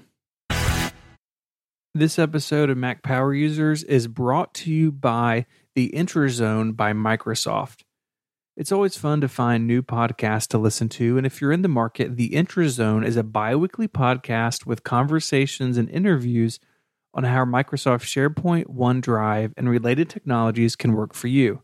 This 1.93 2.21
episode 2.21 2.71
of 2.71 2.77
Mac 2.79 3.03
Power 3.03 3.35
Users 3.35 3.83
is 3.83 4.07
brought 4.07 4.55
to 4.55 4.71
you 4.71 4.93
by 4.93 5.47
the 5.75 5.91
Intrazone 5.93 6.77
by 6.77 6.93
Microsoft. 6.93 7.81
It's 8.57 8.71
always 8.71 8.97
fun 8.97 9.21
to 9.23 9.29
find 9.29 9.67
new 9.67 9.83
podcasts 9.83 10.47
to 10.49 10.59
listen 10.59 10.89
to, 10.91 11.19
and 11.19 11.27
if 11.27 11.41
you're 11.41 11.51
in 11.51 11.63
the 11.63 11.69
market, 11.69 12.17
the 12.17 12.31
Intrazone 12.31 13.05
is 13.05 13.17
a 13.17 13.25
bi-weekly 13.25 13.89
podcast 13.89 14.67
with 14.67 14.85
conversations 14.85 15.77
and 15.77 15.91
interviews 15.91 16.61
on 17.17 17.25
how 17.25 17.47
Microsoft 17.47 18.05
SharePoint, 18.05 18.67
OneDrive, 18.67 19.55
and 19.57 19.71
related 19.71 20.11
technologies 20.11 20.77
can 20.77 20.93
work 20.93 21.15
for 21.15 21.29
you. 21.29 21.63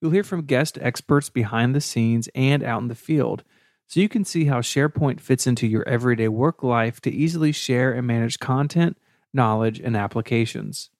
You'll 0.00 0.12
hear 0.12 0.22
from 0.22 0.46
guest 0.46 0.78
experts 0.80 1.28
behind 1.28 1.74
the 1.74 1.80
scenes 1.80 2.28
and 2.34 2.62
out 2.62 2.80
in 2.80 2.88
the 2.88 2.94
field 2.94 3.42
so 3.88 4.00
you 4.00 4.08
can 4.08 4.24
see 4.24 4.44
how 4.44 4.60
SharePoint 4.60 5.20
fits 5.20 5.46
into 5.46 5.66
your 5.66 5.86
everyday 5.88 6.28
work 6.28 6.62
life 6.62 7.00
to 7.02 7.10
easily 7.10 7.52
share 7.52 7.92
and 7.92 8.06
manage 8.06 8.38
content, 8.38 8.96
knowledge, 9.32 9.80
and 9.80 9.96
applications. 9.96 10.90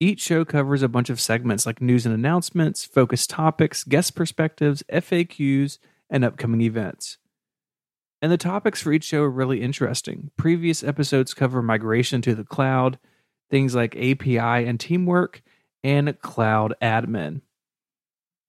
Each 0.00 0.20
show 0.20 0.44
covers 0.44 0.82
a 0.82 0.88
bunch 0.88 1.10
of 1.10 1.20
segments 1.20 1.66
like 1.66 1.80
news 1.80 2.04
and 2.04 2.14
announcements, 2.14 2.84
focus 2.84 3.26
topics, 3.26 3.84
guest 3.84 4.14
perspectives, 4.14 4.82
FAQs, 4.90 5.78
and 6.10 6.24
upcoming 6.24 6.62
events. 6.62 7.18
And 8.24 8.32
the 8.32 8.38
topics 8.38 8.80
for 8.80 8.90
each 8.90 9.04
show 9.04 9.24
are 9.24 9.30
really 9.30 9.60
interesting. 9.60 10.30
Previous 10.38 10.82
episodes 10.82 11.34
cover 11.34 11.60
migration 11.60 12.22
to 12.22 12.34
the 12.34 12.42
cloud, 12.42 12.98
things 13.50 13.74
like 13.74 13.94
API 13.96 14.66
and 14.66 14.80
teamwork, 14.80 15.42
and 15.82 16.18
cloud 16.20 16.72
admin. 16.80 17.42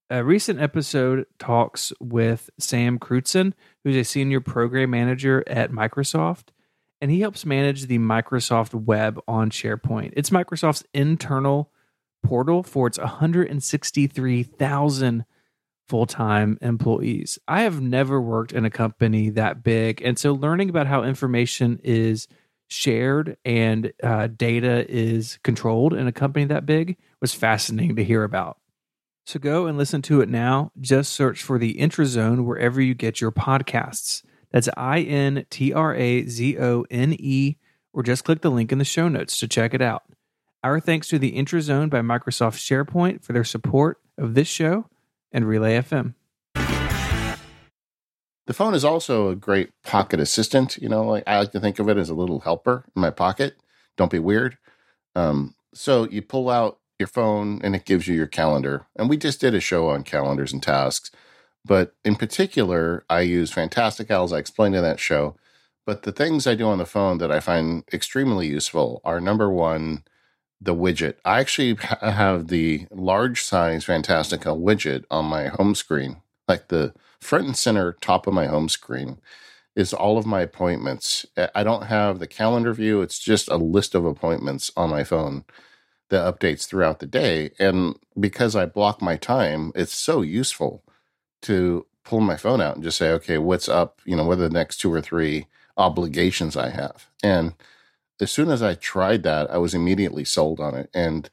A 0.08 0.24
recent 0.24 0.62
episode 0.62 1.26
talks 1.38 1.92
with 2.00 2.48
Sam 2.58 2.98
Crutzen, 2.98 3.52
who's 3.84 3.96
a 3.96 4.04
senior 4.04 4.40
program 4.40 4.88
manager 4.88 5.44
at 5.46 5.72
Microsoft, 5.72 6.52
and 7.02 7.10
he 7.10 7.20
helps 7.20 7.44
manage 7.44 7.82
the 7.82 7.98
Microsoft 7.98 8.72
Web 8.72 9.20
on 9.28 9.50
SharePoint. 9.50 10.14
It's 10.16 10.30
Microsoft's 10.30 10.84
internal 10.94 11.70
portal 12.24 12.62
for 12.62 12.86
its 12.86 12.96
163,000 12.96 15.26
full 15.88 16.06
time 16.06 16.58
employees. 16.60 17.38
I 17.46 17.62
have 17.62 17.80
never 17.80 18.20
worked 18.20 18.52
in 18.52 18.64
a 18.64 18.70
company 18.70 19.30
that 19.30 19.62
big. 19.62 20.02
And 20.02 20.18
so 20.18 20.32
learning 20.32 20.70
about 20.70 20.86
how 20.86 21.02
information 21.02 21.80
is 21.84 22.28
shared 22.68 23.36
and 23.44 23.92
uh, 24.02 24.26
data 24.28 24.84
is 24.88 25.38
controlled 25.44 25.94
in 25.94 26.06
a 26.06 26.12
company 26.12 26.46
that 26.46 26.66
big 26.66 26.96
was 27.20 27.32
fascinating 27.32 27.96
to 27.96 28.04
hear 28.04 28.24
about. 28.24 28.58
So 29.24 29.40
go 29.40 29.66
and 29.66 29.76
listen 29.76 30.02
to 30.02 30.20
it 30.20 30.28
now. 30.28 30.70
Just 30.80 31.12
search 31.12 31.42
for 31.42 31.58
the 31.58 31.74
Intrazone 31.74 32.44
wherever 32.44 32.80
you 32.80 32.94
get 32.94 33.20
your 33.20 33.32
podcasts. 33.32 34.22
That's 34.52 34.68
I 34.76 35.00
N 35.00 35.46
T 35.50 35.72
R 35.72 35.94
A 35.94 36.26
Z 36.26 36.58
O 36.58 36.84
N 36.90 37.14
E, 37.18 37.56
or 37.92 38.04
just 38.04 38.24
click 38.24 38.40
the 38.40 38.50
link 38.50 38.70
in 38.70 38.78
the 38.78 38.84
show 38.84 39.08
notes 39.08 39.38
to 39.40 39.48
check 39.48 39.74
it 39.74 39.82
out. 39.82 40.04
Our 40.62 40.78
thanks 40.78 41.08
to 41.08 41.18
the 41.18 41.32
Intrazone 41.32 41.90
by 41.90 42.00
Microsoft 42.00 42.56
SharePoint 42.56 43.22
for 43.22 43.32
their 43.32 43.44
support 43.44 43.98
of 44.16 44.34
this 44.34 44.48
show 44.48 44.86
and 45.32 45.46
Relay 45.46 45.78
FM. 45.78 46.14
The 48.46 48.54
phone 48.54 48.74
is 48.74 48.84
also 48.84 49.28
a 49.28 49.36
great 49.36 49.70
pocket 49.82 50.20
assistant. 50.20 50.76
You 50.76 50.88
know, 50.88 51.02
like 51.02 51.24
I 51.26 51.38
like 51.38 51.52
to 51.52 51.60
think 51.60 51.78
of 51.78 51.88
it 51.88 51.96
as 51.96 52.08
a 52.08 52.14
little 52.14 52.40
helper 52.40 52.84
in 52.94 53.02
my 53.02 53.10
pocket. 53.10 53.56
Don't 53.96 54.10
be 54.10 54.18
weird. 54.18 54.56
Um, 55.14 55.54
so 55.74 56.08
you 56.08 56.22
pull 56.22 56.48
out 56.48 56.78
your 56.98 57.08
phone 57.08 57.60
and 57.62 57.74
it 57.74 57.84
gives 57.84 58.06
you 58.06 58.14
your 58.14 58.26
calendar. 58.26 58.86
And 58.96 59.08
we 59.08 59.16
just 59.16 59.40
did 59.40 59.54
a 59.54 59.60
show 59.60 59.88
on 59.88 60.04
calendars 60.04 60.52
and 60.52 60.62
tasks. 60.62 61.10
But 61.64 61.94
in 62.04 62.14
particular, 62.14 63.04
I 63.10 63.20
use 63.20 63.50
Fantastical, 63.50 64.24
as 64.24 64.32
I 64.32 64.38
explained 64.38 64.76
in 64.76 64.82
that 64.82 65.00
show. 65.00 65.36
But 65.84 66.02
the 66.02 66.12
things 66.12 66.46
I 66.46 66.54
do 66.54 66.66
on 66.66 66.78
the 66.78 66.86
phone 66.86 67.18
that 67.18 67.32
I 67.32 67.40
find 67.40 67.84
extremely 67.92 68.46
useful 68.46 69.00
are 69.04 69.20
number 69.20 69.50
one, 69.50 70.04
the 70.60 70.74
widget. 70.74 71.14
I 71.24 71.40
actually 71.40 71.76
have 72.00 72.48
the 72.48 72.86
large 72.90 73.42
size 73.42 73.84
Fantastical 73.84 74.58
widget 74.60 75.04
on 75.10 75.26
my 75.26 75.48
home 75.48 75.74
screen, 75.74 76.22
like 76.48 76.68
the 76.68 76.94
front 77.20 77.46
and 77.46 77.56
center 77.56 77.92
top 78.00 78.26
of 78.26 78.34
my 78.34 78.46
home 78.46 78.68
screen 78.68 79.18
is 79.74 79.92
all 79.92 80.16
of 80.16 80.24
my 80.24 80.40
appointments. 80.40 81.26
I 81.54 81.62
don't 81.62 81.84
have 81.84 82.18
the 82.18 82.26
calendar 82.26 82.72
view, 82.72 83.02
it's 83.02 83.18
just 83.18 83.48
a 83.48 83.56
list 83.56 83.94
of 83.94 84.06
appointments 84.06 84.72
on 84.76 84.90
my 84.90 85.04
phone 85.04 85.44
that 86.08 86.24
updates 86.24 86.66
throughout 86.66 87.00
the 87.00 87.06
day. 87.06 87.50
And 87.58 87.98
because 88.18 88.56
I 88.56 88.64
block 88.64 89.02
my 89.02 89.16
time, 89.16 89.72
it's 89.74 89.94
so 89.94 90.22
useful 90.22 90.82
to 91.42 91.84
pull 92.04 92.20
my 92.20 92.36
phone 92.36 92.60
out 92.60 92.76
and 92.76 92.84
just 92.84 92.96
say, 92.96 93.10
okay, 93.10 93.36
what's 93.38 93.68
up? 93.68 94.00
You 94.04 94.16
know, 94.16 94.24
what 94.24 94.38
are 94.38 94.48
the 94.48 94.50
next 94.50 94.78
two 94.78 94.92
or 94.92 95.02
three 95.02 95.46
obligations 95.76 96.56
I 96.56 96.70
have? 96.70 97.10
And 97.22 97.52
as 98.20 98.30
soon 98.30 98.50
as 98.50 98.62
I 98.62 98.74
tried 98.74 99.22
that, 99.24 99.50
I 99.50 99.58
was 99.58 99.74
immediately 99.74 100.24
sold 100.24 100.60
on 100.60 100.74
it. 100.74 100.90
And 100.94 101.28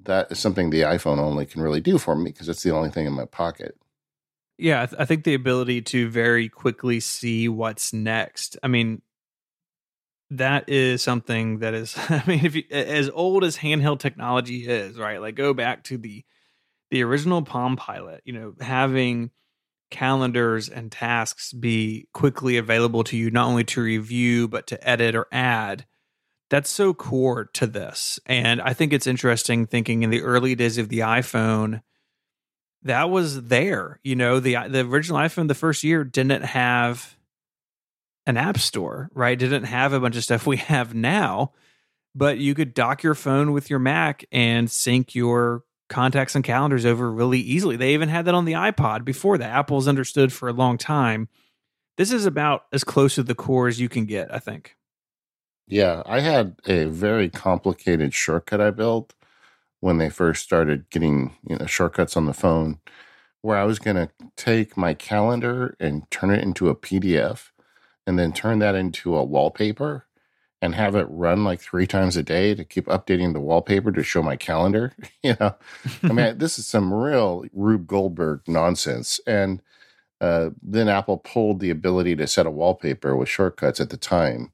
that 0.00 0.30
is 0.30 0.38
something 0.38 0.70
the 0.70 0.82
iPhone 0.82 1.18
only 1.18 1.46
can 1.46 1.62
really 1.62 1.80
do 1.80 1.98
for 1.98 2.14
me 2.14 2.30
because 2.30 2.48
it's 2.48 2.62
the 2.62 2.74
only 2.74 2.90
thing 2.90 3.06
in 3.06 3.12
my 3.12 3.24
pocket. 3.24 3.76
Yeah, 4.56 4.82
I, 4.82 4.86
th- 4.86 5.00
I 5.00 5.04
think 5.04 5.24
the 5.24 5.34
ability 5.34 5.82
to 5.82 6.08
very 6.08 6.48
quickly 6.48 7.00
see 7.00 7.48
what's 7.48 7.92
next. 7.92 8.56
I 8.62 8.68
mean, 8.68 9.02
that 10.30 10.68
is 10.68 11.02
something 11.02 11.60
that 11.60 11.74
is 11.74 11.96
i 12.10 12.22
mean 12.26 12.44
if 12.44 12.54
you, 12.54 12.62
as 12.70 13.08
old 13.10 13.44
as 13.44 13.56
handheld 13.56 13.98
technology 13.98 14.68
is 14.68 14.98
right 14.98 15.20
like 15.20 15.34
go 15.34 15.54
back 15.54 15.84
to 15.84 15.96
the 15.96 16.24
the 16.90 17.02
original 17.02 17.42
palm 17.42 17.76
pilot 17.76 18.20
you 18.24 18.32
know 18.32 18.54
having 18.60 19.30
calendars 19.90 20.68
and 20.68 20.92
tasks 20.92 21.52
be 21.54 22.06
quickly 22.12 22.58
available 22.58 23.02
to 23.04 23.16
you 23.16 23.30
not 23.30 23.46
only 23.46 23.64
to 23.64 23.80
review 23.80 24.46
but 24.46 24.66
to 24.66 24.88
edit 24.88 25.14
or 25.14 25.26
add 25.32 25.86
that's 26.50 26.70
so 26.70 26.94
core 26.94 27.46
to 27.52 27.66
this 27.66 28.18
and 28.26 28.60
i 28.62 28.72
think 28.72 28.92
it's 28.92 29.06
interesting 29.06 29.66
thinking 29.66 30.02
in 30.02 30.10
the 30.10 30.22
early 30.22 30.54
days 30.54 30.78
of 30.78 30.88
the 30.88 31.00
iphone 31.00 31.82
that 32.82 33.10
was 33.10 33.44
there 33.44 34.00
you 34.02 34.16
know 34.16 34.40
the 34.40 34.56
the 34.68 34.80
original 34.80 35.18
iphone 35.20 35.48
the 35.48 35.54
first 35.54 35.84
year 35.84 36.04
didn't 36.04 36.42
have 36.42 37.18
an 38.28 38.36
app 38.36 38.58
store, 38.58 39.10
right? 39.14 39.38
Didn't 39.38 39.64
have 39.64 39.94
a 39.94 39.98
bunch 39.98 40.14
of 40.14 40.22
stuff 40.22 40.46
we 40.46 40.56
have 40.68 40.94
now, 40.94 41.52
but 42.14 42.38
you 42.38 42.54
could 42.54 42.74
dock 42.74 43.02
your 43.02 43.16
phone 43.16 43.52
with 43.52 43.70
your 43.70 43.80
Mac 43.80 44.24
and 44.30 44.70
sync 44.70 45.16
your 45.16 45.64
contacts 45.88 46.34
and 46.34 46.44
calendars 46.44 46.84
over 46.84 47.10
really 47.10 47.40
easily. 47.40 47.76
They 47.76 47.94
even 47.94 48.10
had 48.10 48.26
that 48.26 48.34
on 48.34 48.44
the 48.44 48.52
iPod 48.52 49.06
before 49.06 49.38
that. 49.38 49.50
Apple's 49.50 49.88
understood 49.88 50.32
for 50.32 50.48
a 50.48 50.52
long 50.52 50.76
time. 50.76 51.28
This 51.96 52.12
is 52.12 52.26
about 52.26 52.64
as 52.72 52.84
close 52.84 53.14
to 53.14 53.22
the 53.22 53.34
core 53.34 53.66
as 53.66 53.80
you 53.80 53.88
can 53.88 54.04
get, 54.04 54.32
I 54.32 54.38
think. 54.38 54.76
Yeah, 55.68 56.02
I 56.06 56.20
had 56.20 56.56
a 56.66 56.86
very 56.86 57.28
complicated 57.28 58.14
shortcut 58.14 58.60
I 58.60 58.70
built 58.70 59.14
when 59.80 59.98
they 59.98 60.10
first 60.10 60.44
started 60.44 60.90
getting, 60.90 61.36
you 61.48 61.56
know, 61.58 61.66
shortcuts 61.66 62.16
on 62.16 62.26
the 62.26 62.34
phone 62.34 62.80
where 63.42 63.58
I 63.58 63.64
was 63.64 63.78
going 63.78 63.96
to 63.96 64.10
take 64.36 64.76
my 64.76 64.94
calendar 64.94 65.76
and 65.80 66.10
turn 66.10 66.30
it 66.30 66.42
into 66.42 66.68
a 66.70 66.76
PDF 66.76 67.50
and 68.06 68.18
then 68.18 68.32
turn 68.32 68.60
that 68.60 68.74
into 68.76 69.16
a 69.16 69.24
wallpaper 69.24 70.06
and 70.62 70.74
have 70.74 70.96
it 70.96 71.06
run 71.10 71.44
like 71.44 71.60
three 71.60 71.86
times 71.86 72.16
a 72.16 72.22
day 72.22 72.54
to 72.54 72.64
keep 72.64 72.86
updating 72.86 73.32
the 73.34 73.40
wallpaper 73.40 73.92
to 73.92 74.02
show 74.04 74.22
my 74.22 74.36
calendar. 74.36 74.94
you 75.24 75.36
know, 75.40 75.56
I 76.08 76.12
mean, 76.12 76.38
this 76.40 76.58
is 76.58 76.66
some 76.66 76.94
real 76.94 77.46
Rube 77.52 77.86
Goldberg 77.86 78.42
nonsense. 78.48 79.20
And 79.26 79.62
uh, 80.20 80.50
then 80.62 80.88
Apple 80.88 81.18
pulled 81.18 81.60
the 81.60 81.70
ability 81.70 82.16
to 82.16 82.26
set 82.26 82.46
a 82.46 82.50
wallpaper 82.50 83.16
with 83.16 83.28
shortcuts 83.28 83.80
at 83.80 83.90
the 83.90 83.96
time. 83.98 84.52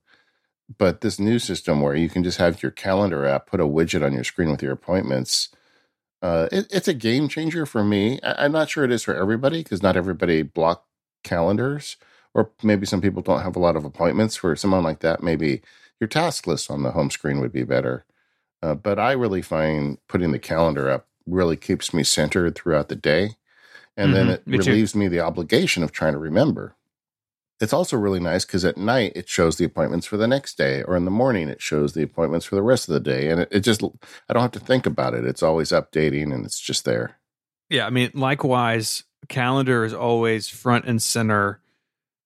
But 0.78 1.02
this 1.02 1.18
new 1.18 1.38
system 1.38 1.80
where 1.80 1.94
you 1.94 2.08
can 2.08 2.24
just 2.24 2.38
have 2.38 2.62
your 2.62 2.72
calendar 2.72 3.26
app 3.26 3.46
put 3.46 3.60
a 3.60 3.64
widget 3.64 4.04
on 4.04 4.12
your 4.12 4.24
screen 4.24 4.50
with 4.50 4.62
your 4.62 4.72
appointments, 4.72 5.50
uh, 6.22 6.48
it, 6.50 6.66
it's 6.70 6.88
a 6.88 6.94
game 6.94 7.28
changer 7.28 7.66
for 7.66 7.84
me. 7.84 8.18
I, 8.22 8.44
I'm 8.44 8.52
not 8.52 8.70
sure 8.70 8.84
it 8.84 8.92
is 8.92 9.02
for 9.02 9.14
everybody 9.14 9.62
because 9.62 9.82
not 9.82 9.96
everybody 9.96 10.42
block 10.42 10.86
calendars 11.22 11.96
or 12.34 12.50
maybe 12.62 12.86
some 12.86 13.00
people 13.00 13.22
don't 13.22 13.42
have 13.42 13.56
a 13.56 13.60
lot 13.60 13.76
of 13.76 13.84
appointments. 13.84 14.36
For 14.36 14.56
someone 14.56 14.82
like 14.82 15.00
that, 15.00 15.22
maybe 15.22 15.62
your 16.00 16.08
task 16.08 16.46
list 16.46 16.70
on 16.70 16.82
the 16.82 16.90
home 16.92 17.10
screen 17.10 17.40
would 17.40 17.52
be 17.52 17.62
better. 17.62 18.04
Uh, 18.62 18.74
but 18.74 18.98
I 18.98 19.12
really 19.12 19.42
find 19.42 19.98
putting 20.08 20.32
the 20.32 20.38
calendar 20.38 20.90
up 20.90 21.06
really 21.26 21.56
keeps 21.56 21.94
me 21.94 22.02
centered 22.02 22.54
throughout 22.54 22.88
the 22.88 22.96
day. 22.96 23.36
And 23.96 24.08
mm-hmm. 24.08 24.14
then 24.14 24.28
it 24.30 24.46
me 24.46 24.58
relieves 24.58 24.92
too. 24.92 24.98
me 24.98 25.08
the 25.08 25.20
obligation 25.20 25.82
of 25.82 25.92
trying 25.92 26.14
to 26.14 26.18
remember. 26.18 26.74
It's 27.64 27.72
also 27.72 27.96
really 27.96 28.20
nice 28.20 28.44
because 28.44 28.64
at 28.64 28.76
night 28.76 29.12
it 29.16 29.28
shows 29.28 29.56
the 29.56 29.64
appointments 29.64 30.06
for 30.06 30.16
the 30.16 30.28
next 30.28 30.56
day, 30.56 30.82
or 30.82 30.96
in 30.96 31.04
the 31.04 31.10
morning 31.10 31.48
it 31.48 31.62
shows 31.62 31.94
the 31.94 32.02
appointments 32.02 32.46
for 32.46 32.54
the 32.54 32.62
rest 32.62 32.88
of 32.88 32.92
the 32.92 33.00
day. 33.00 33.30
And 33.30 33.40
it, 33.40 33.48
it 33.50 33.60
just, 33.60 33.82
I 34.28 34.32
don't 34.32 34.42
have 34.42 34.52
to 34.52 34.60
think 34.60 34.86
about 34.86 35.14
it. 35.14 35.24
It's 35.24 35.42
always 35.42 35.70
updating 35.70 36.32
and 36.32 36.44
it's 36.44 36.60
just 36.60 36.84
there. 36.84 37.16
Yeah. 37.70 37.86
I 37.86 37.90
mean, 37.90 38.10
likewise, 38.14 39.04
calendar 39.28 39.84
is 39.84 39.94
always 39.94 40.48
front 40.48 40.84
and 40.84 41.02
center 41.02 41.60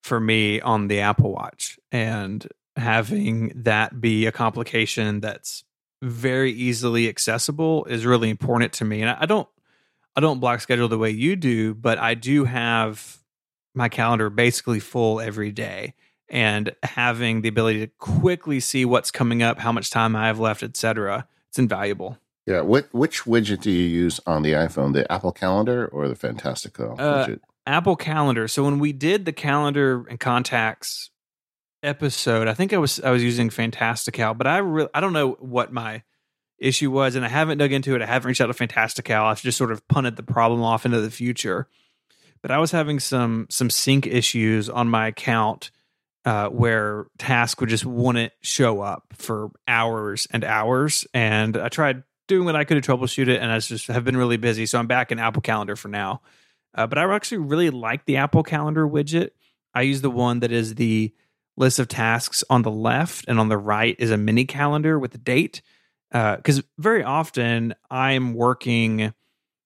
for 0.02 0.18
me 0.18 0.60
on 0.60 0.88
the 0.88 1.00
Apple 1.00 1.32
Watch 1.32 1.78
and 1.92 2.46
having 2.76 3.52
that 3.54 4.00
be 4.00 4.26
a 4.26 4.32
complication 4.32 5.20
that's 5.20 5.64
very 6.02 6.52
easily 6.52 7.08
accessible 7.08 7.84
is 7.86 8.04
really 8.04 8.30
important 8.30 8.72
to 8.74 8.84
me. 8.84 9.02
And 9.02 9.10
I 9.10 9.26
don't 9.26 9.48
I 10.16 10.20
don't 10.20 10.40
block 10.40 10.60
schedule 10.60 10.88
the 10.88 10.98
way 10.98 11.10
you 11.10 11.36
do, 11.36 11.74
but 11.74 11.98
I 11.98 12.14
do 12.14 12.44
have 12.44 13.18
my 13.78 13.88
calendar 13.88 14.28
basically 14.28 14.80
full 14.80 15.20
every 15.20 15.50
day 15.50 15.94
and 16.28 16.74
having 16.82 17.40
the 17.40 17.48
ability 17.48 17.80
to 17.80 17.86
quickly 17.98 18.60
see 18.60 18.84
what's 18.84 19.10
coming 19.10 19.42
up, 19.42 19.58
how 19.58 19.72
much 19.72 19.90
time 19.90 20.14
I 20.14 20.26
have 20.26 20.38
left, 20.38 20.62
etc. 20.62 21.26
It's 21.48 21.58
invaluable. 21.58 22.18
Yeah, 22.46 22.62
which 22.62 22.86
which 22.92 23.24
widget 23.24 23.60
do 23.60 23.70
you 23.70 23.86
use 23.86 24.20
on 24.26 24.42
the 24.42 24.52
iPhone? 24.52 24.92
The 24.92 25.10
Apple 25.10 25.32
Calendar 25.32 25.86
or 25.86 26.08
the 26.08 26.14
Fantastical 26.14 26.96
uh, 26.98 27.26
widget? 27.26 27.40
Apple 27.66 27.96
Calendar. 27.96 28.48
So 28.48 28.64
when 28.64 28.78
we 28.78 28.92
did 28.92 29.24
the 29.24 29.32
calendar 29.32 30.06
and 30.08 30.18
contacts 30.18 31.10
episode, 31.82 32.48
I 32.48 32.54
think 32.54 32.72
I 32.72 32.78
was 32.78 33.00
I 33.00 33.10
was 33.10 33.22
using 33.22 33.50
Fantastical, 33.50 34.34
but 34.34 34.46
I 34.46 34.58
really 34.58 34.88
I 34.94 35.00
don't 35.00 35.12
know 35.12 35.32
what 35.40 35.72
my 35.72 36.02
issue 36.58 36.90
was, 36.90 37.14
and 37.14 37.24
I 37.24 37.28
haven't 37.28 37.58
dug 37.58 37.72
into 37.72 37.94
it. 37.94 38.02
I 38.02 38.06
haven't 38.06 38.28
reached 38.28 38.40
out 38.40 38.46
to 38.46 38.54
Fantastical. 38.54 39.24
I've 39.24 39.42
just 39.42 39.58
sort 39.58 39.70
of 39.70 39.86
punted 39.88 40.16
the 40.16 40.22
problem 40.22 40.62
off 40.62 40.86
into 40.86 41.00
the 41.00 41.10
future. 41.10 41.68
But 42.42 42.50
I 42.50 42.58
was 42.58 42.70
having 42.70 43.00
some 43.00 43.46
some 43.50 43.70
sync 43.70 44.06
issues 44.06 44.68
on 44.68 44.88
my 44.88 45.08
account 45.08 45.70
uh, 46.24 46.48
where 46.48 47.06
task 47.18 47.60
would 47.60 47.70
just 47.70 47.84
wouldn't 47.86 48.32
show 48.42 48.80
up 48.80 49.04
for 49.12 49.50
hours 49.66 50.26
and 50.30 50.44
hours, 50.44 51.06
and 51.14 51.56
I 51.56 51.68
tried 51.68 52.02
doing 52.26 52.44
what 52.44 52.56
I 52.56 52.64
could 52.64 52.82
to 52.82 52.92
troubleshoot 52.92 53.28
it, 53.28 53.40
and 53.40 53.50
I 53.50 53.58
just 53.58 53.86
have 53.88 54.04
been 54.04 54.16
really 54.16 54.36
busy. 54.36 54.66
So 54.66 54.78
I'm 54.78 54.86
back 54.86 55.10
in 55.10 55.18
Apple 55.18 55.42
Calendar 55.42 55.76
for 55.76 55.88
now. 55.88 56.20
Uh, 56.74 56.86
but 56.86 56.98
I 56.98 57.12
actually 57.14 57.38
really 57.38 57.70
like 57.70 58.04
the 58.04 58.18
Apple 58.18 58.42
Calendar 58.42 58.86
widget. 58.86 59.30
I 59.74 59.82
use 59.82 60.02
the 60.02 60.10
one 60.10 60.40
that 60.40 60.52
is 60.52 60.74
the 60.74 61.12
list 61.56 61.78
of 61.78 61.88
tasks 61.88 62.44
on 62.48 62.62
the 62.62 62.70
left, 62.70 63.24
and 63.26 63.40
on 63.40 63.48
the 63.48 63.58
right 63.58 63.96
is 63.98 64.10
a 64.10 64.16
mini 64.16 64.44
calendar 64.44 64.98
with 64.98 65.14
a 65.14 65.18
date. 65.18 65.62
Because 66.10 66.60
uh, 66.60 66.62
very 66.78 67.02
often 67.02 67.74
I'm 67.90 68.34
working 68.34 69.12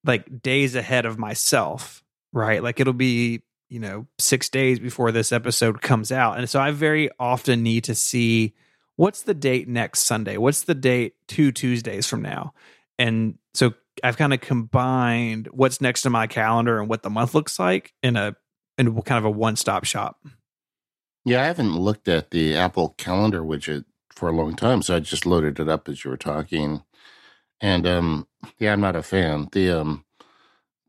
like 0.05 0.43
days 0.43 0.75
ahead 0.75 1.07
of 1.07 1.19
myself, 1.19 2.03
right? 2.33 2.63
Like 2.63 2.81
it'll 2.81 2.93
be, 2.93 3.43
you 3.69 3.81
know, 3.81 4.07
six 4.19 4.49
days 4.49 4.79
before 4.79 5.13
this 5.13 5.33
episode 5.33 5.81
comes 5.81 6.13
out. 6.13 6.39
And 6.39 6.49
so 6.49 6.61
I 6.61 6.71
very 6.71 7.11
often 7.19 7.63
need 7.63 7.85
to 7.85 7.95
see 7.95 8.55
what's 8.97 9.23
the 9.23 9.35
date 9.35 9.69
next 9.69 10.01
Sunday? 10.01 10.37
What's 10.37 10.63
the 10.63 10.75
date 10.75 11.15
two 11.29 11.53
Tuesdays 11.53 12.07
from 12.07 12.23
now? 12.23 12.55
And 12.99 13.39
so 13.55 13.75
I've 14.03 14.17
kind 14.17 14.33
of 14.33 14.41
combined 14.41 15.49
what's 15.53 15.81
next 15.81 16.03
to 16.03 16.11
my 16.11 16.27
calendar 16.27 16.81
and 16.81 16.89
what 16.89 17.03
the 17.03 17.11
month 17.11 17.35
looks 17.35 17.59
like 17.59 17.93
in 18.03 18.17
a 18.17 18.37
in 18.79 19.01
kind 19.03 19.19
of 19.19 19.25
a 19.25 19.31
one 19.31 19.57
stop 19.57 19.85
shop. 19.85 20.25
Yeah, 21.25 21.43
I 21.43 21.47
haven't 21.47 21.77
looked 21.77 22.09
at 22.09 22.31
the 22.31 22.57
Apple 22.57 22.95
Calendar 22.99 23.43
widget 23.43 23.85
for 24.15 24.29
a 24.29 24.33
long 24.33 24.57
time, 24.57 24.83
so 24.83 24.97
I 24.97 25.01
just 25.01 25.27
loaded 25.27 25.61
it 25.61 25.69
up 25.69 25.89
as 25.89 26.05
you 26.05 26.11
were 26.11 26.17
talking. 26.17 26.83
And 27.61 27.87
um, 27.87 28.27
yeah, 28.59 28.73
I'm 28.73 28.81
not 28.81 28.97
a 28.97 29.03
fan. 29.03 29.49
The 29.53 29.71
um, 29.71 30.05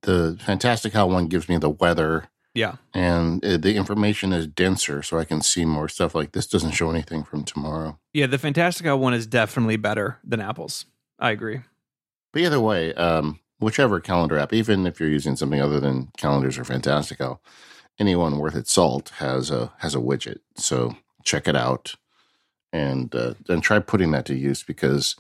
the 0.04 0.38
Fantastical 0.44 1.10
one 1.10 1.28
gives 1.28 1.50
me 1.50 1.58
the 1.58 1.70
weather. 1.70 2.30
Yeah, 2.56 2.76
and 2.94 3.44
uh, 3.44 3.58
the 3.58 3.76
information 3.76 4.32
is 4.32 4.46
denser, 4.46 5.02
so 5.02 5.18
I 5.18 5.26
can 5.26 5.42
see 5.42 5.66
more 5.66 5.90
stuff. 5.90 6.14
Like 6.14 6.34
this 6.34 6.46
doesn't 6.48 6.72
show 6.72 6.92
anything 6.92 7.24
from 7.24 7.44
tomorrow. 7.44 8.00
Yeah, 8.14 8.28
the 8.28 8.38
Fantastical 8.38 9.00
one 9.00 9.16
is 9.16 9.26
definitely 9.26 9.78
better 9.78 10.20
than 10.24 10.40
Apple's. 10.40 10.86
I 11.18 11.32
agree. 11.32 11.62
But 12.32 12.44
either 12.44 12.60
way, 12.60 12.94
um, 12.94 13.40
whichever 13.60 14.00
calendar 14.00 14.38
app, 14.38 14.54
even 14.54 14.86
if 14.86 15.00
you're 15.00 15.10
using 15.10 15.36
something 15.36 15.62
other 15.62 15.80
than 15.80 16.12
calendars 16.18 16.60
or 16.60 16.64
Fantastical, 16.64 17.42
anyone 18.00 18.38
worth 18.38 18.56
its 18.56 18.72
salt 18.72 19.10
has 19.18 19.50
a 19.50 19.72
has 19.80 19.96
a 19.96 20.00
widget. 20.00 20.40
So 20.56 20.96
check 21.24 21.48
it 21.48 21.56
out 21.56 21.96
and 22.72 23.14
uh, 23.16 23.34
and 23.50 23.64
try 23.64 23.80
putting 23.80 24.12
that 24.12 24.26
to 24.26 24.36
use 24.36 24.64
because 24.64 25.16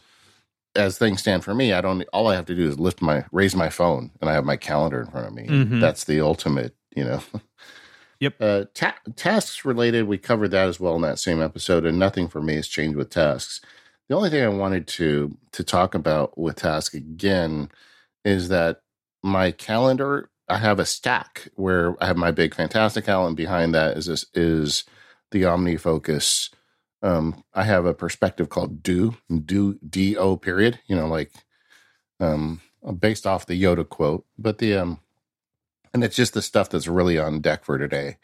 as 0.75 0.97
things 0.97 1.21
stand 1.21 1.43
for 1.43 1.53
me, 1.53 1.73
I 1.73 1.81
don't. 1.81 2.01
All 2.13 2.27
I 2.27 2.35
have 2.35 2.45
to 2.47 2.55
do 2.55 2.67
is 2.67 2.79
lift 2.79 3.01
my 3.01 3.25
raise 3.31 3.55
my 3.55 3.69
phone 3.69 4.11
and 4.21 4.29
I 4.29 4.33
have 4.33 4.45
my 4.45 4.57
calendar 4.57 5.01
in 5.01 5.07
front 5.07 5.27
of 5.27 5.33
me. 5.33 5.47
Mm-hmm. 5.47 5.79
That's 5.79 6.03
the 6.03 6.21
ultimate, 6.21 6.75
you 6.95 7.03
know. 7.03 7.21
Yep. 8.19 8.35
Uh, 8.39 8.63
ta- 8.73 8.95
tasks 9.17 9.65
related, 9.65 10.07
we 10.07 10.17
covered 10.17 10.51
that 10.51 10.69
as 10.69 10.79
well 10.79 10.95
in 10.95 11.01
that 11.01 11.19
same 11.19 11.41
episode, 11.41 11.85
and 11.85 11.99
nothing 11.99 12.29
for 12.29 12.41
me 12.41 12.55
has 12.55 12.69
changed 12.69 12.95
with 12.95 13.09
tasks. 13.09 13.59
The 14.07 14.15
only 14.15 14.29
thing 14.29 14.45
I 14.45 14.47
wanted 14.47 14.87
to 14.87 15.37
to 15.51 15.63
talk 15.63 15.93
about 15.93 16.37
with 16.37 16.55
Task 16.57 16.93
again 16.93 17.69
is 18.23 18.47
that 18.49 18.81
my 19.23 19.51
calendar. 19.51 20.29
I 20.47 20.57
have 20.57 20.79
a 20.79 20.85
stack 20.85 21.49
where 21.55 22.01
I 22.01 22.05
have 22.05 22.17
my 22.17 22.31
big 22.31 22.53
Fantastical 22.53 23.25
and 23.27 23.35
behind 23.35 23.73
that 23.75 23.97
is 23.97 24.05
this 24.05 24.25
is 24.33 24.83
the 25.31 25.43
OmniFocus. 25.43 26.49
Um, 27.03 27.43
I 27.53 27.63
have 27.63 27.85
a 27.85 27.93
perspective 27.93 28.49
called 28.49 28.81
Do 28.81 29.17
Do 29.29 29.77
D 29.87 30.17
O 30.17 30.37
period. 30.37 30.79
You 30.87 30.95
know, 30.95 31.07
like 31.07 31.31
um, 32.19 32.61
based 32.99 33.27
off 33.27 33.45
the 33.45 33.61
Yoda 33.61 33.87
quote, 33.87 34.25
but 34.37 34.57
the 34.57 34.75
um, 34.75 34.99
and 35.93 36.03
it's 36.03 36.15
just 36.15 36.33
the 36.33 36.41
stuff 36.41 36.69
that's 36.69 36.87
really 36.87 37.19
on 37.19 37.41
deck 37.41 37.65
for 37.65 37.77
today. 37.77 38.17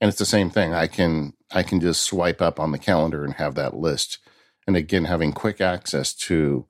And 0.00 0.08
it's 0.08 0.18
the 0.18 0.26
same 0.26 0.50
thing. 0.50 0.74
I 0.74 0.88
can 0.88 1.34
I 1.50 1.62
can 1.62 1.80
just 1.80 2.02
swipe 2.02 2.42
up 2.42 2.60
on 2.60 2.72
the 2.72 2.78
calendar 2.78 3.24
and 3.24 3.34
have 3.34 3.54
that 3.54 3.76
list 3.76 4.18
and 4.66 4.76
again 4.76 5.04
having 5.04 5.32
quick 5.32 5.60
access 5.60 6.12
to 6.14 6.66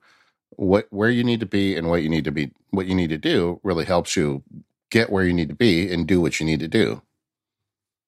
what 0.51 0.87
where 0.91 1.09
you 1.09 1.23
need 1.23 1.39
to 1.39 1.45
be 1.45 1.75
and 1.75 1.89
what 1.89 2.03
you 2.03 2.09
need 2.09 2.25
to 2.25 2.31
be 2.31 2.51
what 2.71 2.85
you 2.87 2.95
need 2.95 3.09
to 3.09 3.17
do 3.17 3.59
really 3.63 3.85
helps 3.85 4.15
you 4.15 4.43
get 4.89 5.09
where 5.09 5.23
you 5.23 5.33
need 5.33 5.49
to 5.49 5.55
be 5.55 5.91
and 5.91 6.07
do 6.07 6.21
what 6.21 6.39
you 6.39 6.45
need 6.45 6.59
to 6.59 6.67
do 6.67 7.01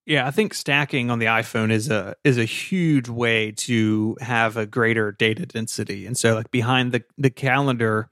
Yeah, 0.10 0.26
I 0.26 0.32
think 0.32 0.56
stacking 0.56 1.12
on 1.12 1.20
the 1.20 1.28
iPhone 1.28 1.72
is 1.72 1.88
a 1.88 2.16
is 2.24 2.40
a 2.40 2.44
huge 2.44 3.08
way 3.08 3.52
to 3.58 4.18
have 4.20 4.58
a 4.58 4.66
greater 4.66 5.12
data 5.12 5.46
density. 5.46 6.08
And 6.08 6.18
so 6.18 6.34
like 6.34 6.50
behind 6.50 6.94
the 6.94 7.04
the 7.20 7.30
calendar 7.30 8.10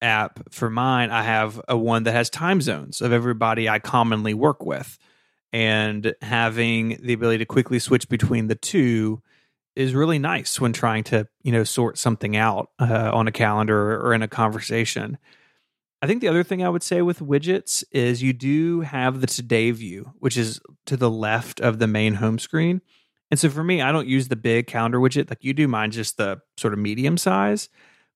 app 0.00 0.40
for 0.50 0.70
mine, 0.70 1.10
I 1.10 1.22
have 1.22 1.60
a 1.68 1.76
one 1.76 2.04
that 2.04 2.12
has 2.12 2.30
time 2.30 2.62
zones 2.62 3.02
of 3.02 3.12
everybody 3.12 3.68
I 3.68 3.78
commonly 3.78 4.32
work 4.32 4.64
with. 4.64 4.98
And 5.52 6.14
having 6.22 6.98
the 7.02 7.12
ability 7.12 7.38
to 7.38 7.44
quickly 7.44 7.78
switch 7.78 8.08
between 8.08 8.46
the 8.46 8.54
two 8.54 9.20
is 9.76 9.94
really 9.94 10.18
nice 10.18 10.58
when 10.58 10.72
trying 10.72 11.04
to, 11.04 11.28
you 11.42 11.52
know, 11.52 11.62
sort 11.62 11.98
something 11.98 12.36
out 12.36 12.70
uh, 12.78 13.10
on 13.12 13.28
a 13.28 13.32
calendar 13.32 14.00
or 14.00 14.14
in 14.14 14.22
a 14.22 14.28
conversation. 14.28 15.18
I 16.02 16.08
think 16.08 16.20
the 16.20 16.28
other 16.28 16.42
thing 16.42 16.64
I 16.64 16.68
would 16.68 16.82
say 16.82 17.00
with 17.00 17.20
widgets 17.20 17.84
is 17.92 18.22
you 18.22 18.32
do 18.32 18.80
have 18.80 19.20
the 19.20 19.28
today 19.28 19.70
view, 19.70 20.12
which 20.18 20.36
is 20.36 20.60
to 20.86 20.96
the 20.96 21.08
left 21.08 21.60
of 21.60 21.78
the 21.78 21.86
main 21.86 22.14
home 22.14 22.40
screen. 22.40 22.82
And 23.30 23.38
so 23.38 23.48
for 23.48 23.62
me, 23.62 23.80
I 23.80 23.92
don't 23.92 24.08
use 24.08 24.26
the 24.26 24.36
big 24.36 24.66
calendar 24.66 24.98
widget 24.98 25.30
like 25.30 25.44
you 25.44 25.54
do, 25.54 25.68
mine 25.68 25.92
just 25.92 26.16
the 26.16 26.40
sort 26.58 26.72
of 26.72 26.80
medium 26.80 27.16
size, 27.16 27.68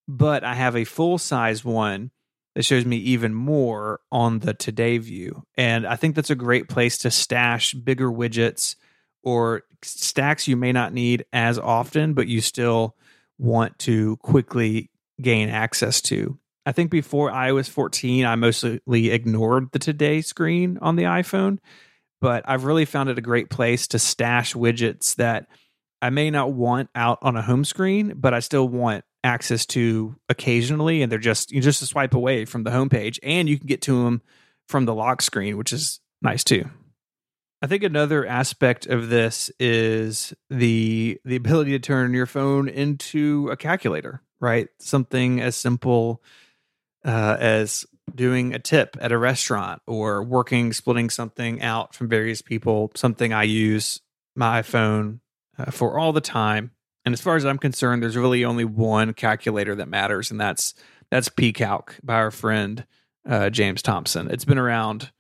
but 0.08 0.42
I 0.42 0.54
have 0.54 0.74
a 0.76 0.84
full 0.84 1.16
size 1.16 1.64
one 1.64 2.10
that 2.56 2.64
shows 2.64 2.84
me 2.84 2.96
even 2.96 3.32
more 3.32 4.00
on 4.10 4.40
the 4.40 4.52
today 4.52 4.98
view. 4.98 5.44
And 5.56 5.86
I 5.86 5.94
think 5.94 6.16
that's 6.16 6.30
a 6.30 6.34
great 6.34 6.68
place 6.68 6.98
to 6.98 7.10
stash 7.10 7.72
bigger 7.72 8.10
widgets 8.10 8.74
or 9.22 9.62
stacks 9.82 10.48
you 10.48 10.56
may 10.56 10.72
not 10.72 10.92
need 10.92 11.24
as 11.32 11.58
often, 11.58 12.14
but 12.14 12.26
you 12.26 12.40
still 12.40 12.96
want 13.38 13.78
to 13.80 14.16
quickly 14.18 14.90
gain 15.20 15.50
access 15.50 16.00
to. 16.00 16.38
I 16.66 16.72
think 16.72 16.90
before 16.90 17.30
iOS 17.30 17.70
14, 17.70 18.26
I 18.26 18.34
mostly 18.34 19.10
ignored 19.10 19.68
the 19.70 19.78
today 19.78 20.20
screen 20.20 20.78
on 20.82 20.96
the 20.96 21.04
iPhone, 21.04 21.58
but 22.20 22.42
I've 22.46 22.64
really 22.64 22.84
found 22.84 23.08
it 23.08 23.18
a 23.18 23.22
great 23.22 23.50
place 23.50 23.86
to 23.88 24.00
stash 24.00 24.54
widgets 24.54 25.14
that 25.14 25.46
I 26.02 26.10
may 26.10 26.28
not 26.28 26.52
want 26.52 26.90
out 26.96 27.18
on 27.22 27.36
a 27.36 27.42
home 27.42 27.64
screen, 27.64 28.14
but 28.16 28.34
I 28.34 28.40
still 28.40 28.68
want 28.68 29.04
access 29.22 29.64
to 29.66 30.16
occasionally. 30.28 31.02
And 31.02 31.10
they're 31.10 31.20
just, 31.20 31.52
you 31.52 31.60
just 31.60 31.86
swipe 31.86 32.14
away 32.14 32.44
from 32.44 32.64
the 32.64 32.70
homepage 32.70 33.20
and 33.22 33.48
you 33.48 33.58
can 33.58 33.68
get 33.68 33.82
to 33.82 34.02
them 34.02 34.20
from 34.68 34.86
the 34.86 34.94
lock 34.94 35.22
screen, 35.22 35.56
which 35.56 35.72
is 35.72 36.00
nice 36.20 36.42
too. 36.42 36.68
I 37.62 37.68
think 37.68 37.84
another 37.84 38.26
aspect 38.26 38.86
of 38.86 39.08
this 39.08 39.50
is 39.58 40.34
the 40.50 41.18
the 41.24 41.36
ability 41.36 41.70
to 41.72 41.78
turn 41.78 42.12
your 42.12 42.26
phone 42.26 42.68
into 42.68 43.48
a 43.50 43.56
calculator, 43.56 44.20
right? 44.40 44.68
Something 44.78 45.40
as 45.40 45.56
simple 45.56 46.22
uh, 47.06 47.36
as 47.38 47.86
doing 48.14 48.54
a 48.54 48.58
tip 48.58 48.96
at 49.00 49.12
a 49.12 49.18
restaurant 49.18 49.80
or 49.86 50.22
working, 50.22 50.72
splitting 50.72 51.08
something 51.08 51.62
out 51.62 51.94
from 51.94 52.08
various 52.08 52.42
people, 52.42 52.90
something 52.94 53.32
I 53.32 53.44
use 53.44 54.00
my 54.34 54.62
phone 54.62 55.20
uh, 55.58 55.70
for 55.70 55.98
all 55.98 56.12
the 56.12 56.20
time. 56.20 56.72
And 57.04 57.12
as 57.12 57.20
far 57.20 57.36
as 57.36 57.46
I'm 57.46 57.58
concerned, 57.58 58.02
there's 58.02 58.16
really 58.16 58.44
only 58.44 58.64
one 58.64 59.14
calculator 59.14 59.74
that 59.76 59.88
matters, 59.88 60.30
and 60.30 60.40
that's 60.40 60.74
that's 61.10 61.28
pCalc 61.28 61.90
by 62.02 62.14
our 62.14 62.32
friend 62.32 62.84
uh, 63.28 63.48
James 63.48 63.80
Thompson. 63.80 64.28
It's 64.28 64.44
been 64.44 64.58
around 64.58 65.12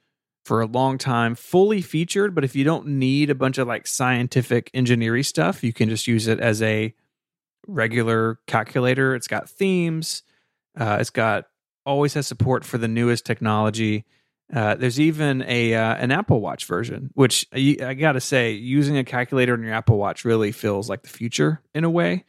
for 0.44 0.60
a 0.60 0.66
long 0.66 0.96
time, 0.98 1.34
fully 1.34 1.80
featured. 1.80 2.34
But 2.34 2.44
if 2.44 2.54
you 2.54 2.62
don't 2.64 2.86
need 2.86 3.30
a 3.30 3.34
bunch 3.34 3.58
of 3.58 3.66
like 3.66 3.86
scientific 3.86 4.70
engineering 4.74 5.24
stuff, 5.24 5.64
you 5.64 5.72
can 5.72 5.88
just 5.88 6.06
use 6.06 6.28
it 6.28 6.38
as 6.38 6.62
a 6.62 6.94
regular 7.66 8.38
calculator. 8.46 9.14
It's 9.14 9.26
got 9.26 9.48
themes. 9.48 10.22
Uh, 10.78 10.98
it's 11.00 11.10
got 11.10 11.46
always 11.86 12.14
has 12.14 12.26
support 12.26 12.64
for 12.64 12.76
the 12.76 12.88
newest 12.88 13.24
technology. 13.24 14.04
Uh, 14.52 14.74
there's 14.74 15.00
even 15.00 15.42
a 15.42 15.74
uh, 15.74 15.94
an 15.94 16.12
Apple 16.12 16.40
Watch 16.40 16.66
version, 16.66 17.10
which 17.14 17.46
I, 17.52 17.76
I 17.80 17.94
got 17.94 18.12
to 18.12 18.20
say, 18.20 18.52
using 18.52 18.98
a 18.98 19.04
calculator 19.04 19.54
on 19.54 19.62
your 19.62 19.72
Apple 19.72 19.96
Watch 19.96 20.24
really 20.24 20.52
feels 20.52 20.88
like 20.88 21.02
the 21.02 21.08
future 21.08 21.62
in 21.74 21.84
a 21.84 21.90
way. 21.90 22.24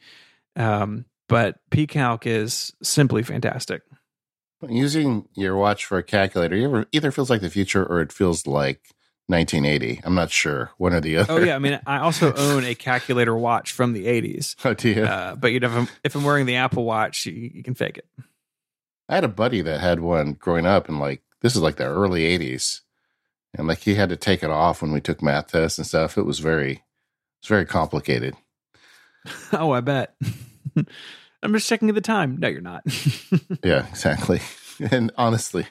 Um, 0.56 1.04
but 1.28 1.58
pCalc 1.70 2.26
is 2.26 2.72
simply 2.82 3.22
fantastic. 3.22 3.82
Using 4.68 5.28
your 5.34 5.56
watch 5.56 5.84
for 5.84 5.98
a 5.98 6.02
calculator 6.02 6.56
ever, 6.56 6.86
either 6.90 7.12
feels 7.12 7.30
like 7.30 7.42
the 7.42 7.50
future 7.50 7.84
or 7.84 8.00
it 8.00 8.12
feels 8.12 8.46
like 8.46 8.80
1980. 9.28 10.00
I'm 10.02 10.16
not 10.16 10.30
sure. 10.30 10.72
One 10.78 10.94
or 10.94 11.00
the 11.00 11.18
other. 11.18 11.32
Oh 11.34 11.36
yeah, 11.36 11.54
I 11.54 11.58
mean, 11.60 11.78
I 11.86 11.98
also 11.98 12.32
own 12.36 12.64
a 12.64 12.74
calculator 12.74 13.36
watch 13.36 13.70
from 13.70 13.92
the 13.92 14.06
80s. 14.06 14.56
Oh, 14.64 14.74
do 14.74 14.88
you? 14.88 15.04
Uh, 15.04 15.36
but 15.36 15.52
you 15.52 15.60
know, 15.60 15.68
if 15.68 15.76
I'm, 15.76 15.88
if 16.02 16.14
I'm 16.16 16.24
wearing 16.24 16.46
the 16.46 16.56
Apple 16.56 16.84
Watch, 16.84 17.26
you, 17.26 17.34
you 17.54 17.62
can 17.62 17.74
fake 17.74 17.98
it. 17.98 18.06
I 19.08 19.14
had 19.14 19.24
a 19.24 19.28
buddy 19.28 19.62
that 19.62 19.80
had 19.80 20.00
one 20.00 20.34
growing 20.34 20.66
up, 20.66 20.88
and 20.88 21.00
like 21.00 21.22
this 21.40 21.56
is 21.56 21.62
like 21.62 21.76
the 21.76 21.84
early 21.84 22.22
'80s, 22.38 22.80
and 23.56 23.66
like 23.66 23.80
he 23.80 23.94
had 23.94 24.08
to 24.10 24.16
take 24.16 24.42
it 24.42 24.50
off 24.50 24.82
when 24.82 24.92
we 24.92 25.00
took 25.00 25.22
math 25.22 25.48
tests 25.48 25.78
and 25.78 25.86
stuff. 25.86 26.18
It 26.18 26.26
was 26.26 26.38
very, 26.38 26.82
it's 27.40 27.48
very 27.48 27.66
complicated. 27.66 28.34
oh, 29.52 29.72
I 29.72 29.80
bet. 29.80 30.14
I'm 31.42 31.52
just 31.52 31.68
checking 31.68 31.92
the 31.92 32.00
time. 32.00 32.36
No, 32.38 32.48
you're 32.48 32.60
not. 32.60 32.82
yeah, 33.64 33.86
exactly. 33.88 34.40
And 34.90 35.12
honestly, 35.16 35.66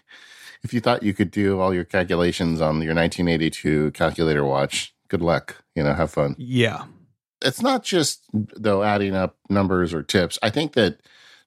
if 0.63 0.73
you 0.73 0.79
thought 0.79 1.03
you 1.03 1.13
could 1.13 1.31
do 1.31 1.59
all 1.59 1.73
your 1.73 1.83
calculations 1.83 2.61
on 2.61 2.81
your 2.81 2.95
1982 2.95 3.91
calculator 3.91 4.45
watch, 4.45 4.93
good 5.09 5.21
luck. 5.21 5.63
You 5.75 5.83
know, 5.83 5.93
have 5.93 6.11
fun. 6.11 6.35
Yeah. 6.37 6.85
It's 7.41 7.61
not 7.61 7.83
just 7.83 8.23
though 8.33 8.83
adding 8.83 9.15
up 9.15 9.37
numbers 9.49 9.93
or 9.93 10.03
tips. 10.03 10.39
I 10.41 10.49
think 10.49 10.73
that 10.73 10.99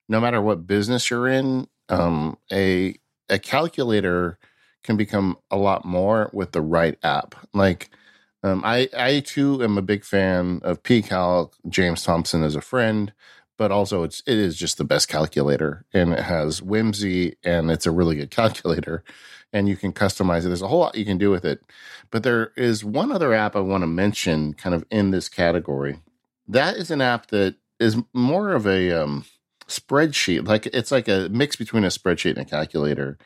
no 0.09 0.21
matter 0.21 0.41
what 0.41 0.67
business 0.67 1.11
you're 1.11 1.27
in, 1.27 1.67
um, 1.91 2.39
a 2.53 2.95
a 3.29 3.39
calculator 3.39 4.39
can 4.83 4.97
become 4.97 5.37
a 5.51 5.57
lot 5.57 5.85
more 5.85 6.31
with 6.33 6.53
the 6.53 6.62
right 6.62 6.99
app. 7.03 7.35
Like 7.53 7.91
um, 8.43 8.62
I 8.65 8.89
I 8.97 9.21
too 9.21 9.62
am 9.62 9.79
a 9.79 9.83
big 9.83 10.05
fan 10.05 10.61
of 10.62 10.83
pCalc. 10.83 11.53
James 11.69 12.03
Thompson 12.03 12.43
is 12.43 12.57
a 12.57 12.61
friend, 12.61 13.12
but 13.59 13.71
also 13.71 14.03
it's 14.03 14.23
it 14.27 14.39
is 14.39 14.57
just 14.57 14.79
the 14.79 14.85
best 14.85 15.09
calculator, 15.09 15.85
and 15.93 16.12
it 16.12 16.21
has 16.21 16.62
whimsy, 16.62 17.37
and 17.45 17.71
it's 17.71 17.87
a 17.87 17.91
really 17.91 18.17
good 18.17 18.31
calculator, 18.33 19.05
and 19.53 19.69
you 19.69 19.77
can 19.77 19.93
customize 19.93 20.41
it. 20.41 20.49
There's 20.49 20.62
a 20.62 20.69
whole 20.69 20.81
lot 20.81 20.97
you 20.97 21.05
can 21.05 21.19
do 21.19 21.31
with 21.31 21.45
it, 21.45 21.62
but 22.11 22.23
there 22.23 22.53
is 22.57 22.85
one 22.85 23.12
other 23.12 23.35
app 23.35 23.55
I 23.55 23.61
want 23.61 23.83
to 23.83 23.89
mention, 23.89 24.55
kind 24.55 24.75
of 24.75 24.85
in 24.91 25.11
this 25.11 25.29
category. 25.29 25.99
That 26.49 26.77
is 26.77 26.91
an 26.91 27.01
app 27.01 27.27
that 27.29 27.57
is 27.79 27.97
more 28.12 28.53
of 28.53 28.67
a 28.67 28.91
um, 28.93 29.25
spreadsheet. 29.70 30.47
Like 30.47 30.66
it's 30.66 30.90
like 30.90 31.09
a 31.09 31.28
mix 31.30 31.56
between 31.56 31.84
a 31.84 31.88
spreadsheet 31.88 32.36
and 32.36 32.40
a 32.40 32.44
calculator. 32.44 33.18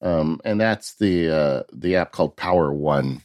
Um, 0.00 0.40
and 0.44 0.60
that's 0.60 0.94
the 0.94 1.30
uh, 1.30 1.62
the 1.72 1.96
app 1.96 2.12
called 2.12 2.36
Power 2.36 2.72
One. 2.72 3.22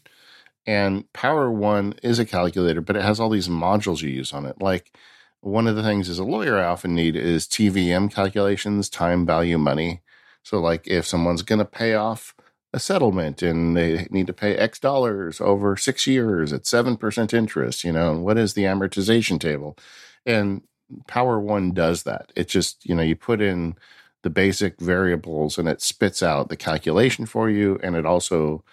And 0.65 1.11
Power 1.13 1.51
One 1.51 1.95
is 2.03 2.19
a 2.19 2.25
calculator, 2.25 2.81
but 2.81 2.95
it 2.95 3.03
has 3.03 3.19
all 3.19 3.29
these 3.29 3.47
modules 3.47 4.01
you 4.01 4.09
use 4.09 4.33
on 4.33 4.45
it. 4.45 4.61
Like 4.61 4.97
one 5.41 5.67
of 5.67 5.75
the 5.75 5.83
things 5.83 6.09
as 6.09 6.19
a 6.19 6.23
lawyer 6.23 6.57
I 6.57 6.65
often 6.65 6.95
need 6.95 7.15
is 7.15 7.47
TVM 7.47 8.11
calculations, 8.11 8.89
time 8.89 9.25
value 9.25 9.57
money. 9.57 10.01
So 10.41 10.59
like 10.59 10.87
if 10.87 11.05
someone's 11.05 11.41
going 11.41 11.59
to 11.59 11.65
pay 11.65 11.95
off 11.95 12.33
a 12.73 12.79
settlement 12.79 13.41
and 13.41 13.77
they 13.77 14.07
need 14.09 14.27
to 14.27 14.33
pay 14.33 14.55
X 14.55 14.79
dollars 14.79 15.39
over 15.39 15.77
six 15.77 16.07
years 16.07 16.51
at 16.51 16.63
7% 16.63 17.33
interest, 17.33 17.83
you 17.83 17.91
know, 17.91 18.11
and 18.11 18.23
what 18.23 18.37
is 18.37 18.53
the 18.53 18.63
amortization 18.63 19.39
table? 19.39 19.77
And 20.25 20.63
Power 21.07 21.39
One 21.39 21.71
does 21.71 22.03
that. 22.03 22.31
It 22.35 22.47
just, 22.47 22.85
you 22.85 22.95
know, 22.95 23.01
you 23.01 23.15
put 23.15 23.41
in 23.41 23.75
the 24.23 24.29
basic 24.29 24.79
variables 24.79 25.57
and 25.57 25.67
it 25.67 25.81
spits 25.81 26.23
out 26.23 26.49
the 26.49 26.57
calculation 26.57 27.25
for 27.25 27.49
you. 27.49 27.79
And 27.83 27.95
it 27.95 28.05
also 28.05 28.63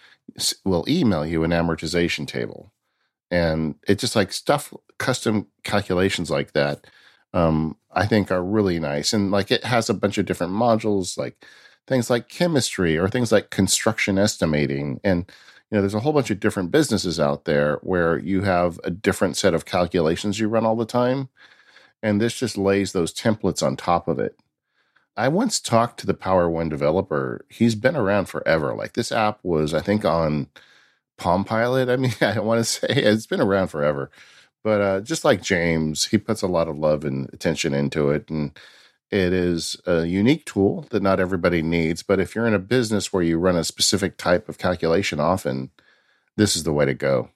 will 0.65 0.85
email 0.89 1.27
you 1.27 1.45
an 1.45 1.51
amortization 1.51 2.27
table. 2.27 2.73
And 3.31 3.77
it's 3.87 4.01
just 4.01 4.17
like 4.17 4.33
stuff, 4.33 4.73
custom 4.99 5.47
calculations 5.65 6.31
like 6.31 6.53
that, 6.53 6.87
um, 7.33 7.77
I 7.93 8.07
think 8.07 8.31
are 8.31 8.43
really 8.43 8.79
nice. 8.79 9.13
And 9.13 9.31
like 9.31 9.51
it 9.51 9.65
has 9.65 9.89
a 9.89 9.95
bunch 9.95 10.19
of 10.19 10.27
different 10.27 10.53
modules, 10.53 11.19
like 11.19 11.45
things 11.87 12.11
like 12.11 12.29
chemistry 12.29 12.97
or 12.97 13.09
things 13.09 13.33
like 13.33 13.51
construction 13.51 14.19
estimating. 14.19 15.01
And, 15.03 15.31
you 15.71 15.77
know, 15.77 15.83
there's 15.83 15.95
a 15.95 16.01
whole 16.01 16.13
bunch 16.13 16.31
of 16.31 16.41
different 16.41 16.71
businesses 16.71 17.19
out 17.19 17.45
there 17.45 17.79
where 17.83 18.19
you 18.19 18.43
have 18.43 18.81
a 18.85 18.91
different 18.91 19.37
set 19.37 19.55
of 19.55 19.65
calculations 19.65 20.39
you 20.39 20.49
run 20.49 20.67
all 20.67 20.77
the 20.77 20.85
time 20.85 21.29
and 22.03 22.21
this 22.21 22.35
just 22.35 22.57
lays 22.57 22.93
those 22.93 23.13
templates 23.13 23.63
on 23.65 23.77
top 23.77 24.09
of 24.09 24.19
it. 24.19 24.39
I 25.17 25.29
once 25.29 25.61
talked 25.61 26.01
to 26.01 26.07
the 26.07 26.15
Power 26.15 26.49
One 26.49 26.69
developer. 26.69 27.45
He's 27.49 27.75
been 27.75 27.97
around 27.97 28.27
forever. 28.27 28.75
Like 28.75 28.95
this 28.95 29.13
app 29.13 29.41
was, 29.43 29.75
I 29.75 29.81
think, 29.81 30.05
on 30.05 30.49
Palm 31.19 31.45
Pilot. 31.45 31.89
I 31.89 31.97
mean, 31.97 32.15
I 32.21 32.39
want 32.41 32.59
to 32.59 32.65
say 32.65 32.89
it's 32.89 33.27
been 33.27 33.41
around 33.41 33.69
forever, 33.69 34.11
but 34.63 34.81
uh, 34.81 35.01
just 35.01 35.25
like 35.25 35.43
James, 35.43 36.07
he 36.07 36.19
puts 36.19 36.43
a 36.43 36.47
lot 36.47 36.69
of 36.69 36.79
love 36.79 37.05
and 37.05 37.29
attention 37.33 37.75
into 37.75 38.11
it, 38.11 38.31
and 38.31 38.59
it 39.11 39.33
is 39.33 39.77
a 39.87 40.07
unique 40.07 40.47
tool 40.47 40.87
that 40.91 41.03
not 41.03 41.21
everybody 41.21 41.63
needs. 41.63 42.03
But 42.03 42.21
if 42.21 42.35
you're 42.35 42.47
in 42.47 42.55
a 42.55 42.61
business 42.61 43.13
where 43.13 43.23
you 43.23 43.39
run 43.39 43.57
a 43.57 43.65
specific 43.65 44.17
type 44.17 44.49
of 44.49 44.59
calculation 44.59 45.19
often, 45.19 45.71
this 46.37 46.57
is 46.57 46.63
the 46.63 46.73
way 46.73 46.87
to 46.87 46.95
go. 46.95 47.31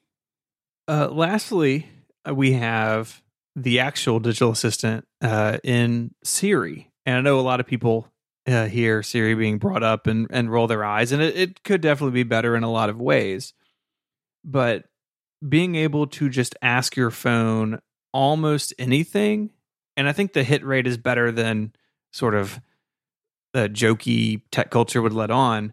Uh, 0.86 1.08
lastly, 1.10 1.88
uh, 2.28 2.34
we 2.34 2.52
have 2.52 3.22
the 3.56 3.80
actual 3.80 4.20
digital 4.20 4.50
assistant 4.50 5.06
uh, 5.22 5.58
in 5.62 6.14
Siri. 6.24 6.90
And 7.06 7.16
I 7.16 7.20
know 7.20 7.38
a 7.38 7.42
lot 7.42 7.60
of 7.60 7.66
people 7.66 8.08
uh, 8.46 8.66
hear 8.66 9.02
Siri 9.02 9.34
being 9.34 9.58
brought 9.58 9.82
up 9.82 10.06
and, 10.06 10.26
and 10.30 10.50
roll 10.50 10.66
their 10.66 10.84
eyes, 10.84 11.12
and 11.12 11.22
it, 11.22 11.36
it 11.36 11.62
could 11.64 11.80
definitely 11.80 12.14
be 12.14 12.28
better 12.28 12.56
in 12.56 12.62
a 12.64 12.70
lot 12.70 12.90
of 12.90 13.00
ways. 13.00 13.54
But 14.44 14.84
being 15.46 15.74
able 15.76 16.06
to 16.08 16.28
just 16.28 16.56
ask 16.62 16.96
your 16.96 17.10
phone 17.10 17.80
almost 18.12 18.74
anything, 18.78 19.50
and 19.96 20.08
I 20.08 20.12
think 20.12 20.32
the 20.32 20.44
hit 20.44 20.64
rate 20.64 20.86
is 20.86 20.96
better 20.96 21.30
than 21.30 21.72
sort 22.12 22.34
of 22.34 22.60
the 23.52 23.68
jokey 23.68 24.42
tech 24.50 24.70
culture 24.70 25.00
would 25.00 25.12
let 25.12 25.30
on. 25.30 25.72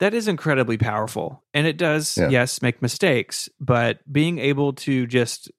That 0.00 0.14
is 0.14 0.28
incredibly 0.28 0.78
powerful. 0.78 1.42
And 1.54 1.66
it 1.66 1.76
does, 1.76 2.16
Yeah. 2.16 2.28
yes, 2.30 2.60
make 2.62 2.80
mistakes, 2.82 3.48
but 3.60 4.00
being 4.10 4.38
able 4.38 4.72
to 4.74 5.06
just 5.06 5.50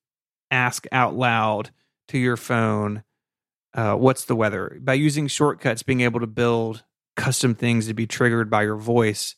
ask 0.52 0.86
out 0.91 1.15
loud 1.15 1.72
to 2.10 2.18
your 2.18 2.38
phone, 2.38 3.03
uh, 3.73 3.95
what's 3.95 4.26
the 4.26 4.36
weather? 4.36 4.78
By 4.82 4.94
using 4.94 5.28
shortcuts, 5.28 5.82
being 5.82 6.02
able 6.02 6.19
to 6.19 6.28
build 6.28 6.84
custom 7.15 7.56
things 7.56 7.88
to 7.88 7.94
be 7.94 8.06
triggered 8.06 8.49
by 8.49 8.64
your 8.64 8.76
voice. 8.76 9.36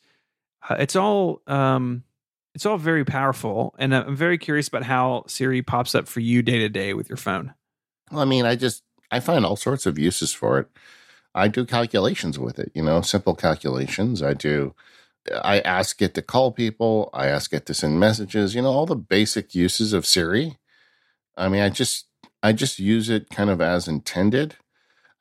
Uh, 0.68 0.76
it's 0.80 0.96
all 0.96 1.42
um, 1.48 2.04
it's 2.56 2.66
all 2.66 2.78
very 2.78 3.06
powerful, 3.06 3.76
and 3.78 3.96
I'm 3.96 4.16
very 4.16 4.38
curious 4.38 4.68
about 4.68 4.84
how 4.84 5.24
Siri 5.28 5.62
pops 5.62 5.96
up 5.96 6.08
for 6.08 6.20
you 6.20 6.42
day 6.42 6.60
to 6.60 6.70
day 6.70 6.94
with 6.94 7.10
your 7.10 7.18
phone. 7.18 7.54
Well, 8.12 8.22
I 8.22 8.26
mean, 8.26 8.46
I 8.46 8.56
just 8.56 8.84
I 9.12 9.20
find 9.20 9.46
all 9.46 9.56
sorts 9.56 9.86
of 9.86 10.00
uses 10.00 10.34
for 10.34 10.60
it. 10.60 10.68
I 11.36 11.48
do 11.48 11.66
calculations 11.66 12.38
with 12.38 12.60
it, 12.60 12.72
you 12.76 12.84
know, 12.84 13.02
simple 13.02 13.36
calculations. 13.36 14.22
I 14.22 14.34
do 14.34 14.76
I 15.44 15.60
ask 15.60 16.02
it 16.02 16.14
to 16.16 16.22
call 16.22 16.52
people, 16.52 17.10
I 17.14 17.28
ask 17.28 17.54
it 17.54 17.66
to 17.68 17.74
send 17.74 18.00
messages, 18.00 18.56
you 18.56 18.62
know, 18.62 18.72
all 18.72 18.86
the 18.86 18.96
basic 18.96 19.56
uses 19.56 19.94
of 19.94 20.06
Siri. 20.06 20.58
I 21.38 21.50
mean, 21.50 21.62
I 21.62 21.70
just 21.70 22.08
I 22.42 22.54
just 22.54 22.80
use 22.80 23.10
it 23.10 23.30
kind 23.30 23.50
of 23.50 23.62
as 23.62 23.88
intended. 23.88 24.56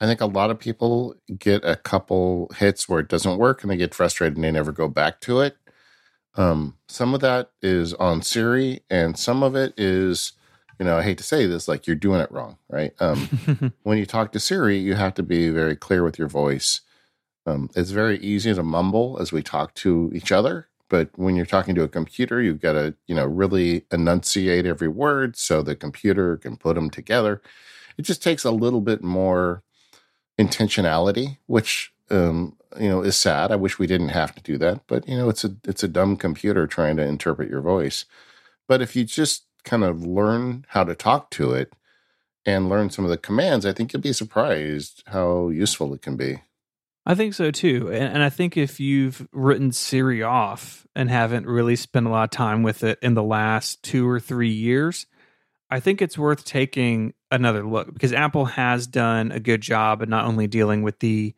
I 0.01 0.07
think 0.07 0.21
a 0.21 0.27
lot 0.27 0.51
of 0.51 0.59
people 0.59 1.15
get 1.39 1.65
a 1.65 1.77
couple 1.77 2.51
hits 2.57 2.89
where 2.89 2.99
it 2.99 3.09
doesn't 3.09 3.39
work 3.39 3.63
and 3.63 3.71
they 3.71 3.77
get 3.77 3.95
frustrated 3.95 4.37
and 4.37 4.45
they 4.45 4.51
never 4.51 4.73
go 4.73 4.89
back 4.89 5.21
to 5.21 5.41
it. 5.41 5.57
Um, 6.35 6.77
some 6.89 7.15
of 7.15 7.21
that 7.21 7.51
is 7.61 7.95
on 7.95 8.23
Siri, 8.23 8.81
and 8.91 9.19
some 9.19 9.43
of 9.43 9.55
it 9.55 9.75
is, 9.77 10.33
you 10.79 10.87
know, 10.87 10.97
I 10.97 11.03
hate 11.03 11.19
to 11.19 11.25
say 11.25 11.47
this, 11.47 11.69
like 11.69 11.87
you're 11.87 11.95
doing 11.95 12.21
it 12.21 12.33
wrong, 12.33 12.57
right? 12.69 12.93
Um, 13.01 13.73
when 13.83 13.99
you 13.99 14.07
talk 14.07 14.33
to 14.33 14.41
Siri, 14.41 14.79
you 14.79 14.95
have 14.95 15.15
to 15.15 15.23
be 15.23 15.51
very 15.51 15.77
clear 15.77 16.03
with 16.03 16.19
your 16.19 16.29
voice. 16.29 16.81
Um, 17.45 17.69
it's 17.75 17.91
very 17.91 18.19
easy 18.19 18.55
to 18.55 18.63
mumble 18.63 19.19
as 19.21 19.33
we 19.33 19.43
talk 19.43 19.75
to 19.75 20.11
each 20.15 20.33
other, 20.33 20.69
but 20.93 21.09
when 21.17 21.37
you're 21.37 21.47
talking 21.47 21.75
to 21.75 21.83
a 21.85 21.89
computer, 21.89 22.43
you've 22.43 22.61
got 22.61 22.75
to, 22.75 22.95
you 23.07 23.15
know, 23.15 23.25
really 23.25 23.87
enunciate 23.91 24.67
every 24.67 24.89
word 24.89 25.39
so 25.39 25.63
the 25.63 25.75
computer 25.75 26.37
can 26.37 26.55
put 26.55 26.75
them 26.75 26.91
together. 26.91 27.41
It 27.97 28.03
just 28.03 28.23
takes 28.23 28.45
a 28.45 28.51
little 28.51 28.83
bit 28.83 29.03
more 29.03 29.63
intentionality, 30.39 31.39
which 31.47 31.95
um, 32.11 32.59
you 32.79 32.91
know 32.91 33.01
is 33.01 33.17
sad. 33.17 33.51
I 33.51 33.57
wish 33.57 33.79
we 33.79 33.87
didn't 33.87 34.11
have 34.11 34.35
to 34.35 34.43
do 34.43 34.59
that, 34.59 34.83
but 34.87 35.09
you 35.09 35.17
know, 35.17 35.31
it's 35.31 35.45
a 35.45 35.57
it's 35.65 35.83
a 35.83 35.89
dumb 35.89 36.15
computer 36.15 36.67
trying 36.67 36.99
to 36.99 37.07
interpret 37.07 37.49
your 37.49 37.63
voice. 37.63 38.05
But 38.69 38.83
if 38.83 38.95
you 38.95 39.05
just 39.05 39.47
kind 39.65 39.85
of 39.85 40.05
learn 40.05 40.67
how 40.69 40.85
to 40.85 40.95
talk 40.95 41.31
to 41.31 41.55
it 41.55 41.73
and 42.45 42.69
learn 42.69 42.91
some 42.91 43.07
of 43.07 43.11
the 43.11 43.17
commands, 43.17 43.65
I 43.65 43.73
think 43.73 43.95
you'll 43.95 44.03
be 44.03 44.13
surprised 44.13 45.05
how 45.07 45.49
useful 45.49 45.95
it 45.95 46.03
can 46.03 46.19
be. 46.19 46.43
I 47.05 47.15
think 47.15 47.35
so 47.35 47.51
too. 47.51 47.91
And, 47.93 48.15
and 48.15 48.23
I 48.23 48.31
think 48.31 48.57
if 48.57 48.79
you've 48.79 49.27
written 49.33 49.73
Siri 49.73 50.23
off 50.23 50.87
and 50.95 51.11
haven't 51.11 51.47
really 51.47 51.77
spent 51.77 52.07
a 52.07 52.11
lot 52.11 52.25
of 52.25 52.31
time 52.31 52.63
with 52.63 52.85
it 52.85 52.99
in 53.03 53.15
the 53.15 53.23
last 53.23 53.83
two 53.83 54.09
or 54.09 54.21
three 54.21 54.53
years, 54.53 55.07
I 55.69 55.81
think 55.81 56.01
it's 56.03 56.19
worth 56.19 56.45
taking 56.45 57.15
another 57.31 57.67
look 57.67 57.93
because 57.93 58.13
Apple 58.13 58.45
has 58.45 58.87
done 58.87 59.33
a 59.33 59.41
good 59.41 59.63
job 59.63 60.03
at 60.03 60.09
not 60.09 60.27
only 60.27 60.47
dealing 60.47 60.83
with 60.83 60.99
the 61.01 61.35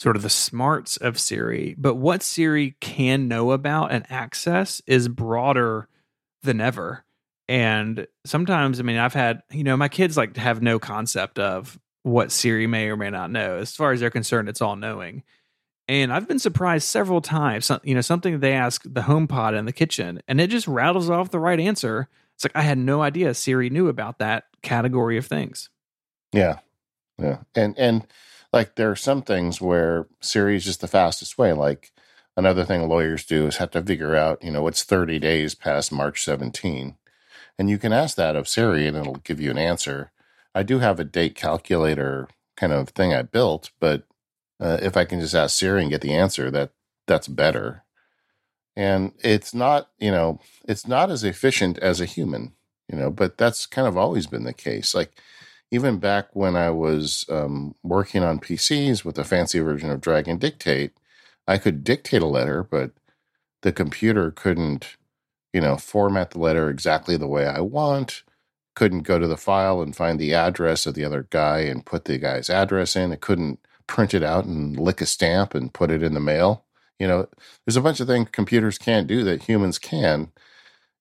sort 0.00 0.16
of 0.16 0.22
the 0.22 0.30
smarts 0.30 0.96
of 0.96 1.20
Siri, 1.20 1.76
but 1.78 1.94
what 1.94 2.22
Siri 2.22 2.74
can 2.80 3.28
know 3.28 3.52
about 3.52 3.92
and 3.92 4.10
access 4.10 4.82
is 4.86 5.06
broader 5.06 5.88
than 6.42 6.60
ever. 6.60 7.04
And 7.46 8.08
sometimes, 8.24 8.80
I 8.80 8.82
mean, 8.82 8.96
I've 8.96 9.14
had, 9.14 9.42
you 9.52 9.62
know, 9.62 9.76
my 9.76 9.88
kids 9.88 10.16
like 10.16 10.36
have 10.38 10.62
no 10.62 10.78
concept 10.78 11.38
of 11.38 11.78
what 12.02 12.32
Siri 12.32 12.66
may 12.66 12.88
or 12.88 12.96
may 12.96 13.10
not 13.10 13.30
know. 13.30 13.56
As 13.56 13.74
far 13.74 13.92
as 13.92 14.00
they're 14.00 14.10
concerned, 14.10 14.48
it's 14.48 14.60
all 14.60 14.76
knowing. 14.76 15.22
And 15.88 16.12
I've 16.12 16.28
been 16.28 16.38
surprised 16.38 16.86
several 16.86 17.20
times. 17.20 17.70
You 17.82 17.94
know, 17.94 18.00
something 18.00 18.40
they 18.40 18.52
ask 18.52 18.82
the 18.84 19.02
HomePod 19.02 19.56
in 19.56 19.66
the 19.66 19.72
kitchen, 19.72 20.22
and 20.28 20.40
it 20.40 20.48
just 20.48 20.68
rattles 20.68 21.10
off 21.10 21.30
the 21.30 21.40
right 21.40 21.60
answer. 21.60 22.08
It's 22.34 22.44
like 22.44 22.56
I 22.56 22.62
had 22.62 22.78
no 22.78 23.02
idea 23.02 23.34
Siri 23.34 23.70
knew 23.70 23.88
about 23.88 24.18
that 24.18 24.44
category 24.62 25.16
of 25.16 25.26
things. 25.26 25.70
Yeah. 26.32 26.58
Yeah. 27.18 27.38
And 27.54 27.78
and 27.78 28.06
like 28.52 28.76
there 28.76 28.90
are 28.90 28.96
some 28.96 29.22
things 29.22 29.60
where 29.60 30.06
Siri 30.20 30.56
is 30.56 30.64
just 30.64 30.80
the 30.80 30.88
fastest 30.88 31.38
way. 31.38 31.52
Like 31.52 31.92
another 32.36 32.64
thing 32.64 32.88
lawyers 32.88 33.24
do 33.24 33.46
is 33.46 33.56
have 33.56 33.70
to 33.72 33.82
figure 33.82 34.16
out, 34.16 34.42
you 34.42 34.50
know, 34.50 34.62
what's 34.62 34.84
30 34.84 35.18
days 35.18 35.54
past 35.54 35.92
March 35.92 36.22
17. 36.24 36.96
And 37.58 37.70
you 37.70 37.78
can 37.78 37.92
ask 37.92 38.16
that 38.16 38.36
of 38.36 38.48
Siri 38.48 38.86
and 38.86 38.96
it'll 38.96 39.16
give 39.16 39.40
you 39.40 39.50
an 39.50 39.58
answer. 39.58 40.10
I 40.54 40.62
do 40.62 40.78
have 40.78 41.00
a 41.00 41.04
date 41.04 41.34
calculator 41.34 42.28
kind 42.56 42.72
of 42.72 42.90
thing 42.90 43.14
I 43.14 43.22
built, 43.22 43.70
but 43.80 44.04
uh, 44.60 44.78
if 44.82 44.96
I 44.96 45.04
can 45.04 45.20
just 45.20 45.34
ask 45.34 45.56
Siri 45.56 45.82
and 45.82 45.90
get 45.90 46.00
the 46.00 46.14
answer, 46.14 46.50
that 46.50 46.70
that's 47.06 47.28
better. 47.28 47.84
And 48.76 49.12
it's 49.18 49.52
not, 49.52 49.90
you 49.98 50.10
know, 50.10 50.40
it's 50.66 50.86
not 50.86 51.10
as 51.10 51.24
efficient 51.24 51.78
as 51.78 52.00
a 52.00 52.06
human, 52.06 52.52
you 52.88 52.96
know, 52.96 53.10
but 53.10 53.36
that's 53.36 53.66
kind 53.66 53.88
of 53.88 53.96
always 53.96 54.26
been 54.26 54.44
the 54.44 54.52
case. 54.52 54.94
Like 54.94 55.12
even 55.70 55.98
back 55.98 56.28
when 56.34 56.54
I 56.54 56.70
was 56.70 57.24
um, 57.28 57.74
working 57.82 58.22
on 58.22 58.40
PCs 58.40 59.04
with 59.04 59.18
a 59.18 59.24
fancy 59.24 59.58
version 59.58 59.90
of 59.90 60.00
Dragon 60.00 60.38
Dictate, 60.38 60.92
I 61.48 61.58
could 61.58 61.82
dictate 61.82 62.22
a 62.22 62.26
letter, 62.26 62.62
but 62.62 62.92
the 63.62 63.72
computer 63.72 64.30
couldn't, 64.30 64.96
you 65.52 65.60
know, 65.60 65.76
format 65.76 66.30
the 66.30 66.38
letter 66.38 66.70
exactly 66.70 67.16
the 67.16 67.26
way 67.26 67.46
I 67.46 67.60
want. 67.60 68.22
Couldn't 68.74 69.02
go 69.02 69.18
to 69.18 69.26
the 69.26 69.36
file 69.36 69.82
and 69.82 69.94
find 69.94 70.18
the 70.18 70.34
address 70.34 70.86
of 70.86 70.94
the 70.94 71.04
other 71.04 71.26
guy 71.30 71.60
and 71.60 71.84
put 71.84 72.06
the 72.06 72.18
guy's 72.18 72.48
address 72.48 72.96
in. 72.96 73.12
It 73.12 73.20
couldn't 73.20 73.58
print 73.86 74.14
it 74.14 74.22
out 74.22 74.44
and 74.44 74.78
lick 74.78 75.00
a 75.00 75.06
stamp 75.06 75.54
and 75.54 75.74
put 75.74 75.90
it 75.90 76.02
in 76.02 76.14
the 76.14 76.20
mail. 76.20 76.64
You 76.98 77.06
know, 77.06 77.28
there's 77.66 77.76
a 77.76 77.82
bunch 77.82 78.00
of 78.00 78.06
things 78.06 78.28
computers 78.32 78.78
can't 78.78 79.06
do 79.06 79.24
that 79.24 79.42
humans 79.42 79.78
can. 79.78 80.30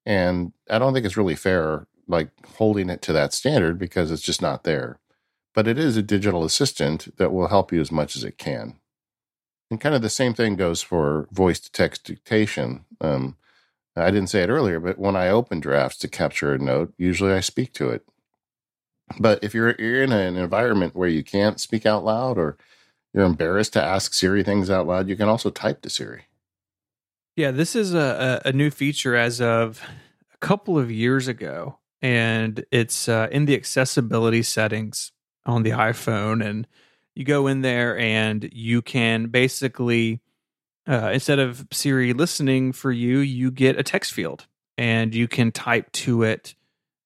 And 0.05 0.51
I 0.69 0.79
don't 0.79 0.93
think 0.93 1.05
it's 1.05 1.17
really 1.17 1.35
fair, 1.35 1.87
like 2.07 2.29
holding 2.57 2.89
it 2.89 3.01
to 3.03 3.13
that 3.13 3.33
standard 3.33 3.77
because 3.77 4.11
it's 4.11 4.23
just 4.23 4.41
not 4.41 4.63
there. 4.63 4.99
But 5.53 5.67
it 5.67 5.77
is 5.77 5.97
a 5.97 6.01
digital 6.01 6.43
assistant 6.43 7.15
that 7.17 7.31
will 7.31 7.47
help 7.47 7.71
you 7.71 7.81
as 7.81 7.91
much 7.91 8.15
as 8.15 8.23
it 8.23 8.37
can. 8.37 8.79
And 9.69 9.79
kind 9.79 9.95
of 9.95 10.01
the 10.01 10.09
same 10.09 10.33
thing 10.33 10.55
goes 10.55 10.81
for 10.81 11.27
voice 11.31 11.59
to 11.61 11.71
text 11.71 12.03
dictation. 12.03 12.85
Um, 12.99 13.37
I 13.95 14.09
didn't 14.11 14.29
say 14.29 14.41
it 14.41 14.49
earlier, 14.49 14.79
but 14.79 14.97
when 14.97 15.15
I 15.15 15.29
open 15.29 15.59
drafts 15.59 15.97
to 15.99 16.07
capture 16.07 16.53
a 16.53 16.57
note, 16.57 16.93
usually 16.97 17.33
I 17.33 17.41
speak 17.41 17.73
to 17.73 17.89
it. 17.89 18.05
But 19.19 19.43
if 19.43 19.53
you're 19.53 19.75
you're 19.77 20.03
in 20.03 20.13
an 20.13 20.37
environment 20.37 20.95
where 20.95 21.09
you 21.09 21.23
can't 21.23 21.59
speak 21.59 21.85
out 21.85 22.05
loud 22.05 22.37
or 22.37 22.57
you're 23.13 23.25
embarrassed 23.25 23.73
to 23.73 23.83
ask 23.83 24.13
Siri 24.13 24.43
things 24.43 24.69
out 24.69 24.87
loud, 24.87 25.09
you 25.09 25.15
can 25.15 25.27
also 25.27 25.49
type 25.49 25.81
to 25.81 25.89
Siri. 25.89 26.23
Yeah, 27.35 27.51
this 27.51 27.75
is 27.75 27.93
a, 27.93 28.41
a, 28.45 28.51
new 28.51 28.69
feature 28.69 29.15
as 29.15 29.39
of 29.39 29.81
a 30.33 30.37
couple 30.37 30.77
of 30.77 30.91
years 30.91 31.27
ago, 31.27 31.79
and 32.01 32.63
it's 32.71 33.07
uh, 33.07 33.29
in 33.31 33.45
the 33.45 33.55
accessibility 33.55 34.43
settings 34.43 35.11
on 35.45 35.63
the 35.63 35.71
iPhone. 35.71 36.45
And 36.45 36.67
you 37.15 37.23
go 37.23 37.47
in 37.47 37.61
there 37.61 37.97
and 37.97 38.49
you 38.51 38.81
can 38.81 39.27
basically, 39.27 40.19
uh, 40.87 41.11
instead 41.13 41.39
of 41.39 41.67
Siri 41.71 42.13
listening 42.13 42.73
for 42.73 42.91
you, 42.91 43.19
you 43.19 43.51
get 43.51 43.79
a 43.79 43.83
text 43.83 44.13
field 44.13 44.47
and 44.77 45.13
you 45.13 45.27
can 45.27 45.51
type 45.51 45.91
to 45.91 46.23
it 46.23 46.55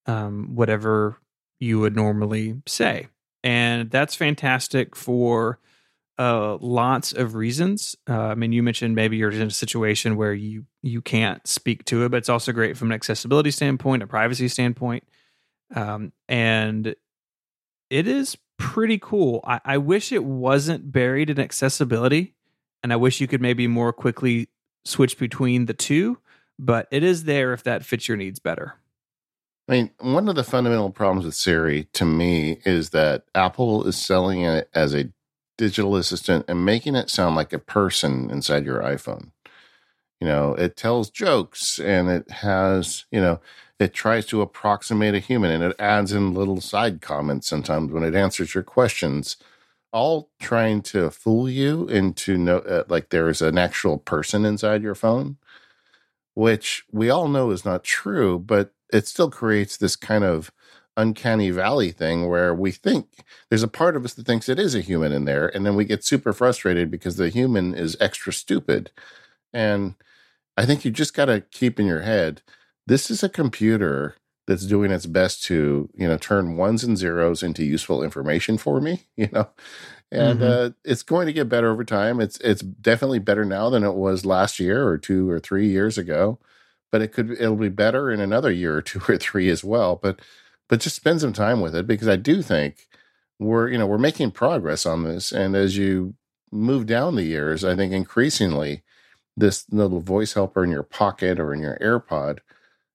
um, 0.06 0.56
whatever 0.56 1.18
you 1.60 1.80
would 1.80 1.95
normally 1.95 2.61
say. 2.68 3.07
And 3.43 3.91
that's 3.91 4.15
fantastic 4.15 4.95
for 4.95 5.60
uh, 6.18 6.57
lots 6.61 7.14
of 7.14 7.35
reasons. 7.35 7.95
Uh, 8.10 8.27
I 8.27 8.35
mean, 8.35 8.52
you 8.52 8.64
mentioned 8.64 8.95
maybe 8.95 9.18
you're 9.18 9.31
in 9.31 9.41
a 9.41 9.52
situation 9.52 10.15
where 10.15 10.34
you 10.34 10.65
you 10.81 11.02
can't 11.02 11.45
speak 11.45 11.84
to 11.85 12.06
it, 12.06 12.10
but 12.10 12.18
it's 12.18 12.30
also 12.30 12.52
great 12.52 12.77
from 12.77 12.89
an 12.89 12.95
accessibility 12.95 13.52
standpoint, 13.52 14.03
a 14.03 14.07
privacy 14.07 14.47
standpoint, 14.47 15.03
um, 15.76 16.14
and 16.30 16.95
it 17.89 18.07
is 18.07 18.38
pretty 18.57 18.97
cool. 18.97 19.41
I, 19.45 19.60
I 19.65 19.77
wish 19.77 20.11
it 20.11 20.23
wasn't 20.23 20.91
buried 20.91 21.30
in 21.30 21.39
accessibility, 21.39 22.35
and 22.86 22.94
I 22.94 22.98
wish 22.98 23.20
you 23.20 23.28
could 23.28 23.41
maybe 23.41 23.66
more 23.66 23.91
quickly 23.91 24.48
switch 24.86 25.18
between 25.18 25.66
the 25.66 25.74
two. 25.74 26.20
But 26.60 26.88
it 26.91 27.02
is 27.02 27.24
there 27.24 27.52
if 27.52 27.64
that 27.64 27.84
fits 27.84 28.07
your 28.07 28.16
needs 28.16 28.38
better. 28.38 28.76
I 29.68 29.72
mean, 29.72 29.91
one 30.02 30.30
of 30.30 30.36
the 30.36 30.44
fundamental 30.44 30.91
problems 30.91 31.26
with 31.26 31.34
Siri 31.34 31.86
to 31.94 32.06
me 32.06 32.60
is 32.64 32.91
that 32.91 33.24
Apple 33.34 33.88
is 33.88 33.98
selling 33.98 34.41
it 34.41 34.70
as 34.76 34.94
a 34.94 35.10
digital 35.57 35.95
assistant 35.95 36.45
and 36.48 36.64
making 36.64 36.94
it 36.94 37.10
sound 37.10 37.36
like 37.36 37.53
a 37.53 37.57
person 37.57 38.30
inside 38.30 38.66
your 38.66 38.82
iPhone. 38.82 39.32
You 40.22 40.28
know, 40.28 40.53
it 40.53 40.78
tells 40.78 41.10
jokes 41.10 41.80
and 41.80 42.07
it 42.07 42.30
has, 42.30 43.06
you 43.12 43.20
know, 43.20 43.41
it 43.80 43.95
tries 43.95 44.28
to 44.28 44.44
approximate 44.44 45.16
a 45.16 45.20
human 45.20 45.49
and 45.49 45.64
it 45.64 45.76
adds 45.80 46.14
in 46.14 46.36
little 46.36 46.62
side 46.62 47.02
comments 47.02 47.48
sometimes 47.48 47.91
when 47.91 48.03
it 48.03 48.14
answers 48.14 48.53
your 48.53 48.64
questions, 48.64 49.38
all 49.95 50.30
trying 50.41 50.84
to 50.84 51.09
fool 51.11 51.49
you 51.49 51.88
into 51.89 52.38
know 52.38 52.59
uh, 52.59 52.84
like 52.89 53.09
there 53.11 53.30
is 53.30 53.41
an 53.41 53.57
actual 53.57 53.97
person 53.99 54.45
inside 54.45 54.84
your 54.84 54.95
phone. 54.95 55.38
which 56.34 56.84
we 56.91 57.09
all 57.09 57.27
know 57.27 57.51
is 57.51 57.65
not 57.65 57.84
true, 57.84 58.39
but 58.39 58.73
it 58.91 59.07
still 59.07 59.30
creates 59.30 59.77
this 59.77 59.95
kind 59.95 60.23
of 60.23 60.51
uncanny 60.97 61.49
valley 61.51 61.91
thing 61.91 62.27
where 62.30 62.53
we 62.55 62.72
think 62.72 63.07
there's 63.49 63.63
a 63.63 63.67
part 63.67 63.97
of 63.97 64.05
us 64.05 64.13
that 64.13 64.26
thinks 64.26 64.47
it 64.47 64.59
is 64.59 64.76
a 64.76 64.81
human 64.81 65.11
in 65.11 65.26
there 65.26 65.47
and 65.55 65.65
then 65.65 65.76
we 65.76 65.84
get 65.85 66.05
super 66.05 66.31
frustrated 66.34 66.89
because 66.89 67.17
the 67.17 67.30
human 67.30 67.73
is 67.76 67.97
extra 67.99 68.31
stupid 68.31 68.91
and 69.53 69.95
i 70.57 70.65
think 70.65 70.85
you 70.85 70.91
just 70.91 71.13
got 71.13 71.26
to 71.26 71.41
keep 71.51 71.80
in 71.80 71.85
your 71.88 72.01
head 72.01 72.41
this 72.88 73.11
is 73.11 73.23
a 73.23 73.30
computer 73.30 74.15
that's 74.47 74.65
doing 74.65 74.91
its 74.91 75.05
best 75.05 75.43
to 75.45 75.89
you 75.95 76.07
know 76.07 76.17
turn 76.17 76.57
ones 76.57 76.84
and 76.84 76.97
zeros 76.97 77.43
into 77.43 77.63
useful 77.63 78.03
information 78.03 78.57
for 78.57 78.81
me 78.81 79.03
you 79.15 79.30
know? 79.31 79.49
And 80.11 80.39
mm-hmm. 80.39 80.67
uh, 80.67 80.69
it's 80.85 81.01
going 81.01 81.26
to 81.26 81.34
get 81.34 81.49
better 81.49 81.72
over 81.72 81.84
time. 81.84 82.22
It's 82.22 82.38
it's 82.39 82.61
definitely 82.61 83.19
better 83.19 83.43
now 83.43 83.69
than 83.69 83.84
it 83.84 83.95
was 83.95 84.26
last 84.26 84.59
year 84.59 84.88
or 84.88 84.97
two 84.97 85.30
or 85.30 85.39
three 85.39 85.67
years 85.67 85.97
ago 85.97 86.39
but 86.95 87.01
it 87.01 87.11
could 87.11 87.31
it'll 87.31 87.57
be 87.57 87.67
better 87.67 88.09
in 88.09 88.22
another 88.22 88.49
year 88.49 88.77
or 88.77 88.81
two 88.81 89.01
or 89.09 89.17
three 89.17 89.49
as 89.49 89.65
well. 89.65 89.99
But 90.01 90.22
but 90.69 90.80
just 90.80 90.95
spend 90.95 91.19
some 91.19 91.34
time 91.34 91.59
with 91.59 91.76
it 91.76 91.85
because 91.85 92.07
I 92.07 92.15
do 92.15 92.41
think 92.41 92.88
we're 93.38 93.67
you 93.67 93.77
know 93.77 93.85
we're 93.85 93.97
making 93.97 94.31
progress 94.31 94.85
on 94.85 95.03
this. 95.03 95.34
And 95.34 95.57
as 95.57 95.77
you 95.77 96.15
move 96.53 96.85
down 96.85 97.15
the 97.15 97.23
years 97.23 97.65
I 97.65 97.76
think 97.76 97.91
increasingly 97.91 98.84
this 99.35 99.65
little 99.69 99.99
voice 99.99 100.35
helper 100.35 100.63
in 100.63 100.72
your 100.72 100.84
pocket 100.84 101.38
or 101.38 101.53
in 101.53 101.59
your 101.59 101.77
AirPod 101.80 102.39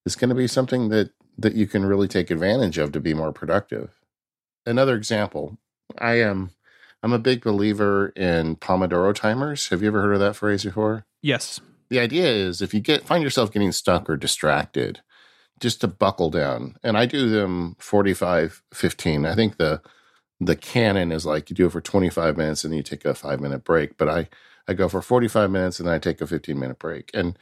is 0.06 0.16
going 0.16 0.30
to 0.30 0.34
be 0.34 0.46
something 0.46 0.88
that 0.88 1.10
that 1.40 1.54
you 1.54 1.66
can 1.66 1.84
really 1.84 2.08
take 2.08 2.30
advantage 2.30 2.78
of 2.78 2.92
to 2.92 3.00
be 3.00 3.14
more 3.14 3.32
productive. 3.32 3.90
Another 4.66 4.94
example, 4.94 5.58
I 5.98 6.20
am 6.20 6.50
I'm 7.02 7.12
a 7.12 7.18
big 7.18 7.42
believer 7.42 8.08
in 8.10 8.56
Pomodoro 8.56 9.14
timers. 9.14 9.68
Have 9.68 9.82
you 9.82 9.88
ever 9.88 10.02
heard 10.02 10.14
of 10.14 10.20
that 10.20 10.36
phrase 10.36 10.64
before? 10.64 11.06
Yes. 11.22 11.60
The 11.88 11.98
idea 11.98 12.28
is 12.28 12.60
if 12.60 12.74
you 12.74 12.80
get 12.80 13.06
find 13.06 13.22
yourself 13.22 13.50
getting 13.50 13.72
stuck 13.72 14.08
or 14.08 14.16
distracted, 14.16 15.00
just 15.60 15.80
to 15.82 15.88
buckle 15.88 16.30
down. 16.30 16.76
And 16.82 16.96
I 16.96 17.06
do 17.06 17.28
them 17.28 17.76
45, 17.78 18.62
15. 18.72 19.26
I 19.26 19.34
think 19.34 19.56
the 19.56 19.82
the 20.42 20.56
canon 20.56 21.12
is 21.12 21.26
like 21.26 21.50
you 21.50 21.56
do 21.56 21.66
it 21.66 21.72
for 21.72 21.82
25 21.82 22.38
minutes 22.38 22.64
and 22.64 22.72
then 22.72 22.78
you 22.78 22.82
take 22.82 23.04
a 23.04 23.14
five 23.14 23.40
minute 23.40 23.62
break. 23.62 23.98
But 23.98 24.08
I, 24.08 24.28
I 24.66 24.72
go 24.72 24.88
for 24.88 25.02
45 25.02 25.50
minutes 25.50 25.78
and 25.78 25.86
then 25.86 25.94
I 25.94 25.98
take 25.98 26.22
a 26.22 26.26
15 26.26 26.58
minute 26.58 26.78
break. 26.78 27.10
And 27.12 27.38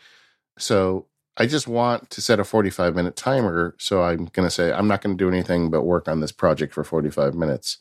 so 0.59 1.07
I 1.39 1.47
just 1.47 1.69
want 1.69 2.11
to 2.11 2.21
set 2.21 2.41
a 2.41 2.45
45 2.45 2.95
minute 2.97 3.17
timer. 3.17 3.75
So 3.79 4.03
I'm 4.03 4.27
going 4.27 4.47
to 4.47 4.51
say, 4.51 4.73
I'm 4.73 4.89
not 4.89 5.01
going 5.01 5.17
to 5.17 5.25
do 5.25 5.29
anything 5.29 5.71
but 5.71 5.85
work 5.85 6.09
on 6.09 6.21
this 6.21 6.33
project 6.33 6.75
for 6.75 6.83
45 6.83 7.35
minutes. 7.35 7.79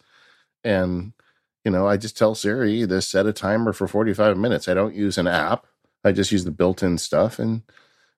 And, 0.63 1.13
you 1.65 1.71
know, 1.71 1.87
I 1.87 1.97
just 1.97 2.17
tell 2.17 2.35
Siri 2.35 2.85
to 2.85 3.01
set 3.01 3.25
a 3.25 3.33
timer 3.33 3.73
for 3.73 3.87
45 3.87 4.37
minutes. 4.37 4.67
I 4.67 4.75
don't 4.75 4.95
use 4.95 5.17
an 5.17 5.27
app. 5.27 5.65
I 6.03 6.11
just 6.11 6.31
use 6.31 6.45
the 6.45 6.51
built 6.51 6.83
in 6.83 6.97
stuff. 6.97 7.39
And 7.39 7.63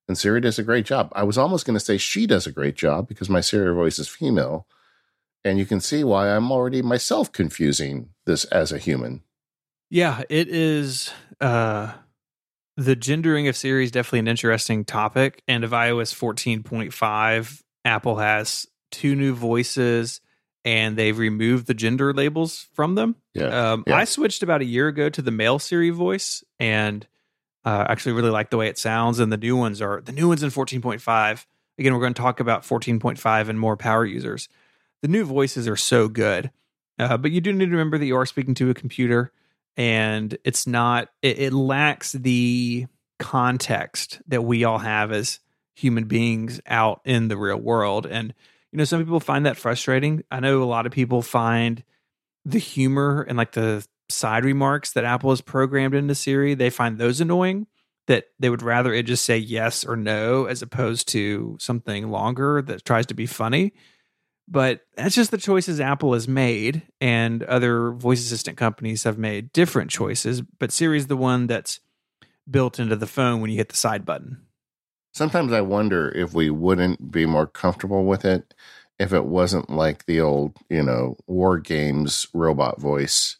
and 0.10 0.18
Siri 0.18 0.42
does 0.42 0.58
a 0.58 0.64
great 0.64 0.86
job. 0.86 1.12
I 1.16 1.22
was 1.22 1.38
almost 1.38 1.68
going 1.68 1.78
to 1.78 1.86
say 1.86 2.00
she 2.00 2.26
does 2.26 2.48
a 2.48 2.52
great 2.52 2.76
job 2.76 3.08
because 3.08 3.30
my 3.30 3.42
Siri 3.42 3.74
voice 3.76 4.00
is 4.00 4.08
female. 4.08 4.66
And 5.46 5.60
you 5.60 5.68
can 5.68 5.80
see 5.80 6.04
why 6.04 6.36
I'm 6.36 6.52
already 6.52 6.82
myself 6.82 7.32
confusing 7.32 8.10
this 8.26 8.44
as 8.46 8.72
a 8.72 8.80
human. 8.80 9.22
Yeah, 9.90 10.24
it 10.28 10.48
is. 10.50 11.12
Uh, 11.40 11.94
the 12.80 12.96
gendering 12.96 13.48
of 13.50 13.58
Siri 13.58 13.84
is 13.84 13.92
definitely 13.92 14.20
an 14.20 14.28
interesting 14.30 14.86
topic. 14.86 15.44
And 15.48 15.64
of 15.64 15.72
iOS 15.72 16.16
14.5, 16.16 17.62
Apple 17.84 18.16
has 18.18 18.68
two 18.92 19.16
new 19.16 19.34
voices 19.34 20.22
and 20.64 20.98
they've 20.98 21.18
removed 21.18 21.68
the 21.68 21.74
gender 21.74 22.14
labels 22.14 22.68
from 22.74 22.96
them. 22.96 23.16
Yeah. 23.34 23.72
Um, 23.72 23.84
yeah. 23.86 23.98
I 23.98 24.06
switched 24.06 24.44
about 24.44 24.62
a 24.62 24.66
year 24.66 24.88
ago 24.88 25.10
to 25.10 25.22
the 25.22 25.32
male 25.32 25.60
Siri 25.60 25.90
voice 25.90 26.44
and 26.58 27.06
uh, 27.66 27.86
actually 27.90 28.14
really 28.14 28.30
like 28.30 28.50
the 28.50 28.58
way 28.58 28.68
it 28.70 28.78
sounds, 28.78 29.20
and 29.20 29.32
the 29.32 29.38
new 29.38 29.58
ones 29.58 29.82
are 29.82 30.02
the 30.02 30.14
new 30.14 30.30
ones 30.30 30.44
in 30.44 30.50
14.5. 30.50 31.46
Again, 31.78 31.94
we're 31.94 32.00
going 32.00 32.14
to 32.14 32.22
talk 32.22 32.40
about 32.40 32.64
14.5 32.64 33.50
and 33.50 33.60
more 33.60 33.76
power 33.76 34.06
users. 34.06 34.48
The 35.02 35.08
new 35.10 35.26
voices 35.26 35.68
are 35.68 35.76
so 35.76 36.08
good, 36.08 36.52
uh, 36.98 37.18
but 37.18 37.32
you 37.32 37.42
do 37.42 37.52
need 37.52 37.66
to 37.66 37.72
remember 37.72 37.98
that 37.98 38.06
you 38.06 38.16
are 38.16 38.26
speaking 38.26 38.54
to 38.56 38.70
a 38.70 38.74
computer, 38.74 39.34
and 39.80 40.38
it's 40.44 40.68
not. 40.68 41.08
It, 41.22 41.40
it 41.40 41.54
lacks 41.54 42.12
the 42.12 42.86
context 43.18 44.22
that 44.28 44.44
we 44.44 44.66
all 44.66 44.78
have 44.78 45.12
as 45.14 45.40
human 45.74 46.04
beings 46.04 46.60
out 46.68 47.00
in 47.06 47.30
the 47.30 47.38
real 47.38 47.58
world, 47.58 48.06
and 48.06 48.34
you 48.72 48.78
know 48.78 48.84
some 48.84 49.00
people 49.00 49.22
find 49.22 49.46
that 49.46 49.58
frustrating. 49.58 50.24
I 50.30 50.42
know 50.42 50.62
a 50.62 50.66
lot 50.66 50.86
of 50.86 50.92
people 50.92 51.22
find 51.22 51.82
the 52.44 52.60
humor 52.60 53.26
and 53.28 53.38
like 53.38 53.54
the 53.54 53.88
side 54.10 54.44
remarks 54.44 54.92
that 54.94 55.06
Apple 55.06 55.30
has 55.30 55.42
programmed 55.42 55.96
into 55.96 56.14
Siri, 56.14 56.56
they 56.56 56.70
find 56.70 56.98
those 56.98 57.22
annoying 57.22 57.68
that 58.08 58.26
they 58.40 58.50
would 58.50 58.64
rather 58.64 58.92
it 58.92 59.04
just 59.04 59.24
say 59.24 59.38
yes 59.38 59.86
or 59.86 59.96
no 59.96 60.46
as 60.46 60.62
opposed 60.62 61.08
to 61.10 61.56
something 61.60 62.10
longer 62.10 62.62
that 62.64 62.84
tries 62.84 63.06
to 63.06 63.14
be 63.14 63.28
funny. 63.28 63.72
But 64.52 64.82
that's 64.96 65.14
just 65.14 65.30
the 65.30 65.38
choices 65.38 65.80
Apple 65.80 66.14
has 66.14 66.28
made, 66.28 66.82
and 67.00 67.44
other 67.44 67.92
voice 67.92 68.20
assistant 68.20 68.58
companies 68.58 69.04
have 69.04 69.18
made 69.18 69.54
different 69.54 69.92
choices. 69.92 70.42
But 70.42 70.72
Siri 70.72 70.98
is 70.98 71.08
the 71.08 71.18
one 71.18 71.46
that's 71.46 71.80
built 72.50 72.80
into 72.80 72.96
the 72.96 73.06
phone 73.06 73.42
when 73.42 73.52
you 73.52 73.58
hit 73.58 73.70
the 73.70 73.76
side 73.76 74.06
button. 74.06 74.42
Sometimes 75.14 75.52
I 75.52 75.62
wonder 75.62 76.10
if 76.10 76.34
we 76.34 76.50
wouldn't 76.50 77.12
be 77.12 77.26
more 77.26 77.46
comfortable 77.46 78.06
with 78.06 78.26
it 78.26 78.54
if 79.00 79.14
it 79.14 79.26
wasn't 79.26 79.70
like 79.70 80.06
the 80.06 80.20
old, 80.20 80.58
you 80.70 80.84
know, 80.84 81.16
war 81.26 81.58
games 81.58 82.28
robot 82.34 82.80
voice 82.82 83.38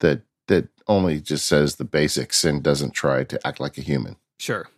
that 0.00 0.22
that 0.48 0.68
only 0.88 1.20
just 1.20 1.46
says 1.46 1.76
the 1.76 1.84
basics 1.84 2.44
and 2.44 2.62
doesn't 2.62 2.92
try 2.92 3.24
to 3.24 3.46
act 3.46 3.60
like 3.60 3.78
a 3.78 3.82
human. 3.82 4.16
Sure. 4.38 4.68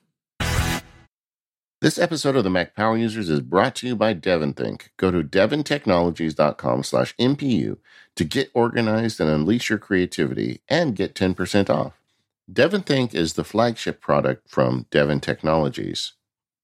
This 1.82 1.98
episode 1.98 2.36
of 2.36 2.44
the 2.44 2.48
Mac 2.50 2.76
Power 2.76 2.96
Users 2.96 3.28
is 3.28 3.40
brought 3.40 3.74
to 3.74 3.88
you 3.88 3.96
by 3.96 4.14
DEVONthink. 4.14 4.90
Go 4.98 5.10
to 5.10 5.24
devontechnologies.com 5.24 6.84
slash 6.84 7.12
MPU 7.16 7.76
to 8.14 8.24
get 8.24 8.52
organized 8.54 9.20
and 9.20 9.28
unleash 9.28 9.68
your 9.68 9.80
creativity 9.80 10.60
and 10.68 10.94
get 10.94 11.16
10% 11.16 11.68
off. 11.68 11.94
DEVONthink 12.48 13.16
is 13.16 13.32
the 13.32 13.42
flagship 13.42 14.00
product 14.00 14.48
from 14.48 14.86
Devon 14.92 15.18
Technologies. 15.18 16.12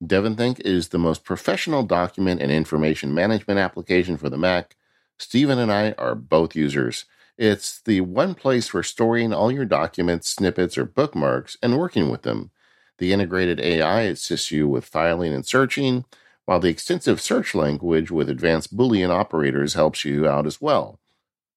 DEVONthink 0.01 0.61
is 0.61 0.90
the 0.90 1.01
most 1.01 1.24
professional 1.24 1.82
document 1.82 2.40
and 2.40 2.53
information 2.53 3.12
management 3.12 3.59
application 3.59 4.16
for 4.19 4.31
the 4.31 4.39
Mac. 4.39 4.77
Stephen 5.19 5.59
and 5.59 5.73
I 5.73 5.97
are 5.99 6.15
both 6.15 6.55
users. 6.55 7.07
It's 7.36 7.81
the 7.81 8.03
one 8.03 8.36
place 8.36 8.69
for 8.69 8.85
storing 8.85 9.32
all 9.32 9.51
your 9.51 9.65
documents, 9.65 10.31
snippets, 10.31 10.78
or 10.78 10.85
bookmarks 10.85 11.57
and 11.61 11.77
working 11.77 12.09
with 12.09 12.23
them. 12.23 12.53
The 12.99 13.12
integrated 13.12 13.61
AI 13.61 14.03
assists 14.03 14.51
you 14.51 14.69
with 14.69 14.85
filing 14.85 15.33
and 15.33 15.47
searching, 15.47 16.05
while 16.45 16.61
the 16.61 16.69
extensive 16.69 17.20
search 17.20 17.55
language 17.55 18.11
with 18.11 18.29
advanced 18.29 18.77
Boolean 18.77 19.11
operators 19.11 19.75
helps 19.75 20.05
you 20.05 20.29
out 20.29 20.47
as 20.47 20.61
well. 20.61 20.99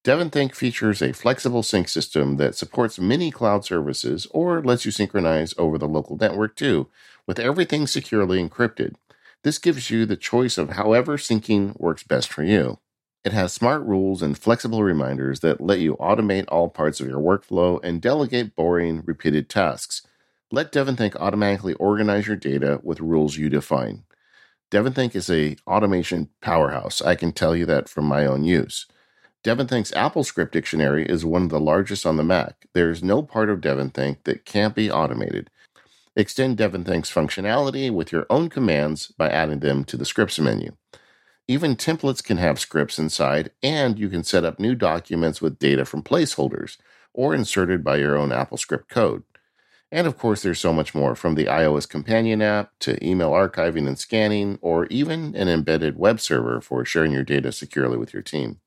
DEVONthink 0.03 0.55
features 0.55 1.01
a 1.01 1.13
flexible 1.13 1.61
sync 1.61 1.87
system 1.87 2.37
that 2.37 2.55
supports 2.55 2.99
many 2.99 3.29
cloud 3.29 3.63
services 3.63 4.27
or 4.31 4.61
lets 4.61 4.83
you 4.83 4.91
synchronize 4.91 5.53
over 5.57 5.77
the 5.77 5.87
local 5.87 6.17
network 6.17 6.55
too, 6.55 6.87
with 7.27 7.39
everything 7.39 7.85
securely 7.85 8.43
encrypted. 8.43 8.95
This 9.43 9.59
gives 9.59 9.89
you 9.89 10.05
the 10.05 10.15
choice 10.15 10.57
of 10.57 10.71
however 10.71 11.17
syncing 11.17 11.79
works 11.79 12.03
best 12.03 12.31
for 12.31 12.43
you. 12.43 12.79
It 13.23 13.33
has 13.33 13.53
smart 13.53 13.83
rules 13.83 14.23
and 14.23 14.37
flexible 14.37 14.83
reminders 14.83 15.41
that 15.41 15.61
let 15.61 15.79
you 15.79 15.95
automate 15.97 16.45
all 16.47 16.69
parts 16.69 16.99
of 16.99 17.07
your 17.07 17.19
workflow 17.19 17.79
and 17.83 18.01
delegate 18.01 18.55
boring, 18.55 19.03
repeated 19.05 19.47
tasks. 19.49 20.01
Let 20.53 20.73
DEVONthink 20.73 21.15
automatically 21.15 21.75
organize 21.75 22.27
your 22.27 22.35
data 22.35 22.81
with 22.83 22.99
rules 22.99 23.37
you 23.37 23.49
define. 23.49 24.03
DEVONthink 24.69 25.15
is 25.15 25.29
a 25.29 25.55
automation 25.65 26.27
powerhouse. 26.41 27.01
I 27.01 27.15
can 27.15 27.31
tell 27.31 27.55
you 27.55 27.65
that 27.67 27.87
from 27.87 28.03
my 28.03 28.25
own 28.25 28.43
use. 28.43 28.85
DEVONthink's 29.45 29.91
AppleScript 29.91 30.51
dictionary 30.51 31.05
is 31.05 31.23
one 31.23 31.43
of 31.43 31.49
the 31.49 31.59
largest 31.59 32.05
on 32.05 32.17
the 32.17 32.23
Mac. 32.23 32.67
There 32.73 32.89
is 32.89 33.01
no 33.01 33.23
part 33.23 33.49
of 33.49 33.61
DEVONthink 33.61 34.23
that 34.25 34.43
can't 34.43 34.75
be 34.75 34.91
automated. 34.91 35.49
Extend 36.17 36.57
DEVONthink's 36.57 37.13
functionality 37.13 37.89
with 37.89 38.11
your 38.11 38.25
own 38.29 38.49
commands 38.49 39.07
by 39.17 39.29
adding 39.29 39.59
them 39.59 39.85
to 39.85 39.95
the 39.95 40.03
scripts 40.03 40.37
menu. 40.37 40.75
Even 41.47 41.77
templates 41.77 42.21
can 42.21 42.35
have 42.37 42.59
scripts 42.59 42.99
inside, 42.99 43.51
and 43.63 43.97
you 43.97 44.09
can 44.09 44.25
set 44.25 44.43
up 44.43 44.59
new 44.59 44.75
documents 44.75 45.41
with 45.41 45.59
data 45.59 45.85
from 45.85 46.03
placeholders 46.03 46.75
or 47.13 47.33
inserted 47.33 47.85
by 47.85 47.95
your 47.95 48.17
own 48.17 48.29
AppleScript 48.29 48.89
code. 48.89 49.23
And 49.91 50.07
of 50.07 50.17
course, 50.17 50.41
there's 50.41 50.59
so 50.59 50.71
much 50.71 50.95
more 50.95 51.15
from 51.15 51.35
the 51.35 51.45
iOS 51.45 51.87
companion 51.87 52.41
app 52.41 52.71
to 52.79 53.03
email 53.05 53.31
archiving 53.31 53.87
and 53.87 53.99
scanning, 53.99 54.57
or 54.61 54.85
even 54.85 55.35
an 55.35 55.49
embedded 55.49 55.97
web 55.97 56.21
server 56.21 56.61
for 56.61 56.85
sharing 56.85 57.11
your 57.11 57.23
data 57.23 57.51
securely 57.51 57.97
with 57.97 58.13
your 58.13 58.23
team. 58.23 58.61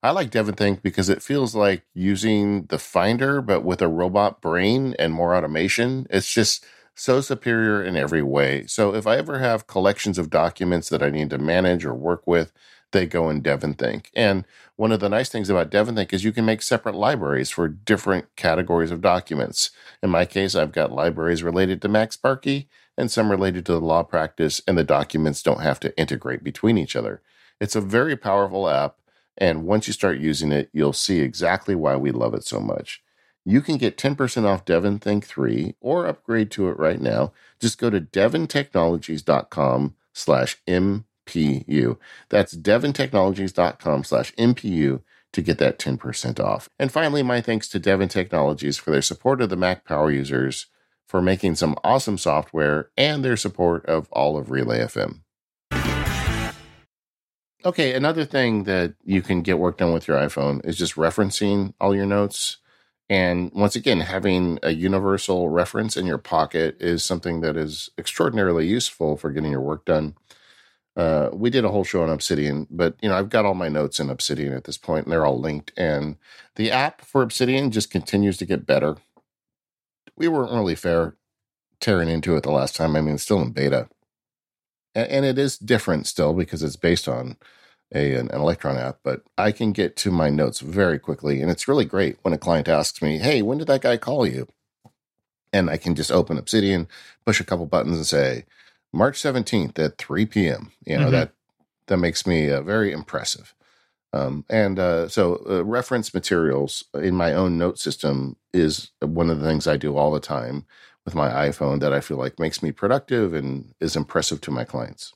I 0.00 0.12
like 0.12 0.30
DEVONthink 0.30 0.80
because 0.80 1.08
it 1.08 1.22
feels 1.22 1.56
like 1.56 1.82
using 1.92 2.66
the 2.66 2.78
Finder, 2.78 3.42
but 3.42 3.64
with 3.64 3.82
a 3.82 3.88
robot 3.88 4.40
brain 4.40 4.94
and 4.96 5.12
more 5.12 5.34
automation. 5.34 6.06
It's 6.08 6.32
just 6.32 6.64
so 6.94 7.20
superior 7.20 7.82
in 7.82 7.96
every 7.96 8.22
way. 8.22 8.64
So 8.66 8.94
if 8.94 9.08
I 9.08 9.16
ever 9.16 9.40
have 9.40 9.66
collections 9.66 10.18
of 10.18 10.30
documents 10.30 10.88
that 10.88 11.02
I 11.02 11.10
need 11.10 11.30
to 11.30 11.38
manage 11.38 11.84
or 11.84 11.94
work 11.94 12.26
with, 12.28 12.52
they 12.92 13.06
go 13.06 13.28
in 13.30 13.42
DEVONthink. 13.42 14.06
And 14.14 14.44
one 14.76 14.92
of 14.92 15.00
the 15.00 15.08
nice 15.08 15.28
things 15.28 15.50
about 15.50 15.70
DEVONthink 15.70 16.12
is 16.12 16.24
you 16.24 16.32
can 16.32 16.44
make 16.44 16.62
separate 16.62 16.94
libraries 16.94 17.50
for 17.50 17.68
different 17.68 18.34
categories 18.36 18.90
of 18.90 19.00
documents. 19.00 19.70
In 20.02 20.10
my 20.10 20.24
case, 20.24 20.54
I've 20.54 20.72
got 20.72 20.92
libraries 20.92 21.42
related 21.42 21.82
to 21.82 21.88
MacSparky 21.88 22.66
and 22.96 23.10
some 23.10 23.30
related 23.30 23.64
to 23.66 23.72
the 23.72 23.80
law 23.80 24.02
practice, 24.02 24.60
and 24.66 24.76
the 24.76 24.84
documents 24.84 25.42
don't 25.42 25.62
have 25.62 25.78
to 25.80 25.96
integrate 25.96 26.42
between 26.42 26.76
each 26.76 26.96
other. 26.96 27.22
It's 27.60 27.76
a 27.76 27.80
very 27.80 28.16
powerful 28.16 28.68
app, 28.68 28.96
and 29.36 29.66
once 29.66 29.86
you 29.86 29.92
start 29.92 30.18
using 30.18 30.50
it, 30.50 30.68
you'll 30.72 30.92
see 30.92 31.20
exactly 31.20 31.76
why 31.76 31.94
we 31.96 32.10
love 32.10 32.34
it 32.34 32.44
so 32.44 32.58
much. 32.58 33.02
You 33.44 33.62
can 33.62 33.76
get 33.78 33.96
10% 33.96 34.44
off 34.44 34.64
DEVONthink 34.64 35.24
3 35.24 35.76
or 35.80 36.06
upgrade 36.06 36.50
to 36.52 36.68
it 36.68 36.78
right 36.78 37.00
now. 37.00 37.32
Just 37.60 37.78
go 37.78 37.88
to 37.88 38.00
devontechnologies.com 38.00 39.94
slash 40.12 40.58
MPU. 41.28 41.98
That's 42.28 42.56
devontechnologies.com 42.56 44.04
slash 44.04 44.32
MPU 44.34 45.02
to 45.32 45.42
get 45.42 45.58
that 45.58 45.78
10% 45.78 46.40
off. 46.40 46.68
And 46.78 46.90
finally, 46.90 47.22
my 47.22 47.40
thanks 47.40 47.68
to 47.68 47.80
DEVONtechnologies 47.80 48.80
for 48.80 48.90
their 48.90 49.02
support 49.02 49.40
of 49.40 49.50
the 49.50 49.56
Mac 49.56 49.84
Power 49.84 50.10
users, 50.10 50.66
for 51.06 51.20
making 51.22 51.54
some 51.54 51.76
awesome 51.84 52.18
software, 52.18 52.90
and 52.96 53.24
their 53.24 53.36
support 53.36 53.84
of 53.86 54.08
all 54.12 54.36
of 54.36 54.50
Relay 54.50 54.80
FM. 54.80 55.20
Okay, 57.64 57.92
another 57.94 58.24
thing 58.24 58.64
that 58.64 58.94
you 59.04 59.20
can 59.20 59.42
get 59.42 59.58
work 59.58 59.78
done 59.78 59.92
with 59.92 60.06
your 60.06 60.16
iPhone 60.16 60.64
is 60.64 60.78
just 60.78 60.94
referencing 60.94 61.74
all 61.80 61.94
your 61.94 62.06
notes. 62.06 62.58
And 63.10 63.50
once 63.54 63.74
again, 63.74 64.00
having 64.00 64.58
a 64.62 64.70
universal 64.70 65.48
reference 65.48 65.96
in 65.96 66.06
your 66.06 66.18
pocket 66.18 66.76
is 66.80 67.04
something 67.04 67.40
that 67.40 67.56
is 67.56 67.90
extraordinarily 67.98 68.66
useful 68.66 69.16
for 69.16 69.30
getting 69.30 69.50
your 69.50 69.60
work 69.60 69.84
done. 69.84 70.14
Uh, 70.98 71.30
we 71.32 71.48
did 71.48 71.64
a 71.64 71.68
whole 71.68 71.84
show 71.84 72.02
on 72.02 72.10
Obsidian, 72.10 72.66
but 72.68 72.96
you 73.00 73.08
know 73.08 73.14
I've 73.14 73.30
got 73.30 73.44
all 73.44 73.54
my 73.54 73.68
notes 73.68 74.00
in 74.00 74.10
Obsidian 74.10 74.52
at 74.52 74.64
this 74.64 74.76
point, 74.76 75.06
and 75.06 75.12
they're 75.12 75.24
all 75.24 75.38
linked. 75.38 75.72
And 75.76 76.16
the 76.56 76.72
app 76.72 77.02
for 77.02 77.22
Obsidian 77.22 77.70
just 77.70 77.88
continues 77.88 78.36
to 78.38 78.44
get 78.44 78.66
better. 78.66 78.96
We 80.16 80.26
weren't 80.26 80.50
really 80.50 80.74
fair 80.74 81.14
tearing 81.78 82.08
into 82.08 82.34
it 82.34 82.42
the 82.42 82.50
last 82.50 82.74
time. 82.74 82.96
I 82.96 83.00
mean, 83.00 83.14
it's 83.14 83.22
still 83.22 83.40
in 83.40 83.52
beta, 83.52 83.88
and, 84.92 85.08
and 85.08 85.24
it 85.24 85.38
is 85.38 85.56
different 85.56 86.08
still 86.08 86.34
because 86.34 86.64
it's 86.64 86.74
based 86.74 87.06
on 87.06 87.36
a 87.94 88.16
an, 88.16 88.28
an 88.32 88.40
Electron 88.40 88.76
app. 88.76 88.98
But 89.04 89.22
I 89.38 89.52
can 89.52 89.70
get 89.70 89.94
to 89.98 90.10
my 90.10 90.30
notes 90.30 90.58
very 90.58 90.98
quickly, 90.98 91.40
and 91.40 91.48
it's 91.48 91.68
really 91.68 91.84
great 91.84 92.18
when 92.22 92.34
a 92.34 92.38
client 92.38 92.66
asks 92.66 93.00
me, 93.00 93.18
"Hey, 93.18 93.40
when 93.40 93.58
did 93.58 93.68
that 93.68 93.82
guy 93.82 93.98
call 93.98 94.26
you?" 94.26 94.48
And 95.52 95.70
I 95.70 95.76
can 95.76 95.94
just 95.94 96.10
open 96.10 96.38
Obsidian, 96.38 96.88
push 97.24 97.40
a 97.40 97.44
couple 97.44 97.66
buttons, 97.66 97.98
and 97.98 98.06
say 98.06 98.46
March 98.92 99.20
17th 99.20 99.78
at 99.78 99.98
3 99.98 100.26
p.m. 100.26 100.72
You 100.86 100.96
know, 100.96 101.02
mm-hmm. 101.04 101.12
that 101.12 101.32
that 101.86 101.96
makes 101.98 102.26
me 102.26 102.50
uh, 102.50 102.62
very 102.62 102.92
impressive. 102.92 103.54
Um, 104.12 104.44
and 104.48 104.78
uh, 104.78 105.08
so, 105.08 105.44
uh, 105.48 105.64
reference 105.64 106.14
materials 106.14 106.84
in 106.94 107.14
my 107.14 107.34
own 107.34 107.58
note 107.58 107.78
system 107.78 108.36
is 108.54 108.90
one 109.00 109.28
of 109.28 109.40
the 109.40 109.46
things 109.46 109.66
I 109.66 109.76
do 109.76 109.96
all 109.96 110.12
the 110.12 110.20
time 110.20 110.64
with 111.04 111.14
my 111.14 111.28
iPhone 111.28 111.80
that 111.80 111.92
I 111.92 112.00
feel 112.00 112.16
like 112.16 112.38
makes 112.38 112.62
me 112.62 112.72
productive 112.72 113.34
and 113.34 113.74
is 113.80 113.96
impressive 113.96 114.40
to 114.42 114.50
my 114.50 114.64
clients. 114.64 115.14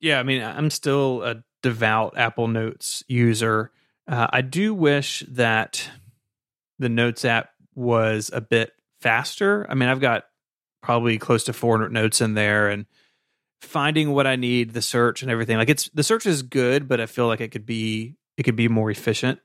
Yeah, 0.00 0.20
I 0.20 0.24
mean, 0.24 0.42
I'm 0.42 0.70
still 0.70 1.22
a 1.22 1.42
devout 1.62 2.18
Apple 2.18 2.48
Notes 2.48 3.02
user. 3.08 3.70
Uh, 4.06 4.26
I 4.30 4.42
do 4.42 4.74
wish 4.74 5.24
that 5.28 5.90
the 6.78 6.90
Notes 6.90 7.24
app 7.24 7.50
was 7.74 8.30
a 8.32 8.42
bit 8.42 8.72
faster. 9.00 9.66
I 9.70 9.74
mean, 9.74 9.88
I've 9.88 10.00
got 10.00 10.24
probably 10.82 11.18
close 11.18 11.44
to 11.44 11.52
400 11.52 11.92
notes 11.92 12.20
in 12.20 12.34
there 12.34 12.68
and 12.68 12.86
finding 13.60 14.12
what 14.12 14.26
I 14.26 14.36
need, 14.36 14.72
the 14.72 14.82
search 14.82 15.22
and 15.22 15.30
everything. 15.30 15.56
Like 15.56 15.70
it's 15.70 15.88
the 15.90 16.02
search 16.02 16.26
is 16.26 16.42
good, 16.42 16.88
but 16.88 17.00
I 17.00 17.06
feel 17.06 17.26
like 17.26 17.40
it 17.40 17.50
could 17.50 17.66
be 17.66 18.16
it 18.36 18.44
could 18.44 18.56
be 18.56 18.68
more 18.68 18.90
efficient. 18.90 19.40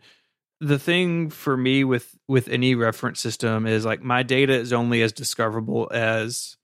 The 0.60 0.80
thing 0.80 1.30
for 1.30 1.58
me 1.58 1.84
with 1.84 2.16
with 2.28 2.48
any 2.48 2.76
reference 2.76 3.20
system 3.20 3.66
is 3.66 3.86
like 3.86 4.02
my 4.02 4.24
data 4.24 4.54
is 4.54 4.74
only 4.74 5.02
as 5.02 5.12
discoverable 5.12 5.90
as 5.92 6.58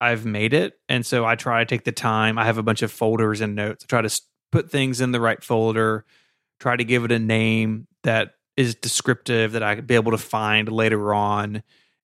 I've 0.00 0.24
made 0.24 0.54
it, 0.54 0.74
and 0.88 1.04
so 1.04 1.26
I 1.26 1.34
try 1.34 1.60
to 1.60 1.66
take 1.66 1.84
the 1.84 1.92
time. 1.92 2.38
I 2.38 2.44
have 2.44 2.58
a 2.58 2.62
bunch 2.62 2.82
of 2.82 2.92
folders 2.92 3.40
and 3.40 3.54
notes. 3.54 3.84
I 3.84 3.86
try 3.86 4.02
to 4.02 4.20
put 4.50 4.70
things 4.70 5.00
in 5.00 5.12
the 5.12 5.20
right 5.20 5.42
folder, 5.42 6.04
try 6.60 6.76
to 6.76 6.84
give 6.84 7.04
it 7.04 7.12
a 7.12 7.18
name 7.18 7.86
that 8.04 8.34
is 8.56 8.74
descriptive 8.74 9.52
that 9.52 9.62
I 9.62 9.74
could 9.74 9.86
be 9.86 9.94
able 9.94 10.12
to 10.12 10.18
find 10.18 10.70
later 10.70 11.12
on, 11.12 11.62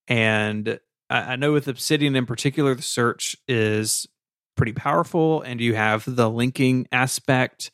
and 0.08 0.78
I 1.10 1.36
know 1.36 1.52
with 1.52 1.68
Obsidian 1.68 2.16
in 2.16 2.26
particular, 2.26 2.74
the 2.74 2.82
search 2.82 3.36
is 3.46 4.06
pretty 4.56 4.72
powerful, 4.72 5.42
and 5.42 5.60
you 5.60 5.74
have 5.74 6.04
the 6.06 6.30
linking 6.30 6.86
aspect, 6.92 7.70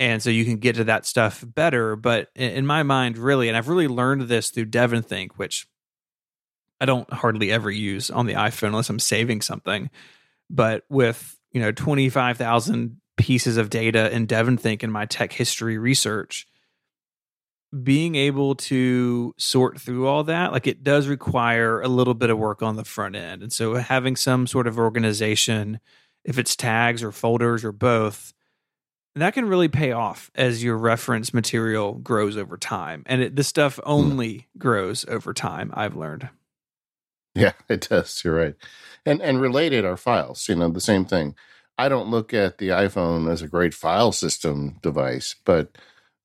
and 0.00 0.22
so 0.22 0.30
you 0.30 0.44
can 0.44 0.56
get 0.56 0.76
to 0.76 0.84
that 0.84 1.06
stuff 1.06 1.44
better. 1.46 1.96
But 1.96 2.28
in 2.34 2.66
my 2.66 2.82
mind, 2.82 3.18
really, 3.18 3.48
and 3.48 3.56
I've 3.56 3.68
really 3.68 3.88
learned 3.88 4.22
this 4.22 4.50
through 4.50 4.66
DEVONthink, 4.66 5.32
which 5.36 5.66
I 6.80 6.86
don't 6.86 7.12
hardly 7.12 7.52
ever 7.52 7.70
use 7.70 8.10
on 8.10 8.26
the 8.26 8.34
iPhone 8.34 8.68
unless 8.68 8.90
I'm 8.90 8.98
saving 8.98 9.42
something. 9.42 9.90
But 10.50 10.84
with 10.88 11.38
you 11.52 11.60
know 11.60 11.72
twenty 11.72 12.08
five 12.08 12.38
thousand 12.38 13.00
pieces 13.16 13.56
of 13.56 13.70
data 13.70 14.14
in 14.14 14.26
DEVONthink 14.26 14.82
in 14.82 14.90
my 14.90 15.06
tech 15.06 15.32
history 15.32 15.78
research, 15.78 16.46
being 17.82 18.14
able 18.14 18.54
to 18.54 19.34
sort 19.36 19.78
through 19.78 20.06
all 20.06 20.24
that 20.24 20.52
like 20.52 20.66
it 20.66 20.82
does 20.82 21.06
require 21.06 21.82
a 21.82 21.88
little 21.88 22.14
bit 22.14 22.30
of 22.30 22.38
work 22.38 22.62
on 22.62 22.76
the 22.76 22.84
front 22.84 23.14
end. 23.14 23.42
And 23.42 23.52
so 23.52 23.74
having 23.74 24.16
some 24.16 24.46
sort 24.46 24.66
of 24.66 24.78
organization 24.78 25.80
if 26.24 26.38
it's 26.38 26.56
tags 26.56 27.02
or 27.02 27.12
folders 27.12 27.64
or 27.64 27.72
both 27.72 28.32
that 29.14 29.34
can 29.34 29.46
really 29.46 29.68
pay 29.68 29.92
off 29.92 30.30
as 30.34 30.62
your 30.62 30.76
reference 30.78 31.34
material 31.34 31.94
grows 31.94 32.36
over 32.36 32.56
time. 32.56 33.02
And 33.06 33.22
it, 33.22 33.36
this 33.36 33.48
stuff 33.48 33.76
hmm. 33.76 33.82
only 33.84 34.48
grows 34.56 35.04
over 35.06 35.34
time 35.34 35.70
i've 35.74 35.96
learned. 35.96 36.30
Yeah 37.34 37.52
it 37.68 37.88
does 37.88 38.22
you're 38.24 38.34
right. 38.34 38.54
And 39.04 39.20
and 39.20 39.42
related 39.42 39.84
are 39.84 39.98
files 39.98 40.48
you 40.48 40.54
know 40.54 40.70
the 40.70 40.80
same 40.80 41.04
thing. 41.04 41.34
I 41.76 41.90
don't 41.90 42.10
look 42.10 42.32
at 42.32 42.56
the 42.56 42.68
iphone 42.68 43.30
as 43.30 43.42
a 43.42 43.48
great 43.48 43.74
file 43.74 44.12
system 44.12 44.78
device 44.80 45.36
but 45.44 45.76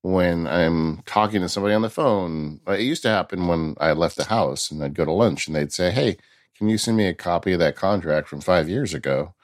when 0.04 0.46
I'm 0.46 1.00
talking 1.06 1.40
to 1.40 1.48
somebody 1.48 1.74
on 1.74 1.80
the 1.80 1.88
phone. 1.88 2.60
It 2.68 2.80
used 2.80 3.00
to 3.04 3.08
happen 3.08 3.48
when 3.48 3.74
I 3.80 3.92
left 3.92 4.16
the 4.16 4.24
house 4.24 4.70
and 4.70 4.84
I'd 4.84 4.92
go 4.92 5.06
to 5.06 5.10
lunch 5.10 5.46
and 5.46 5.56
they'd 5.56 5.72
say, 5.72 5.90
Hey, 5.90 6.18
can 6.58 6.68
you 6.68 6.76
send 6.76 6.98
me 6.98 7.06
a 7.06 7.14
copy 7.14 7.54
of 7.54 7.58
that 7.60 7.74
contract 7.74 8.28
from 8.28 8.42
five 8.42 8.68
years 8.68 8.92
ago? 8.92 9.34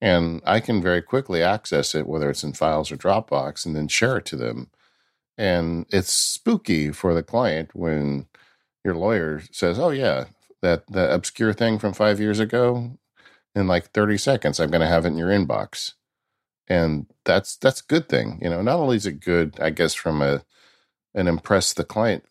And 0.00 0.42
I 0.46 0.60
can 0.60 0.80
very 0.80 1.02
quickly 1.02 1.42
access 1.42 1.92
it, 1.96 2.06
whether 2.06 2.30
it's 2.30 2.44
in 2.44 2.52
files 2.52 2.92
or 2.92 2.96
Dropbox, 2.96 3.66
and 3.66 3.74
then 3.74 3.88
share 3.88 4.18
it 4.18 4.26
to 4.26 4.36
them. 4.36 4.70
And 5.36 5.86
it's 5.90 6.12
spooky 6.12 6.92
for 6.92 7.12
the 7.12 7.24
client 7.24 7.70
when 7.74 8.26
your 8.84 8.94
lawyer 8.94 9.42
says, 9.50 9.76
Oh, 9.76 9.90
yeah, 9.90 10.26
that, 10.62 10.86
that 10.92 11.12
obscure 11.12 11.52
thing 11.52 11.80
from 11.80 11.92
five 11.92 12.20
years 12.20 12.38
ago, 12.38 12.92
in 13.56 13.66
like 13.66 13.90
30 13.90 14.18
seconds, 14.18 14.60
I'm 14.60 14.70
going 14.70 14.82
to 14.82 14.86
have 14.86 15.04
it 15.04 15.08
in 15.08 15.18
your 15.18 15.30
inbox 15.30 15.94
and 16.68 17.06
that's 17.24 17.56
that's 17.56 17.80
a 17.80 17.86
good 17.86 18.08
thing. 18.08 18.38
You 18.42 18.50
know, 18.50 18.62
not 18.62 18.78
only 18.78 18.96
is 18.96 19.06
it 19.06 19.20
good, 19.20 19.58
I 19.60 19.70
guess, 19.70 19.94
from 19.94 20.22
a 20.22 20.42
an 21.14 21.28
impress 21.28 21.72
the 21.72 21.84
client 21.84 22.24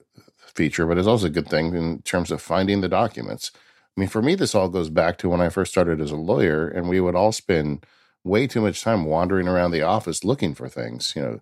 feature, 0.54 0.86
but 0.86 0.98
it's 0.98 1.08
also 1.08 1.28
a 1.28 1.32
good 1.32 1.50
thing 1.50 1.76
in 1.76 2.02
terms 2.04 2.32
of 2.32 2.42
finding 2.42 2.82
the 2.82 2.90
documents. 2.90 3.52
I 3.98 4.00
mean, 4.00 4.10
for 4.10 4.22
me, 4.22 4.36
this 4.36 4.56
all 4.56 4.70
goes 4.70 4.90
back 4.90 5.18
to 5.20 5.30
when 5.30 5.42
I 5.42 5.50
first 5.50 5.72
started 5.72 6.02
as 6.02 6.12
a 6.12 6.18
lawyer, 6.18 6.68
and 6.68 6.90
we 6.90 7.00
would 7.00 7.16
all 7.16 7.32
spend 7.32 7.86
way 8.24 8.48
too 8.48 8.62
much 8.62 8.82
time 8.82 9.06
wandering 9.06 9.48
around 9.48 9.72
the 9.72 9.84
office 9.84 10.24
looking 10.24 10.54
for 10.54 10.68
things. 10.68 11.14
You 11.16 11.22
know, 11.22 11.42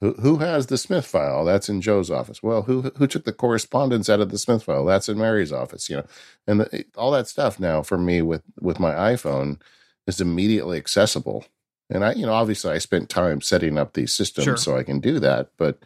who 0.00 0.12
who 0.14 0.36
has 0.38 0.66
the 0.66 0.78
Smith 0.78 1.06
file? 1.06 1.44
That's 1.44 1.68
in 1.68 1.80
Joe's 1.80 2.10
office. 2.10 2.42
Well, 2.42 2.62
who 2.62 2.82
who 2.96 3.06
took 3.06 3.24
the 3.24 3.32
correspondence 3.32 4.10
out 4.10 4.20
of 4.20 4.30
the 4.30 4.38
Smith 4.38 4.64
file? 4.64 4.84
That's 4.84 5.08
in 5.08 5.18
Mary's 5.18 5.52
office. 5.52 5.88
You 5.88 5.98
know, 5.98 6.06
and 6.46 6.60
the, 6.60 6.84
all 6.96 7.12
that 7.12 7.28
stuff 7.28 7.60
now 7.60 7.82
for 7.82 7.98
me 7.98 8.22
with 8.22 8.42
with 8.60 8.80
my 8.80 8.92
iPhone 8.92 9.60
is 10.06 10.20
immediately 10.20 10.76
accessible 10.78 11.46
and 11.90 12.04
I, 12.04 12.12
you 12.12 12.26
know, 12.26 12.32
obviously 12.32 12.72
I 12.72 12.78
spent 12.78 13.08
time 13.08 13.40
setting 13.40 13.78
up 13.78 13.92
these 13.92 14.12
systems 14.12 14.44
sure. 14.44 14.56
so 14.56 14.76
I 14.76 14.82
can 14.82 15.00
do 15.00 15.18
that, 15.20 15.50
but 15.56 15.78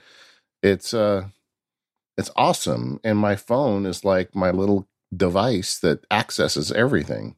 it's 0.63 0.95
uh 0.95 1.29
it's 2.17 2.31
awesome. 2.35 3.01
And 3.05 3.19
my 3.19 3.37
phone 3.37 3.87
is 3.87 4.05
like 4.05 4.35
my 4.35 4.51
little 4.51 4.89
device 5.17 5.79
that 5.79 6.05
accesses 6.11 6.73
everything. 6.73 7.37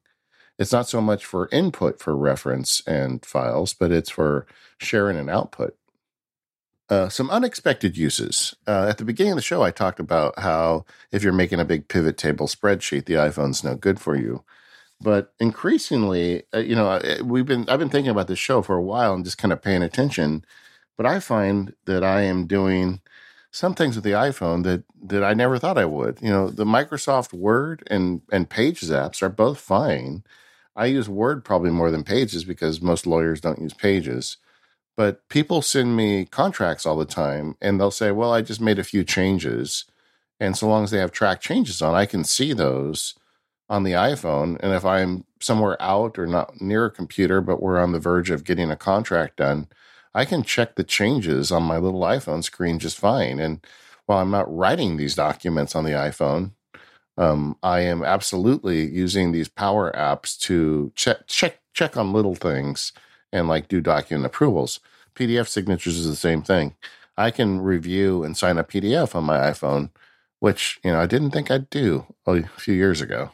It's 0.59 0.73
not 0.73 0.89
so 0.89 1.01
much 1.01 1.25
for 1.25 1.49
input 1.53 2.01
for 2.01 2.17
reference 2.17 2.83
and 2.87 3.25
files, 3.25 3.73
but 3.75 3.93
it's 3.93 4.11
for 4.11 4.47
sharing 4.79 5.17
and 5.17 5.31
output. 5.31 5.77
Uh, 6.91 7.09
some 7.09 7.31
unexpected 7.31 7.97
uses. 7.97 8.55
Uh, 8.67 8.87
at 8.89 8.99
the 8.99 9.05
beginning 9.05 9.33
of 9.33 9.37
the 9.37 9.43
show, 9.43 9.63
I 9.63 9.71
talked 9.71 10.01
about 10.01 10.39
how 10.39 10.85
if 11.13 11.23
you're 11.23 11.33
making 11.33 11.61
a 11.61 11.65
big 11.65 11.89
pivot 11.89 12.19
table 12.19 12.49
spreadsheet, 12.49 13.05
the 13.05 13.15
iPhone's 13.15 13.63
no 13.63 13.77
good 13.77 14.01
for 14.01 14.17
you. 14.17 14.45
But 15.03 15.33
increasingly, 15.41 16.43
uh, 16.55 16.59
you 16.59 16.75
know, 16.75 17.01
we've 17.25 17.47
been 17.47 17.69
I've 17.69 17.79
been 17.79 17.89
thinking 17.89 18.11
about 18.11 18.29
this 18.29 18.39
show 18.39 18.63
for 18.63 18.77
a 18.77 18.83
while 18.83 19.15
and 19.15 19.25
just 19.25 19.39
kind 19.39 19.53
of 19.53 19.63
paying 19.63 19.83
attention. 19.83 20.45
But 20.97 21.07
I 21.07 21.21
find 21.21 21.75
that 21.87 22.05
I 22.05 22.23
am 22.23 22.47
doing 22.47 23.01
some 23.53 23.75
things 23.75 23.97
with 23.97 24.05
the 24.05 24.13
iPhone 24.13 24.63
that 24.65 24.85
that 25.03 25.25
I 25.25 25.35
never 25.35 25.59
thought 25.59 25.79
I 25.79 25.87
would. 25.87 26.19
You 26.21 26.31
know, 26.31 26.51
the 26.51 26.67
Microsoft 26.67 27.33
Word 27.33 27.83
and 27.89 28.21
and 28.31 28.51
Pages 28.51 28.91
apps 28.91 29.23
are 29.23 29.31
both 29.31 29.59
fine. 29.59 30.25
I 30.77 30.87
use 30.87 31.09
Word 31.09 31.45
probably 31.45 31.71
more 31.71 31.91
than 31.91 32.05
Pages 32.05 32.45
because 32.45 32.83
most 32.83 33.07
lawyers 33.07 33.41
don't 33.41 33.61
use 33.63 33.75
Pages. 33.75 34.37
But 34.97 35.29
people 35.29 35.63
send 35.63 35.97
me 35.97 36.27
contracts 36.27 36.87
all 36.87 36.97
the 36.97 37.05
time 37.07 37.57
and 37.61 37.81
they'll 37.81 37.91
say, 37.91 38.11
"Well, 38.13 38.33
I 38.33 38.43
just 38.43 38.61
made 38.61 38.79
a 38.79 38.85
few 38.85 39.05
changes." 39.05 39.85
And 40.41 40.57
so 40.57 40.69
long 40.69 40.85
as 40.85 40.91
they 40.91 40.99
have 40.99 41.13
track 41.13 41.41
changes 41.41 41.83
on, 41.83 41.95
I 41.95 42.07
can 42.07 42.25
see 42.25 42.53
those 42.53 43.15
on 43.71 43.85
the 43.85 43.93
iPhone. 43.93 44.59
And 44.61 44.75
if 44.75 44.85
I'm 44.85 45.25
somewhere 45.41 45.81
out 45.81 46.19
or 46.19 46.27
not 46.27 46.61
near 46.61 46.87
a 46.87 46.91
computer, 46.91 47.41
but 47.41 47.63
we're 47.63 47.81
on 47.81 47.93
the 47.93 48.01
verge 48.01 48.29
of 48.29 48.45
getting 48.45 48.71
a 48.71 48.77
contract 48.77 49.37
done, 49.37 49.69
I 50.13 50.25
can 50.25 50.43
check 50.43 50.75
the 50.75 50.85
changes 50.85 51.53
on 51.53 51.63
my 51.63 51.79
little 51.79 52.01
iPhone 52.01 52.43
screen 52.43 52.81
just 52.81 52.99
fine. 52.99 53.39
And 53.39 53.65
while 54.07 54.19
I'm 54.19 54.31
not 54.31 54.55
writing 54.55 54.97
these 54.97 55.15
documents 55.15 55.77
on 55.77 55.85
the 55.85 55.93
iPhone, 55.93 56.51
um, 57.17 57.57
I 57.63 57.81
am 57.81 58.03
absolutely 58.03 58.91
using 58.91 59.31
these 59.31 59.49
power 59.49 59.93
apps 59.93 60.39
to 60.41 60.93
check 60.97 61.27
check 61.29 61.61
check 61.75 61.97
on 61.97 62.13
little 62.13 62.35
things 62.35 62.93
and 63.33 63.47
like 63.47 63.69
do 63.69 63.81
document 63.81 64.27
approvals. 64.27 64.81
PDF 65.15 65.47
signatures 65.47 65.97
is 65.99 66.09
the 66.09 66.17
same 66.17 66.43
thing. 66.43 66.75
I 67.17 67.31
can 67.31 67.61
review 67.61 68.25
and 68.25 68.37
sign 68.37 68.59
a 68.59 68.65
PDF 68.65 69.15
on 69.15 69.25
my 69.25 69.39
iPhone, 69.39 69.91
which 70.41 70.81
you 70.83 70.91
know 70.91 71.01
I 71.01 71.07
didn't 71.07 71.31
think 71.31 71.51
I'd 71.51 71.71
do 71.71 72.07
a 72.27 72.43
few 72.59 72.75
years 72.75 73.01
ago. 73.01 73.31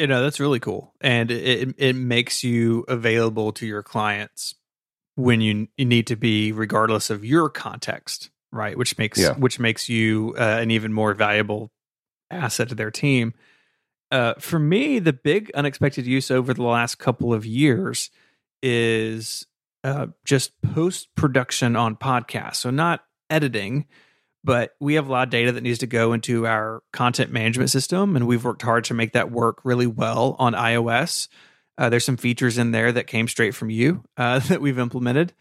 You 0.00 0.06
know 0.06 0.22
that's 0.22 0.40
really 0.40 0.60
cool, 0.60 0.94
and 1.02 1.30
it 1.30 1.74
it 1.76 1.94
makes 1.94 2.42
you 2.42 2.86
available 2.88 3.52
to 3.52 3.66
your 3.66 3.82
clients 3.82 4.54
when 5.14 5.42
you, 5.42 5.68
you 5.76 5.84
need 5.84 6.06
to 6.06 6.16
be, 6.16 6.52
regardless 6.52 7.10
of 7.10 7.22
your 7.22 7.50
context, 7.50 8.30
right? 8.50 8.78
Which 8.78 8.96
makes 8.96 9.18
yeah. 9.18 9.34
which 9.34 9.58
makes 9.58 9.90
you 9.90 10.34
uh, 10.38 10.58
an 10.60 10.70
even 10.70 10.94
more 10.94 11.12
valuable 11.12 11.70
asset 12.30 12.70
to 12.70 12.74
their 12.74 12.90
team. 12.90 13.34
Uh, 14.10 14.34
for 14.38 14.58
me, 14.58 15.00
the 15.00 15.12
big 15.12 15.50
unexpected 15.54 16.06
use 16.06 16.30
over 16.30 16.54
the 16.54 16.62
last 16.62 16.94
couple 16.94 17.34
of 17.34 17.44
years 17.44 18.10
is 18.62 19.46
uh, 19.84 20.06
just 20.24 20.58
post 20.62 21.14
production 21.14 21.76
on 21.76 21.94
podcasts. 21.94 22.56
So 22.56 22.70
not 22.70 23.04
editing, 23.28 23.86
but 24.42 24.74
we 24.80 24.94
have 24.94 25.08
a 25.08 25.12
lot 25.12 25.28
of 25.28 25.30
data 25.30 25.52
that 25.52 25.62
needs 25.62 25.80
to 25.80 25.86
go 25.86 26.12
into 26.12 26.46
our 26.46 26.82
content 26.92 27.30
management 27.30 27.70
system, 27.70 28.16
and 28.16 28.26
we've 28.26 28.44
worked 28.44 28.62
hard 28.62 28.84
to 28.84 28.94
make 28.94 29.12
that 29.12 29.30
work 29.30 29.60
really 29.64 29.86
well 29.86 30.36
on 30.38 30.54
iOS. 30.54 31.28
Uh, 31.76 31.88
there's 31.88 32.04
some 32.04 32.16
features 32.16 32.58
in 32.58 32.72
there 32.72 32.92
that 32.92 33.06
came 33.06 33.28
straight 33.28 33.54
from 33.54 33.70
you 33.70 34.02
uh, 34.16 34.38
that 34.48 34.60
we've 34.60 34.78
implemented. 34.78 35.32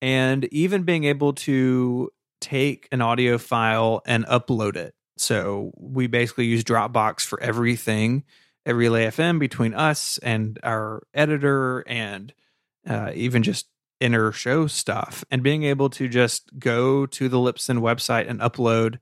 And 0.00 0.44
even 0.52 0.82
being 0.82 1.04
able 1.04 1.34
to 1.34 2.10
take 2.40 2.88
an 2.90 3.00
audio 3.00 3.38
file 3.38 4.02
and 4.04 4.26
upload 4.26 4.76
it. 4.76 4.94
So 5.16 5.72
we 5.76 6.08
basically 6.08 6.46
use 6.46 6.64
Dropbox 6.64 7.20
for 7.20 7.40
everything, 7.40 8.24
every 8.66 8.88
Relay 8.88 9.06
FM 9.06 9.38
between 9.38 9.74
us 9.74 10.18
and 10.18 10.58
our 10.62 11.04
editor 11.14 11.84
and 11.86 12.34
uh, 12.86 13.12
even 13.14 13.42
just 13.44 13.68
inner 14.02 14.32
show 14.32 14.66
stuff. 14.66 15.24
And 15.30 15.42
being 15.42 15.62
able 15.62 15.88
to 15.90 16.08
just 16.08 16.58
go 16.58 17.06
to 17.06 17.28
the 17.28 17.36
Libsyn 17.36 17.78
website 17.78 18.28
and 18.28 18.40
upload. 18.40 18.98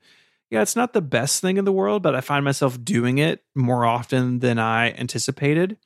Yeah, 0.51 0.63
it's 0.63 0.77
not 0.77 0.93
the 0.93 1.01
best 1.01 1.41
thing 1.41 1.57
in 1.57 1.65
the 1.65 1.73
world, 1.73 2.03
but 2.03 2.15
I 2.15 2.21
find 2.21 2.45
myself 2.45 2.83
doing 2.85 3.19
it 3.19 3.43
more 3.55 3.85
often 3.85 4.41
than 4.41 4.59
I 4.59 4.93
anticipated. 4.93 5.79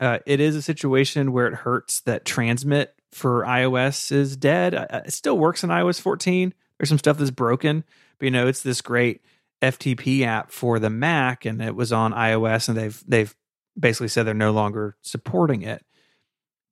Uh, 0.00 0.18
it 0.26 0.40
is 0.40 0.56
a 0.56 0.62
situation 0.62 1.32
where 1.32 1.46
it 1.46 1.54
hurts 1.54 2.00
that 2.02 2.24
transmit 2.24 2.94
for 3.12 3.44
iOS 3.44 4.10
is 4.10 4.36
dead. 4.36 4.74
It 4.74 5.12
still 5.12 5.38
works 5.38 5.62
in 5.62 5.70
iOS 5.70 6.00
14. 6.00 6.52
There's 6.78 6.88
some 6.88 6.98
stuff 6.98 7.18
that's 7.18 7.30
broken, 7.30 7.84
but 8.18 8.24
you 8.26 8.30
know, 8.30 8.46
it's 8.46 8.62
this 8.62 8.82
great 8.82 9.22
FTP 9.62 10.22
app 10.22 10.50
for 10.50 10.78
the 10.78 10.90
Mac, 10.90 11.46
and 11.46 11.62
it 11.62 11.74
was 11.74 11.92
on 11.92 12.12
iOS, 12.12 12.68
and 12.68 12.76
they've 12.76 13.02
they've 13.06 13.34
basically 13.78 14.08
said 14.08 14.24
they're 14.24 14.34
no 14.34 14.50
longer 14.50 14.96
supporting 15.00 15.62
it. 15.62 15.82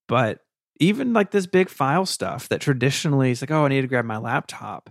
But 0.06 0.43
even 0.80 1.12
like 1.12 1.30
this 1.30 1.46
big 1.46 1.68
file 1.68 2.06
stuff 2.06 2.48
that 2.48 2.60
traditionally 2.60 3.30
is 3.30 3.40
like, 3.42 3.50
oh, 3.50 3.64
I 3.64 3.68
need 3.68 3.82
to 3.82 3.86
grab 3.86 4.04
my 4.04 4.18
laptop. 4.18 4.90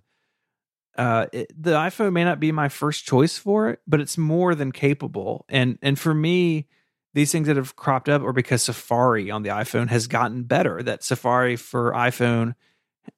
Uh, 0.98 1.26
it, 1.34 1.52
the 1.62 1.72
iPhone 1.72 2.14
may 2.14 2.24
not 2.24 2.40
be 2.40 2.52
my 2.52 2.70
first 2.70 3.06
choice 3.06 3.38
for 3.38 3.70
it, 3.70 3.80
but 3.88 4.00
it's 4.00 4.18
more 4.18 4.54
than 4.56 4.72
capable. 4.72 5.46
And 5.50 5.80
and 5.82 5.98
for 5.98 6.14
me, 6.14 6.68
these 7.14 7.32
things 7.32 7.48
that 7.48 7.58
have 7.58 7.76
cropped 7.76 8.10
up 8.10 8.22
are 8.22 8.34
because 8.34 8.64
Safari 8.64 9.32
on 9.32 9.44
the 9.44 9.50
iPhone 9.50 9.90
has 9.90 10.08
gotten 10.08 10.44
better. 10.44 10.84
That 10.84 11.04
Safari 11.04 11.56
for 11.56 11.92
iPhone 11.94 12.54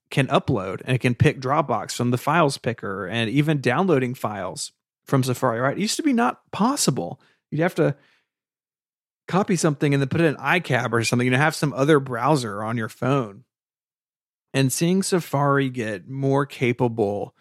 can 0.10 0.28
upload 0.28 0.82
and 0.86 0.96
it 0.96 1.00
can 1.00 1.16
pick 1.16 1.42
Dropbox 1.42 1.92
from 1.92 2.12
the 2.12 2.18
files 2.18 2.58
picker 2.58 3.08
and 3.08 3.30
even 3.30 3.60
downloading 3.60 4.14
files 4.14 4.72
from 5.06 5.24
Safari, 5.24 5.60
right? 5.60 5.78
It 5.78 5.82
used 5.82 5.98
to 5.98 6.04
be 6.04 6.14
not 6.14 6.50
possible. 6.52 7.20
You'd 7.52 7.62
have 7.62 7.76
to 7.76 7.96
copy 9.28 9.56
something 9.56 9.94
and 9.94 10.02
then 10.02 10.10
put 10.10 10.22
it 10.22 10.26
in 10.26 10.36
iCab 10.36 10.94
or 10.94 11.04
something, 11.04 11.26
you 11.26 11.32
know, 11.32 11.38
have 11.38 11.56
some 11.56 11.74
other 11.74 12.00
browser 12.00 12.64
on 12.64 12.78
your 12.78 12.90
phone. 12.90 13.44
And 14.54 14.72
seeing 14.72 15.04
Safari 15.04 15.70
get 15.70 16.08
more 16.08 16.46
capable 16.46 17.36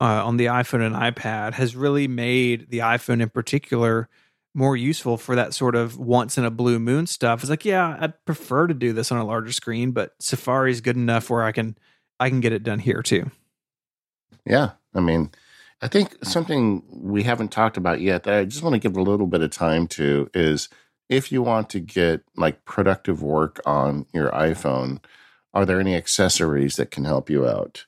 uh, 0.00 0.24
on 0.26 0.36
the 0.36 0.46
iPhone 0.46 0.84
and 0.84 0.94
iPad 0.94 1.54
has 1.54 1.76
really 1.76 2.08
made 2.08 2.70
the 2.70 2.78
iPhone 2.78 3.22
in 3.22 3.28
particular 3.28 4.08
more 4.52 4.76
useful 4.76 5.18
for 5.18 5.36
that 5.36 5.54
sort 5.54 5.74
of 5.74 5.98
once 5.98 6.38
in 6.38 6.44
a 6.44 6.50
blue 6.50 6.78
moon 6.78 7.06
stuff. 7.06 7.42
It's 7.42 7.50
like, 7.50 7.64
yeah, 7.64 7.96
I'd 8.00 8.24
prefer 8.24 8.66
to 8.66 8.74
do 8.74 8.92
this 8.92 9.12
on 9.12 9.18
a 9.18 9.24
larger 9.24 9.52
screen, 9.52 9.92
but 9.92 10.14
Safari 10.18 10.70
is 10.70 10.80
good 10.80 10.96
enough 10.96 11.28
where 11.30 11.42
I 11.42 11.52
can 11.52 11.76
I 12.18 12.30
can 12.30 12.40
get 12.40 12.54
it 12.54 12.62
done 12.62 12.78
here 12.78 13.02
too. 13.02 13.30
Yeah, 14.46 14.72
I 14.94 15.00
mean, 15.00 15.30
I 15.82 15.88
think 15.88 16.16
something 16.24 16.82
we 16.90 17.22
haven't 17.22 17.52
talked 17.52 17.76
about 17.76 18.00
yet 18.00 18.22
that 18.22 18.38
I 18.38 18.44
just 18.46 18.62
want 18.62 18.72
to 18.72 18.78
give 18.78 18.96
a 18.96 19.02
little 19.02 19.26
bit 19.26 19.42
of 19.42 19.50
time 19.50 19.86
to 19.88 20.30
is 20.32 20.70
if 21.08 21.30
you 21.30 21.42
want 21.42 21.70
to 21.70 21.80
get 21.80 22.22
like 22.36 22.64
productive 22.64 23.22
work 23.22 23.60
on 23.64 24.06
your 24.12 24.30
iPhone, 24.30 25.02
are 25.54 25.64
there 25.64 25.80
any 25.80 25.94
accessories 25.94 26.76
that 26.76 26.90
can 26.90 27.04
help 27.04 27.30
you 27.30 27.46
out? 27.46 27.86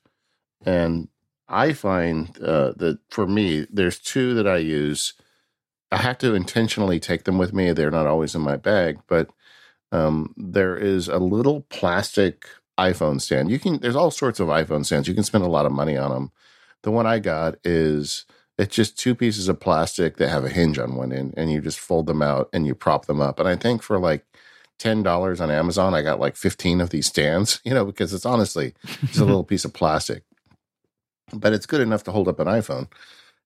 And 0.65 1.09
I 1.49 1.73
find 1.73 2.36
uh, 2.43 2.73
that 2.77 2.99
for 3.11 3.27
me, 3.27 3.66
there's 3.70 3.99
two 3.99 4.35
that 4.35 4.47
I 4.47 4.59
use 4.59 5.15
I 5.90 5.99
have 5.99 6.19
to 6.19 6.35
intentionally 6.35 7.01
take 7.01 7.24
them 7.24 7.39
with 7.39 7.53
me. 7.53 7.73
They're 7.73 7.90
not 7.90 8.07
always 8.07 8.35
in 8.35 8.43
my 8.43 8.57
bag, 8.57 8.99
but 9.07 9.31
um, 9.90 10.35
there 10.36 10.77
is 10.77 11.09
a 11.09 11.19
little 11.19 11.62
plastic 11.70 12.47
iPhone 12.78 13.20
stand. 13.20 13.51
You 13.51 13.59
can 13.59 13.78
there's 13.81 13.97
all 13.97 14.11
sorts 14.11 14.39
of 14.39 14.49
iPhone 14.49 14.85
stands. 14.85 15.09
You 15.09 15.15
can 15.15 15.24
spend 15.24 15.45
a 15.45 15.49
lot 15.49 15.66
of 15.66 15.73
money 15.73 15.97
on 15.97 16.11
them. 16.11 16.32
The 16.82 16.90
one 16.90 17.07
I 17.07 17.19
got 17.19 17.57
is 17.65 18.27
it's 18.59 18.74
just 18.74 18.98
two 18.98 19.14
pieces 19.14 19.48
of 19.48 19.60
plastic 19.60 20.16
that 20.16 20.28
have 20.28 20.44
a 20.44 20.48
hinge 20.48 20.78
on 20.78 20.97
one 20.97 21.12
end, 21.12 21.35
and 21.36 21.51
you 21.51 21.60
just 21.60 21.78
fold 21.78 22.06
them 22.06 22.22
out 22.22 22.48
and 22.52 22.66
you 22.66 22.74
prop 22.74 23.06
them 23.06 23.20
up. 23.20 23.39
And 23.39 23.48
I 23.48 23.56
think 23.56 23.82
for 23.82 23.98
like 23.98 24.26
ten 24.78 25.02
dollars 25.02 25.40
on 25.40 25.51
Amazon, 25.51 25.94
I 25.94 26.02
got 26.02 26.20
like 26.20 26.36
fifteen 26.36 26.80
of 26.80 26.90
these 26.90 27.06
stands. 27.06 27.60
You 27.64 27.74
know, 27.74 27.85
because 27.85 28.12
it's 28.12 28.26
honestly 28.26 28.74
just 29.06 29.18
a 29.20 29.24
little 29.24 29.44
piece 29.44 29.64
of 29.64 29.72
plastic, 29.72 30.24
but 31.32 31.52
it's 31.52 31.66
good 31.66 31.80
enough 31.80 32.02
to 32.05 32.12
hold 32.12 32.28
up 32.28 32.40
an 32.40 32.48
iPhone. 32.48 32.89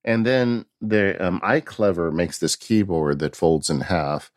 And 0.05 0.26
then 0.26 0.64
the 0.80 1.24
um, 1.24 1.40
iClever 1.40 2.12
makes 2.12 2.39
this 2.39 2.56
keyboard 2.56 3.18
that 3.20 3.36
folds 3.36 3.70
in 3.70 3.82
half. 3.82 4.32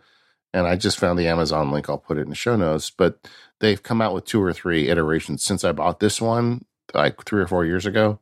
And 0.54 0.68
I 0.68 0.76
just 0.76 1.00
found 1.00 1.18
the 1.20 1.28
Amazon 1.28 1.72
link. 1.72 1.90
I'll 1.90 1.98
put 1.98 2.18
it 2.18 2.22
in 2.22 2.30
the 2.30 2.36
show 2.36 2.56
notes. 2.56 2.90
But 2.90 3.28
they've 3.60 3.82
come 3.82 4.02
out 4.02 4.14
with 4.14 4.26
two 4.26 4.42
or 4.42 4.54
three 4.54 4.90
iterations 4.90 5.44
since 5.44 5.64
I 5.64 5.72
bought 5.72 6.00
this 6.00 6.22
one, 6.22 6.66
like 6.94 7.24
three 7.26 7.42
or 7.42 7.48
four 7.48 7.66
years 7.66 7.86
ago. 7.86 8.20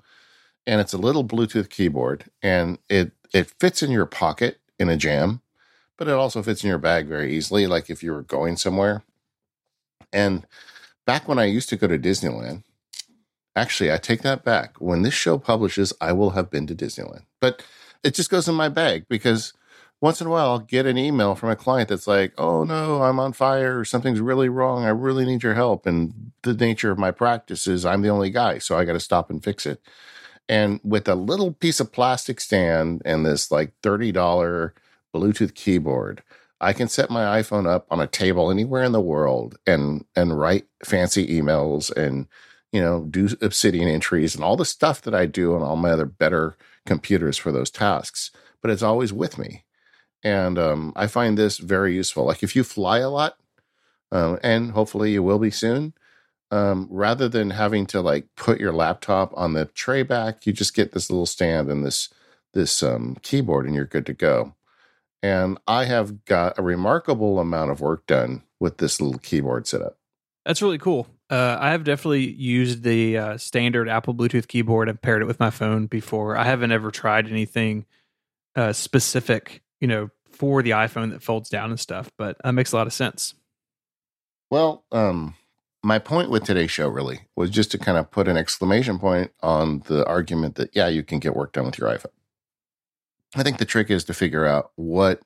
And 0.65 0.79
it's 0.79 0.93
a 0.93 0.97
little 0.97 1.25
Bluetooth 1.25 1.69
keyboard, 1.69 2.25
and 2.41 2.77
it 2.89 3.11
it 3.33 3.51
fits 3.59 3.83
in 3.83 3.91
your 3.91 4.05
pocket 4.05 4.59
in 4.79 4.89
a 4.89 4.97
jam, 4.97 5.41
but 5.97 6.07
it 6.07 6.13
also 6.13 6.41
fits 6.41 6.63
in 6.63 6.69
your 6.69 6.77
bag 6.77 7.07
very 7.07 7.33
easily, 7.33 7.67
like 7.67 7.89
if 7.89 8.01
you 8.01 8.13
were 8.13 8.21
going 8.21 8.55
somewhere. 8.55 9.03
And 10.13 10.45
back 11.05 11.27
when 11.27 11.39
I 11.39 11.45
used 11.45 11.69
to 11.69 11.75
go 11.75 11.87
to 11.87 11.99
Disneyland, 11.99 12.63
Actually, 13.55 13.91
I 13.91 13.97
take 13.97 14.21
that 14.23 14.43
back. 14.43 14.77
When 14.79 15.03
this 15.03 15.13
show 15.13 15.37
publishes, 15.37 15.93
I 16.01 16.11
will 16.11 16.31
have 16.31 16.49
been 16.49 16.65
to 16.67 16.75
Disneyland. 16.75 17.25
But 17.39 17.63
it 18.03 18.15
just 18.15 18.29
goes 18.29 18.47
in 18.47 18.55
my 18.55 18.69
bag 18.69 19.05
because 19.07 19.53
once 20.01 20.19
in 20.19 20.27
a 20.27 20.29
while 20.29 20.49
I'll 20.49 20.59
get 20.59 20.85
an 20.85 20.97
email 20.97 21.35
from 21.35 21.49
a 21.49 21.55
client 21.55 21.89
that's 21.89 22.07
like, 22.07 22.33
oh 22.37 22.63
no, 22.63 23.03
I'm 23.03 23.19
on 23.19 23.31
fire 23.31 23.79
or 23.79 23.85
something's 23.85 24.19
really 24.19 24.49
wrong. 24.49 24.85
I 24.85 24.89
really 24.89 25.23
need 25.23 25.43
your 25.43 25.53
help. 25.53 25.85
And 25.85 26.31
the 26.41 26.53
nature 26.53 26.91
of 26.91 26.97
my 26.97 27.11
practice 27.11 27.67
is 27.67 27.85
I'm 27.85 28.01
the 28.01 28.09
only 28.09 28.31
guy, 28.31 28.57
so 28.57 28.77
I 28.77 28.85
got 28.85 28.93
to 28.93 28.99
stop 28.99 29.29
and 29.29 29.43
fix 29.43 29.65
it. 29.65 29.81
And 30.49 30.79
with 30.83 31.07
a 31.07 31.15
little 31.15 31.53
piece 31.53 31.79
of 31.79 31.91
plastic 31.91 32.39
stand 32.39 33.01
and 33.05 33.25
this 33.25 33.51
like 33.51 33.71
$30 33.81 34.71
Bluetooth 35.15 35.53
keyboard, 35.53 36.23
I 36.59 36.73
can 36.73 36.87
set 36.87 37.09
my 37.09 37.41
iPhone 37.41 37.67
up 37.67 37.87
on 37.89 37.99
a 37.99 38.07
table 38.07 38.51
anywhere 38.51 38.83
in 38.83 38.91
the 38.91 39.01
world 39.01 39.57
and 39.67 40.05
and 40.15 40.39
write 40.39 40.65
fancy 40.83 41.27
emails 41.27 41.91
and 41.95 42.27
you 42.73 42.81
know, 42.81 43.05
do 43.09 43.29
Obsidian 43.39 43.87
entries 43.87 44.33
and 44.33 44.43
all 44.43 44.57
the 44.57 44.65
stuff 44.65 45.01
that 45.03 45.13
I 45.13 45.27
do 45.27 45.53
on 45.55 45.61
all 45.61 45.75
my 45.75 45.91
other 45.91 46.07
better 46.07 46.57
computers 46.87 47.37
for 47.37 47.51
those 47.51 47.69
tasks. 47.69 48.31
But 48.61 48.71
it's 48.71 48.81
always 48.81 49.13
with 49.13 49.37
me. 49.37 49.63
And 50.23 50.57
um, 50.57 50.91
I 50.95 51.05
find 51.05 51.37
this 51.37 51.59
very 51.59 51.93
useful. 51.93 52.25
Like 52.25 52.41
if 52.41 52.55
you 52.55 52.63
fly 52.63 52.97
a 52.97 53.09
lot, 53.09 53.37
um, 54.11 54.39
and 54.41 54.71
hopefully 54.71 55.11
you 55.11 55.21
will 55.21 55.39
be 55.39 55.51
soon, 55.51 55.93
um, 56.53 56.87
rather 56.91 57.27
than 57.27 57.49
having 57.49 57.87
to 57.87 57.99
like 57.99 58.27
put 58.35 58.59
your 58.59 58.71
laptop 58.71 59.33
on 59.35 59.53
the 59.53 59.65
tray 59.65 60.03
back, 60.03 60.45
you 60.45 60.53
just 60.53 60.75
get 60.75 60.91
this 60.91 61.09
little 61.09 61.25
stand 61.25 61.67
and 61.71 61.83
this 61.83 62.09
this 62.53 62.83
um, 62.83 63.17
keyboard, 63.23 63.65
and 63.65 63.73
you're 63.73 63.85
good 63.85 64.05
to 64.05 64.13
go. 64.13 64.53
And 65.23 65.57
I 65.67 65.85
have 65.85 66.25
got 66.25 66.59
a 66.59 66.61
remarkable 66.61 67.39
amount 67.39 67.71
of 67.71 67.81
work 67.81 68.05
done 68.05 68.43
with 68.59 68.77
this 68.77 69.01
little 69.01 69.17
keyboard 69.17 69.65
setup. 69.65 69.97
That's 70.45 70.61
really 70.61 70.77
cool. 70.77 71.07
Uh, 71.27 71.57
I 71.59 71.71
have 71.71 71.83
definitely 71.85 72.29
used 72.29 72.83
the 72.83 73.17
uh, 73.17 73.37
standard 73.39 73.89
Apple 73.89 74.13
Bluetooth 74.13 74.47
keyboard 74.47 74.89
and 74.89 75.01
paired 75.01 75.23
it 75.23 75.25
with 75.25 75.39
my 75.39 75.49
phone 75.49 75.87
before. 75.87 76.37
I 76.37 76.43
haven't 76.43 76.71
ever 76.71 76.91
tried 76.91 77.27
anything 77.27 77.87
uh, 78.55 78.73
specific, 78.73 79.63
you 79.81 79.87
know, 79.87 80.11
for 80.29 80.61
the 80.61 80.71
iPhone 80.71 81.13
that 81.13 81.23
folds 81.23 81.49
down 81.49 81.71
and 81.71 81.79
stuff. 81.79 82.11
But 82.15 82.37
that 82.43 82.51
makes 82.51 82.73
a 82.73 82.75
lot 82.75 82.85
of 82.85 82.93
sense. 82.93 83.33
Well, 84.51 84.83
um, 84.91 85.33
my 85.83 85.99
point 85.99 86.29
with 86.29 86.45
today's 86.45 86.71
show 86.71 86.87
really 86.87 87.21
was 87.35 87.49
just 87.49 87.69
to 87.71 87.77
kind 87.77 87.97
of 87.97 88.09
put 88.09 88.29
an 88.29 88.37
exclamation 88.37 88.97
point 88.97 89.31
on 89.41 89.79
the 89.87 90.05
argument 90.07 90.55
that 90.55 90.73
yeah, 90.73 90.87
you 90.87 91.03
can 91.03 91.19
get 91.19 91.35
work 91.35 91.51
done 91.51 91.65
with 91.65 91.77
your 91.77 91.89
iPhone. 91.89 92.05
I 93.35 93.43
think 93.43 93.57
the 93.57 93.65
trick 93.65 93.91
is 93.91 94.05
to 94.05 94.13
figure 94.13 94.45
out 94.45 94.71
what 94.75 95.21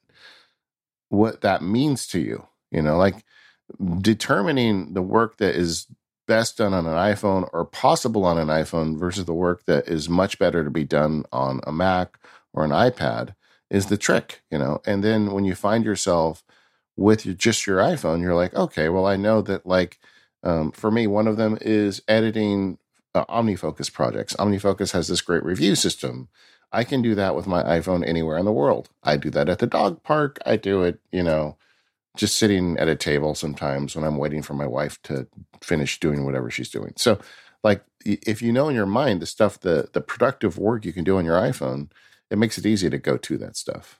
what 1.09 1.41
that 1.41 1.61
means 1.61 2.07
to 2.07 2.19
you. 2.19 2.47
You 2.71 2.81
know, 2.81 2.97
like 2.97 3.23
determining 4.01 4.93
the 4.93 5.01
work 5.01 5.37
that 5.37 5.55
is 5.55 5.87
best 6.27 6.57
done 6.57 6.73
on 6.73 6.85
an 6.85 6.95
iPhone 6.95 7.47
or 7.53 7.63
possible 7.63 8.25
on 8.25 8.37
an 8.37 8.47
iPhone 8.47 8.99
versus 8.99 9.25
the 9.25 9.33
work 9.33 9.65
that 9.65 9.87
is 9.87 10.09
much 10.09 10.39
better 10.39 10.63
to 10.63 10.71
be 10.71 10.83
done 10.83 11.23
on 11.31 11.61
a 11.65 11.71
Mac 11.71 12.17
or 12.51 12.65
an 12.65 12.71
iPad 12.71 13.35
is 13.69 13.85
the 13.85 13.97
trick, 13.97 14.41
you 14.49 14.57
know. 14.57 14.81
And 14.85 15.03
then 15.03 15.31
when 15.31 15.45
you 15.45 15.55
find 15.55 15.85
yourself 15.85 16.43
with 16.97 17.25
your, 17.25 17.35
just 17.35 17.67
your 17.67 17.79
iPhone, 17.79 18.21
you're 18.21 18.35
like, 18.35 18.53
okay, 18.55 18.89
well, 18.89 19.05
I 19.05 19.15
know 19.15 19.41
that 19.43 19.65
like 19.65 19.99
um, 20.43 20.71
for 20.71 20.91
me, 20.91 21.07
one 21.07 21.27
of 21.27 21.37
them 21.37 21.57
is 21.61 22.01
editing 22.07 22.77
uh, 23.15 23.25
OmniFocus 23.25 23.91
projects. 23.91 24.35
OmniFocus 24.35 24.91
has 24.91 25.07
this 25.07 25.21
great 25.21 25.43
review 25.43 25.75
system. 25.75 26.29
I 26.71 26.83
can 26.83 27.01
do 27.01 27.15
that 27.15 27.35
with 27.35 27.47
my 27.47 27.63
iPhone 27.63 28.05
anywhere 28.05 28.37
in 28.37 28.45
the 28.45 28.51
world. 28.51 28.89
I 29.03 29.17
do 29.17 29.29
that 29.31 29.49
at 29.49 29.59
the 29.59 29.67
dog 29.67 30.03
park. 30.03 30.37
I 30.45 30.57
do 30.57 30.83
it, 30.83 30.99
you 31.11 31.23
know, 31.23 31.57
just 32.15 32.37
sitting 32.37 32.77
at 32.77 32.89
a 32.89 32.95
table 32.95 33.35
sometimes 33.35 33.95
when 33.95 34.03
I'm 34.03 34.17
waiting 34.17 34.41
for 34.41 34.53
my 34.53 34.67
wife 34.67 35.01
to 35.03 35.27
finish 35.61 35.99
doing 35.99 36.25
whatever 36.25 36.49
she's 36.49 36.69
doing. 36.69 36.93
So, 36.97 37.19
like, 37.63 37.83
if 38.05 38.41
you 38.41 38.51
know 38.51 38.69
in 38.69 38.75
your 38.75 38.85
mind 38.85 39.21
the 39.21 39.25
stuff, 39.25 39.59
the 39.59 39.89
the 39.93 40.01
productive 40.01 40.57
work 40.57 40.85
you 40.85 40.93
can 40.93 41.03
do 41.03 41.17
on 41.17 41.25
your 41.25 41.39
iPhone, 41.39 41.89
it 42.29 42.37
makes 42.37 42.57
it 42.57 42.65
easy 42.65 42.89
to 42.89 42.97
go 42.97 43.17
to 43.17 43.37
that 43.37 43.55
stuff. 43.57 43.99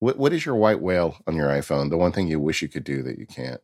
What 0.00 0.18
what 0.18 0.32
is 0.32 0.46
your 0.46 0.56
white 0.56 0.80
whale 0.80 1.18
on 1.26 1.36
your 1.36 1.48
iPhone? 1.48 1.90
The 1.90 1.96
one 1.96 2.12
thing 2.12 2.28
you 2.28 2.40
wish 2.40 2.62
you 2.62 2.68
could 2.68 2.84
do 2.84 3.02
that 3.02 3.18
you 3.18 3.26
can't. 3.26 3.60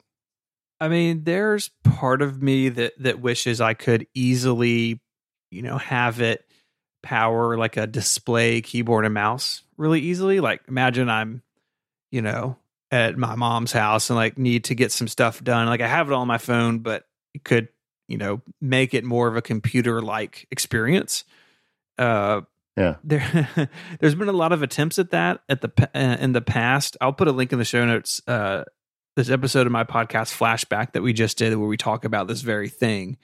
I 0.80 0.88
mean, 0.88 1.24
there's 1.24 1.70
part 1.84 2.22
of 2.22 2.42
me 2.42 2.70
that 2.70 2.94
that 3.00 3.20
wishes 3.20 3.60
I 3.60 3.74
could 3.74 4.06
easily, 4.14 5.00
you 5.50 5.62
know, 5.62 5.78
have 5.78 6.20
it 6.20 6.44
power 7.02 7.56
like 7.56 7.76
a 7.76 7.86
display 7.86 8.60
keyboard 8.60 9.04
and 9.04 9.14
mouse 9.14 9.62
really 9.76 10.00
easily. 10.00 10.40
Like 10.40 10.62
imagine 10.68 11.08
I'm, 11.08 11.42
you 12.10 12.22
know, 12.22 12.56
at 12.90 13.16
my 13.16 13.36
mom's 13.36 13.72
house 13.72 14.10
and 14.10 14.16
like 14.16 14.38
need 14.38 14.64
to 14.64 14.74
get 14.74 14.92
some 14.92 15.08
stuff 15.08 15.42
done. 15.42 15.66
Like 15.66 15.80
I 15.80 15.88
have 15.88 16.08
it 16.08 16.14
on 16.14 16.26
my 16.26 16.38
phone, 16.38 16.78
but 16.80 17.04
it 17.34 17.44
could, 17.44 17.68
you 18.08 18.18
know, 18.18 18.40
make 18.60 18.94
it 18.94 19.04
more 19.04 19.28
of 19.28 19.36
a 19.36 19.42
computer 19.42 20.00
like 20.02 20.46
experience. 20.50 21.24
Uh, 21.98 22.42
yeah. 22.76 22.96
There, 23.04 23.68
there's 24.00 24.14
been 24.14 24.28
a 24.28 24.32
lot 24.32 24.52
of 24.52 24.62
attempts 24.62 24.98
at 24.98 25.10
that 25.10 25.42
at 25.48 25.60
the 25.60 25.90
uh, 25.94 26.16
in 26.20 26.32
the 26.32 26.40
past. 26.40 26.96
I'll 27.00 27.12
put 27.12 27.28
a 27.28 27.32
link 27.32 27.52
in 27.52 27.58
the 27.58 27.64
show 27.64 27.84
notes. 27.84 28.22
Uh, 28.26 28.64
this 29.16 29.30
episode 29.30 29.66
of 29.66 29.72
my 29.72 29.84
podcast 29.84 30.36
flashback 30.36 30.92
that 30.92 31.02
we 31.02 31.12
just 31.12 31.38
did, 31.38 31.56
where 31.56 31.68
we 31.68 31.76
talk 31.76 32.04
about 32.04 32.28
this 32.28 32.42
very 32.42 32.68
thing. 32.68 33.16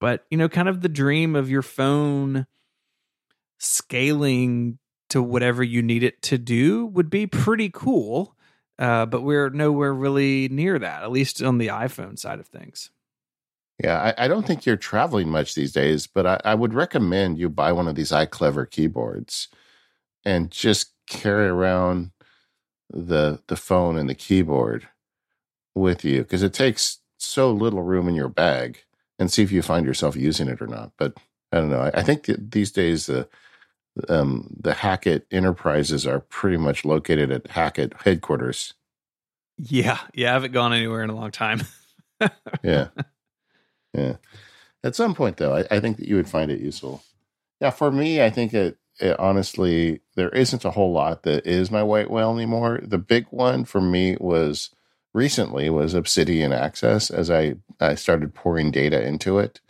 But 0.00 0.24
you 0.30 0.38
know, 0.38 0.48
kind 0.48 0.68
of 0.68 0.80
the 0.80 0.88
dream 0.88 1.34
of 1.34 1.50
your 1.50 1.62
phone 1.62 2.46
scaling 3.58 4.78
to 5.10 5.22
whatever 5.22 5.62
you 5.62 5.82
need 5.82 6.02
it 6.02 6.22
to 6.22 6.38
do 6.38 6.86
would 6.86 7.10
be 7.10 7.26
pretty 7.26 7.70
cool. 7.70 8.36
Uh, 8.78 9.06
but 9.06 9.22
we're 9.22 9.50
nowhere 9.50 9.92
really 9.92 10.48
near 10.48 10.78
that, 10.78 11.02
at 11.02 11.10
least 11.10 11.42
on 11.42 11.58
the 11.58 11.66
iPhone 11.66 12.16
side 12.16 12.38
of 12.38 12.46
things. 12.46 12.90
Yeah, 13.82 14.12
I, 14.16 14.24
I 14.24 14.28
don't 14.28 14.46
think 14.46 14.66
you're 14.66 14.76
traveling 14.76 15.28
much 15.28 15.54
these 15.54 15.72
days, 15.72 16.06
but 16.06 16.26
I, 16.26 16.40
I, 16.44 16.54
would 16.54 16.74
recommend 16.74 17.38
you 17.38 17.48
buy 17.48 17.72
one 17.72 17.86
of 17.86 17.94
these 17.94 18.10
iClever 18.10 18.68
keyboards 18.68 19.48
and 20.24 20.50
just 20.50 20.92
carry 21.06 21.46
around 21.46 22.10
the 22.90 23.40
the 23.48 23.56
phone 23.56 23.96
and 23.96 24.08
the 24.08 24.14
keyboard 24.14 24.88
with 25.78 26.04
you 26.04 26.18
because 26.18 26.42
it 26.42 26.52
takes 26.52 26.98
so 27.18 27.50
little 27.50 27.82
room 27.82 28.08
in 28.08 28.14
your 28.14 28.28
bag 28.28 28.84
and 29.18 29.30
see 29.30 29.42
if 29.42 29.52
you 29.52 29.62
find 29.62 29.84
yourself 29.84 30.16
using 30.16 30.48
it 30.48 30.62
or 30.62 30.66
not. 30.66 30.92
But 30.96 31.14
I 31.52 31.58
don't 31.58 31.70
know. 31.70 31.80
I, 31.80 32.00
I 32.00 32.02
think 32.02 32.26
these 32.26 32.72
days 32.72 33.06
the 33.06 33.28
um, 34.08 34.54
the 34.60 34.74
Hackett 34.74 35.26
enterprises 35.30 36.06
are 36.06 36.20
pretty 36.20 36.56
much 36.56 36.84
located 36.84 37.32
at 37.32 37.48
Hackett 37.48 37.94
headquarters. 38.02 38.74
Yeah, 39.56 39.98
yeah, 40.14 40.30
I 40.30 40.32
haven't 40.34 40.52
gone 40.52 40.72
anywhere 40.72 41.02
in 41.02 41.10
a 41.10 41.16
long 41.16 41.32
time. 41.32 41.62
yeah, 42.62 42.88
yeah. 43.94 44.16
At 44.84 44.94
some 44.94 45.14
point, 45.14 45.38
though, 45.38 45.56
I, 45.56 45.64
I, 45.68 45.80
think 45.80 45.96
that 45.96 46.06
you 46.06 46.14
would 46.14 46.28
find 46.28 46.52
it 46.52 46.60
useful. 46.60 47.02
Yeah, 47.60 47.70
for 47.70 47.90
me, 47.90 48.22
I 48.22 48.30
think 48.30 48.54
it, 48.54 48.78
it 49.00 49.18
honestly 49.18 50.00
there 50.14 50.28
isn't 50.28 50.64
a 50.64 50.70
whole 50.70 50.92
lot 50.92 51.24
that 51.24 51.44
is 51.44 51.72
my 51.72 51.82
white 51.82 52.10
whale 52.10 52.32
anymore. 52.32 52.80
The 52.82 52.98
big 52.98 53.26
one 53.30 53.64
for 53.64 53.80
me 53.80 54.16
was 54.20 54.70
recently 55.14 55.70
was 55.70 55.94
Obsidian 55.94 56.52
Access 56.52 57.10
as 57.10 57.30
I 57.30 57.56
I 57.80 57.94
started 57.94 58.34
pouring 58.34 58.70
data 58.70 59.04
into 59.06 59.38
it. 59.38 59.60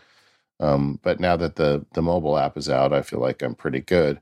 Um, 0.60 0.98
but 1.02 1.20
now 1.20 1.36
that 1.36 1.56
the 1.56 1.86
the 1.94 2.02
mobile 2.02 2.38
app 2.38 2.56
is 2.56 2.68
out, 2.68 2.92
I 2.92 3.02
feel 3.02 3.20
like 3.20 3.42
I'm 3.42 3.54
pretty 3.54 3.80
good. 3.80 4.20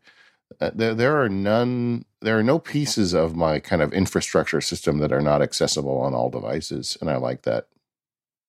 Uh, 0.60 0.70
there, 0.74 0.94
there 0.94 1.20
are 1.22 1.28
none. 1.28 2.05
There 2.20 2.38
are 2.38 2.43
no 2.43 2.59
pieces 2.59 3.14
of 3.14 3.36
my 3.36 3.59
kind 3.59 3.82
of 3.82 3.93
infrastructure 3.93 4.60
system 4.60 4.98
that 4.98 5.12
are 5.12 5.20
not 5.20 5.43
accessible 5.43 5.98
on 5.98 6.14
all 6.14 6.30
devices, 6.30 6.97
and 7.01 7.10
I 7.10 7.16
like 7.16 7.43
that. 7.43 7.68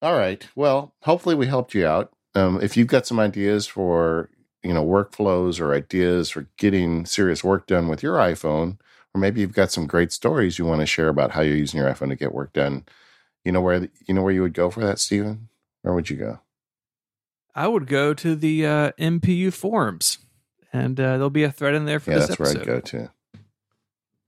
All 0.01 0.15
right. 0.17 0.47
Well, 0.55 0.93
hopefully 1.03 1.35
we 1.35 1.47
helped 1.47 1.73
you 1.73 1.85
out. 1.87 2.11
Um, 2.35 2.61
if 2.61 2.77
you've 2.77 2.87
got 2.87 3.07
some 3.07 3.19
ideas 3.19 3.65
for 3.67 4.29
you 4.63 4.73
know 4.73 4.85
workflows 4.85 5.59
or 5.59 5.73
ideas 5.73 6.29
for 6.29 6.47
getting 6.57 7.05
serious 7.05 7.43
work 7.43 7.67
done 7.67 7.87
with 7.87 8.03
your 8.03 8.17
iPhone, 8.17 8.77
or 9.17 9.19
maybe 9.19 9.41
you've 9.41 9.53
got 9.53 9.71
some 9.71 9.87
great 9.87 10.11
stories 10.11 10.59
you 10.59 10.65
want 10.65 10.81
to 10.81 10.85
share 10.85 11.09
about 11.09 11.31
how 11.31 11.41
you're 11.41 11.57
using 11.57 11.79
your 11.79 11.91
iPhone 11.91 12.09
to 12.09 12.15
get 12.15 12.33
work 12.33 12.53
done, 12.53 12.85
you 13.43 13.51
know 13.51 13.61
where 13.61 13.89
you 14.07 14.13
know 14.13 14.21
where 14.21 14.33
you 14.33 14.41
would 14.43 14.53
go 14.53 14.69
for 14.69 14.81
that, 14.81 14.99
Stephen? 14.99 15.49
Where 15.81 15.93
would 15.93 16.09
you 16.09 16.17
go? 16.17 16.39
I 17.55 17.67
would 17.67 17.87
go 17.87 18.13
to 18.13 18.35
the 18.35 18.65
uh, 18.65 18.91
MPU 18.99 19.51
forums, 19.51 20.19
and 20.71 20.99
uh, 20.99 21.13
there'll 21.13 21.29
be 21.31 21.43
a 21.43 21.51
thread 21.51 21.73
in 21.73 21.85
there 21.85 21.99
for 21.99 22.11
yeah, 22.11 22.17
this 22.17 22.27
that's 22.27 22.39
episode. 22.39 22.67
where 22.67 22.75
I'd 22.75 22.81
go 22.83 22.87
to. 22.87 23.11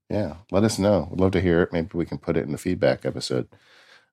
Yeah, 0.10 0.36
let 0.52 0.64
us 0.64 0.80
know. 0.80 1.08
We'd 1.12 1.20
love 1.20 1.34
to 1.34 1.42
hear 1.42 1.62
it. 1.62 1.72
Maybe 1.72 1.90
we 1.94 2.06
can 2.06 2.18
put 2.18 2.36
it 2.36 2.46
in 2.46 2.52
the 2.52 2.58
feedback 2.58 3.06
episode. 3.06 3.48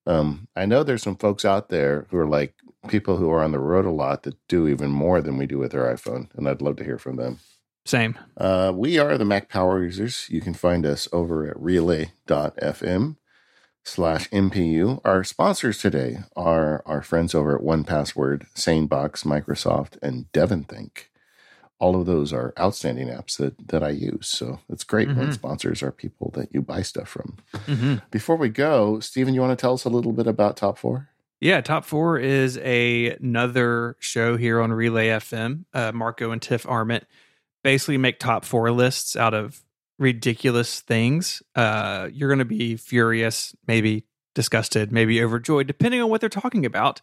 Um, 0.07 0.47
I 0.55 0.67
know 0.67 0.83
there's 0.83 1.03
some 1.03 1.17
folks 1.17 1.47
out 1.47 1.71
there 1.71 2.07
who 2.11 2.19
are 2.19 2.27
like 2.27 2.55
people 2.89 3.17
who 3.17 3.31
are 3.31 3.43
on 3.43 3.53
the 3.53 3.59
road 3.59 3.87
a 3.87 3.91
lot 3.91 4.25
that 4.25 4.37
do 4.49 4.69
even 4.69 4.91
more 4.91 5.23
than 5.23 5.39
we 5.39 5.47
do 5.47 5.59
with 5.59 5.75
our 5.75 5.93
iPhone, 5.93 6.29
and 6.37 6.47
I'd 6.47 6.61
love 6.61 6.77
to 6.77 6.85
hear 6.85 6.99
from 6.99 7.17
them. 7.17 7.39
Same. 7.87 8.19
Uh, 8.37 8.73
we 8.75 8.99
are 8.99 9.17
the 9.17 9.25
Mac 9.25 9.49
Power 9.49 9.83
Users. 9.83 10.27
You 10.29 10.41
can 10.41 10.55
find 10.55 10.85
us 10.85 11.09
over 11.13 11.49
at 11.49 11.59
relay.fm 11.59 13.17
slash 13.85 14.29
MPU. 14.31 15.01
Our 15.05 15.23
sponsors 15.23 15.79
today 15.79 16.19
are 16.35 16.83
our 16.85 17.01
friends 17.01 17.33
over 17.33 17.55
at 17.55 17.63
1Password, 17.63 18.53
SaneBox, 18.57 19.25
Microsoft, 19.25 19.99
and 20.03 20.31
DEVONthink. 20.33 21.05
All 21.79 21.95
of 21.95 22.07
those 22.07 22.33
are 22.33 22.53
outstanding 22.59 23.07
apps 23.07 23.37
that, 23.37 23.69
that 23.69 23.85
I 23.85 23.91
use. 23.91 24.27
So 24.27 24.59
it's 24.69 24.83
great 24.83 25.09
mm-hmm. 25.09 25.21
when 25.21 25.33
sponsors 25.33 25.81
are 25.81 25.93
people 25.93 26.33
that 26.35 26.53
you 26.53 26.63
buy 26.63 26.83
stuff 26.83 27.09
from. 27.09 27.37
Mm-hmm. 27.55 27.97
Before 28.11 28.37
we 28.37 28.49
go, 28.49 28.99
Stephen, 28.99 29.33
you 29.33 29.43
want 29.43 29.57
to 29.57 29.61
tell 29.61 29.75
us 29.75 29.85
a 29.85 29.91
little 29.91 30.13
bit 30.13 30.27
about 30.27 30.57
Top 30.57 30.77
4? 30.77 31.09
Yeah, 31.39 31.61
Top 31.61 31.85
Four 31.85 32.19
is 32.19 32.59
a, 32.59 33.11
another 33.21 33.97
show 34.01 34.37
here 34.37 34.61
on 34.61 34.73
Relay 34.73 35.09
FM. 35.09 35.67
Uh, 35.73 35.93
Marco 35.93 36.33
and 36.33 36.41
Tiff 36.41 36.67
Arment 36.67 37.07
basically 37.67 37.99
make 37.99 38.21
top 38.21 38.45
four 38.45 38.71
lists 38.71 39.17
out 39.17 39.35
of 39.35 39.61
ridiculous 39.99 40.83
things, 40.83 41.43
uh, 41.57 42.09
you're 42.13 42.29
going 42.29 42.39
to 42.39 42.45
be 42.45 42.77
furious, 42.77 43.57
maybe 43.67 44.07
disgusted, 44.37 44.93
maybe 44.93 45.21
overjoyed, 45.21 45.67
depending 45.67 46.01
on 46.01 46.09
what 46.09 46.21
they're 46.21 46.31
talking 46.31 46.65
about. 46.65 47.01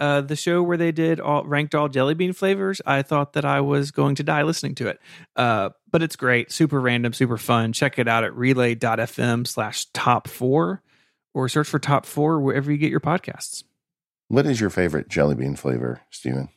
Uh, 0.00 0.20
the 0.20 0.34
show 0.34 0.64
where 0.64 0.76
they 0.76 0.90
did 0.90 1.20
all 1.20 1.44
ranked 1.44 1.76
all 1.76 1.88
jelly 1.88 2.14
bean 2.14 2.32
flavors, 2.32 2.80
I 2.84 3.02
thought 3.02 3.34
that 3.34 3.44
I 3.44 3.60
was 3.60 3.92
going 3.92 4.16
to 4.16 4.24
die 4.24 4.42
listening 4.42 4.74
to 4.76 4.88
it. 4.88 4.98
Uh, 5.36 5.70
but 5.92 6.02
it's 6.02 6.16
great, 6.16 6.50
super 6.50 6.80
random, 6.80 7.12
super 7.12 7.38
fun. 7.38 7.72
Check 7.72 8.00
it 8.00 8.08
out 8.08 8.24
at 8.24 8.34
relay.fm 8.34 9.46
slash 9.46 9.84
top 9.94 10.26
four 10.26 10.82
or 11.34 11.48
search 11.48 11.68
for 11.68 11.78
top 11.78 12.04
four 12.04 12.40
wherever 12.40 12.72
you 12.72 12.78
get 12.78 12.90
your 12.90 12.98
podcasts. 12.98 13.62
What 14.26 14.44
is 14.44 14.60
your 14.60 14.70
favorite 14.70 15.08
jelly 15.08 15.36
bean 15.36 15.54
flavor, 15.54 16.00
Stephen? 16.10 16.48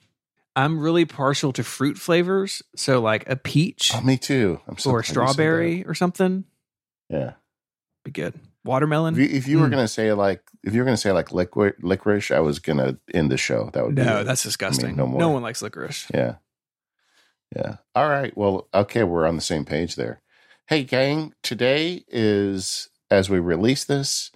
I'm 0.55 0.79
really 0.79 1.05
partial 1.05 1.51
to 1.53 1.63
fruit 1.63 1.97
flavors, 1.97 2.61
so 2.75 3.01
like 3.01 3.27
a 3.27 3.35
peach. 3.35 3.91
Oh, 3.93 4.01
me 4.01 4.17
too. 4.17 4.59
I'm 4.67 4.77
so 4.77 4.91
or 4.91 4.99
a 4.99 5.03
strawberry 5.03 5.83
or 5.85 5.93
something. 5.93 6.43
Yeah, 7.09 7.33
be 8.03 8.11
good. 8.11 8.39
Watermelon. 8.63 9.15
If 9.15 9.19
you, 9.19 9.37
if 9.37 9.47
you 9.47 9.57
mm. 9.57 9.61
were 9.61 9.69
gonna 9.69 9.87
say 9.87 10.13
like, 10.13 10.41
if 10.63 10.73
you 10.73 10.81
were 10.81 10.85
gonna 10.85 10.97
say 10.97 11.11
like 11.11 11.31
liquid 11.31 11.75
licorice, 11.81 12.31
I 12.31 12.39
was 12.39 12.59
gonna 12.59 12.97
end 13.13 13.31
the 13.31 13.37
show. 13.37 13.71
That 13.73 13.85
would 13.85 13.95
be 13.95 14.03
no, 14.03 14.23
that's 14.23 14.43
disgusting. 14.43 14.85
I 14.85 14.87
mean, 14.89 14.97
no 14.97 15.07
more. 15.07 15.19
No 15.19 15.29
one 15.29 15.41
likes 15.41 15.61
licorice. 15.61 16.05
Yeah, 16.13 16.35
yeah. 17.55 17.77
All 17.95 18.09
right. 18.09 18.35
Well, 18.37 18.67
okay, 18.73 19.03
we're 19.03 19.27
on 19.27 19.35
the 19.35 19.41
same 19.41 19.65
page 19.65 19.95
there. 19.95 20.21
Hey, 20.67 20.83
gang. 20.83 21.33
Today 21.41 22.05
is 22.07 22.89
as 23.09 23.29
we 23.29 23.39
release 23.39 23.83
this, 23.83 24.31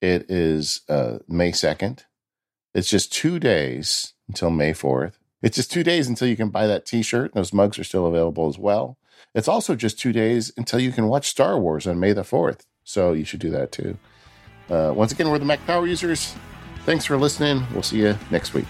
it 0.00 0.26
is 0.28 0.82
uh, 0.88 1.18
May 1.28 1.52
second. 1.52 2.04
It's 2.74 2.90
just 2.90 3.12
two 3.12 3.38
days 3.38 4.14
until 4.28 4.50
May 4.50 4.72
fourth. 4.72 5.18
It's 5.42 5.56
just 5.56 5.72
two 5.72 5.82
days 5.82 6.08
until 6.08 6.28
you 6.28 6.36
can 6.36 6.50
buy 6.50 6.66
that 6.66 6.86
T-shirt. 6.86 7.34
Those 7.34 7.52
mugs 7.52 7.78
are 7.78 7.84
still 7.84 8.06
available 8.06 8.48
as 8.48 8.58
well. 8.58 8.96
It's 9.34 9.48
also 9.48 9.74
just 9.74 9.98
two 9.98 10.12
days 10.12 10.52
until 10.56 10.78
you 10.80 10.92
can 10.92 11.08
watch 11.08 11.28
Star 11.28 11.58
Wars 11.58 11.86
on 11.86 11.98
May 11.98 12.12
the 12.12 12.22
4th. 12.22 12.60
So 12.84 13.12
you 13.12 13.24
should 13.24 13.40
do 13.40 13.50
that 13.50 13.72
too. 13.72 13.96
Uh, 14.70 14.92
once 14.94 15.12
again, 15.12 15.30
we're 15.30 15.38
the 15.38 15.44
Mac 15.44 15.64
Power 15.66 15.86
Users. 15.86 16.34
Thanks 16.84 17.04
for 17.04 17.16
listening. 17.16 17.64
We'll 17.72 17.82
see 17.82 17.98
you 17.98 18.18
next 18.30 18.54
week. 18.54 18.66